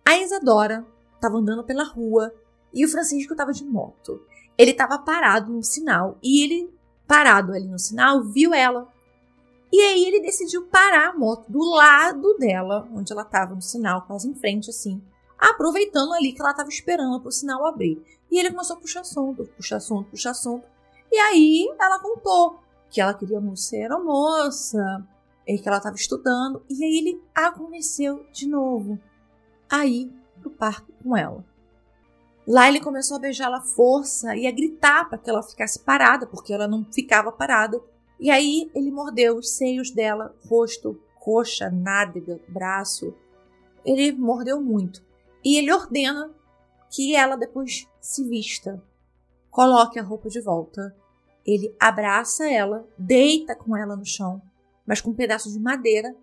A 0.05 0.18
Isadora 0.18 0.85
estava 1.15 1.38
andando 1.38 1.63
pela 1.63 1.84
rua 1.84 2.34
e 2.73 2.85
o 2.85 2.89
Francisco 2.89 3.34
estava 3.34 3.53
de 3.53 3.63
moto. 3.63 4.26
Ele 4.61 4.69
estava 4.69 4.99
parado 4.99 5.51
no 5.51 5.63
sinal 5.63 6.19
e 6.21 6.43
ele, 6.43 6.71
parado 7.07 7.51
ali 7.51 7.67
no 7.67 7.79
sinal, 7.79 8.23
viu 8.23 8.53
ela. 8.53 8.88
E 9.73 9.81
aí 9.81 10.05
ele 10.05 10.21
decidiu 10.21 10.67
parar 10.67 11.09
a 11.09 11.17
moto 11.17 11.51
do 11.51 11.67
lado 11.67 12.38
dela, 12.38 12.88
onde 12.93 13.11
ela 13.11 13.23
estava 13.23 13.55
no 13.55 13.61
sinal, 13.63 14.03
quase 14.03 14.29
em 14.29 14.35
frente 14.35 14.69
assim, 14.69 15.01
aproveitando 15.35 16.13
ali 16.13 16.31
que 16.31 16.39
ela 16.39 16.51
estava 16.51 16.69
esperando 16.69 17.19
para 17.19 17.29
o 17.29 17.31
sinal 17.31 17.65
abrir. 17.65 17.99
E 18.29 18.38
ele 18.38 18.51
começou 18.51 18.75
a 18.75 18.79
puxar 18.79 18.99
assunto, 18.99 19.45
puxar 19.57 19.77
assunto, 19.77 20.11
puxar 20.11 20.29
assunto. 20.29 20.63
E 21.11 21.17
aí 21.17 21.67
ela 21.79 21.97
contou 21.97 22.59
que 22.88 23.01
ela 23.01 23.15
queria 23.15 23.41
ser 23.55 23.89
moça, 23.97 25.03
é 25.47 25.57
que 25.57 25.67
ela 25.67 25.77
estava 25.77 25.95
estudando, 25.95 26.63
e 26.69 26.83
aí 26.83 26.97
ele 26.99 27.23
a 27.33 27.49
convenceu 27.49 28.27
de 28.31 28.47
novo 28.47 28.99
a 29.67 29.88
ir 29.88 30.13
pro 30.39 30.51
parque 30.51 30.93
com 31.01 31.17
ela. 31.17 31.43
Lá 32.47 32.68
ele 32.68 32.80
começou 32.80 33.18
a 33.18 33.19
beijá-la 33.19 33.57
à 33.57 33.61
força 33.61 34.35
e 34.35 34.47
a 34.47 34.51
gritar 34.51 35.07
para 35.07 35.18
que 35.18 35.30
ela 35.30 35.43
ficasse 35.43 35.80
parada, 35.80 36.26
porque 36.26 36.53
ela 36.53 36.68
não 36.68 36.85
ficava 36.91 37.31
parada. 37.31 37.81
E 38.19 38.30
aí 38.30 38.69
ele 38.73 38.91
mordeu 38.91 39.38
os 39.38 39.51
seios 39.51 39.91
dela, 39.91 40.35
rosto, 40.47 40.99
coxa, 41.19 41.69
nádega, 41.69 42.39
braço. 42.47 43.13
Ele 43.85 44.11
mordeu 44.11 44.61
muito. 44.61 45.03
E 45.43 45.57
ele 45.57 45.72
ordena 45.72 46.31
que 46.89 47.15
ela 47.15 47.35
depois 47.35 47.88
se 47.99 48.23
vista, 48.27 48.84
coloque 49.49 49.99
a 49.99 50.03
roupa 50.03 50.30
de 50.30 50.41
volta. 50.41 50.95
Ele 51.45 51.76
abraça 51.80 52.49
ela, 52.49 52.88
deita 52.97 53.55
com 53.55 53.76
ela 53.76 53.95
no 53.95 54.05
chão 54.05 54.41
mas 54.91 54.99
com 54.99 55.11
um 55.11 55.15
pedaço 55.15 55.49
de 55.49 55.59
madeira, 55.59 56.13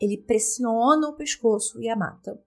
ele 0.00 0.16
pressiona 0.16 1.08
o 1.08 1.12
pescoço 1.12 1.80
e 1.80 1.88
a 1.88 1.96
mata. 1.96 2.40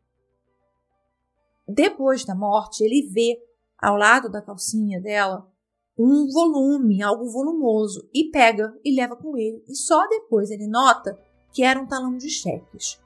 Depois 1.72 2.26
da 2.26 2.35
morte, 2.35 2.84
ele 2.84 3.07
vê 3.07 3.38
ao 3.77 3.95
lado 3.95 4.30
da 4.30 4.41
calcinha 4.41 4.99
dela 4.99 5.49
um 5.98 6.27
volume, 6.31 7.02
algo 7.02 7.30
volumoso, 7.30 8.07
e 8.14 8.30
pega 8.30 8.73
e 8.84 8.95
leva 8.95 9.15
com 9.15 9.38
ele. 9.38 9.64
E 9.68 9.76
só 9.76 10.07
depois 10.07 10.52
ele 10.52 10.68
nota 10.68 11.18
que 11.52 11.64
era 11.64 11.80
um 11.80 11.88
talão 11.88 12.18
de 12.18 12.30
cheques. 12.30 12.99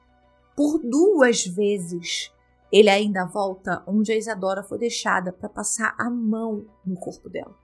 Por 0.56 0.78
duas 0.78 1.46
vezes 1.46 2.32
ele 2.72 2.90
ainda 2.90 3.24
volta 3.24 3.82
onde 3.86 4.12
a 4.12 4.16
Isadora 4.16 4.62
foi 4.62 4.78
deixada 4.78 5.32
para 5.32 5.48
passar 5.48 5.94
a 5.98 6.10
mão 6.10 6.66
no 6.84 6.96
corpo 6.96 7.28
dela. 7.28 7.54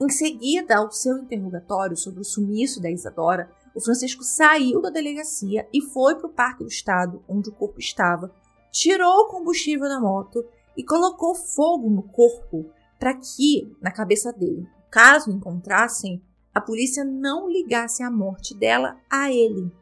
Em 0.00 0.08
seguida 0.08 0.78
ao 0.78 0.90
seu 0.90 1.18
interrogatório 1.18 1.96
sobre 1.96 2.20
o 2.20 2.24
sumiço 2.24 2.80
da 2.80 2.90
Isadora, 2.90 3.50
o 3.74 3.80
Francisco 3.80 4.22
saiu 4.22 4.80
da 4.80 4.90
delegacia 4.90 5.68
e 5.72 5.82
foi 5.82 6.14
para 6.14 6.26
o 6.26 6.32
Parque 6.32 6.64
do 6.64 6.70
Estado, 6.70 7.22
onde 7.28 7.50
o 7.50 7.54
corpo 7.54 7.78
estava, 7.78 8.32
tirou 8.70 9.22
o 9.22 9.28
combustível 9.28 9.88
da 9.88 10.00
moto 10.00 10.44
e 10.76 10.84
colocou 10.84 11.34
fogo 11.34 11.90
no 11.90 12.02
corpo 12.02 12.70
para 12.98 13.14
que, 13.14 13.74
na 13.80 13.90
cabeça 13.90 14.32
dele, 14.32 14.68
caso 14.90 15.30
encontrassem, 15.30 16.22
a 16.54 16.60
polícia 16.60 17.04
não 17.04 17.48
ligasse 17.48 18.02
a 18.02 18.10
morte 18.10 18.54
dela 18.54 18.98
a 19.08 19.32
ele. 19.32 19.72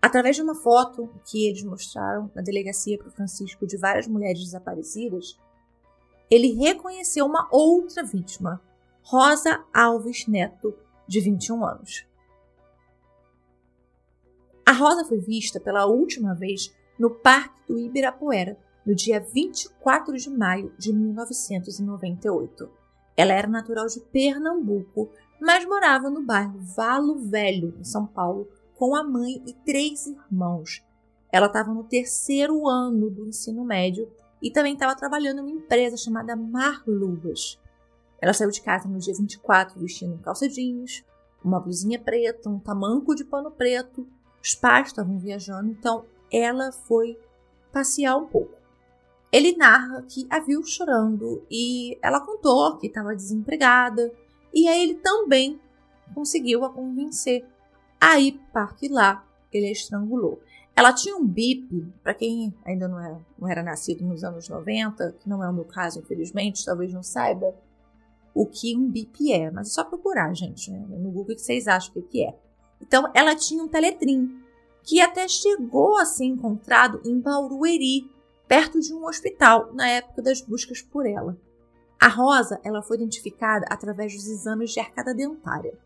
Através 0.00 0.36
de 0.36 0.42
uma 0.42 0.54
foto 0.54 1.10
que 1.24 1.46
eles 1.46 1.64
mostraram 1.64 2.30
na 2.34 2.40
delegacia 2.40 2.96
para 2.96 3.08
o 3.08 3.12
Francisco 3.12 3.66
de 3.66 3.76
várias 3.76 4.06
mulheres 4.06 4.40
desaparecidas, 4.40 5.38
ele 6.30 6.52
reconheceu 6.52 7.26
uma 7.26 7.48
outra 7.50 8.04
vítima, 8.04 8.60
Rosa 9.02 9.64
Alves 9.72 10.26
Neto, 10.26 10.74
de 11.06 11.20
21 11.20 11.64
anos. 11.64 12.06
A 14.64 14.72
Rosa 14.72 15.04
foi 15.04 15.18
vista 15.18 15.60
pela 15.60 15.86
última 15.86 16.34
vez 16.34 16.74
no 16.98 17.10
Parque 17.10 17.60
do 17.66 17.78
Ibirapuera 17.78 18.58
no 18.84 18.94
dia 18.94 19.20
24 19.20 20.16
de 20.16 20.30
maio 20.30 20.72
de 20.78 20.92
1998. 20.92 22.70
Ela 23.16 23.32
era 23.32 23.48
natural 23.48 23.86
de 23.86 24.00
Pernambuco, 24.00 25.10
mas 25.40 25.66
morava 25.66 26.08
no 26.08 26.22
bairro 26.22 26.58
Valo 26.60 27.18
Velho, 27.18 27.74
em 27.78 27.84
São 27.84 28.06
Paulo, 28.06 28.48
com 28.76 28.94
a 28.94 29.02
mãe 29.02 29.42
e 29.46 29.52
três 29.52 30.06
irmãos. 30.06 30.84
Ela 31.32 31.46
estava 31.46 31.72
no 31.72 31.84
terceiro 31.84 32.68
ano 32.68 33.10
do 33.10 33.26
ensino 33.26 33.64
médio 33.64 34.10
e 34.40 34.50
também 34.50 34.74
estava 34.74 34.94
trabalhando 34.94 35.40
em 35.40 35.42
uma 35.42 35.50
empresa 35.50 35.96
chamada 35.96 36.36
Marluvas. 36.36 37.58
Ela 38.20 38.32
saiu 38.32 38.50
de 38.50 38.60
casa 38.60 38.88
no 38.88 38.98
dia 38.98 39.14
24 39.14 39.78
vestindo 39.80 40.18
calça 40.18 40.48
jeans, 40.48 41.04
uma 41.42 41.60
blusinha 41.60 41.98
preta, 41.98 42.48
um 42.48 42.58
tamanco 42.58 43.14
de 43.14 43.24
pano 43.24 43.50
preto. 43.50 44.06
Os 44.42 44.54
pais 44.54 44.88
estavam 44.88 45.18
viajando, 45.18 45.70
então 45.70 46.04
ela 46.32 46.72
foi 46.72 47.18
passear 47.72 48.16
um 48.16 48.26
pouco. 48.26 48.54
Ele 49.32 49.56
narra 49.56 50.02
que 50.02 50.26
a 50.30 50.38
viu 50.38 50.62
chorando 50.62 51.44
e 51.50 51.98
ela 52.02 52.20
contou 52.20 52.78
que 52.78 52.86
estava 52.86 53.14
desempregada. 53.14 54.12
E 54.54 54.68
aí 54.68 54.82
ele 54.82 54.94
também 54.94 55.60
conseguiu 56.14 56.64
a 56.64 56.70
convencer 56.70 57.44
a 58.00 58.18
ir 58.18 58.40
parque 58.52 58.88
lá. 58.88 59.26
Ele 59.52 59.68
a 59.68 59.72
estrangulou. 59.72 60.40
Ela 60.74 60.92
tinha 60.92 61.16
um 61.16 61.26
bip, 61.26 61.90
para 62.02 62.12
quem 62.12 62.54
ainda 62.62 62.86
não 62.86 63.00
era, 63.00 63.18
não 63.38 63.48
era 63.48 63.62
nascido 63.62 64.04
nos 64.04 64.22
anos 64.22 64.46
90, 64.48 65.12
que 65.12 65.28
não 65.28 65.42
é 65.42 65.48
o 65.48 65.52
meu 65.52 65.64
caso, 65.64 66.00
infelizmente, 66.00 66.64
talvez 66.64 66.92
não 66.92 67.02
saiba. 67.02 67.54
o 68.34 68.44
que 68.44 68.76
um 68.76 68.90
BIP 68.90 69.32
é, 69.32 69.50
mas 69.50 69.68
é 69.68 69.70
só 69.70 69.82
procurar, 69.82 70.34
gente, 70.34 70.70
né? 70.70 70.78
no 70.78 71.10
Google 71.10 71.34
que 71.34 71.40
vocês 71.40 71.66
acham 71.66 71.94
o 71.96 72.02
que 72.02 72.22
é. 72.22 72.38
Então, 72.82 73.10
ela 73.14 73.34
tinha 73.34 73.64
um 73.64 73.68
teletrim, 73.68 74.38
que 74.86 75.00
até 75.00 75.26
chegou 75.26 75.98
a 75.98 76.04
ser 76.04 76.26
encontrado 76.26 77.02
em 77.04 77.20
Barueri, 77.20 78.08
perto 78.46 78.78
de 78.78 78.94
um 78.94 79.04
hospital, 79.04 79.74
na 79.74 79.88
época 79.88 80.22
das 80.22 80.40
buscas 80.40 80.80
por 80.80 81.04
ela. 81.04 81.36
A 82.00 82.06
Rosa 82.06 82.60
ela 82.62 82.82
foi 82.82 82.96
identificada 82.96 83.66
através 83.68 84.14
dos 84.14 84.28
exames 84.28 84.70
de 84.70 84.78
arcada 84.78 85.12
dentária. 85.12 85.76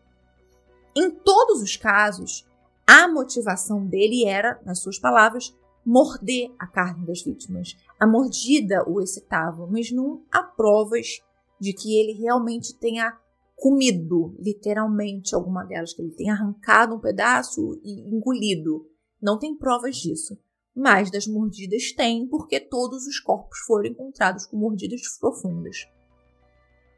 Em 0.95 1.09
todos 1.09 1.61
os 1.63 1.75
casos, 1.75 2.47
a 2.85 3.07
motivação 3.07 3.85
dele 3.85 4.25
era, 4.25 4.61
nas 4.63 4.79
suas 4.79 4.99
palavras, 4.99 5.57
morder 5.83 6.53
a 6.59 6.67
carne 6.67 7.05
das 7.05 7.23
vítimas. 7.23 7.75
A 7.99 8.05
mordida 8.05 8.87
o 8.87 9.01
excitava, 9.01 9.65
mas 9.65 9.91
não 9.91 10.21
há 10.31 10.43
provas 10.43 11.21
de 11.59 11.73
que 11.73 11.99
ele 11.99 12.13
realmente 12.13 12.75
tenha 12.75 13.17
comido, 13.55 14.35
literalmente, 14.39 15.33
alguma 15.35 15.63
delas, 15.63 15.93
que 15.93 16.01
ele 16.01 16.11
tenha 16.11 16.33
arrancado 16.33 16.95
um 16.95 16.99
pedaço 16.99 17.79
e 17.83 18.13
engolido. 18.13 18.90
Não 19.21 19.37
tem 19.37 19.55
provas 19.55 19.97
disso. 19.97 20.37
Mas 20.75 21.11
das 21.11 21.27
mordidas 21.27 21.91
tem, 21.91 22.25
porque 22.27 22.59
todos 22.59 23.05
os 23.05 23.19
corpos 23.19 23.59
foram 23.59 23.85
encontrados 23.85 24.45
com 24.45 24.57
mordidas 24.57 25.01
profundas. 25.19 25.85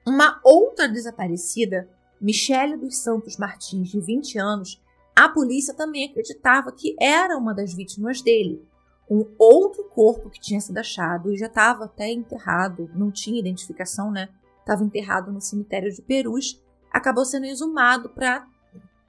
Uma 0.06 0.40
outra 0.44 0.88
desaparecida, 0.88 1.90
Michele 2.22 2.78
dos 2.78 2.98
Santos 2.98 3.38
Martins, 3.38 3.90
de 3.90 4.00
20 4.00 4.38
anos, 4.38 4.82
a 5.16 5.28
polícia 5.28 5.74
também 5.74 6.06
acreditava 6.06 6.72
que 6.72 6.96
era 7.00 7.38
uma 7.38 7.54
das 7.54 7.74
vítimas 7.74 8.22
dele. 8.22 8.64
Um 9.10 9.26
outro 9.38 9.84
corpo 9.90 10.30
que 10.30 10.40
tinha 10.40 10.62
sido 10.62 10.78
achado 10.78 11.32
e 11.32 11.38
já 11.38 11.48
estava 11.48 11.86
até 11.86 12.12
enterrado, 12.12 12.90
não 12.96 13.12
tinha 13.12 13.40
identificação, 13.40 14.12
né? 14.12 14.30
estava 14.64 14.84
enterrado 14.84 15.32
no 15.32 15.42
cemitério 15.42 15.92
de 15.92 16.02
Perus, 16.02 16.62
acabou 16.92 17.26
sendo 17.26 17.46
exumado 17.46 18.10
para 18.10 18.48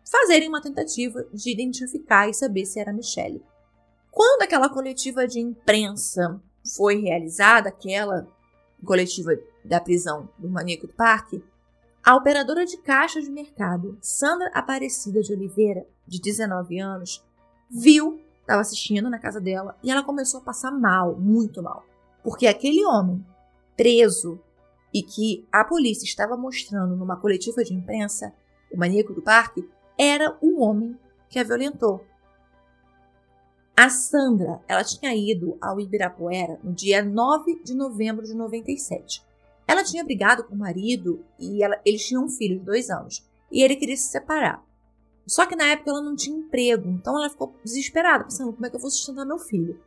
fazerem 0.05 0.49
uma 0.49 0.63
tentativa 0.63 1.27
de 1.33 1.51
identificar 1.51 2.29
e 2.29 2.35
saber 2.35 2.67
se 2.67 2.79
era 2.79 2.93
Michelle. 2.93 3.43
Quando 4.11 4.43
aquela 4.43 4.69
coletiva 4.69 5.27
de 5.27 5.41
imprensa 5.41 6.41
foi 6.77 7.01
realizada, 7.01 7.69
aquela 7.69 8.29
coletiva 8.85 9.33
da 9.65 9.81
prisão 9.81 10.29
do 10.39 10.49
maníaco 10.49 10.87
do 10.87 10.93
parque, 10.93 11.43
a 12.05 12.15
operadora 12.15 12.67
de 12.67 12.77
caixa 12.77 13.21
de 13.21 13.31
mercado, 13.31 13.97
Sandra 14.01 14.51
Aparecida 14.53 15.23
de 15.23 15.33
Oliveira, 15.33 15.87
de 16.07 16.21
19 16.21 16.79
anos, 16.79 17.25
viu, 17.71 18.21
estava 18.41 18.61
assistindo 18.61 19.09
na 19.09 19.19
casa 19.19 19.41
dela, 19.41 19.77
e 19.83 19.91
ela 19.91 20.03
começou 20.03 20.41
a 20.41 20.45
passar 20.45 20.71
mal, 20.71 21.17
muito 21.17 21.63
mal. 21.63 21.83
Porque 22.23 22.47
aquele 22.47 22.85
homem 22.85 23.25
preso 23.75 24.39
e 24.93 25.03
que 25.03 25.47
a 25.51 25.65
polícia 25.65 26.05
estava 26.05 26.37
mostrando 26.37 26.95
numa 26.95 27.17
coletiva 27.17 27.65
de 27.65 27.75
imprensa, 27.75 28.33
o 28.71 28.77
maníaco 28.77 29.13
do 29.13 29.23
parque, 29.23 29.67
era 29.99 30.37
o 30.41 30.61
homem 30.61 30.99
que 31.29 31.39
a 31.39 31.45
violentou. 31.45 32.05
A 33.77 33.91
Sandra, 33.91 34.61
ela 34.69 34.85
tinha 34.85 35.15
ido 35.15 35.59
ao 35.61 35.81
Ibirapuera 35.81 36.61
no 36.63 36.73
dia 36.73 37.03
9 37.03 37.61
de 37.65 37.75
novembro 37.75 38.25
de 38.25 38.35
97. 38.35 39.25
Ela 39.67 39.83
tinha 39.83 40.05
brigado 40.05 40.45
com 40.45 40.55
o 40.55 40.59
marido 40.59 41.25
e 41.39 41.63
ela, 41.63 41.81
eles 41.85 42.07
tinham 42.07 42.25
um 42.25 42.29
filho 42.29 42.59
de 42.59 42.65
dois 42.65 42.89
anos. 42.89 43.27
E 43.51 43.63
ele 43.63 43.77
queria 43.77 43.97
se 43.97 44.09
separar. 44.09 44.65
Só 45.27 45.47
que 45.47 45.57
na 45.57 45.65
época 45.67 45.91
ela 45.91 46.03
não 46.03 46.15
tinha 46.15 46.39
emprego, 46.39 46.89
então 46.89 47.17
ela 47.17 47.31
ficou 47.31 47.55
desesperada, 47.65 48.25
pensando 48.25 48.53
como 48.53 48.67
é 48.67 48.71
que 48.71 48.77
eu 48.77 48.81
vou 48.81 48.91
sustentar 48.91 49.25
meu 49.25 49.39
filho. 49.39 49.81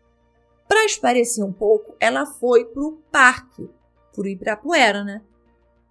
Para 0.67 0.85
esparecer 0.85 1.43
um 1.45 1.53
pouco, 1.53 1.95
ela 1.99 2.25
foi 2.25 2.65
para 2.65 2.83
o 2.83 2.97
parque 3.11 3.69
por 4.13 4.27
Ibirapuera, 4.27 5.03
né? 5.03 5.21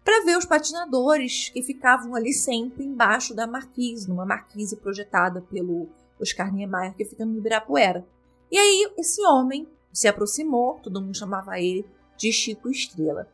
Para 0.06 0.24
ver 0.24 0.38
os 0.38 0.44
patinadores 0.44 1.48
que 1.48 1.60
ficavam 1.60 2.14
ali 2.14 2.32
sempre 2.32 2.84
embaixo 2.84 3.34
da 3.34 3.44
marquise, 3.44 4.08
numa 4.08 4.24
marquise 4.24 4.76
projetada 4.76 5.40
pelo 5.40 5.88
Oscar 6.20 6.54
Niemeyer, 6.54 6.94
que 6.94 7.04
fica 7.04 7.26
no 7.26 7.36
Ibirapuera. 7.36 8.06
E 8.48 8.56
aí 8.56 8.92
esse 8.96 9.20
homem 9.26 9.66
se 9.92 10.06
aproximou, 10.06 10.78
todo 10.80 11.02
mundo 11.02 11.16
chamava 11.16 11.58
ele 11.58 11.84
de 12.16 12.30
Chico 12.32 12.70
Estrela. 12.70 13.28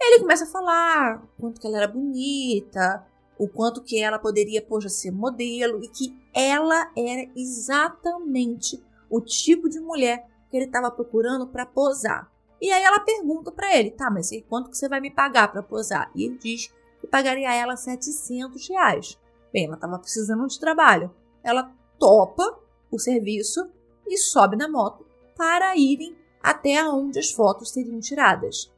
Ele 0.00 0.20
começa 0.20 0.44
a 0.44 0.46
falar 0.46 1.20
o 1.20 1.40
quanto 1.40 1.60
que 1.60 1.66
ela 1.66 1.78
era 1.78 1.88
bonita, 1.88 3.04
o 3.36 3.48
quanto 3.48 3.82
que 3.82 4.00
ela 4.00 4.16
poderia, 4.16 4.62
poxa, 4.62 4.88
ser 4.88 5.10
modelo 5.10 5.82
e 5.82 5.88
que 5.88 6.16
ela 6.32 6.92
era 6.96 7.28
exatamente 7.34 8.80
o 9.10 9.20
tipo 9.20 9.68
de 9.68 9.80
mulher 9.80 10.28
que 10.48 10.56
ele 10.56 10.66
estava 10.66 10.92
procurando 10.92 11.48
para 11.48 11.66
posar. 11.66 12.30
E 12.64 12.72
aí 12.72 12.82
ela 12.82 12.98
pergunta 13.00 13.52
para 13.52 13.76
ele, 13.76 13.90
tá, 13.90 14.10
mas 14.10 14.30
quanto 14.48 14.70
que 14.70 14.78
você 14.78 14.88
vai 14.88 14.98
me 14.98 15.10
pagar 15.10 15.52
para 15.52 15.62
posar? 15.62 16.10
E 16.14 16.24
ele 16.24 16.38
diz 16.38 16.72
que 16.98 17.06
pagaria 17.06 17.50
a 17.50 17.52
ela 17.52 17.76
700 17.76 18.66
reais. 18.70 19.20
Bem, 19.52 19.66
ela 19.66 19.74
estava 19.74 19.98
precisando 19.98 20.46
de 20.46 20.58
trabalho. 20.58 21.14
Ela 21.42 21.70
topa 21.98 22.58
o 22.90 22.98
serviço 22.98 23.70
e 24.06 24.16
sobe 24.16 24.56
na 24.56 24.66
moto 24.66 25.06
para 25.36 25.76
irem 25.76 26.16
até 26.42 26.82
onde 26.88 27.18
as 27.18 27.30
fotos 27.30 27.70
seriam 27.70 28.00
tiradas. 28.00 28.72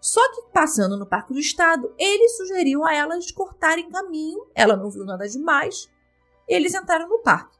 Só 0.00 0.26
que 0.32 0.50
passando 0.50 0.96
no 0.96 1.04
Parque 1.04 1.34
do 1.34 1.38
Estado, 1.38 1.94
ele 1.98 2.30
sugeriu 2.30 2.82
a 2.82 2.94
elas 2.94 3.30
cortarem 3.30 3.90
caminho. 3.90 4.46
Ela 4.54 4.74
não 4.74 4.88
viu 4.88 5.04
nada 5.04 5.28
demais. 5.28 5.92
Eles 6.48 6.72
entraram 6.72 7.10
no 7.10 7.18
parque. 7.18 7.58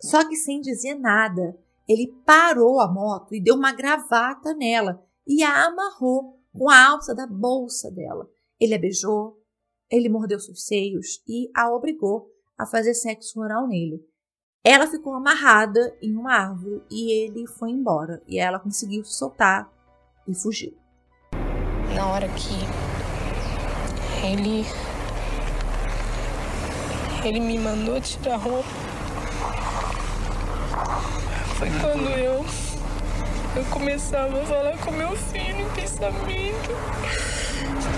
Só 0.00 0.26
que 0.26 0.34
sem 0.34 0.62
dizer 0.62 0.94
nada, 0.94 1.58
ele 1.88 2.12
parou 2.24 2.80
a 2.80 2.92
moto 2.92 3.34
e 3.34 3.40
deu 3.40 3.54
uma 3.54 3.72
gravata 3.72 4.54
nela 4.54 5.02
e 5.26 5.42
a 5.42 5.66
amarrou 5.66 6.40
com 6.52 6.68
a 6.68 6.86
alça 6.86 7.14
da 7.14 7.26
bolsa 7.26 7.90
dela. 7.90 8.28
Ele 8.58 8.74
a 8.74 8.78
beijou, 8.78 9.40
ele 9.90 10.08
mordeu 10.08 10.40
seus 10.40 10.64
seios 10.64 11.22
e 11.28 11.50
a 11.54 11.70
obrigou 11.72 12.30
a 12.58 12.66
fazer 12.66 12.94
sexo 12.94 13.40
oral 13.40 13.68
nele. 13.68 14.00
Ela 14.64 14.86
ficou 14.86 15.14
amarrada 15.14 15.96
em 16.02 16.16
uma 16.16 16.32
árvore 16.32 16.82
e 16.90 17.12
ele 17.12 17.46
foi 17.46 17.70
embora. 17.70 18.20
E 18.26 18.38
ela 18.38 18.58
conseguiu 18.58 19.04
se 19.04 19.12
soltar 19.12 19.70
e 20.26 20.34
fugiu. 20.34 20.76
Na 21.94 22.08
hora 22.10 22.26
que 22.30 22.66
ele 24.26 24.64
ele 27.24 27.40
me 27.40 27.58
mandou 27.58 28.00
tirar 28.00 28.34
a 28.34 28.36
roupa 28.36 28.85
foi 31.56 31.70
quando 31.80 32.10
eu, 32.10 32.44
eu 33.56 33.64
começava 33.70 34.42
a 34.42 34.44
falar 34.44 34.76
com 34.76 34.90
meu 34.90 35.16
filho 35.16 35.62
em 35.62 35.68
pensamento. 35.70 36.70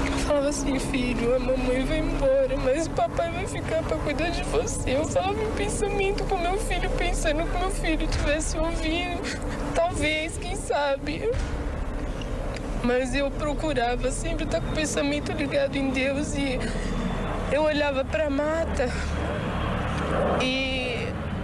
Eu 0.06 0.18
falava 0.18 0.48
assim, 0.48 0.78
filho, 0.78 1.34
a 1.34 1.40
mamãe 1.40 1.84
vai 1.84 1.98
embora, 1.98 2.56
mas 2.64 2.86
o 2.86 2.90
papai 2.90 3.32
vai 3.32 3.46
ficar 3.48 3.82
para 3.82 3.96
cuidar 3.96 4.28
de 4.28 4.44
você. 4.44 4.96
Eu 4.96 5.04
falava 5.06 5.42
em 5.42 5.50
pensamento 5.52 6.22
com 6.24 6.38
meu 6.38 6.56
filho, 6.58 6.88
pensando 6.90 7.50
que 7.50 7.58
meu 7.58 7.70
filho 7.70 8.06
tivesse 8.06 8.56
ouvido. 8.56 9.38
Talvez, 9.74 10.38
quem 10.38 10.54
sabe. 10.54 11.28
Mas 12.84 13.12
eu 13.12 13.28
procurava 13.28 14.12
sempre 14.12 14.44
estar 14.44 14.60
com 14.60 14.70
o 14.70 14.74
pensamento 14.74 15.32
ligado 15.32 15.74
em 15.74 15.90
Deus 15.90 16.36
e 16.36 16.60
eu 17.50 17.62
olhava 17.62 18.04
para 18.04 18.26
a 18.26 18.30
mata 18.30 18.88
e 20.40 20.77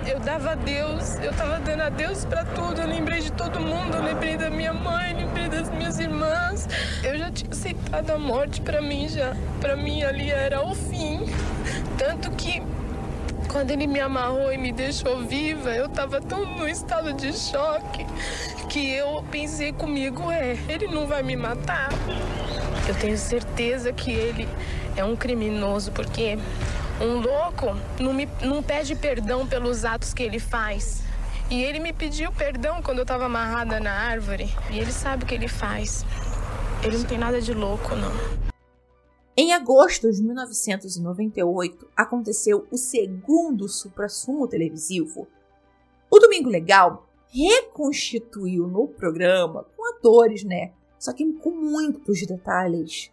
eu 0.06 0.20
dava 0.20 0.52
a 0.52 0.54
Deus, 0.54 1.16
eu 1.18 1.32
tava 1.32 1.58
dando 1.60 1.82
a 1.82 1.88
Deus 1.88 2.24
para 2.24 2.44
tudo. 2.44 2.80
Eu 2.80 2.86
lembrei 2.86 3.20
de 3.20 3.32
todo 3.32 3.60
mundo, 3.60 3.96
eu 3.96 4.02
lembrei 4.02 4.36
da 4.36 4.50
minha 4.50 4.72
mãe, 4.72 5.14
lembrei 5.14 5.48
das 5.48 5.70
minhas 5.70 5.98
irmãs. 5.98 6.68
Eu 7.02 7.18
já 7.18 7.30
tinha 7.30 7.50
aceitado 7.50 8.10
a 8.10 8.18
morte 8.18 8.60
para 8.60 8.80
mim 8.80 9.08
já. 9.08 9.36
Para 9.60 9.76
mim 9.76 10.02
ali 10.02 10.30
era 10.30 10.62
o 10.62 10.74
fim. 10.74 11.20
Tanto 11.98 12.30
que 12.32 12.62
quando 13.48 13.70
ele 13.70 13.86
me 13.86 14.00
amarrou 14.00 14.52
e 14.52 14.58
me 14.58 14.72
deixou 14.72 15.20
viva, 15.20 15.70
eu 15.70 15.88
tava 15.88 16.20
tão 16.20 16.44
no 16.56 16.68
estado 16.68 17.12
de 17.12 17.32
choque 17.32 18.04
que 18.68 18.92
eu 18.92 19.24
pensei 19.30 19.72
comigo, 19.72 20.30
é, 20.30 20.56
ele 20.68 20.88
não 20.88 21.06
vai 21.06 21.22
me 21.22 21.36
matar. 21.36 21.90
Eu 22.88 22.94
tenho 22.96 23.16
certeza 23.16 23.92
que 23.92 24.10
ele 24.10 24.48
é 24.96 25.04
um 25.04 25.16
criminoso 25.16 25.92
porque 25.92 26.38
um 27.00 27.20
louco 27.20 27.66
não, 28.00 28.12
me, 28.12 28.28
não 28.42 28.62
pede 28.62 28.94
perdão 28.94 29.46
pelos 29.46 29.84
atos 29.84 30.14
que 30.14 30.22
ele 30.22 30.38
faz. 30.38 31.02
E 31.50 31.62
ele 31.62 31.78
me 31.78 31.92
pediu 31.92 32.32
perdão 32.32 32.80
quando 32.82 32.98
eu 32.98 33.02
estava 33.02 33.26
amarrada 33.26 33.80
na 33.80 33.92
árvore. 33.92 34.48
E 34.70 34.78
ele 34.78 34.92
sabe 34.92 35.24
o 35.24 35.26
que 35.26 35.34
ele 35.34 35.48
faz. 35.48 36.04
Ele 36.82 36.98
não 36.98 37.04
tem 37.04 37.18
nada 37.18 37.40
de 37.40 37.52
louco, 37.52 37.94
não. 37.96 38.12
Em 39.36 39.52
agosto 39.52 40.10
de 40.12 40.22
1998, 40.22 41.88
aconteceu 41.96 42.66
o 42.70 42.76
segundo 42.76 43.68
supra-sumo 43.68 44.46
televisivo. 44.46 45.26
O 46.08 46.18
Domingo 46.20 46.48
Legal 46.48 47.08
reconstituiu 47.28 48.68
no 48.68 48.86
programa, 48.86 49.66
com 49.76 49.96
atores, 49.96 50.44
né? 50.44 50.72
Só 50.98 51.12
que 51.12 51.30
com 51.34 51.50
muitos 51.50 52.24
detalhes, 52.24 53.10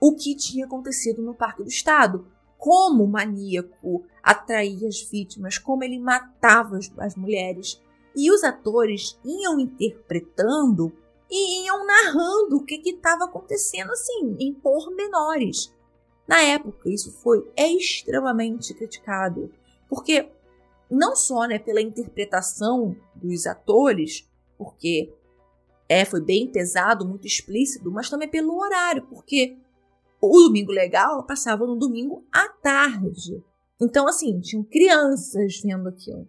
o 0.00 0.14
que 0.14 0.36
tinha 0.36 0.66
acontecido 0.66 1.20
no 1.20 1.34
Parque 1.34 1.64
do 1.64 1.68
Estado 1.68 2.24
como 2.64 3.04
o 3.04 3.06
maníaco 3.06 4.06
atraía 4.22 4.88
as 4.88 5.02
vítimas, 5.02 5.58
como 5.58 5.84
ele 5.84 5.98
matava 5.98 6.78
as, 6.96 7.14
mulheres. 7.14 7.78
E 8.16 8.30
os 8.32 8.42
atores 8.42 9.20
iam 9.22 9.60
interpretando 9.60 10.90
e 11.30 11.66
iam 11.66 11.84
narrando 11.84 12.56
o 12.56 12.64
que 12.64 12.80
estava 12.88 13.26
acontecendo 13.26 13.90
assim, 13.90 14.34
em 14.40 14.54
pormenores. 14.54 15.74
Na 16.26 16.40
época, 16.40 16.88
isso 16.88 17.12
foi 17.12 17.46
extremamente 17.54 18.72
criticado, 18.72 19.52
porque 19.86 20.30
não 20.90 21.14
só 21.14 21.44
né, 21.44 21.58
pela 21.58 21.82
interpretação 21.82 22.96
dos 23.14 23.46
atores, 23.46 24.26
porque 24.56 25.12
é, 25.86 26.06
foi 26.06 26.22
bem 26.22 26.50
pesado, 26.50 27.06
muito 27.06 27.26
explícito, 27.26 27.90
mas 27.90 28.08
também 28.08 28.26
pelo 28.26 28.58
horário, 28.58 29.02
porque 29.02 29.58
o 30.28 30.46
Domingo 30.46 30.72
Legal 30.72 31.24
passava 31.24 31.66
no 31.66 31.76
domingo 31.76 32.26
à 32.32 32.48
tarde. 32.48 33.42
Então, 33.80 34.06
assim, 34.06 34.40
tinham 34.40 34.62
crianças 34.62 35.60
vendo 35.62 35.88
aquilo. 35.88 36.28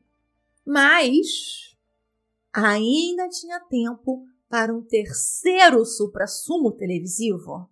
Mas 0.66 1.76
ainda 2.54 3.30
tinha 3.30 3.60
tempo 3.60 4.26
para 4.50 4.74
um 4.74 4.82
terceiro 4.82 5.86
supra-sumo 5.86 6.72
televisivo. 6.72 7.70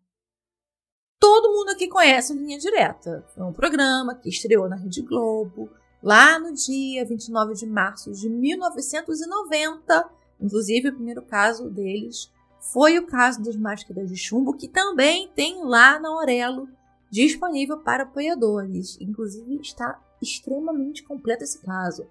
Todo 1.19 1.53
mundo 1.53 1.69
aqui 1.69 1.87
conhece 1.87 2.33
Linha 2.33 2.59
Direta. 2.59 3.25
É 3.37 3.43
um 3.43 3.53
programa 3.53 4.15
que 4.15 4.29
estreou 4.29 4.67
na 4.67 4.75
Rede 4.75 5.01
Globo 5.01 5.69
lá 6.01 6.37
no 6.37 6.53
dia 6.53 7.05
29 7.05 7.53
de 7.53 7.65
março 7.65 8.11
de 8.11 8.29
1990. 8.29 10.09
Inclusive, 10.41 10.89
o 10.89 10.93
primeiro 10.93 11.21
caso 11.21 11.69
deles 11.69 12.29
foi 12.71 12.97
o 12.97 13.05
caso 13.05 13.43
das 13.43 13.57
máscaras 13.57 14.09
de 14.09 14.15
chumbo, 14.15 14.55
que 14.55 14.67
também 14.67 15.27
tem 15.35 15.63
lá 15.63 15.99
na 15.99 16.09
Aurelo 16.09 16.69
disponível 17.11 17.77
para 17.79 18.03
apoiadores. 18.03 18.97
Inclusive, 18.99 19.59
está 19.61 20.01
extremamente 20.21 21.03
completo 21.03 21.43
esse 21.43 21.59
caso. 21.59 22.07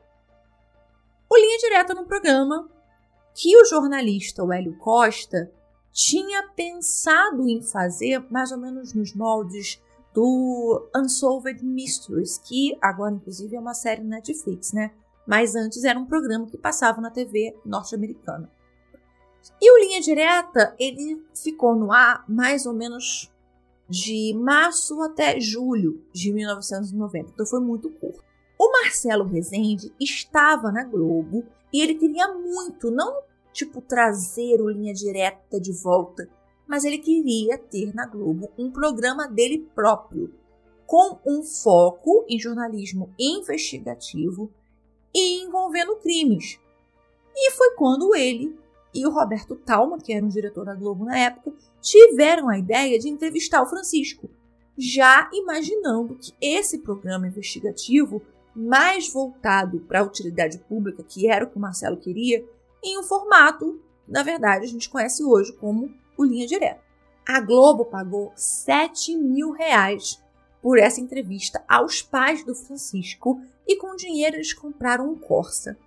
O 1.28 1.36
Linha 1.36 1.58
Direta 1.58 1.94
no 1.94 2.04
programa 2.04 2.68
que 3.34 3.56
o 3.56 3.64
jornalista 3.64 4.42
Hélio 4.54 4.76
Costa 4.76 5.50
tinha 5.90 6.46
pensado 6.48 7.48
em 7.48 7.62
fazer 7.62 8.22
mais 8.30 8.52
ou 8.52 8.58
menos 8.58 8.92
nos 8.92 9.14
moldes 9.14 9.80
do 10.12 10.86
Unsolved 10.94 11.64
Mysteries, 11.64 12.36
que 12.36 12.76
agora 12.82 13.14
inclusive 13.14 13.56
é 13.56 13.60
uma 13.60 13.72
série 13.72 14.02
Netflix, 14.02 14.74
né? 14.74 14.92
Mas 15.26 15.54
antes 15.54 15.84
era 15.84 15.98
um 15.98 16.04
programa 16.04 16.46
que 16.46 16.58
passava 16.58 17.00
na 17.00 17.10
TV 17.10 17.56
norte-americana. 17.64 18.50
E 19.60 19.70
o 19.70 19.78
Linha 19.78 20.00
Direta, 20.00 20.74
ele 20.78 21.22
ficou 21.34 21.74
no 21.74 21.92
ar 21.92 22.24
mais 22.28 22.66
ou 22.66 22.72
menos 22.72 23.30
de 23.88 24.32
março 24.34 25.00
até 25.02 25.38
julho 25.40 26.02
de 26.12 26.32
1990, 26.32 27.30
então 27.34 27.46
foi 27.46 27.60
muito 27.60 27.90
curto. 27.90 28.24
O 28.58 28.70
Marcelo 28.70 29.24
Rezende 29.24 29.92
estava 30.00 30.70
na 30.70 30.84
Globo 30.84 31.44
e 31.72 31.80
ele 31.80 31.94
queria 31.94 32.28
muito, 32.28 32.90
não 32.90 33.22
tipo 33.52 33.80
trazer 33.80 34.60
o 34.60 34.70
Linha 34.70 34.94
Direta 34.94 35.60
de 35.60 35.72
volta, 35.72 36.28
mas 36.66 36.84
ele 36.84 36.98
queria 36.98 37.58
ter 37.58 37.94
na 37.94 38.06
Globo 38.06 38.50
um 38.56 38.70
programa 38.70 39.28
dele 39.28 39.68
próprio, 39.74 40.32
com 40.86 41.18
um 41.26 41.42
foco 41.42 42.24
em 42.28 42.38
jornalismo 42.38 43.12
investigativo 43.18 44.50
e 45.14 45.42
envolvendo 45.42 45.96
crimes. 45.96 46.58
E 47.34 47.50
foi 47.50 47.74
quando 47.74 48.14
ele 48.14 48.58
e 48.94 49.06
o 49.06 49.10
Roberto 49.10 49.56
Talma, 49.56 49.98
que 49.98 50.12
era 50.12 50.24
um 50.24 50.28
diretor 50.28 50.64
da 50.64 50.74
Globo 50.74 51.04
na 51.04 51.18
época, 51.18 51.52
tiveram 51.80 52.48
a 52.48 52.58
ideia 52.58 52.98
de 52.98 53.08
entrevistar 53.08 53.62
o 53.62 53.66
Francisco, 53.66 54.28
já 54.76 55.30
imaginando 55.32 56.16
que 56.16 56.32
esse 56.40 56.78
programa 56.78 57.26
investigativo, 57.26 58.22
mais 58.54 59.10
voltado 59.10 59.80
para 59.80 60.00
a 60.00 60.04
utilidade 60.04 60.58
pública, 60.58 61.02
que 61.02 61.28
era 61.28 61.44
o 61.44 61.50
que 61.50 61.56
o 61.56 61.60
Marcelo 61.60 61.96
queria, 61.96 62.44
em 62.82 62.98
um 62.98 63.02
formato, 63.02 63.80
na 64.06 64.22
verdade, 64.22 64.64
a 64.64 64.68
gente 64.68 64.90
conhece 64.90 65.24
hoje 65.24 65.52
como 65.54 65.90
o 66.16 66.24
Linha 66.24 66.46
Direta. 66.46 66.80
A 67.26 67.40
Globo 67.40 67.84
pagou 67.84 68.32
7 68.34 69.16
mil 69.16 69.52
reais 69.52 70.22
por 70.60 70.78
essa 70.78 71.00
entrevista 71.00 71.64
aos 71.68 72.02
pais 72.02 72.44
do 72.44 72.54
Francisco 72.54 73.40
e 73.66 73.76
com 73.76 73.96
dinheiro 73.96 74.36
eles 74.36 74.52
compraram 74.52 75.08
um 75.08 75.16
Corsa. 75.16 75.78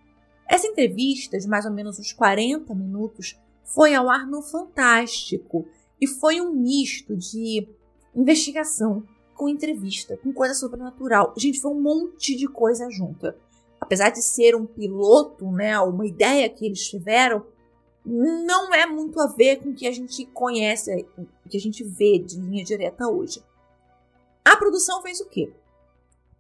Essa 0.48 0.68
entrevista, 0.68 1.38
de 1.38 1.48
mais 1.48 1.66
ou 1.66 1.72
menos 1.72 2.00
uns 2.00 2.14
40 2.14 2.74
minutos, 2.76 3.40
foi 3.64 3.96
ao 3.96 4.10
ar 4.10 4.28
no 4.28 4.42
Fantástico 4.42 5.68
e 6.00 6.08
foi 6.08 6.40
um 6.40 6.54
misto 6.54 7.16
de 7.16 7.68
investigação 8.16 9.04
com 9.34 9.50
entrevista, 9.50 10.18
com 10.18 10.32
coisa 10.32 10.54
sobrenatural. 10.54 11.34
Gente, 11.38 11.60
foi 11.60 11.72
um 11.72 11.82
monte 11.82 12.36
de 12.36 12.48
coisa 12.48 12.90
junta. 12.90 13.38
Apesar 13.80 14.10
de 14.10 14.22
ser 14.22 14.56
um 14.56 14.66
piloto, 14.66 15.52
né, 15.52 15.78
uma 15.80 16.08
ideia 16.08 16.50
que 16.50 16.66
eles 16.66 16.88
tiveram, 16.88 17.46
não 18.06 18.74
é 18.74 18.86
muito 18.86 19.20
a 19.20 19.28
ver 19.28 19.58
com 19.58 19.70
o 19.70 19.74
que 19.74 19.88
a 19.88 19.92
gente 19.92 20.26
conhece, 20.28 21.06
o 21.18 21.50
que 21.50 21.58
a 21.58 21.60
gente 21.60 21.84
vê 21.84 22.20
de 22.20 22.40
linha 22.40 22.64
direta 22.64 23.08
hoje. 23.08 23.44
A 24.44 24.56
produção 24.56 25.02
fez 25.02 25.20
o 25.20 25.26
quê? 25.26 25.52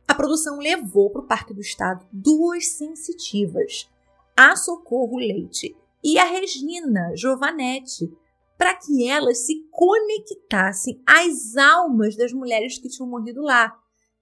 A 0.08 0.14
produção 0.14 0.60
levou 0.60 1.10
para 1.10 1.22
o 1.22 1.26
Parque 1.26 1.54
do 1.54 1.62
Estado 1.62 2.06
duas 2.12 2.68
sensitivas, 2.70 3.90
a 4.36 4.56
Socorro 4.56 5.18
Leite 5.18 5.76
e 6.04 6.20
a 6.20 6.26
Regina 6.26 7.16
Giovanetti, 7.16 8.12
para 8.58 8.76
que 8.76 9.08
elas 9.08 9.46
se 9.46 9.68
conectassem 9.72 11.02
às 11.06 11.56
almas 11.56 12.16
das 12.16 12.32
mulheres 12.32 12.78
que 12.78 12.90
tinham 12.90 13.10
morrido 13.10 13.42
lá. 13.42 13.76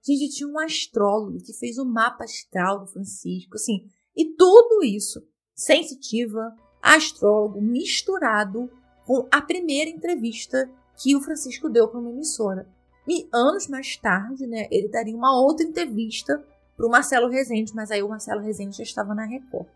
Gente, 0.06 0.34
tinha 0.34 0.48
um 0.48 0.58
astrólogo 0.58 1.38
que 1.42 1.52
fez 1.52 1.78
o 1.78 1.84
mapa 1.84 2.24
astral 2.24 2.80
do 2.80 2.86
Francisco, 2.86 3.56
assim, 3.56 3.86
e 4.16 4.24
tudo 4.36 4.84
isso 4.84 5.22
sensitiva, 5.54 6.54
astrólogo 6.82 7.60
misturado 7.60 8.70
com 9.06 9.26
a 9.30 9.40
primeira 9.40 9.88
entrevista 9.88 10.70
que 10.96 11.14
o 11.16 11.20
Francisco 11.20 11.68
deu 11.68 11.88
para 11.88 12.00
uma 12.00 12.10
emissora. 12.10 12.68
E 13.06 13.28
anos 13.32 13.68
mais 13.68 13.96
tarde, 13.96 14.46
né, 14.46 14.66
ele 14.70 14.88
daria 14.88 15.16
uma 15.16 15.38
outra 15.38 15.66
entrevista 15.66 16.44
para 16.76 16.86
o 16.86 16.90
Marcelo 16.90 17.28
Rezende, 17.28 17.74
mas 17.74 17.90
aí 17.90 18.02
o 18.02 18.08
Marcelo 18.08 18.40
Rezende 18.40 18.76
já 18.76 18.82
estava 18.82 19.14
na 19.14 19.24
Record. 19.24 19.66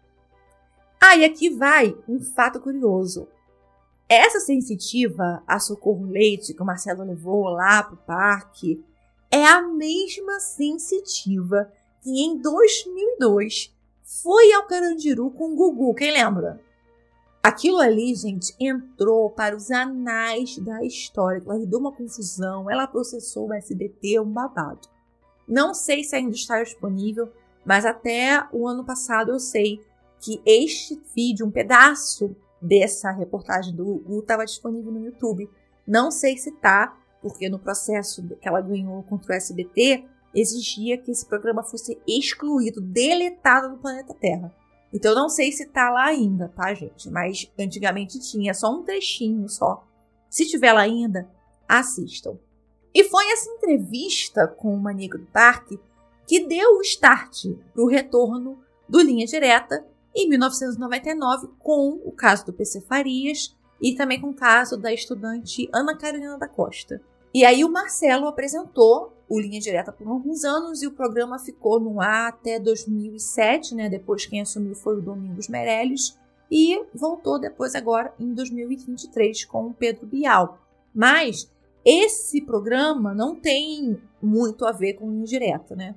Ah, 1.11 1.17
e 1.17 1.25
aqui 1.25 1.49
vai 1.49 1.97
um 2.07 2.21
fato 2.21 2.61
curioso. 2.61 3.27
Essa 4.07 4.41
sensitiva 4.41 5.43
a 5.47 5.59
Socorro 5.59 6.05
Leite 6.05 6.53
que 6.53 6.61
o 6.61 6.67
Marcelo 6.67 7.03
levou 7.03 7.45
lá 7.45 7.83
para 7.83 7.95
o 7.95 7.97
parque 7.97 8.85
é 9.31 9.43
a 9.43 9.63
mesma 9.63 10.39
sensitiva 10.39 11.73
que 12.03 12.11
em 12.11 12.37
2002 12.37 13.75
foi 14.03 14.53
ao 14.53 14.67
Carandiru 14.67 15.31
com 15.31 15.55
o 15.55 15.57
Gugu, 15.57 15.95
quem 15.95 16.13
lembra? 16.13 16.61
Aquilo 17.43 17.79
ali, 17.79 18.15
gente, 18.15 18.55
entrou 18.61 19.31
para 19.31 19.57
os 19.57 19.71
anais 19.71 20.59
da 20.59 20.85
história. 20.85 21.43
Ela 21.47 21.65
deu 21.65 21.79
uma 21.79 21.93
confusão, 21.93 22.71
ela 22.71 22.87
processou 22.87 23.49
o 23.49 23.55
SBT, 23.55 24.21
um 24.21 24.31
babado. 24.31 24.87
Não 25.49 25.73
sei 25.73 26.05
se 26.05 26.15
ainda 26.17 26.35
está 26.35 26.63
disponível, 26.63 27.33
mas 27.65 27.87
até 27.87 28.47
o 28.53 28.69
ano 28.69 28.85
passado 28.85 29.33
eu 29.33 29.41
sei 29.41 29.81
que 30.21 30.41
este 30.45 31.01
vídeo, 31.15 31.47
um 31.47 31.51
pedaço 31.51 32.35
dessa 32.61 33.11
reportagem 33.11 33.75
do 33.75 33.85
Gugu, 33.85 34.21
estava 34.21 34.45
disponível 34.45 34.93
no 34.93 35.05
YouTube. 35.05 35.49
Não 35.87 36.11
sei 36.11 36.37
se 36.37 36.53
tá, 36.53 36.97
porque 37.23 37.49
no 37.49 37.59
processo 37.59 38.23
que 38.41 38.49
ela 38.49 38.61
ganhou 38.61 39.03
contra 39.05 39.33
o 39.33 39.37
SBT, 39.37 40.05
exigia 40.35 40.99
que 40.99 41.11
esse 41.11 41.27
programa 41.27 41.63
fosse 41.63 41.99
excluído, 42.07 42.81
deletado 42.81 43.71
do 43.71 43.79
planeta 43.79 44.15
Terra. 44.15 44.55
Então 44.93 45.13
eu 45.13 45.17
não 45.17 45.29
sei 45.29 45.53
se 45.53 45.67
tá 45.67 45.91
lá 45.91 46.07
ainda, 46.07 46.49
tá, 46.49 46.73
gente? 46.75 47.11
Mas 47.11 47.51
antigamente 47.59 48.19
tinha 48.19 48.55
só 48.55 48.73
um 48.73 48.83
trechinho 48.83 49.49
só. 49.49 49.87
Se 50.31 50.47
tiver 50.47 50.73
lá 50.73 50.83
ainda, 50.83 51.29
assistam. 51.69 52.39
E 52.95 53.05
foi 53.05 53.31
essa 53.31 53.51
entrevista 53.51 54.47
com 54.47 54.75
o 54.75 54.81
Maníaco 54.81 55.19
do 55.19 55.27
Parque 55.27 55.79
que 56.27 56.47
deu 56.47 56.79
o 56.79 56.83
start 56.83 57.47
para 57.73 57.83
o 57.83 57.89
retorno 57.89 58.59
do 58.89 59.01
Linha 59.01 59.27
Direta 59.27 59.87
em 60.19 60.29
1999 60.29 61.49
com 61.61 62.01
o 62.05 62.11
caso 62.11 62.45
do 62.47 62.53
PC 62.53 62.81
Farias 62.81 63.57
e 63.81 63.95
também 63.95 64.21
com 64.21 64.31
o 64.31 64.35
caso 64.35 64.77
da 64.77 64.93
estudante 64.93 65.69
Ana 65.73 65.97
Carolina 65.97 66.37
da 66.37 66.49
Costa. 66.49 67.01
E 67.33 67.45
aí 67.45 67.65
o 67.65 67.71
Marcelo 67.71 68.27
apresentou 68.27 69.17
o 69.29 69.39
Linha 69.39 69.61
Direta 69.61 69.93
por 69.93 70.09
alguns 70.09 70.43
anos 70.43 70.83
e 70.83 70.89
o 70.89 70.93
programa 70.93 71.39
ficou 71.39 71.79
no 71.79 72.01
ar 72.01 72.31
até 72.31 72.59
2007, 72.59 73.77
né? 73.77 73.89
Depois 73.89 74.27
quem 74.27 74.41
assumiu 74.41 74.75
foi 74.75 74.99
o 74.99 75.03
Domingos 75.03 75.49
Meirelles 75.49 76.19
e 76.51 76.83
voltou 76.93 77.39
depois 77.39 77.77
agora 77.77 78.13
em 78.19 78.35
2023 78.35 79.45
com 79.45 79.67
o 79.67 79.75
Pedro 79.75 80.07
Bial. 80.07 80.59
Mas 80.93 81.49
esse 81.85 82.41
programa 82.41 83.15
não 83.15 83.37
tem 83.37 84.01
muito 84.21 84.65
a 84.65 84.73
ver 84.73 84.95
com 84.95 85.11
Linha 85.11 85.27
Direta, 85.27 85.77
né? 85.77 85.95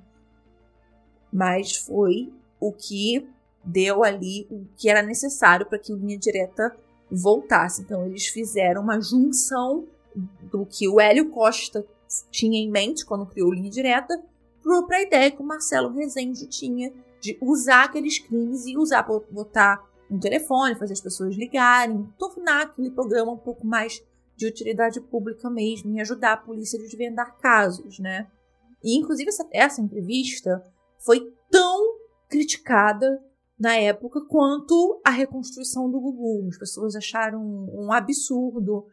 Mas 1.32 1.74
foi 1.74 2.32
o 2.60 2.70
que 2.70 3.26
deu 3.64 4.02
ali 4.02 4.46
o 4.50 4.66
que 4.76 4.88
era 4.88 5.02
necessário 5.02 5.66
para 5.66 5.78
que 5.78 5.92
o 5.92 5.96
Linha 5.96 6.18
Direta 6.18 6.74
voltasse. 7.10 7.82
Então 7.82 8.06
eles 8.06 8.26
fizeram 8.26 8.82
uma 8.82 9.00
junção 9.00 9.86
do 10.50 10.66
que 10.66 10.88
o 10.88 11.00
Hélio 11.00 11.30
Costa 11.30 11.84
tinha 12.30 12.58
em 12.58 12.70
mente 12.70 13.06
quando 13.06 13.26
criou 13.26 13.52
Linha 13.52 13.70
Direta, 13.70 14.22
para 14.86 14.98
a 14.98 15.02
ideia 15.02 15.30
que 15.30 15.40
o 15.40 15.44
Marcelo 15.44 15.92
Rezende 15.92 16.46
tinha 16.46 16.92
de 17.20 17.36
usar 17.40 17.84
aqueles 17.84 18.18
crimes 18.18 18.66
e 18.66 18.76
usar 18.76 19.02
para 19.02 19.18
botar 19.30 19.84
um 20.10 20.18
telefone, 20.18 20.74
fazer 20.74 20.92
as 20.92 21.00
pessoas 21.00 21.34
ligarem, 21.34 22.06
tornar 22.18 22.62
aquele 22.62 22.90
programa 22.90 23.32
um 23.32 23.38
pouco 23.38 23.66
mais 23.66 24.02
de 24.36 24.46
utilidade 24.46 25.00
pública 25.00 25.48
mesmo 25.48 25.94
e 25.94 26.00
ajudar 26.00 26.32
a 26.32 26.36
polícia 26.36 26.78
a 26.78 26.82
desvendar 26.82 27.36
casos, 27.38 27.98
né? 27.98 28.26
E 28.82 28.98
inclusive 28.98 29.28
essa, 29.28 29.46
essa 29.52 29.80
entrevista 29.80 30.62
foi 30.98 31.32
tão 31.50 31.96
criticada 32.28 33.22
na 33.62 33.76
época 33.76 34.20
quanto 34.22 35.00
a 35.04 35.10
reconstrução 35.10 35.88
do 35.88 36.00
Gugu. 36.00 36.48
As 36.48 36.58
pessoas 36.58 36.96
acharam 36.96 37.40
um 37.40 37.92
absurdo 37.92 38.88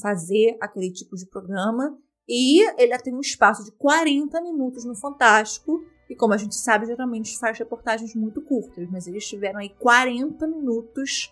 fazer 0.00 0.56
aquele 0.62 0.90
tipo 0.90 1.14
de 1.14 1.26
programa 1.26 1.94
e 2.26 2.62
ele 2.80 2.96
tem 3.00 3.14
um 3.14 3.20
espaço 3.20 3.62
de 3.62 3.72
40 3.72 4.40
minutos 4.40 4.86
no 4.86 4.94
Fantástico. 4.94 5.84
E 6.08 6.16
como 6.16 6.32
a 6.32 6.38
gente 6.38 6.56
sabe, 6.56 6.86
geralmente 6.86 7.38
faz 7.38 7.58
reportagens 7.58 8.14
muito 8.14 8.40
curtas, 8.40 8.88
mas 8.90 9.06
eles 9.06 9.28
tiveram 9.28 9.60
aí 9.60 9.68
40 9.68 10.46
minutos 10.46 11.30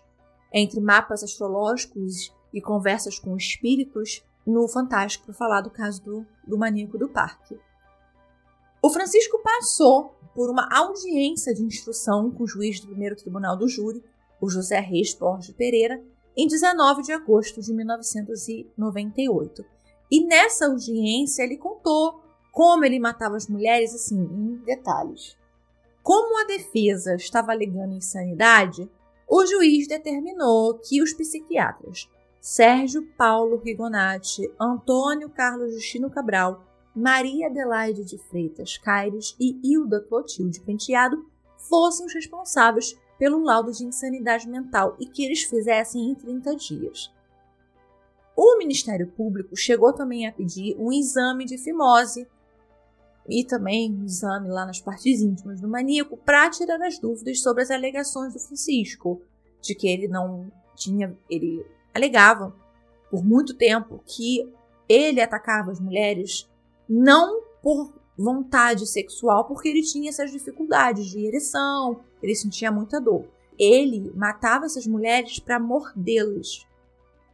entre 0.53 0.79
mapas 0.79 1.23
astrológicos 1.23 2.31
e 2.53 2.61
conversas 2.61 3.17
com 3.17 3.35
espíritos 3.35 4.23
no 4.45 4.67
Fantástico 4.67 5.25
para 5.25 5.33
falar 5.33 5.61
do 5.61 5.71
caso 5.71 6.03
do, 6.03 6.25
do 6.47 6.59
maníaco 6.59 6.95
do 6.95 7.09
parque. 7.09 7.59
O 8.83 8.89
Francisco 8.91 9.41
passou 9.41 10.18
por 10.39 10.49
uma 10.49 10.69
audiência 10.71 11.53
de 11.53 11.61
instrução 11.61 12.31
com 12.31 12.45
o 12.45 12.47
juiz 12.47 12.79
do 12.79 12.87
primeiro 12.87 13.13
tribunal 13.13 13.57
do 13.57 13.67
júri, 13.67 14.01
o 14.39 14.49
José 14.49 14.79
Reis 14.79 15.13
Borges 15.13 15.53
Pereira, 15.53 16.01
em 16.33 16.47
19 16.47 17.01
de 17.01 17.11
agosto 17.11 17.59
de 17.59 17.73
1998. 17.73 19.65
E 20.09 20.25
nessa 20.25 20.67
audiência 20.67 21.43
ele 21.43 21.57
contou 21.57 22.21
como 22.53 22.85
ele 22.85 23.01
matava 23.01 23.35
as 23.35 23.49
mulheres, 23.49 23.93
assim, 23.93 24.17
em 24.17 24.55
detalhes. 24.63 25.35
Como 26.01 26.39
a 26.39 26.47
defesa 26.47 27.15
estava 27.15 27.51
alegando 27.51 27.93
insanidade, 27.93 28.89
o 29.27 29.45
juiz 29.45 29.89
determinou 29.89 30.75
que 30.75 31.03
os 31.03 31.11
psiquiatras 31.11 32.09
Sérgio 32.39 33.05
Paulo 33.17 33.57
Rigonati, 33.57 34.49
Antônio 34.57 35.29
Carlos 35.29 35.73
Justino 35.73 36.09
Cabral, 36.09 36.63
Maria 36.95 37.47
Adelaide 37.47 38.03
de 38.03 38.17
Freitas 38.17 38.77
Caires 38.77 39.35
e 39.39 39.59
Hilda 39.63 40.01
Clotilde 40.01 40.59
Penteado 40.61 41.29
fossem 41.57 42.05
os 42.05 42.13
responsáveis 42.13 42.97
pelo 43.17 43.43
laudo 43.43 43.71
de 43.71 43.83
insanidade 43.83 44.47
mental 44.47 44.95
e 44.99 45.05
que 45.05 45.23
eles 45.23 45.43
fizessem 45.43 46.09
em 46.09 46.15
30 46.15 46.55
dias. 46.55 47.11
O 48.35 48.57
Ministério 48.57 49.07
Público 49.07 49.55
chegou 49.55 49.91
também 49.91 50.25
a 50.25 50.31
pedir 50.31 50.75
um 50.79 50.91
exame 50.91 51.45
de 51.45 51.57
fimose 51.57 52.25
e 53.27 53.43
também 53.43 53.93
um 53.93 54.05
exame 54.05 54.49
lá 54.49 54.65
nas 54.65 54.79
partes 54.79 55.21
íntimas 55.21 55.61
do 55.61 55.67
maníaco 55.67 56.17
para 56.17 56.49
tirar 56.49 56.81
as 56.81 56.97
dúvidas 56.97 57.41
sobre 57.41 57.63
as 57.63 57.69
alegações 57.69 58.33
do 58.33 58.39
Francisco, 58.39 59.21
de 59.61 59.75
que 59.75 59.87
ele 59.87 60.07
não 60.07 60.49
tinha, 60.75 61.15
ele 61.29 61.65
alegava 61.93 62.55
por 63.11 63.23
muito 63.23 63.53
tempo 63.53 64.01
que 64.05 64.51
ele 64.87 65.21
atacava 65.21 65.71
as 65.71 65.79
mulheres 65.79 66.48
não 66.89 67.41
por 67.61 67.93
vontade 68.17 68.87
sexual, 68.87 69.45
porque 69.45 69.69
ele 69.69 69.81
tinha 69.81 70.09
essas 70.09 70.31
dificuldades 70.31 71.05
de 71.05 71.25
ereção, 71.25 72.01
ele 72.21 72.35
sentia 72.35 72.71
muita 72.71 72.99
dor. 72.99 73.25
Ele 73.57 74.11
matava 74.15 74.65
essas 74.65 74.87
mulheres 74.87 75.39
para 75.39 75.59
mordê-las, 75.59 76.65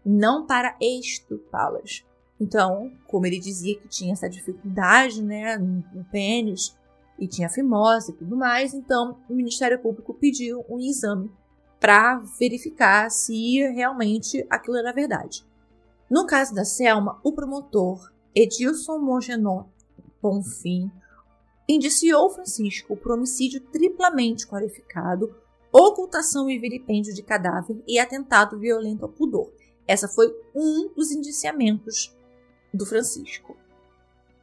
não 0.06 0.45
para 0.45 0.76
estupá-las. 0.82 2.03
Então, 2.40 2.91
como 3.07 3.26
ele 3.26 3.40
dizia 3.40 3.80
que 3.80 3.88
tinha 3.88 4.14
essa 4.14 4.30
dificuldade 4.30 5.23
né, 5.23 5.57
no 5.57 6.03
pênis 6.11 6.76
e 7.18 7.27
tinha 7.27 7.49
fimose 7.49 8.11
e 8.11 8.15
tudo 8.15 8.36
mais, 8.36 8.73
então 8.73 9.18
o 9.30 9.34
Ministério 9.34 9.80
Público 9.80 10.14
pediu 10.14 10.65
um 10.69 10.80
exame 10.80 11.32
para 11.80 12.18
verificar 12.40 13.10
se 13.10 13.61
realmente 13.72 14.45
aquilo 14.49 14.77
era 14.77 14.91
verdade. 14.91 15.45
No 16.10 16.26
caso 16.26 16.53
da 16.53 16.65
Selma, 16.65 17.19
o 17.23 17.32
promotor 17.32 18.11
Edilson 18.36 18.99
Mongenó 18.99 19.68
Bonfim 20.22 20.91
indiciou 21.70 22.30
Francisco 22.30 22.98
por 22.98 23.14
homicídio 23.14 23.62
triplamente 23.62 24.45
qualificado, 24.45 25.34
ocultação 25.72 26.49
e 26.49 26.60
vilipêndio 26.60 27.14
de 27.14 27.24
cadáver 27.24 27.82
e 27.88 27.98
atentado 27.98 28.60
violento 28.60 29.06
ao 29.06 29.12
pudor. 29.12 29.53
Essa 29.88 30.10
foi 30.10 30.36
um 30.53 30.90
dos 30.94 31.12
indiciamentos 31.12 32.14
do 32.74 32.86
Francisco. 32.86 33.56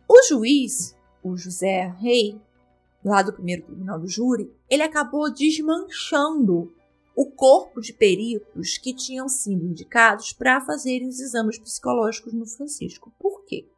O 0.08 0.22
juiz, 0.22 0.96
o 1.22 1.36
José 1.36 1.94
Rei, 1.98 2.40
lá 3.04 3.20
do 3.20 3.34
primeiro 3.34 3.62
tribunal 3.62 4.00
do 4.00 4.08
júri, 4.08 4.50
ele 4.70 4.82
acabou 4.82 5.30
desmanchando 5.30 6.72
o 7.14 7.26
corpo 7.30 7.78
de 7.78 7.92
peritos 7.92 8.78
que 8.78 8.94
tinham 8.94 9.28
sido 9.28 9.66
indicados 9.66 10.32
para 10.32 10.62
fazerem 10.62 11.08
os 11.08 11.20
exames 11.20 11.58
psicológicos 11.58 12.32
no 12.32 12.46
Francisco. 12.46 13.12
Por 13.18 13.44
quê? 13.44 13.68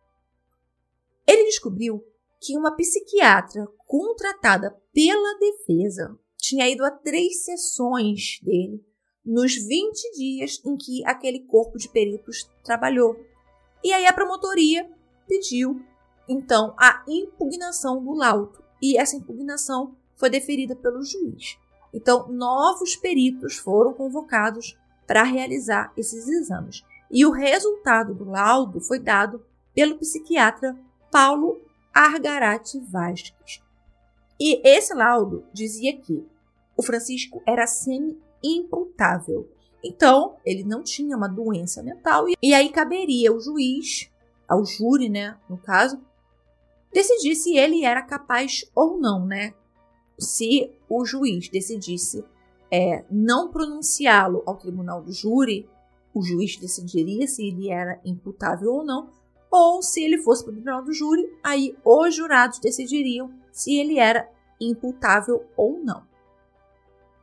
Ele 1.27 1.45
descobriu 1.45 2.05
que 2.41 2.57
uma 2.57 2.77
psiquiatra 2.77 3.67
contratada 3.87 4.77
pela 4.93 5.39
defesa 5.39 6.19
tinha 6.37 6.69
ido 6.69 6.85
a 6.85 6.91
três 6.91 7.45
sessões 7.45 8.39
dele 8.43 8.85
nos 9.25 9.55
20 9.55 10.13
dias 10.17 10.61
em 10.65 10.77
que 10.77 11.05
aquele 11.07 11.41
corpo 11.41 11.79
de 11.79 11.89
peritos 11.89 12.49
trabalhou. 12.63 13.17
E 13.83 13.93
aí 13.93 14.07
a 14.07 14.13
promotoria 14.13 14.91
pediu, 15.27 15.81
então, 16.29 16.75
a 16.79 17.03
impugnação 17.09 18.03
do 18.03 18.13
laudo. 18.13 18.63
E 18.81 18.99
essa 18.99 19.17
impugnação 19.17 19.97
foi 20.17 20.29
deferida 20.29 20.77
pelo 20.77 21.03
juiz. 21.03 21.57
Então, 21.93 22.29
novos 22.29 22.97
peritos 22.97 23.57
foram 23.57 23.95
convocados 23.95 24.77
para 25.07 25.23
realizar 25.23 25.93
esses 25.97 26.29
exames. 26.29 26.83
E 27.11 27.25
o 27.25 27.31
resultado 27.31 28.15
do 28.15 28.25
laudo 28.25 28.81
foi 28.81 28.99
dado 28.99 29.45
pelo 29.75 29.99
psiquiatra 29.99 30.77
Paulo 31.15 31.61
Argarati 31.95 32.81
Vasques. 32.81 33.63
E 34.41 34.61
esse 34.69 34.93
laudo 34.93 35.45
dizia 35.53 35.97
que 35.97 36.27
o 36.77 36.83
Francisco 36.83 37.41
era 37.47 37.69
semi-imputável. 37.69 39.49
Então, 39.85 40.35
ele 40.45 40.65
não 40.65 40.83
tinha 40.83 41.17
uma 41.17 41.29
doença 41.29 41.85
mental. 41.85 42.25
E 42.43 42.53
aí 42.53 42.69
caberia 42.69 43.31
ao 43.31 43.39
juiz, 43.39 44.11
ao 44.49 44.65
júri, 44.65 45.09
né, 45.09 45.39
no 45.49 45.57
caso, 45.57 46.03
decidir 46.93 47.37
se 47.37 47.57
ele 47.57 47.85
era 47.85 48.03
capaz 48.03 48.69
ou 48.75 48.99
não, 48.99 49.25
né? 49.25 49.55
Se 50.19 50.73
o 50.89 51.05
juiz 51.05 51.49
decidisse 51.49 52.25
é, 52.73 53.05
não 53.09 53.53
pronunciá-lo 53.53 54.43
ao 54.45 54.57
tribunal 54.57 55.01
do 55.01 55.13
júri, 55.13 55.71
o 56.13 56.21
juiz 56.25 56.57
decidiria 56.57 57.29
se 57.29 57.47
ele 57.47 57.71
era 57.71 58.01
imputável 58.05 58.73
ou 58.73 58.85
não, 58.85 59.11
ou 59.57 59.81
se 59.81 60.03
ele 60.03 60.19
fosse 60.19 60.43
para 60.43 60.51
o 60.51 60.55
tribunal 60.55 60.83
do 60.83 60.93
júri, 60.93 61.33
aí 61.41 61.77
os 61.85 62.13
jurados 62.13 62.59
decidiriam 62.59 63.33
se 63.53 63.77
ele 63.77 64.01
era 64.01 64.29
imputável 64.61 65.45
ou 65.57 65.79
não. 65.79 66.03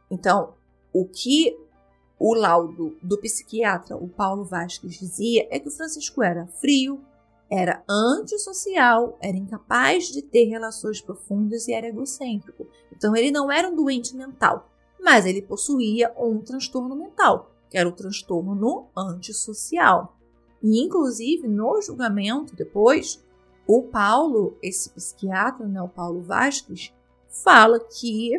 Então, 0.10 0.54
o 0.94 1.06
que 1.06 1.60
o 2.18 2.34
laudo 2.34 2.98
do 3.04 3.18
psiquiatra, 3.18 3.98
o 3.98 4.08
Paulo 4.08 4.46
Vasques, 4.46 4.98
dizia 4.98 5.46
é 5.52 5.60
que 5.60 5.68
o 5.68 5.72
Francisco 5.72 6.24
era 6.24 6.48
frio, 6.48 7.02
era 7.50 7.84
antissocial, 7.90 9.18
era 9.22 9.36
incapaz 9.36 10.06
de 10.08 10.22
ter 10.22 10.46
relações 10.46 11.02
profundas 11.02 11.68
e 11.68 11.74
era 11.74 11.88
egocêntrico. 11.90 12.66
Então, 12.96 13.14
ele 13.14 13.30
não 13.30 13.52
era 13.52 13.68
um 13.68 13.76
doente 13.76 14.16
mental, 14.16 14.72
mas 14.98 15.26
ele 15.26 15.42
possuía 15.42 16.14
um 16.18 16.40
transtorno 16.40 16.96
mental, 16.96 17.52
que 17.70 17.78
era 17.78 17.90
o 17.90 17.92
transtorno 17.92 18.88
antissocial. 18.96 20.16
E, 20.62 20.84
inclusive, 20.84 21.48
no 21.48 21.82
julgamento 21.82 22.56
depois, 22.56 23.24
o 23.68 23.84
Paulo, 23.84 24.58
esse 24.62 24.90
psiquiatra, 24.90 25.68
né, 25.68 25.82
o 25.82 25.88
Paulo 25.88 26.22
Vasques, 26.22 26.94
fala 27.30 27.80
que 27.80 28.34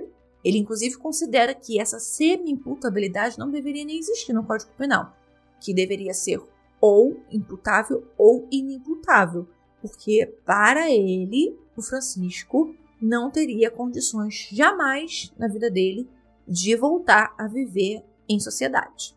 ele, 0.45 0.59
inclusive, 0.59 0.97
considera 0.97 1.55
que 1.55 1.81
essa 1.81 1.99
semi-imputabilidade 1.99 3.39
não 3.39 3.51
deveria 3.51 3.85
nem 3.85 3.99
existir 3.99 4.33
no 4.33 4.45
Código 4.45 4.73
Penal, 4.77 5.17
que 5.61 5.73
deveria 5.73 6.13
ser 6.13 6.41
ou 6.81 7.21
imputável 7.31 8.05
ou 8.19 8.47
inimputável, 8.51 9.47
porque 9.81 10.35
para 10.45 10.91
ele, 10.91 11.57
o 11.77 11.83
Francisco 11.83 12.75
não 13.01 13.31
teria 13.31 13.71
condições 13.71 14.49
jamais 14.53 15.33
na 15.39 15.49
vida 15.49 15.71
dele 15.71 16.09
de 16.47 16.75
voltar 16.77 17.35
a 17.39 17.47
viver 17.47 18.05
em 18.29 18.39
sociedade. 18.41 19.15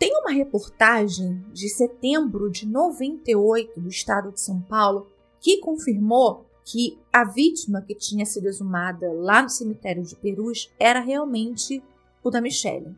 Tem 0.00 0.16
uma 0.16 0.30
reportagem 0.30 1.44
de 1.52 1.68
setembro 1.68 2.50
de 2.50 2.66
98 2.66 3.78
do 3.78 3.88
estado 3.90 4.32
de 4.32 4.40
São 4.40 4.62
Paulo 4.62 5.06
que 5.38 5.58
confirmou 5.58 6.46
que 6.64 6.98
a 7.12 7.22
vítima 7.22 7.82
que 7.82 7.94
tinha 7.94 8.24
sido 8.24 8.46
exumada 8.46 9.12
lá 9.12 9.42
no 9.42 9.50
cemitério 9.50 10.02
de 10.02 10.16
Perus 10.16 10.72
era 10.78 11.00
realmente 11.00 11.84
o 12.24 12.30
da 12.30 12.40
Michelle. 12.40 12.96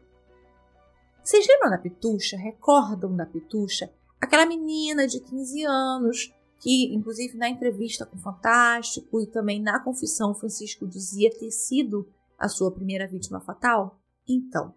Vocês 1.25 1.45
lembram 1.49 1.71
da 1.71 1.79
Pitucha? 1.79 2.37
Recordam 2.37 3.17
da 3.17 3.27
Pitucha? 3.27 3.93
Aquela 4.21 4.47
menina 4.47 5.05
de 5.05 5.19
15 5.19 5.65
anos 5.65 6.33
que, 6.61 6.95
inclusive, 6.95 7.37
na 7.37 7.49
entrevista 7.49 8.07
com 8.07 8.17
o 8.17 8.21
Fantástico 8.21 9.21
e 9.21 9.27
também 9.27 9.61
na 9.61 9.81
confissão, 9.81 10.37
Francisco 10.37 10.87
dizia 10.87 11.37
ter 11.37 11.51
sido 11.51 12.09
a 12.39 12.49
sua 12.49 12.71
primeira 12.71 13.09
vítima 13.09 13.41
fatal? 13.41 13.99
Então, 14.29 14.73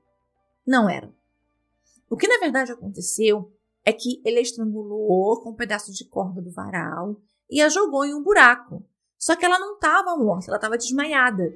não 0.66 0.90
era. 0.90 1.14
O 2.10 2.18
que 2.18 2.28
na 2.28 2.38
verdade 2.38 2.72
aconteceu 2.72 3.52
é 3.84 3.92
que 3.94 4.22
ele 4.26 4.40
a 4.40 4.42
estrangulou 4.42 5.42
com 5.42 5.52
um 5.52 5.56
pedaço 5.56 5.92
de 5.92 6.06
corda 6.06 6.42
do 6.42 6.52
varal 6.52 7.22
e 7.50 7.62
a 7.62 7.70
jogou 7.70 8.06
em 8.06 8.14
um 8.14 8.24
buraco. 8.24 8.84
Só 9.18 9.36
que 9.36 9.46
ela 9.46 9.60
não 9.60 9.76
estava 9.76 10.16
morta, 10.16 10.48
ela 10.48 10.58
estava 10.58 10.78
desmaiada. 10.78 11.54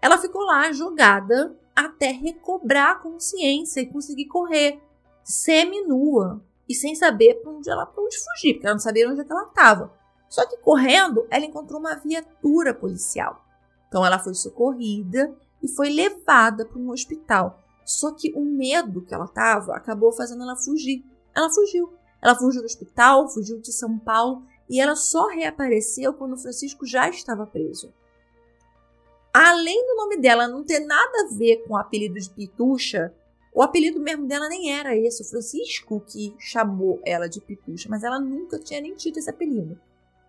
Ela 0.00 0.18
ficou 0.18 0.42
lá 0.42 0.72
jogada 0.72 1.56
até 1.74 2.10
recobrar 2.10 2.92
a 2.92 2.98
consciência 2.98 3.80
e 3.80 3.86
conseguir 3.86 4.26
correr, 4.26 4.80
semi-nua 5.24 6.44
e 6.68 6.74
sem 6.74 6.94
saber 6.94 7.34
para 7.34 7.52
onde 7.52 7.70
ela 7.70 7.86
pra 7.86 8.02
onde 8.02 8.16
fugir, 8.18 8.54
porque 8.54 8.66
ela 8.66 8.74
não 8.74 8.80
sabia 8.80 9.08
onde 9.08 9.20
é 9.20 9.26
ela 9.28 9.44
estava. 9.44 9.92
Só 10.28 10.46
que 10.46 10.56
correndo, 10.58 11.26
ela 11.30 11.44
encontrou 11.44 11.78
uma 11.78 11.94
viatura 11.94 12.74
policial. 12.74 13.44
Então 13.88 14.04
ela 14.04 14.18
foi 14.18 14.34
socorrida 14.34 15.36
e 15.62 15.68
foi 15.68 15.90
levada 15.90 16.64
para 16.64 16.78
um 16.78 16.90
hospital. 16.90 17.61
Só 17.84 18.12
que 18.12 18.32
o 18.34 18.44
medo 18.44 19.02
que 19.02 19.14
ela 19.14 19.24
estava 19.24 19.74
acabou 19.74 20.12
fazendo 20.12 20.42
ela 20.42 20.56
fugir. 20.56 21.04
Ela 21.34 21.50
fugiu. 21.50 21.92
Ela 22.20 22.36
fugiu 22.36 22.62
do 22.62 22.66
hospital, 22.66 23.28
fugiu 23.28 23.60
de 23.60 23.72
São 23.72 23.98
Paulo 23.98 24.44
e 24.68 24.80
ela 24.80 24.94
só 24.94 25.26
reapareceu 25.26 26.14
quando 26.14 26.38
Francisco 26.38 26.86
já 26.86 27.08
estava 27.08 27.46
preso. 27.46 27.92
Além 29.32 29.86
do 29.86 29.96
nome 29.96 30.18
dela 30.18 30.46
não 30.46 30.62
ter 30.62 30.80
nada 30.80 31.24
a 31.24 31.34
ver 31.34 31.64
com 31.66 31.74
o 31.74 31.76
apelido 31.76 32.18
de 32.20 32.30
Pitucha, 32.30 33.12
o 33.54 33.62
apelido 33.62 34.00
mesmo 34.00 34.26
dela 34.26 34.48
nem 34.48 34.72
era 34.72 34.96
esse, 34.96 35.22
o 35.22 35.26
Francisco 35.26 36.00
que 36.06 36.34
chamou 36.38 37.00
ela 37.04 37.28
de 37.28 37.40
Pitucha, 37.40 37.88
mas 37.88 38.04
ela 38.04 38.20
nunca 38.20 38.58
tinha 38.58 38.80
nem 38.80 38.94
tido 38.94 39.18
esse 39.18 39.28
apelido. 39.28 39.78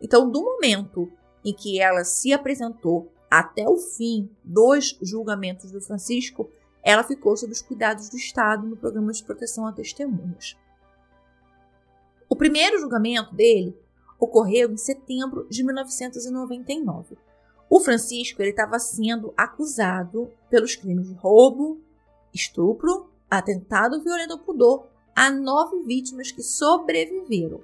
Então, 0.02 0.30
do 0.30 0.44
momento 0.44 1.12
em 1.44 1.54
que 1.54 1.80
ela 1.80 2.04
se 2.04 2.34
apresentou 2.34 3.12
até 3.30 3.68
o 3.68 3.78
fim 3.78 4.30
dos 4.44 4.98
julgamentos 5.02 5.72
do 5.72 5.82
Francisco, 5.82 6.50
ela 6.84 7.04
ficou 7.04 7.38
sob 7.38 7.52
os 7.52 7.62
cuidados 7.62 8.10
do 8.10 8.18
Estado 8.18 8.68
no 8.68 8.76
programa 8.76 9.12
de 9.12 9.24
proteção 9.24 9.66
a 9.66 9.72
testemunhas. 9.72 10.58
O 12.28 12.36
primeiro 12.36 12.80
julgamento 12.80 13.34
dele 13.34 13.78
ocorreu 14.20 14.72
em 14.72 14.78
setembro 14.78 15.48
de 15.50 15.64
1999. 15.64 17.18
O 17.70 17.80
Francisco 17.80 18.42
estava 18.42 18.78
sendo 18.80 19.34
acusado 19.38 20.30
pelos 20.50 20.76
crimes 20.76 21.08
de 21.08 21.14
roubo, 21.16 21.82
estupro, 22.34 23.10
atentado 23.30 24.04
violento 24.04 24.34
ao 24.34 24.40
pudor 24.40 24.88
a 25.16 25.30
nove 25.30 25.84
vítimas 25.84 26.32
que 26.32 26.42
sobreviveram. 26.42 27.62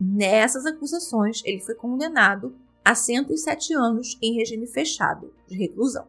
Nessas 0.00 0.66
acusações, 0.66 1.42
ele 1.44 1.60
foi 1.60 1.74
condenado 1.74 2.54
a 2.84 2.94
107 2.94 3.74
anos 3.74 4.18
em 4.22 4.34
regime 4.34 4.66
fechado 4.66 5.32
de 5.46 5.56
reclusão. 5.56 6.08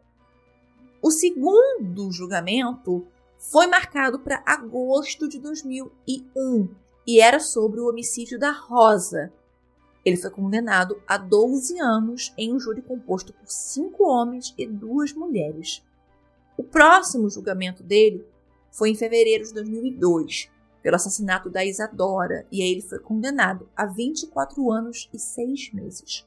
O 1.02 1.12
segundo 1.12 2.12
julgamento 2.12 3.08
foi 3.38 3.68
marcado 3.68 4.20
para 4.20 4.44
agosto 4.46 5.30
de 5.30 5.40
2001 5.40 6.70
e 7.08 7.22
era 7.22 7.40
sobre 7.40 7.80
o 7.80 7.88
homicídio 7.88 8.38
da 8.38 8.52
Rosa. 8.52 9.32
Ele 10.04 10.18
foi 10.18 10.30
condenado 10.30 11.02
a 11.08 11.18
12 11.18 11.80
anos 11.80 12.34
em 12.38 12.54
um 12.54 12.60
júri 12.60 12.82
composto 12.82 13.32
por 13.32 13.48
cinco 13.48 14.10
homens 14.10 14.54
e 14.58 14.68
duas 14.68 15.14
mulheres. 15.14 15.82
O 16.58 16.64
próximo 16.64 17.30
julgamento 17.30 17.82
dele 17.82 18.26
foi 18.70 18.90
em 18.90 18.96
fevereiro 18.96 19.46
de 19.46 19.54
2002, 19.54 20.52
pelo 20.84 20.98
assassinato 20.98 21.50
da 21.50 21.64
Isadora, 21.64 22.46
e 22.52 22.62
aí 22.62 22.72
ele 22.72 22.82
foi 22.82 23.00
condenado 23.00 23.70
a 23.76 23.86
24 23.86 24.70
anos 24.70 25.10
e 25.14 25.18
6 25.18 25.72
meses. 25.74 26.26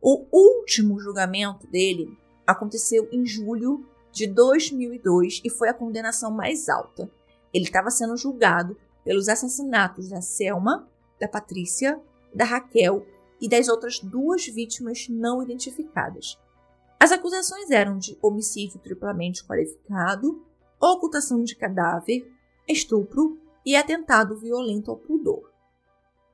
O 0.00 0.26
último 0.30 1.00
julgamento 1.00 1.66
dele 1.66 2.16
aconteceu 2.48 3.06
em 3.12 3.26
julho 3.26 3.86
de 4.10 4.26
2002 4.26 5.42
e 5.44 5.50
foi 5.50 5.68
a 5.68 5.74
condenação 5.74 6.30
mais 6.30 6.70
alta. 6.70 7.10
Ele 7.52 7.64
estava 7.64 7.90
sendo 7.90 8.16
julgado 8.16 8.74
pelos 9.04 9.28
assassinatos 9.28 10.08
da 10.08 10.22
Selma, 10.22 10.88
da 11.20 11.28
Patrícia, 11.28 12.00
da 12.34 12.44
Raquel 12.44 13.06
e 13.38 13.48
das 13.48 13.68
outras 13.68 14.00
duas 14.00 14.46
vítimas 14.46 15.06
não 15.10 15.42
identificadas. 15.42 16.38
As 16.98 17.12
acusações 17.12 17.70
eram 17.70 17.98
de 17.98 18.18
homicídio 18.22 18.80
triplamente 18.80 19.44
qualificado, 19.44 20.42
ocultação 20.80 21.44
de 21.44 21.54
cadáver, 21.54 22.26
estupro 22.66 23.38
e 23.64 23.76
atentado 23.76 24.38
violento 24.38 24.90
ao 24.90 24.96
pudor. 24.96 25.52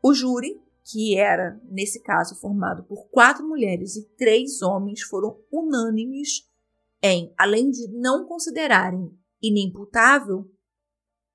O 0.00 0.14
júri, 0.14 0.62
que 0.84 1.16
era, 1.16 1.60
nesse 1.64 2.02
caso, 2.02 2.38
formado 2.38 2.84
por 2.84 3.08
quatro 3.08 3.46
mulheres 3.46 3.96
e 3.96 4.04
três 4.16 4.60
homens, 4.60 5.02
foram 5.02 5.38
unânimes 5.50 6.46
em, 7.02 7.32
além 7.38 7.70
de 7.70 7.88
não 7.88 8.26
considerarem 8.26 9.10
inimputável, 9.42 10.50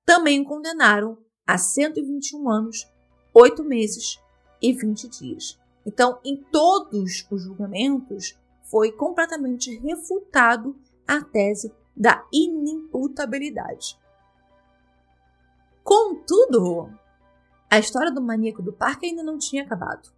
também 0.04 0.40
o 0.40 0.44
condenaram 0.44 1.18
a 1.46 1.58
121 1.58 2.50
anos, 2.50 2.88
8 3.34 3.62
meses 3.64 4.18
e 4.60 4.72
20 4.72 5.08
dias. 5.08 5.58
Então, 5.86 6.20
em 6.24 6.36
todos 6.50 7.26
os 7.30 7.42
julgamentos, 7.42 8.38
foi 8.64 8.92
completamente 8.92 9.76
refutado 9.78 10.76
a 11.06 11.22
tese 11.22 11.72
da 11.96 12.24
inimputabilidade. 12.32 13.98
Contudo, 15.82 16.90
a 17.70 17.78
história 17.78 18.10
do 18.10 18.20
maníaco 18.20 18.60
do 18.60 18.72
parque 18.72 19.06
ainda 19.06 19.22
não 19.22 19.38
tinha 19.38 19.62
acabado. 19.62 20.10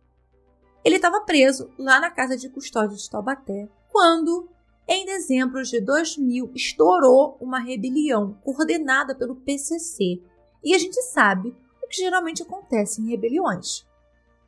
Ele 0.82 0.96
estava 0.96 1.20
preso 1.20 1.70
lá 1.78 2.00
na 2.00 2.10
casa 2.10 2.36
de 2.36 2.48
custódia 2.48 2.96
de 2.96 3.10
Taubaté 3.10 3.68
quando, 3.90 4.48
em 4.88 5.04
dezembro 5.04 5.62
de 5.62 5.80
2000, 5.80 6.50
estourou 6.54 7.36
uma 7.40 7.60
rebelião 7.60 8.38
coordenada 8.42 9.14
pelo 9.14 9.36
PCC. 9.36 10.20
E 10.64 10.74
a 10.74 10.78
gente 10.78 11.00
sabe 11.02 11.54
o 11.82 11.86
que 11.86 11.98
geralmente 11.98 12.42
acontece 12.42 13.00
em 13.00 13.10
rebeliões. 13.10 13.86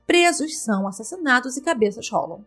Presos 0.07 0.59
são 0.59 0.89
assassinados 0.89 1.57
e 1.57 1.63
cabeças 1.63 2.09
rolam. 2.09 2.45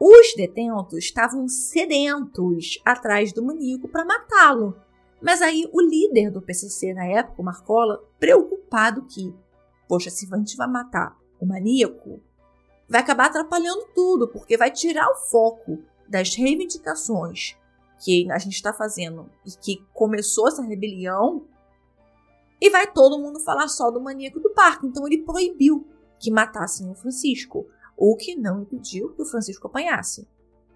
Os 0.00 0.34
detentos 0.36 0.98
estavam 0.98 1.48
sedentos 1.48 2.80
atrás 2.84 3.32
do 3.32 3.44
maníaco 3.44 3.88
para 3.88 4.04
matá-lo. 4.04 4.76
Mas 5.20 5.42
aí 5.42 5.68
o 5.72 5.80
líder 5.80 6.30
do 6.30 6.40
PCC 6.40 6.94
na 6.94 7.04
época, 7.06 7.42
Marcola, 7.42 8.00
preocupado 8.20 9.02
que, 9.02 9.34
poxa, 9.88 10.10
se 10.10 10.28
a 10.30 10.36
gente 10.36 10.56
vai 10.56 10.68
matar 10.68 11.18
o 11.40 11.46
maníaco, 11.46 12.20
vai 12.88 13.00
acabar 13.00 13.26
atrapalhando 13.26 13.88
tudo, 13.94 14.28
porque 14.28 14.56
vai 14.56 14.70
tirar 14.70 15.08
o 15.10 15.16
foco 15.16 15.82
das 16.06 16.34
reivindicações 16.34 17.56
que 18.02 18.30
a 18.30 18.38
gente 18.38 18.54
está 18.54 18.72
fazendo 18.72 19.28
e 19.44 19.50
que 19.50 19.84
começou 19.92 20.48
essa 20.48 20.62
rebelião 20.62 21.44
e 22.60 22.70
vai 22.70 22.90
todo 22.90 23.18
mundo 23.18 23.40
falar 23.40 23.68
só 23.68 23.90
do 23.90 24.00
maníaco 24.00 24.40
do 24.40 24.50
parque. 24.50 24.86
Então 24.86 25.06
ele 25.06 25.22
proibiu 25.22 25.86
que 26.18 26.30
matassem 26.30 26.90
o 26.90 26.94
Francisco, 26.94 27.66
o 27.96 28.16
que 28.16 28.36
não 28.36 28.62
impediu 28.62 29.12
que 29.14 29.22
o 29.22 29.26
Francisco 29.26 29.66
apanhasse. 29.66 30.26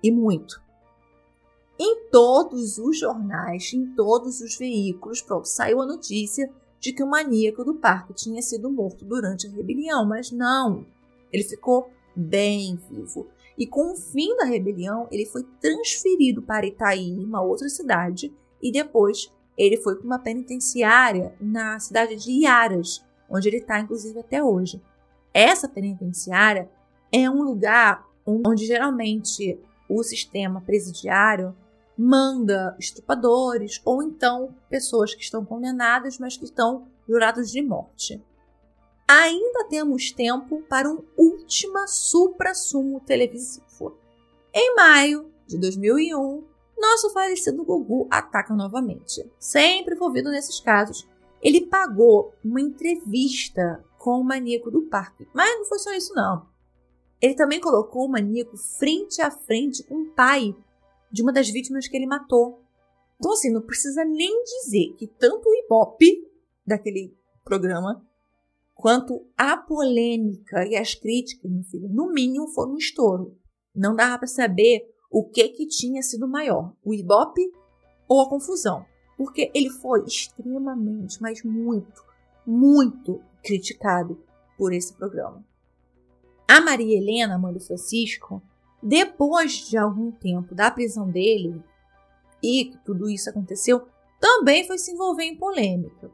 E 0.03 0.11
muito. 0.11 0.61
Em 1.79 2.09
todos 2.11 2.79
os 2.79 2.99
jornais, 2.99 3.73
em 3.73 3.95
todos 3.95 4.41
os 4.41 4.57
veículos, 4.57 5.23
pronto, 5.23 5.47
saiu 5.49 5.81
a 5.81 5.87
notícia 5.87 6.53
de 6.83 6.93
que 6.93 7.03
o 7.03 7.07
maníaco 7.07 7.65
do 7.65 7.77
parque 7.77 8.13
tinha 8.13 8.43
sido 8.43 8.69
morto 8.69 9.05
durante 9.05 9.47
a 9.47 9.51
rebelião, 9.51 10.05
mas 10.05 10.33
não. 10.33 10.85
Ele 11.33 11.45
ficou 11.45 11.89
bem 12.15 12.77
vivo. 12.91 13.29
E 13.57 13.69
com 13.69 13.93
o 13.93 13.97
fim 13.97 14.37
da 14.37 14.45
rebelião, 14.45 15.07
ele 15.13 15.25
foi 15.25 15.45
transferido 15.61 16.43
para 16.43 16.67
Itaí, 16.67 17.15
uma 17.25 17.41
outra 17.41 17.69
cidade, 17.69 18.35
e 18.61 18.73
depois 18.73 19.31
ele 19.57 19.77
foi 19.77 19.95
para 19.95 20.05
uma 20.05 20.19
penitenciária 20.19 21.33
na 21.41 21.79
cidade 21.79 22.17
de 22.17 22.33
Iaras, 22.33 23.05
onde 23.31 23.49
ele 23.49 23.59
está, 23.59 23.79
inclusive, 23.79 24.19
até 24.19 24.43
hoje. 24.43 24.83
Essa 25.33 25.69
penitenciária 25.69 26.69
é 27.13 27.31
um 27.31 27.45
lugar 27.45 28.05
onde 28.27 28.67
geralmente 28.67 29.57
o 29.89 30.03
sistema 30.03 30.61
presidiário 30.61 31.55
manda 31.97 32.77
estrupadores 32.79 33.81
ou 33.85 34.03
então 34.03 34.55
pessoas 34.69 35.15
que 35.15 35.23
estão 35.23 35.45
condenadas, 35.45 36.19
mas 36.19 36.37
que 36.37 36.45
estão 36.45 36.89
jurados 37.09 37.51
de 37.51 37.63
morte. 37.63 38.23
Ainda 39.07 39.67
temos 39.69 40.11
tempo 40.13 40.63
para 40.69 40.91
um 40.91 41.05
última 41.17 41.87
supra-sumo 41.87 43.01
televisivo. 43.01 43.97
Em 44.55 44.75
maio 44.75 45.31
de 45.47 45.59
2001, 45.59 46.45
nosso 46.79 47.11
falecido 47.11 47.65
Gugu 47.65 48.09
ataca 48.11 48.55
novamente. 48.55 49.31
Sempre 49.39 49.95
envolvido 49.95 50.31
nesses 50.31 50.61
casos, 50.61 51.07
ele 51.43 51.67
pagou 51.67 52.33
uma 52.45 52.61
entrevista 52.61 53.85
com 53.99 54.21
o 54.21 54.25
maníaco 54.25 54.71
do 54.71 54.83
parque. 54.83 55.29
Mas 55.35 55.59
não 55.59 55.65
foi 55.65 55.79
só 55.79 55.93
isso, 55.93 56.15
não. 56.15 56.47
Ele 57.21 57.35
também 57.35 57.61
colocou 57.61 58.07
o 58.07 58.11
maníaco 58.11 58.57
frente 58.57 59.23
a 59.23 59.31
frente 59.31 59.85
com 59.85 60.03
o 60.03 60.11
pai 60.11 60.57
de 61.13 61.23
uma 61.23 61.33
das 61.33 61.51
vítimas 61.51 61.87
que 61.87 61.97
ele 61.97 62.07
matou. 62.07 62.63
Então, 63.17 63.33
assim, 63.33 63.53
não 63.53 63.61
precisa 63.61 64.05
nem 64.05 64.43
dizer 64.45 64.95
que 64.97 65.07
tanto 65.07 65.49
o 65.49 65.55
Ibope 65.55 66.27
daquele 66.67 67.15
programa 67.45 68.05
quanto 68.75 69.27
a 69.37 69.57
polêmica 69.57 70.67
e 70.67 70.77
as 70.77 70.95
críticas, 70.95 71.51
meu 71.51 71.63
filho, 71.65 71.89
no 71.89 72.13
mínimo 72.13 72.49
foram 72.49 72.73
um 72.73 72.79
estouro. 72.79 73.37
Não 73.75 73.95
dava 73.95 74.19
para 74.19 74.27
saber 74.27 74.93
o 75.11 75.25
que 75.29 75.49
que 75.51 75.67
tinha 75.67 76.03
sido 76.03 76.27
maior, 76.27 76.75
o 76.83 76.95
Ibope 76.95 77.43
ou 78.09 78.21
a 78.21 78.29
confusão, 78.29 78.85
porque 79.17 79.51
ele 79.55 79.71
foi 79.71 80.05
extremamente, 80.05 81.21
mas 81.21 81.43
muito, 81.45 82.03
muito 82.47 83.23
criticado 83.43 84.21
por 84.57 84.73
esse 84.73 84.93
programa. 84.95 85.45
A 86.49 86.61
Maria 86.61 86.99
Helena, 86.99 87.39
mãe 87.39 87.53
do 87.53 87.61
Francisco, 87.61 88.43
depois 88.83 89.69
de 89.69 89.77
algum 89.77 90.11
tempo 90.11 90.55
da 90.55 90.71
prisão 90.71 91.09
dele 91.09 91.63
e 92.43 92.65
que 92.67 92.79
tudo 92.79 93.09
isso 93.09 93.31
aconteceu, 93.31 93.87
também 94.19 94.67
foi 94.67 94.79
se 94.79 94.91
envolver 94.91 95.25
em 95.25 95.37
polêmica. 95.37 96.11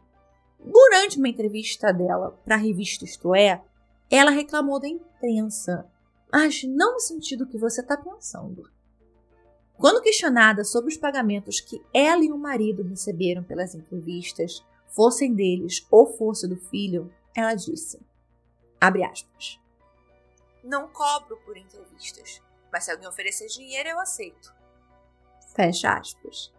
Durante 0.59 1.19
uma 1.19 1.29
entrevista 1.29 1.93
dela 1.93 2.39
para 2.45 2.57
a 2.57 2.59
revista 2.59 3.05
Isto 3.05 3.35
É, 3.35 3.63
ela 4.11 4.31
reclamou 4.31 4.79
da 4.79 4.89
imprensa, 4.89 5.87
mas 6.31 6.63
não 6.65 6.95
no 6.95 7.01
sentido 7.01 7.47
que 7.47 7.57
você 7.57 7.81
está 7.81 7.97
pensando. 7.97 8.69
Quando 9.77 10.03
questionada 10.03 10.65
sobre 10.65 10.91
os 10.91 10.97
pagamentos 10.97 11.61
que 11.61 11.81
ela 11.95 12.25
e 12.25 12.33
o 12.33 12.37
marido 12.37 12.83
receberam 12.83 13.45
pelas 13.45 13.75
entrevistas, 13.75 14.65
fossem 14.89 15.33
deles 15.33 15.87
ou 15.91 16.07
fosse 16.07 16.49
do 16.49 16.57
filho, 16.57 17.13
ela 17.35 17.55
disse: 17.55 18.01
abre 18.81 19.05
aspas. 19.05 19.61
Não 20.65 20.89
cobro 20.89 21.39
por 21.45 21.57
entrevistas, 21.57 22.43
mas 22.73 22.85
se 22.85 22.91
alguém 22.91 23.09
oferecer 23.09 23.47
dinheiro, 23.49 23.89
eu 23.89 24.01
aceito. 24.01 24.55
Fecha 25.55 25.93
aspas. 25.93 26.53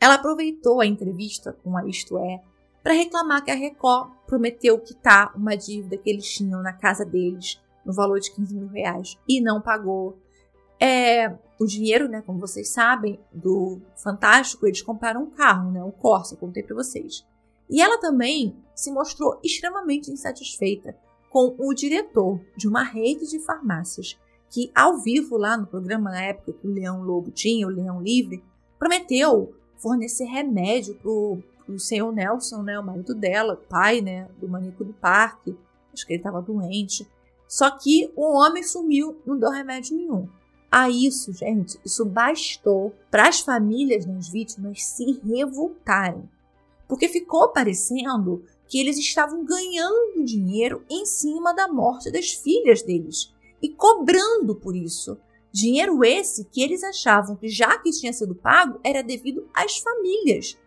Ela 0.00 0.14
aproveitou 0.14 0.80
a 0.80 0.86
entrevista 0.86 1.52
com 1.62 1.76
a 1.76 1.86
Isto 1.86 2.18
É 2.18 2.42
para 2.82 2.94
reclamar 2.94 3.44
que 3.44 3.50
a 3.50 3.54
Record 3.54 4.10
prometeu 4.26 4.78
quitar 4.80 5.36
uma 5.36 5.56
dívida 5.56 5.96
que 5.96 6.10
eles 6.10 6.28
tinham 6.28 6.60
na 6.60 6.72
casa 6.72 7.04
deles 7.04 7.62
no 7.84 7.92
valor 7.92 8.18
de 8.18 8.32
15 8.32 8.54
mil 8.54 8.68
reais 8.68 9.16
e 9.28 9.40
não 9.40 9.60
pagou. 9.60 10.18
É, 10.80 11.32
o 11.60 11.64
dinheiro, 11.64 12.08
né, 12.08 12.22
como 12.26 12.40
vocês 12.40 12.70
sabem, 12.70 13.20
do 13.32 13.80
Fantástico, 13.94 14.66
eles 14.66 14.82
compraram 14.82 15.22
um 15.22 15.30
carro, 15.30 15.70
né, 15.70 15.84
o 15.84 15.92
Corsa, 15.92 16.34
contei 16.34 16.64
para 16.64 16.74
vocês. 16.74 17.24
E 17.70 17.80
ela 17.80 18.00
também 18.00 18.56
se 18.74 18.90
mostrou 18.90 19.38
extremamente 19.44 20.10
insatisfeita 20.10 20.96
com 21.30 21.54
o 21.56 21.72
diretor 21.72 22.40
de 22.56 22.66
uma 22.66 22.82
rede 22.82 23.30
de 23.30 23.38
farmácias 23.38 24.18
que, 24.52 24.70
ao 24.74 24.98
vivo 24.98 25.38
lá 25.38 25.56
no 25.56 25.66
programa, 25.66 26.10
na 26.10 26.24
época 26.24 26.52
que 26.52 26.68
o 26.68 26.70
Leão 26.70 27.02
Lobo 27.02 27.30
tinha, 27.30 27.66
o 27.66 27.70
Leão 27.70 28.02
Livre, 28.02 28.44
prometeu 28.78 29.54
fornecer 29.78 30.24
remédio 30.24 30.94
pro, 30.96 31.42
pro 31.64 31.80
senhor 31.80 32.12
Nelson, 32.12 32.62
né, 32.62 32.78
o 32.78 32.84
marido 32.84 33.14
dela, 33.14 33.56
pai, 33.56 34.02
né, 34.02 34.28
do 34.38 34.46
maníaco 34.46 34.84
do 34.84 34.92
parque. 34.92 35.56
Acho 35.90 36.06
que 36.06 36.12
ele 36.12 36.20
estava 36.20 36.42
doente. 36.42 37.08
Só 37.48 37.70
que 37.70 38.12
o 38.14 38.36
homem 38.36 38.62
sumiu, 38.62 39.16
não 39.24 39.38
deu 39.38 39.50
remédio 39.50 39.96
nenhum. 39.96 40.28
A 40.70 40.90
isso, 40.90 41.32
gente, 41.32 41.80
isso 41.82 42.04
bastou 42.04 42.94
para 43.10 43.28
as 43.28 43.40
famílias 43.40 44.04
das 44.04 44.28
vítimas 44.28 44.84
se 44.84 45.18
revoltarem. 45.24 46.28
Porque 46.86 47.08
ficou 47.08 47.48
parecendo 47.48 48.44
que 48.68 48.78
eles 48.78 48.98
estavam 48.98 49.46
ganhando 49.46 50.24
dinheiro 50.24 50.84
em 50.90 51.06
cima 51.06 51.54
da 51.54 51.68
morte 51.68 52.10
das 52.10 52.32
filhas 52.32 52.82
deles 52.82 53.31
e 53.62 53.68
cobrando 53.68 54.54
por 54.54 54.74
isso. 54.74 55.18
Dinheiro 55.52 56.02
esse 56.04 56.44
que 56.46 56.62
eles 56.62 56.82
achavam 56.82 57.36
que 57.36 57.48
já 57.48 57.78
que 57.78 57.90
tinha 57.90 58.12
sido 58.12 58.34
pago 58.34 58.80
era 58.82 59.02
devido 59.02 59.48
às 59.54 59.78
famílias, 59.78 60.58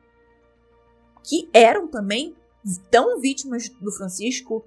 que 1.23 1.49
eram 1.51 1.87
também 1.87 2.35
tão 2.89 3.19
vítimas 3.19 3.67
do 3.69 3.91
Francisco 3.91 4.63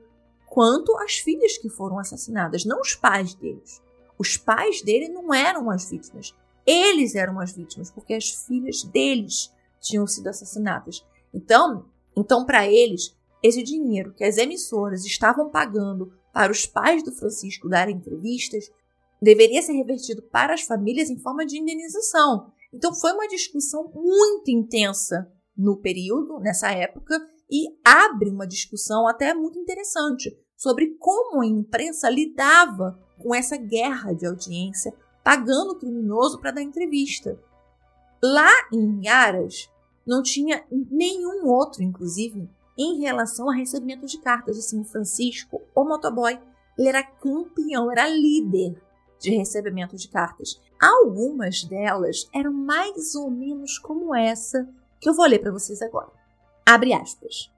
quanto 0.46 0.96
as 0.98 1.14
filhas 1.14 1.56
que 1.56 1.68
foram 1.68 1.98
assassinadas, 1.98 2.64
não 2.64 2.80
os 2.80 2.94
pais 2.94 3.34
deles. 3.34 3.80
Os 4.18 4.36
pais 4.36 4.82
dele 4.82 5.08
não 5.08 5.32
eram 5.32 5.70
as 5.70 5.88
vítimas, 5.88 6.34
eles 6.66 7.14
eram 7.14 7.38
as 7.38 7.52
vítimas, 7.52 7.90
porque 7.90 8.14
as 8.14 8.30
filhas 8.30 8.82
deles 8.82 9.52
tinham 9.80 10.06
sido 10.06 10.26
assassinadas. 10.26 11.06
Então, 11.32 11.86
então 12.16 12.44
para 12.44 12.66
eles, 12.66 13.16
esse 13.42 13.62
dinheiro 13.62 14.12
que 14.12 14.24
as 14.24 14.36
emissoras 14.36 15.04
estavam 15.04 15.48
pagando 15.48 16.12
para 16.32 16.52
os 16.52 16.66
pais 16.66 17.02
do 17.02 17.12
Francisco 17.12 17.68
darem 17.68 17.96
entrevistas 17.96 18.70
deveria 19.20 19.62
ser 19.62 19.72
revertido 19.72 20.22
para 20.22 20.54
as 20.54 20.62
famílias 20.62 21.10
em 21.10 21.18
forma 21.18 21.44
de 21.44 21.58
indenização. 21.58 22.52
Então 22.72 22.94
foi 22.94 23.12
uma 23.12 23.26
discussão 23.28 23.90
muito 23.94 24.50
intensa 24.50 25.30
no 25.56 25.76
período, 25.76 26.38
nessa 26.38 26.70
época, 26.70 27.18
e 27.50 27.66
abre 27.84 28.30
uma 28.30 28.46
discussão 28.46 29.08
até 29.08 29.34
muito 29.34 29.58
interessante 29.58 30.36
sobre 30.56 30.96
como 30.98 31.40
a 31.40 31.46
imprensa 31.46 32.10
lidava 32.10 32.98
com 33.18 33.34
essa 33.34 33.56
guerra 33.56 34.12
de 34.12 34.26
audiência, 34.26 34.92
pagando 35.24 35.72
o 35.72 35.78
criminoso 35.78 36.38
para 36.38 36.52
dar 36.52 36.62
entrevista. 36.62 37.40
Lá 38.22 38.50
em 38.72 39.08
Aras, 39.08 39.70
não 40.06 40.22
tinha 40.22 40.64
nenhum 40.70 41.46
outro, 41.46 41.82
inclusive, 41.82 42.48
em 42.78 43.00
relação 43.00 43.50
a 43.50 43.54
recebimento 43.54 44.06
de 44.06 44.18
cartas. 44.18 44.56
Assim, 44.56 44.80
o 44.80 44.84
Francisco, 44.84 45.60
o 45.74 45.84
motoboy, 45.84 46.40
ele 46.78 46.88
era 46.88 47.02
campeão, 47.02 47.90
era 47.90 48.08
líder 48.08 48.80
de 49.18 49.36
recebimento 49.36 49.96
de 49.96 50.08
cartas. 50.08 50.60
Algumas 50.80 51.64
delas 51.64 52.28
eram 52.32 52.52
mais 52.52 53.16
ou 53.16 53.28
menos 53.30 53.78
como 53.78 54.14
essa 54.14 54.68
que 55.00 55.08
eu 55.08 55.14
vou 55.14 55.26
ler 55.26 55.40
para 55.40 55.50
vocês 55.50 55.82
agora. 55.82 56.10
Abre 56.64 56.92
aspas. 56.92 57.50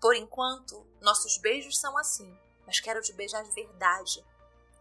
Por 0.00 0.14
enquanto, 0.14 0.86
nossos 1.00 1.38
beijos 1.38 1.78
são 1.78 1.96
assim, 1.96 2.30
mas 2.66 2.78
quero 2.78 3.00
te 3.00 3.12
beijar 3.14 3.42
de 3.42 3.50
verdade. 3.52 4.22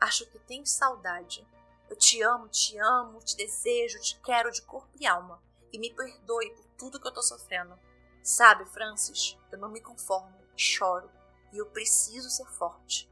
Acho 0.02 0.26
que 0.27 0.39
tens 0.39 0.72
saudade. 0.72 1.47
Eu 1.89 1.95
te 1.95 2.22
amo, 2.22 2.49
te 2.49 2.77
amo, 2.77 3.19
te 3.19 3.38
desejo, 3.38 3.99
te 4.02 4.19
quero 4.19 4.52
de 4.52 4.61
corpo 4.64 4.89
e 4.99 5.06
alma. 5.06 5.41
E 5.72 5.80
me 5.80 5.93
perdoe 5.93 6.52
por 6.52 6.65
tudo 6.77 6.99
que 6.99 7.07
eu 7.07 7.14
tô 7.14 7.22
sofrendo. 7.22 7.77
Sabe, 8.26 8.65
Francis, 8.65 9.38
eu 9.52 9.60
não 9.60 9.69
me 9.69 9.80
conformo, 9.80 10.34
choro. 10.57 11.07
E 11.53 11.60
eu 11.60 11.68
preciso 11.68 12.27
ser 12.27 12.47
forte. 12.47 13.07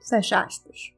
Fecha 0.00 0.40
aspas. 0.40 0.92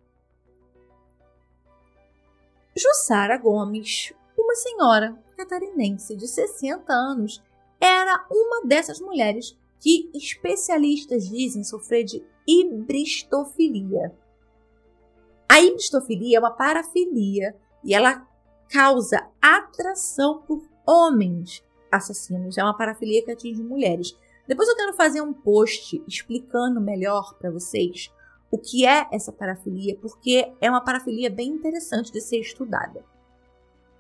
Jussara 2.74 3.36
Gomes, 3.36 4.14
uma 4.38 4.54
senhora 4.54 5.22
catarinense 5.36 6.16
de 6.16 6.26
60 6.26 6.90
anos, 6.94 7.42
era 7.78 8.26
uma 8.30 8.66
dessas 8.66 8.98
mulheres 9.00 9.54
que 9.78 10.10
especialistas 10.14 11.28
dizem 11.28 11.62
sofrer 11.62 12.04
de 12.04 12.24
hibristofilia. 12.48 14.16
A 15.46 15.60
hibristofilia 15.60 16.38
é 16.38 16.40
uma 16.40 16.56
parafilia 16.56 17.54
e 17.84 17.94
ela 17.94 18.26
causa 18.70 19.30
atração 19.42 20.40
por 20.40 20.66
homens 20.86 21.62
assassinos. 21.93 22.56
É 22.56 22.64
uma 22.64 22.77
parafilia 22.77 23.23
que 23.23 23.31
atinge 23.31 23.62
mulheres. 23.62 24.16
Depois 24.48 24.69
eu 24.69 24.77
quero 24.77 24.94
fazer 24.94 25.20
um 25.20 25.32
post 25.32 26.02
explicando 26.09 26.81
melhor 26.81 27.35
para 27.39 27.51
vocês 27.51 28.10
o 28.51 28.59
que 28.59 28.85
é 28.85 29.06
essa 29.10 29.32
parafilia, 29.32 29.97
porque 30.01 30.52
é 30.60 30.69
uma 30.69 30.85
parafilia 30.85 31.31
bem 31.31 31.48
interessante 31.48 32.12
de 32.12 32.20
ser 32.20 32.39
estudada. 32.39 33.05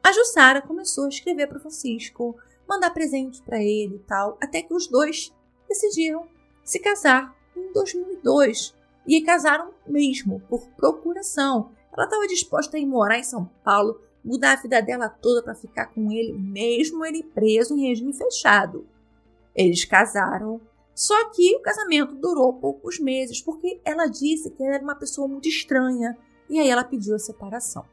A 0.02 0.12
Jussara 0.12 0.60
começou 0.60 1.04
a 1.04 1.08
escrever 1.08 1.46
para 1.46 1.60
Francisco, 1.60 2.36
mandar 2.68 2.90
presentes 2.90 3.40
para 3.40 3.62
ele 3.62 3.96
e 3.96 4.00
tal, 4.00 4.36
até 4.42 4.60
que 4.62 4.74
os 4.74 4.86
dois 4.86 5.32
decidiram 5.68 6.26
se 6.64 6.78
casar 6.78 7.34
em 7.56 7.72
2002. 7.72 8.74
E 9.06 9.20
casaram 9.20 9.72
mesmo, 9.86 10.40
por 10.48 10.68
procuração. 10.76 11.72
Ela 11.92 12.04
estava 12.04 12.26
disposta 12.28 12.76
a 12.76 12.80
ir 12.80 12.86
morar 12.86 13.18
em 13.18 13.24
São 13.24 13.46
Paulo, 13.64 14.00
mudar 14.24 14.52
a 14.52 14.62
vida 14.62 14.80
dela 14.80 15.08
toda 15.08 15.42
para 15.42 15.54
ficar 15.54 15.86
com 15.86 16.10
ele, 16.12 16.32
mesmo 16.32 17.04
ele 17.04 17.22
preso 17.22 17.76
em 17.76 17.88
regime 17.88 18.12
fechado. 18.12 18.86
Eles 19.54 19.84
casaram, 19.84 20.60
só 20.94 21.30
que 21.30 21.56
o 21.56 21.60
casamento 21.60 22.14
durou 22.14 22.52
poucos 22.52 22.98
meses, 22.98 23.40
porque 23.40 23.80
ela 23.84 24.06
disse 24.06 24.50
que 24.50 24.62
ela 24.62 24.76
era 24.76 24.84
uma 24.84 24.94
pessoa 24.94 25.26
muito 25.26 25.48
estranha, 25.48 26.16
e 26.48 26.58
aí 26.58 26.68
ela 26.68 26.84
pediu 26.84 27.14
a 27.14 27.18
separação. 27.18 27.84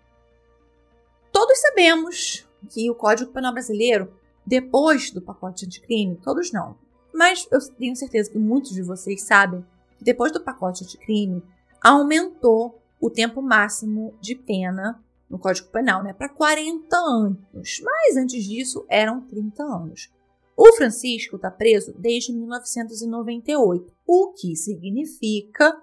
Todos 1.32 1.60
sabemos 1.60 2.48
que 2.70 2.90
o 2.90 2.96
Código 2.96 3.32
Penal 3.32 3.54
Brasileiro, 3.54 4.14
depois 4.46 5.12
do 5.12 5.22
pacote 5.22 5.66
anticrime, 5.66 6.20
todos 6.24 6.52
não, 6.52 6.76
mas 7.14 7.48
eu 7.52 7.60
tenho 7.76 7.96
certeza 7.96 8.32
que 8.32 8.38
muitos 8.38 8.72
de 8.72 8.82
vocês 8.82 9.24
sabem 9.24 9.66
que 9.98 10.04
depois 10.04 10.32
do 10.32 10.42
pacote 10.42 10.84
anticrime, 10.84 11.44
aumentou 11.82 12.82
o 13.00 13.10
tempo 13.10 13.42
máximo 13.42 14.14
de 14.22 14.36
pena 14.36 15.04
no 15.30 15.38
Código 15.38 15.70
Penal, 15.70 16.04
né, 16.04 16.14
para 16.14 16.30
40 16.30 16.96
anos. 16.96 17.82
Mas 17.84 18.18
antes 18.18 18.44
disso, 18.44 18.86
eram 18.90 19.22
30 19.28 19.64
anos. 19.64 20.10
O 20.58 20.74
Francisco 20.74 21.38
está 21.38 21.50
preso 21.50 21.94
desde 21.98 22.34
1998, 22.34 23.94
o 24.06 24.34
que 24.34 24.56
significa 24.56 25.74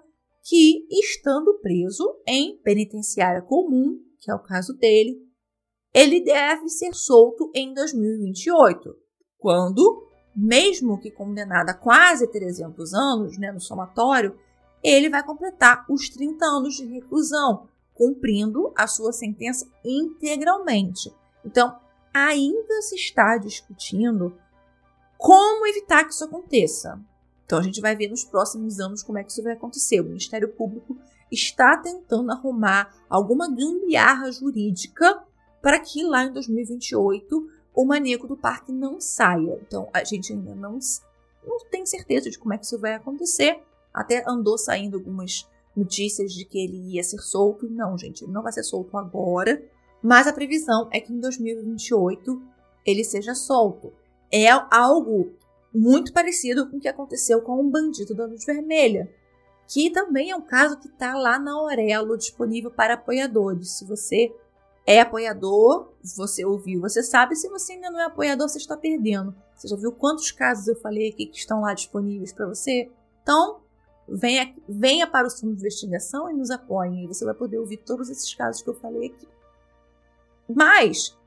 que, 0.43 0.85
estando 0.91 1.59
preso 1.59 2.21
em 2.27 2.57
penitenciária 2.57 3.41
comum, 3.41 3.99
que 4.19 4.29
é 4.29 4.35
o 4.35 4.39
caso 4.39 4.73
dele, 4.73 5.17
ele 5.93 6.23
deve 6.23 6.69
ser 6.69 6.93
solto 6.93 7.49
em 7.55 7.73
2028, 7.73 8.95
quando, 9.39 10.07
mesmo 10.35 10.99
que 10.99 11.09
condenado 11.09 11.69
a 11.69 11.73
quase 11.73 12.27
300 12.27 12.93
anos 12.93 13.37
né, 13.39 13.51
no 13.51 13.59
somatório, 13.59 14.37
ele 14.83 15.09
vai 15.09 15.25
completar 15.25 15.85
os 15.89 16.07
30 16.09 16.45
anos 16.45 16.75
de 16.75 16.85
reclusão, 16.85 17.67
cumprindo 17.97 18.71
a 18.75 18.85
sua 18.85 19.11
sentença 19.11 19.67
integralmente. 19.83 21.11
Então, 21.43 21.79
ainda 22.13 22.81
se 22.83 22.95
está 22.95 23.37
discutindo 23.37 24.37
como 25.17 25.65
evitar 25.65 26.03
que 26.03 26.13
isso 26.13 26.23
aconteça. 26.23 26.99
Então, 27.43 27.57
a 27.57 27.63
gente 27.63 27.81
vai 27.81 27.95
ver 27.95 28.09
nos 28.09 28.23
próximos 28.23 28.79
anos 28.79 29.01
como 29.01 29.17
é 29.17 29.23
que 29.23 29.31
isso 29.31 29.41
vai 29.41 29.53
acontecer. 29.53 29.99
O 29.99 30.05
Ministério 30.05 30.49
Público 30.49 30.95
está 31.31 31.75
tentando 31.77 32.31
arrumar 32.31 32.93
alguma 33.09 33.49
gambiarra 33.49 34.31
jurídica 34.31 35.23
para 35.61 35.79
que 35.79 36.03
lá 36.03 36.23
em 36.23 36.31
2028 36.33 37.49
o 37.73 37.85
maníaco 37.85 38.27
do 38.27 38.37
parque 38.37 38.71
não 38.71 39.01
saia. 39.01 39.59
Então, 39.65 39.89
a 39.91 40.03
gente 40.03 40.33
ainda 40.33 40.53
não, 40.53 40.77
não 41.45 41.59
tem 41.71 41.85
certeza 41.85 42.29
de 42.29 42.37
como 42.37 42.53
é 42.53 42.57
que 42.57 42.65
isso 42.65 42.79
vai 42.79 42.93
acontecer. 42.93 43.59
Até 43.93 44.23
andou 44.27 44.57
saindo 44.57 44.97
algumas 44.97 45.47
notícias 45.77 46.33
de 46.33 46.43
que 46.43 46.57
ele 46.57 46.95
ia 46.95 47.03
ser 47.03 47.19
solto. 47.19 47.69
Não, 47.69 47.97
gente, 47.97 48.23
ele 48.23 48.31
não 48.31 48.41
vai 48.41 48.51
ser 48.51 48.63
solto 48.63 48.97
agora. 48.97 49.63
Mas 50.01 50.27
a 50.27 50.33
previsão 50.33 50.89
é 50.91 50.99
que 50.99 51.13
em 51.13 51.19
2028 51.19 52.41
ele 52.85 53.03
seja 53.03 53.35
solto. 53.35 53.93
É 54.31 54.47
algo 54.71 55.33
muito 55.73 56.11
parecido 56.11 56.69
com 56.69 56.77
o 56.77 56.79
que 56.79 56.87
aconteceu 56.87 57.41
com 57.41 57.59
o 57.59 57.69
bandido 57.69 58.15
da 58.15 58.25
luz 58.25 58.45
vermelha, 58.45 59.11
que 59.67 59.89
também 59.89 60.31
é 60.31 60.35
um 60.35 60.41
caso 60.41 60.79
que 60.79 60.87
está 60.87 61.15
lá 61.15 61.37
na 61.37 61.51
Aurelo, 61.51 62.17
disponível 62.17 62.71
para 62.71 62.95
apoiadores. 62.95 63.77
Se 63.77 63.85
você 63.85 64.33
é 64.85 65.01
apoiador, 65.01 65.91
você 66.15 66.45
ouviu, 66.45 66.81
você 66.81 67.03
sabe. 67.03 67.35
Se 67.35 67.49
você 67.49 67.73
ainda 67.73 67.91
não 67.91 67.99
é 67.99 68.05
apoiador, 68.05 68.47
você 68.47 68.57
está 68.57 68.77
perdendo. 68.77 69.35
Você 69.53 69.67
já 69.67 69.75
viu 69.75 69.91
quantos 69.91 70.31
casos 70.31 70.67
eu 70.67 70.75
falei 70.75 71.09
aqui 71.09 71.25
que 71.25 71.37
estão 71.37 71.61
lá 71.61 71.73
disponíveis 71.73 72.31
para 72.31 72.47
você? 72.47 72.89
Então, 73.21 73.59
venha, 74.07 74.53
venha 74.67 75.07
para 75.07 75.27
o 75.27 75.31
Fundo 75.31 75.53
de 75.53 75.59
Investigação 75.59 76.29
e 76.29 76.33
nos 76.33 76.49
apoie. 76.51 77.03
E 77.03 77.07
você 77.07 77.25
vai 77.25 77.33
poder 77.33 77.59
ouvir 77.59 77.77
todos 77.77 78.09
esses 78.09 78.33
casos 78.33 78.61
que 78.61 78.69
eu 78.69 78.75
falei 78.75 79.07
aqui. 79.07 79.27
Mas, 80.47 81.17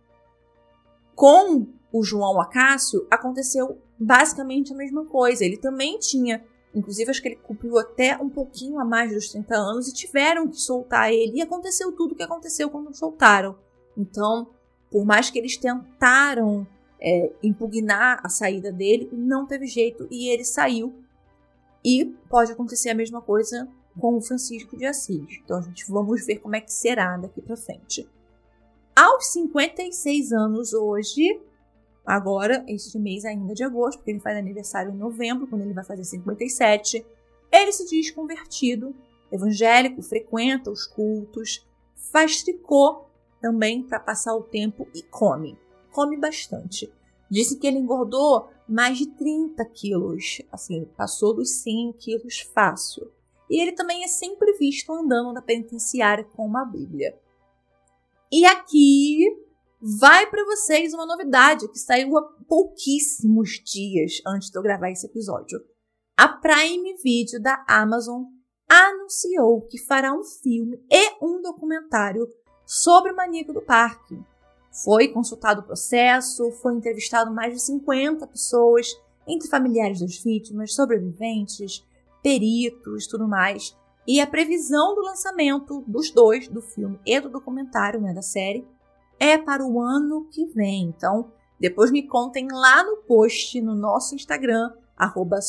com 1.14 1.66
o 1.92 2.02
João 2.02 2.40
Acácio, 2.40 3.06
aconteceu 3.10 3.78
basicamente 3.98 4.72
a 4.72 4.76
mesma 4.76 5.04
coisa. 5.04 5.44
Ele 5.44 5.56
também 5.56 5.98
tinha, 5.98 6.42
inclusive 6.74 7.10
acho 7.10 7.20
que 7.20 7.28
ele 7.28 7.36
cumpriu 7.36 7.78
até 7.78 8.16
um 8.16 8.30
pouquinho 8.30 8.78
a 8.78 8.84
mais 8.84 9.12
dos 9.12 9.28
30 9.28 9.54
anos 9.54 9.88
e 9.88 9.94
tiveram 9.94 10.48
que 10.48 10.60
soltar 10.60 11.12
ele. 11.12 11.38
E 11.38 11.42
aconteceu 11.42 11.92
tudo 11.92 12.12
o 12.12 12.16
que 12.16 12.22
aconteceu 12.22 12.70
quando 12.70 12.94
soltaram. 12.94 13.58
Então, 13.96 14.48
por 14.90 15.04
mais 15.04 15.30
que 15.30 15.38
eles 15.38 15.56
tentaram 15.56 16.66
é, 17.00 17.32
impugnar 17.42 18.20
a 18.24 18.28
saída 18.28 18.72
dele, 18.72 19.08
não 19.12 19.46
teve 19.46 19.66
jeito 19.66 20.06
e 20.10 20.28
ele 20.28 20.44
saiu. 20.44 20.94
E 21.84 22.06
pode 22.28 22.52
acontecer 22.52 22.90
a 22.90 22.94
mesma 22.94 23.20
coisa 23.22 23.68
com 23.98 24.16
o 24.16 24.20
Francisco 24.20 24.76
de 24.76 24.86
Assis. 24.86 25.40
Então, 25.44 25.58
a 25.58 25.62
gente 25.62 25.90
vamos 25.90 26.24
ver 26.24 26.38
como 26.38 26.56
é 26.56 26.60
que 26.60 26.72
será 26.72 27.16
daqui 27.16 27.40
para 27.40 27.56
frente. 27.56 28.08
Aos 28.94 29.26
56 29.28 30.32
anos 30.32 30.72
hoje, 30.72 31.40
agora, 32.04 32.64
este 32.68 32.98
mês 32.98 33.24
ainda 33.24 33.54
de 33.54 33.64
agosto, 33.64 33.98
porque 33.98 34.10
ele 34.10 34.20
faz 34.20 34.36
aniversário 34.36 34.92
em 34.92 34.96
novembro, 34.96 35.46
quando 35.46 35.62
ele 35.62 35.72
vai 35.72 35.84
fazer 35.84 36.04
57, 36.04 37.04
ele 37.50 37.72
se 37.72 37.88
diz 37.88 38.10
convertido, 38.10 38.94
evangélico, 39.32 40.02
frequenta 40.02 40.70
os 40.70 40.86
cultos, 40.86 41.66
faz 41.94 42.42
tricô 42.42 43.04
também 43.40 43.82
para 43.82 43.98
passar 43.98 44.34
o 44.34 44.42
tempo 44.42 44.86
e 44.94 45.02
come. 45.02 45.58
Come 45.90 46.16
bastante. 46.16 46.92
Disse 47.30 47.56
que 47.56 47.66
ele 47.66 47.78
engordou 47.78 48.50
mais 48.70 48.98
de 48.98 49.06
30 49.06 49.64
quilos, 49.66 50.40
assim, 50.52 50.84
passou 50.96 51.34
dos 51.34 51.50
100 51.62 51.92
quilos 51.94 52.40
fácil. 52.40 53.10
E 53.50 53.60
ele 53.60 53.72
também 53.72 54.04
é 54.04 54.08
sempre 54.08 54.56
visto 54.56 54.92
andando 54.92 55.32
na 55.32 55.42
penitenciária 55.42 56.24
com 56.24 56.46
uma 56.46 56.64
Bíblia. 56.64 57.18
E 58.30 58.46
aqui 58.46 59.26
vai 59.80 60.30
para 60.30 60.44
vocês 60.44 60.94
uma 60.94 61.04
novidade 61.04 61.66
que 61.68 61.78
saiu 61.78 62.16
há 62.16 62.22
pouquíssimos 62.46 63.60
dias 63.64 64.22
antes 64.24 64.50
de 64.50 64.56
eu 64.56 64.62
gravar 64.62 64.90
esse 64.90 65.06
episódio. 65.06 65.60
A 66.16 66.28
Prime 66.28 66.94
Video 67.02 67.42
da 67.42 67.64
Amazon 67.66 68.22
anunciou 68.68 69.62
que 69.62 69.78
fará 69.78 70.12
um 70.12 70.22
filme 70.22 70.80
e 70.88 71.16
um 71.20 71.42
documentário 71.42 72.28
sobre 72.64 73.10
o 73.10 73.16
maníaco 73.16 73.52
do 73.52 73.62
parque. 73.62 74.16
Foi 74.70 75.08
consultado 75.08 75.60
o 75.60 75.64
processo, 75.64 76.50
foi 76.52 76.74
entrevistado 76.74 77.32
mais 77.32 77.52
de 77.54 77.60
50 77.60 78.26
pessoas, 78.26 78.86
entre 79.26 79.48
familiares 79.48 80.00
das 80.00 80.16
vítimas, 80.18 80.74
sobreviventes, 80.74 81.84
peritos, 82.22 83.06
tudo 83.06 83.26
mais. 83.26 83.76
E 84.06 84.20
a 84.20 84.26
previsão 84.26 84.94
do 84.94 85.02
lançamento 85.02 85.84
dos 85.86 86.10
dois, 86.10 86.48
do 86.48 86.62
filme 86.62 86.98
e 87.04 87.20
do 87.20 87.28
documentário, 87.28 88.00
né, 88.00 88.12
da 88.14 88.22
série, 88.22 88.66
é 89.18 89.36
para 89.36 89.64
o 89.64 89.80
ano 89.80 90.26
que 90.30 90.46
vem. 90.46 90.84
Então, 90.84 91.30
depois 91.58 91.90
me 91.90 92.06
contem 92.06 92.48
lá 92.50 92.82
no 92.82 92.98
post 92.98 93.60
no 93.60 93.74
nosso 93.74 94.14
Instagram, 94.14 94.72
arroba 94.96 95.40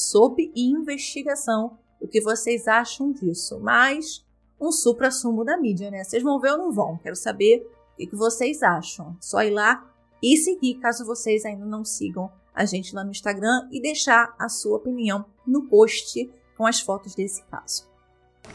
investigação, 0.55 1.77
o 1.99 2.07
que 2.07 2.19
vocês 2.19 2.67
acham 2.67 3.11
disso. 3.11 3.59
Mas 3.59 4.25
um 4.59 4.71
supra-sumo 4.71 5.43
da 5.45 5.57
mídia, 5.57 5.89
né? 5.89 6.03
Vocês 6.03 6.21
vão 6.21 6.39
ver 6.39 6.51
ou 6.51 6.57
não 6.57 6.71
vão? 6.71 6.97
Quero 6.97 7.15
saber 7.15 7.65
o 8.05 8.09
que, 8.09 8.15
vocês 8.15 8.61
acham. 8.63 9.15
Só 9.19 9.43
ir 9.43 9.51
lá 9.51 9.85
e 10.21 10.37
seguir, 10.37 10.75
caso 10.75 11.05
vocês 11.05 11.45
ainda 11.45 11.65
não 11.65 11.83
sigam 11.83 12.31
a 12.53 12.65
gente 12.65 12.93
lá 12.93 13.03
no 13.03 13.11
Instagram, 13.11 13.67
e 13.71 13.81
deixar 13.81 14.35
a 14.37 14.49
sua 14.49 14.77
opinião 14.77 15.25
no 15.47 15.67
post 15.67 16.29
com 16.57 16.67
as 16.67 16.81
fotos 16.81 17.15
desse 17.15 17.41
caso. 17.43 17.89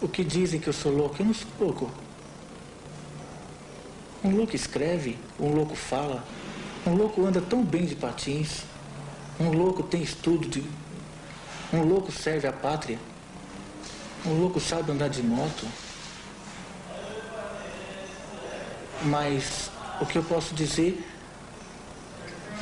O 0.03 0.09
que 0.09 0.23
dizem 0.23 0.61
que 0.61 0.69
eu 0.69 0.73
sou 0.73 0.93
louco? 0.93 1.17
Eu 1.19 1.27
não 1.27 1.35
sou 1.35 1.49
louco. 1.59 1.91
Um 4.23 4.37
louco 4.37 4.55
escreve, 4.55 5.19
um 5.41 5.55
louco 5.55 5.75
fala, 5.75 6.23
um 6.87 6.95
louco 6.95 7.25
anda 7.25 7.41
tão 7.41 7.65
bem 7.65 7.87
de 7.87 7.97
patins, 7.97 8.65
um 9.41 9.51
louco 9.51 9.83
tem 9.83 10.03
estudo 10.03 10.49
de. 10.49 10.65
Um 11.73 11.83
louco 11.83 12.13
serve 12.13 12.47
a 12.47 12.53
pátria, 12.53 12.99
um 14.25 14.39
louco 14.41 14.61
sabe 14.61 14.93
andar 14.93 15.09
de 15.09 15.23
moto. 15.23 15.67
Mas 19.05 19.71
o 20.01 20.07
que 20.07 20.17
eu 20.17 20.25
posso 20.25 20.55
dizer 20.55 21.03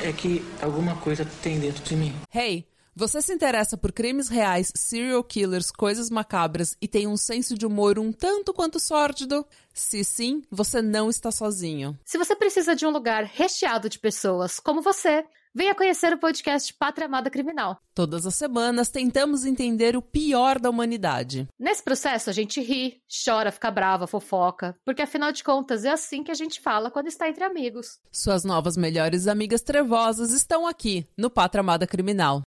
é 0.01 0.11
que 0.11 0.43
alguma 0.61 0.95
coisa 0.97 1.25
tem 1.41 1.59
dentro 1.59 1.83
de 1.83 1.95
mim. 1.95 2.13
Hey! 2.33 2.67
Você 2.97 3.21
se 3.21 3.33
interessa 3.33 3.75
por 3.75 3.91
crimes 3.91 4.29
reais, 4.29 4.71
serial 4.73 5.21
killers, 5.21 5.69
coisas 5.69 6.09
macabras 6.09 6.77
e 6.81 6.87
tem 6.87 7.07
um 7.07 7.17
senso 7.17 7.57
de 7.57 7.65
humor 7.65 7.99
um 7.99 8.09
tanto 8.09 8.53
quanto 8.53 8.79
sórdido? 8.79 9.45
Se 9.73 10.01
sim, 10.05 10.41
você 10.49 10.81
não 10.81 11.09
está 11.09 11.29
sozinho. 11.29 11.99
Se 12.05 12.17
você 12.17 12.33
precisa 12.37 12.73
de 12.73 12.85
um 12.85 12.91
lugar 12.91 13.25
recheado 13.25 13.89
de 13.89 13.99
pessoas 13.99 14.61
como 14.61 14.81
você, 14.81 15.25
venha 15.55 15.73
conhecer 15.73 16.11
o 16.11 16.19
podcast 16.19 16.73
Pátria 16.73 17.05
Amada 17.05 17.29
Criminal. 17.29 17.79
Todas 17.93 18.25
as 18.25 18.35
semanas 18.35 18.89
tentamos 18.89 19.45
entender 19.45 19.95
o 19.95 20.01
pior 20.01 20.59
da 20.59 20.69
humanidade. 20.69 21.47
Nesse 21.57 21.81
processo 21.81 22.29
a 22.29 22.33
gente 22.33 22.59
ri, 22.59 23.01
chora, 23.23 23.53
fica 23.53 23.71
brava, 23.71 24.05
fofoca, 24.05 24.75
porque 24.83 25.01
afinal 25.01 25.31
de 25.31 25.45
contas 25.45 25.85
é 25.85 25.91
assim 25.91 26.23
que 26.23 26.31
a 26.31 26.35
gente 26.35 26.59
fala 26.59 26.91
quando 26.91 27.07
está 27.07 27.29
entre 27.29 27.45
amigos. 27.45 27.99
Suas 28.11 28.43
novas 28.43 28.75
melhores 28.75 29.27
amigas 29.27 29.61
trevosas 29.61 30.33
estão 30.33 30.67
aqui 30.67 31.07
no 31.17 31.29
Pátria 31.29 31.61
Amada 31.61 31.87
Criminal. 31.87 32.41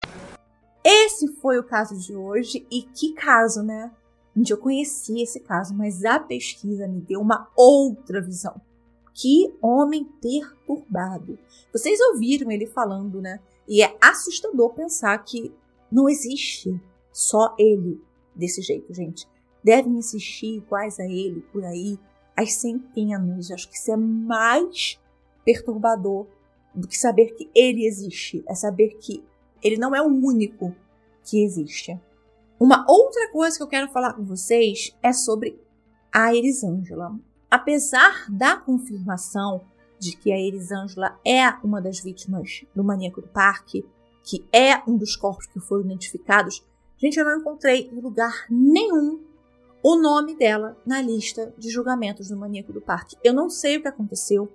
Esse 0.83 1.27
foi 1.35 1.59
o 1.59 1.63
caso 1.63 1.95
de 1.99 2.15
hoje 2.15 2.65
e 2.71 2.81
que 2.81 3.13
caso, 3.13 3.61
né? 3.61 3.91
Eu 4.49 4.57
conheci 4.57 5.21
esse 5.21 5.39
caso, 5.39 5.75
mas 5.75 6.03
a 6.03 6.19
pesquisa 6.19 6.87
me 6.87 7.01
deu 7.01 7.21
uma 7.21 7.47
outra 7.55 8.19
visão. 8.19 8.59
Que 9.15 9.55
homem 9.61 10.03
perturbado. 10.21 11.39
Vocês 11.71 11.97
ouviram 12.11 12.51
ele 12.51 12.67
falando, 12.67 13.21
né? 13.21 13.39
E 13.65 13.81
é 13.81 13.97
assustador 14.01 14.73
pensar 14.73 15.17
que 15.23 15.53
não 15.89 16.09
existe 16.09 16.77
só 17.13 17.55
ele 17.57 18.01
desse 18.35 18.61
jeito, 18.61 18.93
gente. 18.93 19.25
Devem 19.63 19.97
existir 19.97 20.57
iguais 20.57 20.99
a 20.99 21.05
ele 21.05 21.39
por 21.53 21.63
aí 21.63 21.97
as 22.35 22.55
centenas. 22.55 23.49
Eu 23.49 23.55
acho 23.55 23.69
que 23.69 23.77
isso 23.77 23.89
é 23.89 23.95
mais 23.95 24.99
perturbador 25.45 26.27
do 26.73 26.85
que 26.85 26.97
saber 26.97 27.33
que 27.35 27.49
ele 27.55 27.87
existe. 27.87 28.43
É 28.47 28.53
saber 28.53 28.97
que 28.99 29.23
ele 29.63 29.77
não 29.77 29.95
é 29.95 30.01
o 30.01 30.07
único 30.07 30.75
que 31.23 31.41
existe. 31.41 31.97
Uma 32.59 32.85
outra 32.89 33.31
coisa 33.31 33.55
que 33.55 33.63
eu 33.63 33.67
quero 33.67 33.89
falar 33.89 34.13
com 34.13 34.25
vocês 34.25 34.93
é 35.01 35.13
sobre 35.13 35.57
a 36.11 36.35
Elisângela. 36.35 37.17
Apesar 37.55 38.29
da 38.29 38.57
confirmação 38.57 39.61
de 39.97 40.11
que 40.17 40.29
a 40.29 40.37
Elisângela 40.37 41.17
é 41.25 41.47
uma 41.63 41.81
das 41.81 42.01
vítimas 42.01 42.65
do 42.75 42.83
maníaco 42.83 43.21
do 43.21 43.29
parque, 43.29 43.85
que 44.25 44.45
é 44.51 44.83
um 44.85 44.97
dos 44.97 45.15
corpos 45.15 45.47
que 45.47 45.61
foram 45.61 45.85
identificados, 45.85 46.61
gente, 46.97 47.17
eu 47.17 47.23
não 47.23 47.37
encontrei 47.37 47.89
em 47.89 48.01
lugar 48.01 48.45
nenhum 48.49 49.23
o 49.81 49.95
nome 49.95 50.35
dela 50.35 50.77
na 50.85 51.01
lista 51.01 51.53
de 51.57 51.69
julgamentos 51.69 52.27
do 52.27 52.35
maníaco 52.35 52.73
do 52.73 52.81
parque. 52.81 53.15
Eu 53.23 53.33
não 53.33 53.49
sei 53.49 53.77
o 53.77 53.81
que 53.81 53.87
aconteceu, 53.87 54.51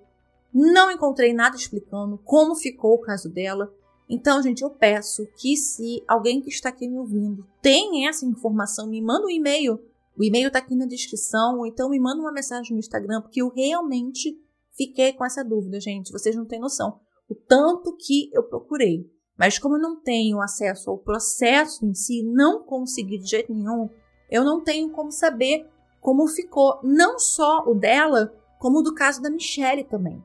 não 0.53 0.91
encontrei 0.91 1.33
nada 1.33 1.57
explicando 1.57 2.21
como 2.23 2.55
ficou 2.55 2.97
o 2.97 3.01
caso 3.01 3.31
dela. 3.31 3.73
Então, 4.11 4.43
gente, 4.43 4.61
eu 4.61 4.69
peço 4.69 5.27
que 5.39 5.57
se 5.57 6.05
alguém 6.07 6.43
que 6.43 6.51
está 6.51 6.69
aqui 6.69 6.87
me 6.87 6.99
ouvindo 6.99 7.47
tem 7.63 8.07
essa 8.07 8.27
informação, 8.27 8.87
me 8.87 9.01
manda 9.01 9.25
um 9.25 9.31
e-mail 9.31 9.81
O 10.21 10.23
e-mail 10.23 10.51
tá 10.51 10.59
aqui 10.59 10.77
na 10.77 10.85
descrição, 10.85 11.61
ou 11.61 11.67
então 11.67 11.89
me 11.89 11.99
manda 11.99 12.21
uma 12.21 12.31
mensagem 12.31 12.75
no 12.75 12.79
Instagram, 12.79 13.23
porque 13.23 13.41
eu 13.41 13.49
realmente 13.49 14.39
fiquei 14.77 15.15
com 15.15 15.25
essa 15.25 15.43
dúvida, 15.43 15.81
gente. 15.81 16.13
Vocês 16.13 16.37
não 16.37 16.45
têm 16.45 16.61
noção. 16.61 17.01
O 17.27 17.35
tanto 17.35 17.97
que 17.97 18.29
eu 18.31 18.43
procurei. 18.43 19.11
Mas 19.39 19.59
como 19.59 19.77
eu 19.77 19.81
não 19.81 19.99
tenho 19.99 20.39
acesso 20.43 20.91
ao 20.91 20.99
processo 20.99 21.87
em 21.87 21.95
si, 21.95 22.23
não 22.23 22.63
consegui 22.63 23.17
de 23.17 23.31
jeito 23.31 23.51
nenhum, 23.51 23.89
eu 24.31 24.45
não 24.45 24.63
tenho 24.63 24.91
como 24.91 25.11
saber 25.11 25.67
como 26.03 26.29
ficou 26.29 26.79
não 26.83 27.19
só 27.19 27.65
o 27.67 27.75
dela, 27.75 28.31
como 28.59 28.81
o 28.81 28.83
do 28.83 28.95
caso 28.95 29.23
da 29.23 29.31
Michelle 29.31 29.85
também. 29.85 30.23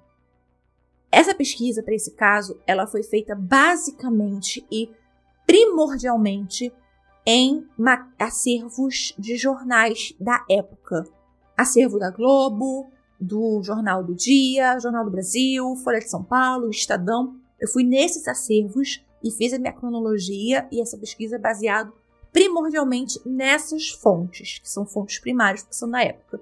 Essa 1.09 1.33
pesquisa 1.33 1.81
para 1.81 1.95
esse 1.95 2.11
caso, 2.15 2.59
ela 2.67 2.85
foi 2.85 3.01
feita 3.01 3.33
basicamente 3.33 4.67
e 4.69 4.91
primordialmente 5.47 6.73
em 7.25 7.65
acervos 8.19 9.13
de 9.17 9.35
jornais 9.35 10.13
da 10.19 10.45
época. 10.49 11.07
Acervo 11.57 11.97
da 11.97 12.11
Globo, 12.11 12.89
do 13.19 13.61
Jornal 13.63 14.03
do 14.03 14.13
Dia, 14.13 14.79
Jornal 14.79 15.05
do 15.05 15.11
Brasil, 15.11 15.75
Folha 15.77 15.99
de 15.99 16.09
São 16.09 16.23
Paulo, 16.23 16.69
Estadão. 16.69 17.35
Eu 17.59 17.67
fui 17.67 17.83
nesses 17.83 18.27
acervos 18.27 19.03
e 19.23 19.31
fiz 19.31 19.53
a 19.53 19.57
minha 19.57 19.73
cronologia 19.73 20.67
e 20.71 20.79
essa 20.81 20.97
pesquisa 20.97 21.39
baseada 21.39 21.91
primordialmente 22.31 23.19
nessas 23.25 23.89
fontes, 23.89 24.59
que 24.59 24.69
são 24.69 24.85
fontes 24.85 25.19
primárias, 25.19 25.63
que 25.63 25.75
são 25.75 25.89
da 25.89 26.03
época. 26.03 26.41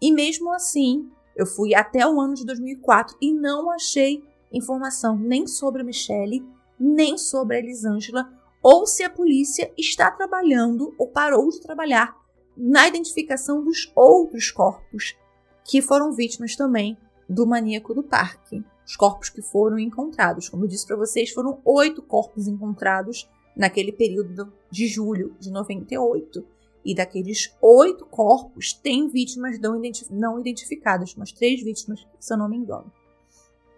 E 0.00 0.12
mesmo 0.12 0.52
assim, 0.52 1.08
eu 1.36 1.46
fui 1.46 1.74
até 1.74 2.06
o 2.06 2.20
ano 2.20 2.34
de 2.34 2.44
2004 2.44 3.16
e 3.20 3.32
não 3.32 3.70
achei 3.70 4.22
informação 4.52 5.16
nem 5.16 5.46
sobre 5.46 5.80
a 5.80 5.84
Michelle, 5.84 6.44
nem 6.78 7.16
sobre 7.16 7.56
a 7.56 7.60
Elisângela, 7.60 8.28
ou 8.62 8.86
se 8.86 9.02
a 9.02 9.10
polícia 9.10 9.72
está 9.76 10.10
trabalhando 10.10 10.94
ou 10.96 11.08
parou 11.08 11.48
de 11.50 11.60
trabalhar 11.60 12.16
na 12.56 12.86
identificação 12.86 13.64
dos 13.64 13.90
outros 13.94 14.50
corpos 14.50 15.16
que 15.64 15.82
foram 15.82 16.12
vítimas 16.12 16.54
também 16.54 16.96
do 17.28 17.46
maníaco 17.46 17.94
do 17.94 18.02
parque. 18.02 18.62
Os 18.86 18.96
corpos 18.96 19.28
que 19.28 19.40
foram 19.40 19.78
encontrados. 19.78 20.48
Como 20.48 20.64
eu 20.64 20.68
disse 20.68 20.86
para 20.86 20.96
vocês, 20.96 21.30
foram 21.30 21.60
oito 21.64 22.02
corpos 22.02 22.46
encontrados 22.46 23.28
naquele 23.56 23.92
período 23.92 24.52
de 24.70 24.86
julho 24.86 25.34
de 25.38 25.50
98. 25.50 26.44
E 26.84 26.94
daqueles 26.94 27.56
oito 27.60 28.04
corpos, 28.04 28.72
tem 28.72 29.08
vítimas 29.08 29.58
não, 29.60 29.76
identif 29.76 30.12
não 30.12 30.38
identificadas, 30.38 31.14
mas 31.14 31.30
três 31.30 31.62
vítimas, 31.62 32.04
se 32.18 32.34
eu 32.34 32.36
não 32.36 32.48
me 32.48 32.56
engano. 32.56 32.92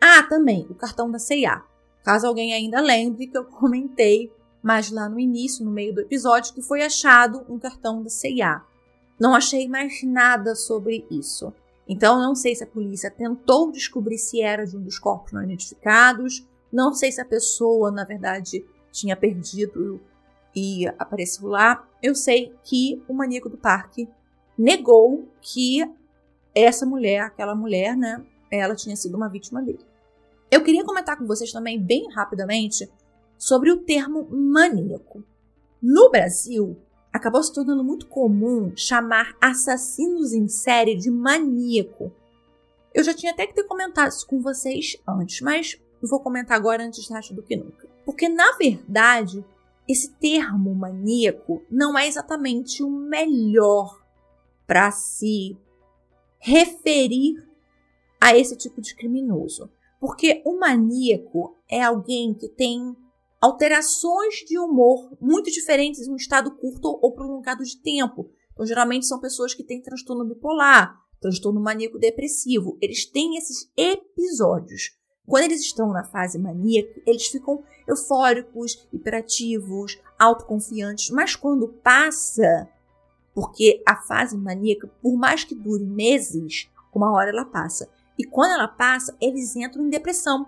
Ah, 0.00 0.22
também 0.22 0.66
o 0.70 0.74
cartão 0.74 1.10
da 1.10 1.18
CIA. 1.18 1.62
Caso 2.02 2.26
alguém 2.26 2.54
ainda 2.54 2.80
lembre 2.80 3.26
que 3.26 3.36
eu 3.36 3.44
comentei 3.44 4.32
mas 4.64 4.90
lá 4.90 5.10
no 5.10 5.20
início, 5.20 5.62
no 5.62 5.70
meio 5.70 5.94
do 5.94 6.00
episódio, 6.00 6.54
que 6.54 6.62
foi 6.62 6.82
achado 6.82 7.44
um 7.50 7.58
cartão 7.58 8.02
da 8.02 8.08
CIA. 8.08 8.62
Não 9.20 9.34
achei 9.34 9.68
mais 9.68 10.02
nada 10.02 10.54
sobre 10.54 11.06
isso. 11.10 11.52
Então, 11.86 12.18
não 12.18 12.34
sei 12.34 12.54
se 12.54 12.64
a 12.64 12.66
polícia 12.66 13.10
tentou 13.10 13.70
descobrir 13.70 14.16
se 14.16 14.40
era 14.40 14.66
de 14.66 14.74
um 14.74 14.82
dos 14.82 14.98
corpos 14.98 15.32
não 15.32 15.42
identificados. 15.42 16.46
Não 16.72 16.94
sei 16.94 17.12
se 17.12 17.20
a 17.20 17.26
pessoa, 17.26 17.90
na 17.90 18.04
verdade, 18.04 18.64
tinha 18.90 19.14
perdido 19.14 20.00
e 20.56 20.86
apareceu 20.98 21.46
lá. 21.46 21.86
Eu 22.02 22.14
sei 22.14 22.54
que 22.64 23.04
o 23.06 23.12
maníaco 23.12 23.50
do 23.50 23.58
parque 23.58 24.08
negou 24.56 25.28
que 25.42 25.86
essa 26.54 26.86
mulher, 26.86 27.20
aquela 27.20 27.54
mulher, 27.54 27.94
né, 27.94 28.24
ela 28.50 28.74
tinha 28.74 28.96
sido 28.96 29.14
uma 29.14 29.28
vítima 29.28 29.60
dele. 29.60 29.84
Eu 30.50 30.64
queria 30.64 30.84
comentar 30.84 31.18
com 31.18 31.26
vocês 31.26 31.52
também, 31.52 31.78
bem 31.78 32.10
rapidamente, 32.10 32.90
sobre 33.44 33.70
o 33.70 33.76
termo 33.76 34.26
maníaco. 34.30 35.22
No 35.82 36.10
Brasil, 36.10 36.78
acabou 37.12 37.42
se 37.42 37.52
tornando 37.52 37.84
muito 37.84 38.06
comum 38.06 38.72
chamar 38.74 39.36
assassinos 39.38 40.32
em 40.32 40.48
série 40.48 40.94
de 40.94 41.10
maníaco. 41.10 42.10
Eu 42.94 43.04
já 43.04 43.12
tinha 43.12 43.32
até 43.32 43.46
que 43.46 43.52
ter 43.52 43.64
comentado 43.64 44.08
isso 44.08 44.26
com 44.26 44.40
vocês 44.40 44.96
antes, 45.06 45.42
mas 45.42 45.78
vou 46.00 46.20
comentar 46.20 46.56
agora 46.56 46.86
antes 46.86 47.06
tarde 47.06 47.34
do 47.34 47.42
que 47.42 47.54
nunca. 47.54 47.86
Porque, 48.06 48.30
na 48.30 48.52
verdade, 48.52 49.44
esse 49.86 50.10
termo 50.14 50.74
maníaco 50.74 51.62
não 51.70 51.98
é 51.98 52.08
exatamente 52.08 52.82
o 52.82 52.88
melhor 52.88 54.02
para 54.66 54.90
se 54.90 55.54
referir 56.38 57.46
a 58.18 58.34
esse 58.34 58.56
tipo 58.56 58.80
de 58.80 58.94
criminoso. 58.96 59.70
Porque 60.00 60.40
o 60.46 60.58
maníaco 60.58 61.58
é 61.68 61.82
alguém 61.82 62.32
que 62.32 62.48
tem 62.48 62.96
alterações 63.44 64.36
de 64.48 64.58
humor 64.58 65.12
muito 65.20 65.50
diferentes 65.50 66.08
em 66.08 66.10
um 66.10 66.16
estado 66.16 66.50
curto 66.52 66.98
ou 67.02 67.12
prolongado 67.12 67.62
de 67.62 67.76
tempo. 67.76 68.30
Então, 68.50 68.64
geralmente 68.64 69.04
são 69.04 69.20
pessoas 69.20 69.52
que 69.52 69.62
têm 69.62 69.82
transtorno 69.82 70.24
bipolar, 70.24 70.98
transtorno 71.20 71.60
maníaco 71.60 71.98
depressivo. 71.98 72.78
Eles 72.80 73.04
têm 73.04 73.36
esses 73.36 73.70
episódios. 73.76 74.96
Quando 75.26 75.44
eles 75.44 75.60
estão 75.60 75.88
na 75.88 76.04
fase 76.04 76.38
maníaca, 76.38 77.02
eles 77.06 77.26
ficam 77.26 77.62
eufóricos, 77.86 78.88
hiperativos, 78.90 80.00
autoconfiantes, 80.18 81.10
mas 81.10 81.36
quando 81.36 81.68
passa, 81.68 82.66
porque 83.34 83.82
a 83.86 83.96
fase 83.96 84.38
maníaca, 84.38 84.86
por 85.02 85.18
mais 85.18 85.44
que 85.44 85.54
dure 85.54 85.84
meses, 85.84 86.70
uma 86.94 87.12
hora 87.12 87.28
ela 87.28 87.44
passa. 87.44 87.90
E 88.18 88.24
quando 88.24 88.52
ela 88.52 88.68
passa, 88.68 89.14
eles 89.20 89.54
entram 89.54 89.84
em 89.84 89.90
depressão. 89.90 90.46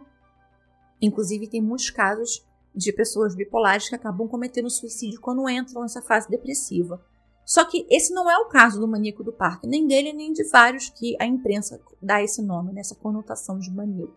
Inclusive, 1.02 1.46
tem 1.46 1.60
muitos 1.60 1.90
casos 1.90 2.46
de 2.76 2.92
pessoas 2.92 3.34
bipolares 3.34 3.88
que 3.88 3.94
acabam 3.94 4.28
cometendo 4.28 4.68
suicídio 4.68 5.20
quando 5.20 5.48
entram 5.48 5.82
nessa 5.82 6.02
fase 6.02 6.28
depressiva. 6.28 7.02
Só 7.44 7.64
que 7.64 7.86
esse 7.88 8.12
não 8.12 8.30
é 8.30 8.36
o 8.38 8.48
caso 8.48 8.78
do 8.78 8.88
maníaco 8.88 9.24
do 9.24 9.32
parque, 9.32 9.66
nem 9.66 9.86
dele 9.86 10.12
nem 10.12 10.32
de 10.32 10.44
vários 10.48 10.90
que 10.90 11.16
a 11.20 11.24
imprensa 11.24 11.80
dá 12.02 12.22
esse 12.22 12.42
nome, 12.42 12.72
nessa 12.72 12.94
conotação 12.94 13.58
de 13.58 13.70
maníaco. 13.70 14.14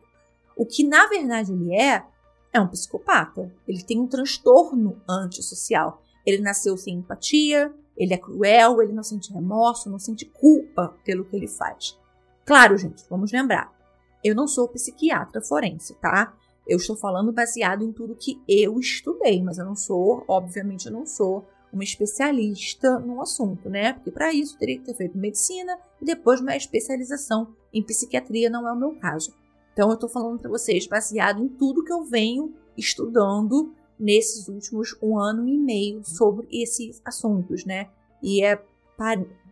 O 0.57 0.65
que 0.65 0.83
na 0.83 1.07
verdade 1.07 1.53
ele 1.53 1.73
é, 1.73 2.03
é 2.51 2.59
um 2.59 2.67
psicopata. 2.67 3.53
Ele 3.67 3.83
tem 3.83 3.99
um 3.99 4.07
transtorno 4.07 5.01
antissocial. 5.07 6.01
Ele 6.25 6.41
nasceu 6.41 6.75
sem 6.75 6.95
empatia, 6.95 7.73
ele 7.95 8.13
é 8.13 8.17
cruel, 8.17 8.81
ele 8.81 8.93
não 8.93 9.03
sente 9.03 9.31
remorso, 9.31 9.89
não 9.89 9.99
sente 9.99 10.25
culpa 10.25 10.95
pelo 11.05 11.23
que 11.25 11.35
ele 11.35 11.47
faz. 11.47 11.97
Claro, 12.45 12.77
gente, 12.77 13.03
vamos 13.09 13.31
lembrar. 13.31 13.71
Eu 14.23 14.35
não 14.35 14.47
sou 14.47 14.67
psiquiatra 14.67 15.41
forense, 15.41 15.93
tá? 15.95 16.33
Eu 16.69 16.77
estou 16.77 16.95
falando 16.95 17.33
baseado 17.33 17.83
em 17.83 17.91
tudo 17.91 18.15
que 18.15 18.39
eu 18.47 18.79
estudei, 18.79 19.41
mas 19.41 19.57
eu 19.57 19.65
não 19.65 19.75
sou, 19.75 20.23
obviamente, 20.27 20.85
eu 20.85 20.91
não 20.91 21.03
sou 21.03 21.43
uma 21.73 21.83
especialista 21.83 22.99
no 22.99 23.19
assunto, 23.21 23.67
né? 23.67 23.93
Porque 23.93 24.11
para 24.11 24.31
isso 24.31 24.55
teria 24.55 24.77
que 24.77 24.85
ter 24.85 24.93
feito 24.93 25.17
medicina 25.17 25.79
e 25.99 26.05
depois 26.05 26.39
uma 26.39 26.55
especialização 26.55 27.55
em 27.73 27.81
psiquiatria, 27.81 28.51
não 28.51 28.67
é 28.67 28.71
o 28.71 28.75
meu 28.75 28.91
caso. 28.99 29.33
Então 29.73 29.89
eu 29.89 29.95
estou 29.95 30.07
falando 30.07 30.39
para 30.39 30.49
vocês 30.49 30.85
baseado 30.85 31.43
em 31.43 31.47
tudo 31.47 31.83
que 31.83 31.91
eu 31.91 32.03
venho 32.03 32.53
estudando 32.77 33.73
nesses 33.99 34.47
últimos 34.47 34.95
um 35.01 35.17
ano 35.17 35.47
e 35.47 35.57
meio 35.57 36.03
sobre 36.05 36.47
esses 36.51 37.01
assuntos, 37.03 37.65
né? 37.65 37.89
E 38.21 38.43
é 38.43 38.61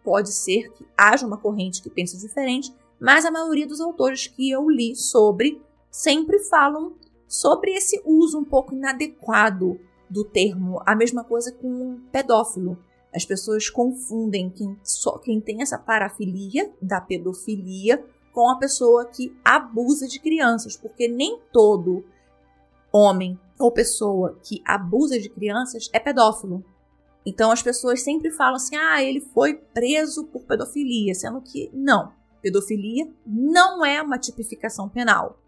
pode 0.03 0.31
ser 0.31 0.72
que 0.73 0.85
haja 0.95 1.26
uma 1.26 1.38
corrente 1.38 1.81
que 1.81 1.89
pense 1.89 2.15
diferente, 2.18 2.72
mas 2.99 3.26
a 3.26 3.31
maioria 3.31 3.65
dos 3.65 3.81
autores 3.81 4.27
que 4.27 4.52
eu 4.52 4.69
li 4.69 4.95
sobre 4.95 5.60
sempre 5.89 6.39
falam 6.39 6.94
sobre 7.27 7.71
esse 7.71 8.01
uso 8.05 8.39
um 8.39 8.45
pouco 8.45 8.73
inadequado 8.73 9.79
do 10.09 10.23
termo. 10.23 10.81
A 10.85 10.95
mesma 10.95 11.23
coisa 11.23 11.51
com 11.51 11.99
pedófilo. 12.11 12.77
As 13.13 13.25
pessoas 13.25 13.69
confundem 13.69 14.49
quem, 14.49 14.77
só, 14.83 15.17
quem 15.17 15.41
tem 15.41 15.61
essa 15.61 15.77
parafilia 15.77 16.71
da 16.81 17.01
pedofilia 17.01 18.03
com 18.33 18.49
a 18.49 18.57
pessoa 18.57 19.05
que 19.05 19.35
abusa 19.43 20.07
de 20.07 20.19
crianças, 20.19 20.77
porque 20.77 21.07
nem 21.07 21.39
todo 21.51 22.05
homem 22.91 23.39
ou 23.59 23.71
pessoa 23.71 24.37
que 24.43 24.61
abusa 24.65 25.19
de 25.19 25.29
crianças 25.29 25.89
é 25.91 25.99
pedófilo. 25.99 26.63
Então 27.25 27.51
as 27.51 27.61
pessoas 27.61 28.01
sempre 28.01 28.31
falam 28.31 28.55
assim: 28.55 28.75
ah, 28.75 29.03
ele 29.03 29.19
foi 29.19 29.55
preso 29.55 30.25
por 30.25 30.43
pedofilia, 30.43 31.13
sendo 31.15 31.41
que 31.41 31.69
não. 31.73 32.13
Pedofilia 32.41 33.11
não 33.25 33.83
é 33.83 34.01
uma 34.01 34.19
tipificação 34.19 34.87
penal. 34.87 35.39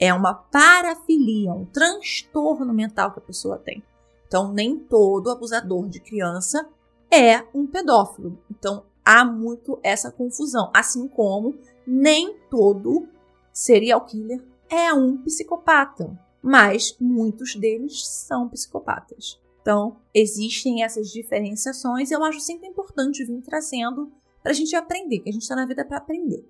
É 0.00 0.14
uma 0.14 0.32
parafilia, 0.32 1.52
um 1.52 1.66
transtorno 1.66 2.72
mental 2.72 3.12
que 3.12 3.18
a 3.18 3.22
pessoa 3.22 3.58
tem. 3.58 3.84
Então, 4.26 4.50
nem 4.50 4.78
todo 4.78 5.30
abusador 5.30 5.88
de 5.88 6.00
criança 6.00 6.66
é 7.10 7.44
um 7.52 7.66
pedófilo. 7.66 8.38
Então, 8.50 8.86
há 9.04 9.24
muito 9.24 9.78
essa 9.82 10.10
confusão. 10.10 10.70
Assim 10.72 11.06
como 11.06 11.58
nem 11.86 12.38
todo 12.48 13.08
serial 13.52 14.04
killer 14.06 14.42
é 14.70 14.94
um 14.94 15.18
psicopata. 15.18 16.18
Mas 16.42 16.96
muitos 16.98 17.54
deles 17.54 18.06
são 18.06 18.48
psicopatas. 18.48 19.38
Então, 19.60 19.98
existem 20.14 20.82
essas 20.82 21.10
diferenciações 21.10 22.10
e 22.10 22.14
eu 22.14 22.24
acho 22.24 22.40
sempre 22.40 22.66
importante 22.66 23.24
vir 23.24 23.42
trazendo 23.42 24.10
para 24.42 24.52
a 24.52 24.54
gente 24.54 24.74
aprender, 24.74 25.18
que 25.18 25.28
a 25.28 25.32
gente 25.32 25.42
está 25.42 25.54
na 25.54 25.66
vida 25.66 25.84
para 25.84 25.98
aprender. 25.98 26.48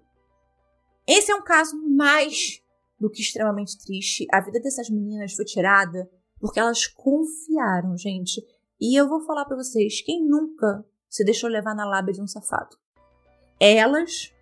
Esse 1.07 1.33
é 1.33 1.35
um 1.35 1.43
caso 1.43 1.77
mais 1.77 2.63
do 3.01 3.11
que 3.11 3.23
extremamente 3.23 3.79
triste. 3.79 4.27
A 4.31 4.41
vida 4.41 4.61
dessas 4.61 4.91
meninas 4.91 5.33
foi 5.33 5.45
tirada 5.45 6.09
porque 6.39 6.61
elas 6.61 6.87
confiaram, 6.87 7.97
gente. 7.97 8.45
E 8.81 8.99
eu 8.99 9.09
vou 9.09 9.21
falar 9.23 9.45
para 9.45 9.57
vocês, 9.57 10.03
quem 10.03 10.27
nunca 10.27 10.85
se 11.09 11.25
deixou 11.25 11.51
levar 11.51 11.75
na 11.75 11.85
lábia 11.85 12.15
de 12.15 12.23
um 12.23 12.27
safado. 12.27 12.77
Elas, 13.59 14.33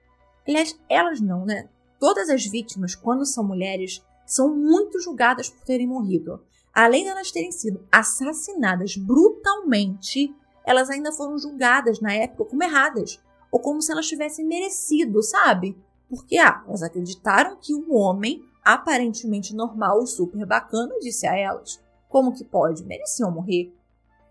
aliás, 0.47 0.79
elas 0.89 1.21
não, 1.21 1.45
né? 1.45 1.69
Todas 1.99 2.29
as 2.29 2.47
vítimas, 2.47 2.95
quando 2.95 3.25
são 3.25 3.43
mulheres, 3.45 4.05
são 4.27 4.55
muito 4.55 5.01
julgadas 5.01 5.49
por 5.49 5.65
terem 5.65 5.87
morrido. 5.87 6.41
Além 6.73 7.03
de 7.03 7.11
elas 7.11 7.33
terem 7.33 7.51
sido 7.51 7.85
assassinadas 7.91 8.97
brutalmente, 8.97 10.33
elas 10.65 10.91
ainda 10.91 11.11
foram 11.11 11.39
julgadas 11.39 12.01
na 12.01 12.13
época 12.13 12.45
como 12.45 12.63
erradas, 12.63 13.21
ou 13.51 13.59
como 13.59 13.83
se 13.83 13.91
elas 13.91 14.07
tivessem 14.07 14.47
merecido, 14.47 15.23
sabe? 15.23 15.77
Porque 16.09 16.39
ah, 16.39 16.65
elas 16.67 16.83
acreditaram 16.83 17.57
que 17.57 17.75
um 17.75 17.95
homem 17.95 18.43
aparentemente 18.65 19.55
normal 19.55 20.03
e 20.03 20.07
super 20.07 20.45
bacana 20.47 20.95
disse 21.01 21.27
a 21.27 21.37
elas: 21.37 21.81
como 22.09 22.33
que 22.33 22.45
pode? 22.45 22.85
Mereciam 22.85 23.31
morrer. 23.31 23.75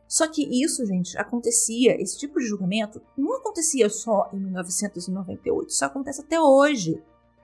Só 0.08 0.28
que 0.28 0.42
isso, 0.64 0.86
gente, 0.86 1.18
acontecia, 1.18 2.02
esse 2.02 2.18
tipo 2.18 2.40
de 2.40 2.46
julgamento 2.46 3.02
não 3.18 3.36
acontecia 3.36 3.90
só 3.90 4.30
em 4.34 4.40
1998, 4.40 5.70
isso 5.70 5.84
acontece 5.84 6.22
até 6.22 6.40
hoje. 6.40 7.04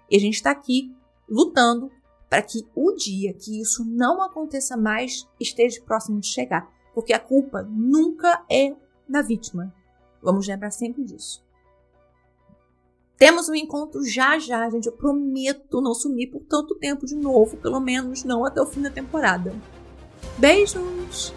E 0.10 0.15
a 0.15 0.19
gente 0.19 0.35
está 0.35 0.51
aqui 0.51 0.95
lutando 1.27 1.91
para 2.30 2.41
que 2.41 2.65
o 2.73 2.93
dia 2.93 3.34
que 3.34 3.60
isso 3.60 3.84
não 3.84 4.22
aconteça 4.22 4.77
mais 4.77 5.27
esteja 5.39 5.81
próximo 5.81 6.19
de 6.19 6.27
chegar, 6.27 6.72
porque 6.93 7.11
a 7.11 7.19
culpa 7.19 7.64
nunca 7.64 8.43
é 8.49 8.73
da 9.07 9.22
vítima. 9.22 9.73
Vamos 10.22 10.47
lembrar 10.47 10.72
sempre 10.72 11.03
disso. 11.03 11.43
Temos 13.24 13.48
um 13.48 13.56
encontro 13.56 14.04
já 14.06 14.38
já, 14.38 14.70
gente. 14.70 14.88
Eu 14.88 14.91
prometo 14.91 15.80
não 15.80 15.94
sumir 15.94 16.30
por 16.30 16.41
tanto 16.41 16.76
tempo 16.76 17.06
de 17.06 17.16
novo, 17.16 17.56
pelo 17.56 17.80
menos 17.80 18.26
não 18.26 18.44
até 18.44 18.62
o 18.62 18.66
fim 18.66 18.82
da 18.82 18.90
temporada. 18.90 19.56
Beijos! 20.38 21.34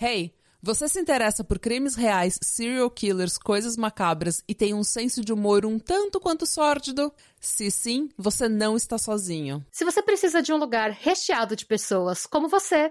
Hey, 0.00 0.34
você 0.60 0.88
se 0.88 0.98
interessa 0.98 1.44
por 1.44 1.60
crimes 1.60 1.94
reais, 1.94 2.40
serial 2.42 2.90
killers, 2.90 3.38
coisas 3.38 3.76
macabras 3.76 4.42
e 4.48 4.54
tem 4.54 4.74
um 4.74 4.82
senso 4.82 5.24
de 5.24 5.32
humor 5.32 5.64
um 5.64 5.78
tanto 5.78 6.18
quanto 6.18 6.44
sórdido? 6.44 7.12
Se 7.40 7.70
sim, 7.70 8.08
você 8.18 8.48
não 8.48 8.76
está 8.76 8.98
sozinho. 8.98 9.64
Se 9.70 9.84
você 9.84 10.02
precisa 10.02 10.42
de 10.42 10.52
um 10.52 10.56
lugar 10.56 10.90
recheado 10.90 11.54
de 11.54 11.64
pessoas 11.64 12.26
como 12.26 12.48
você, 12.48 12.90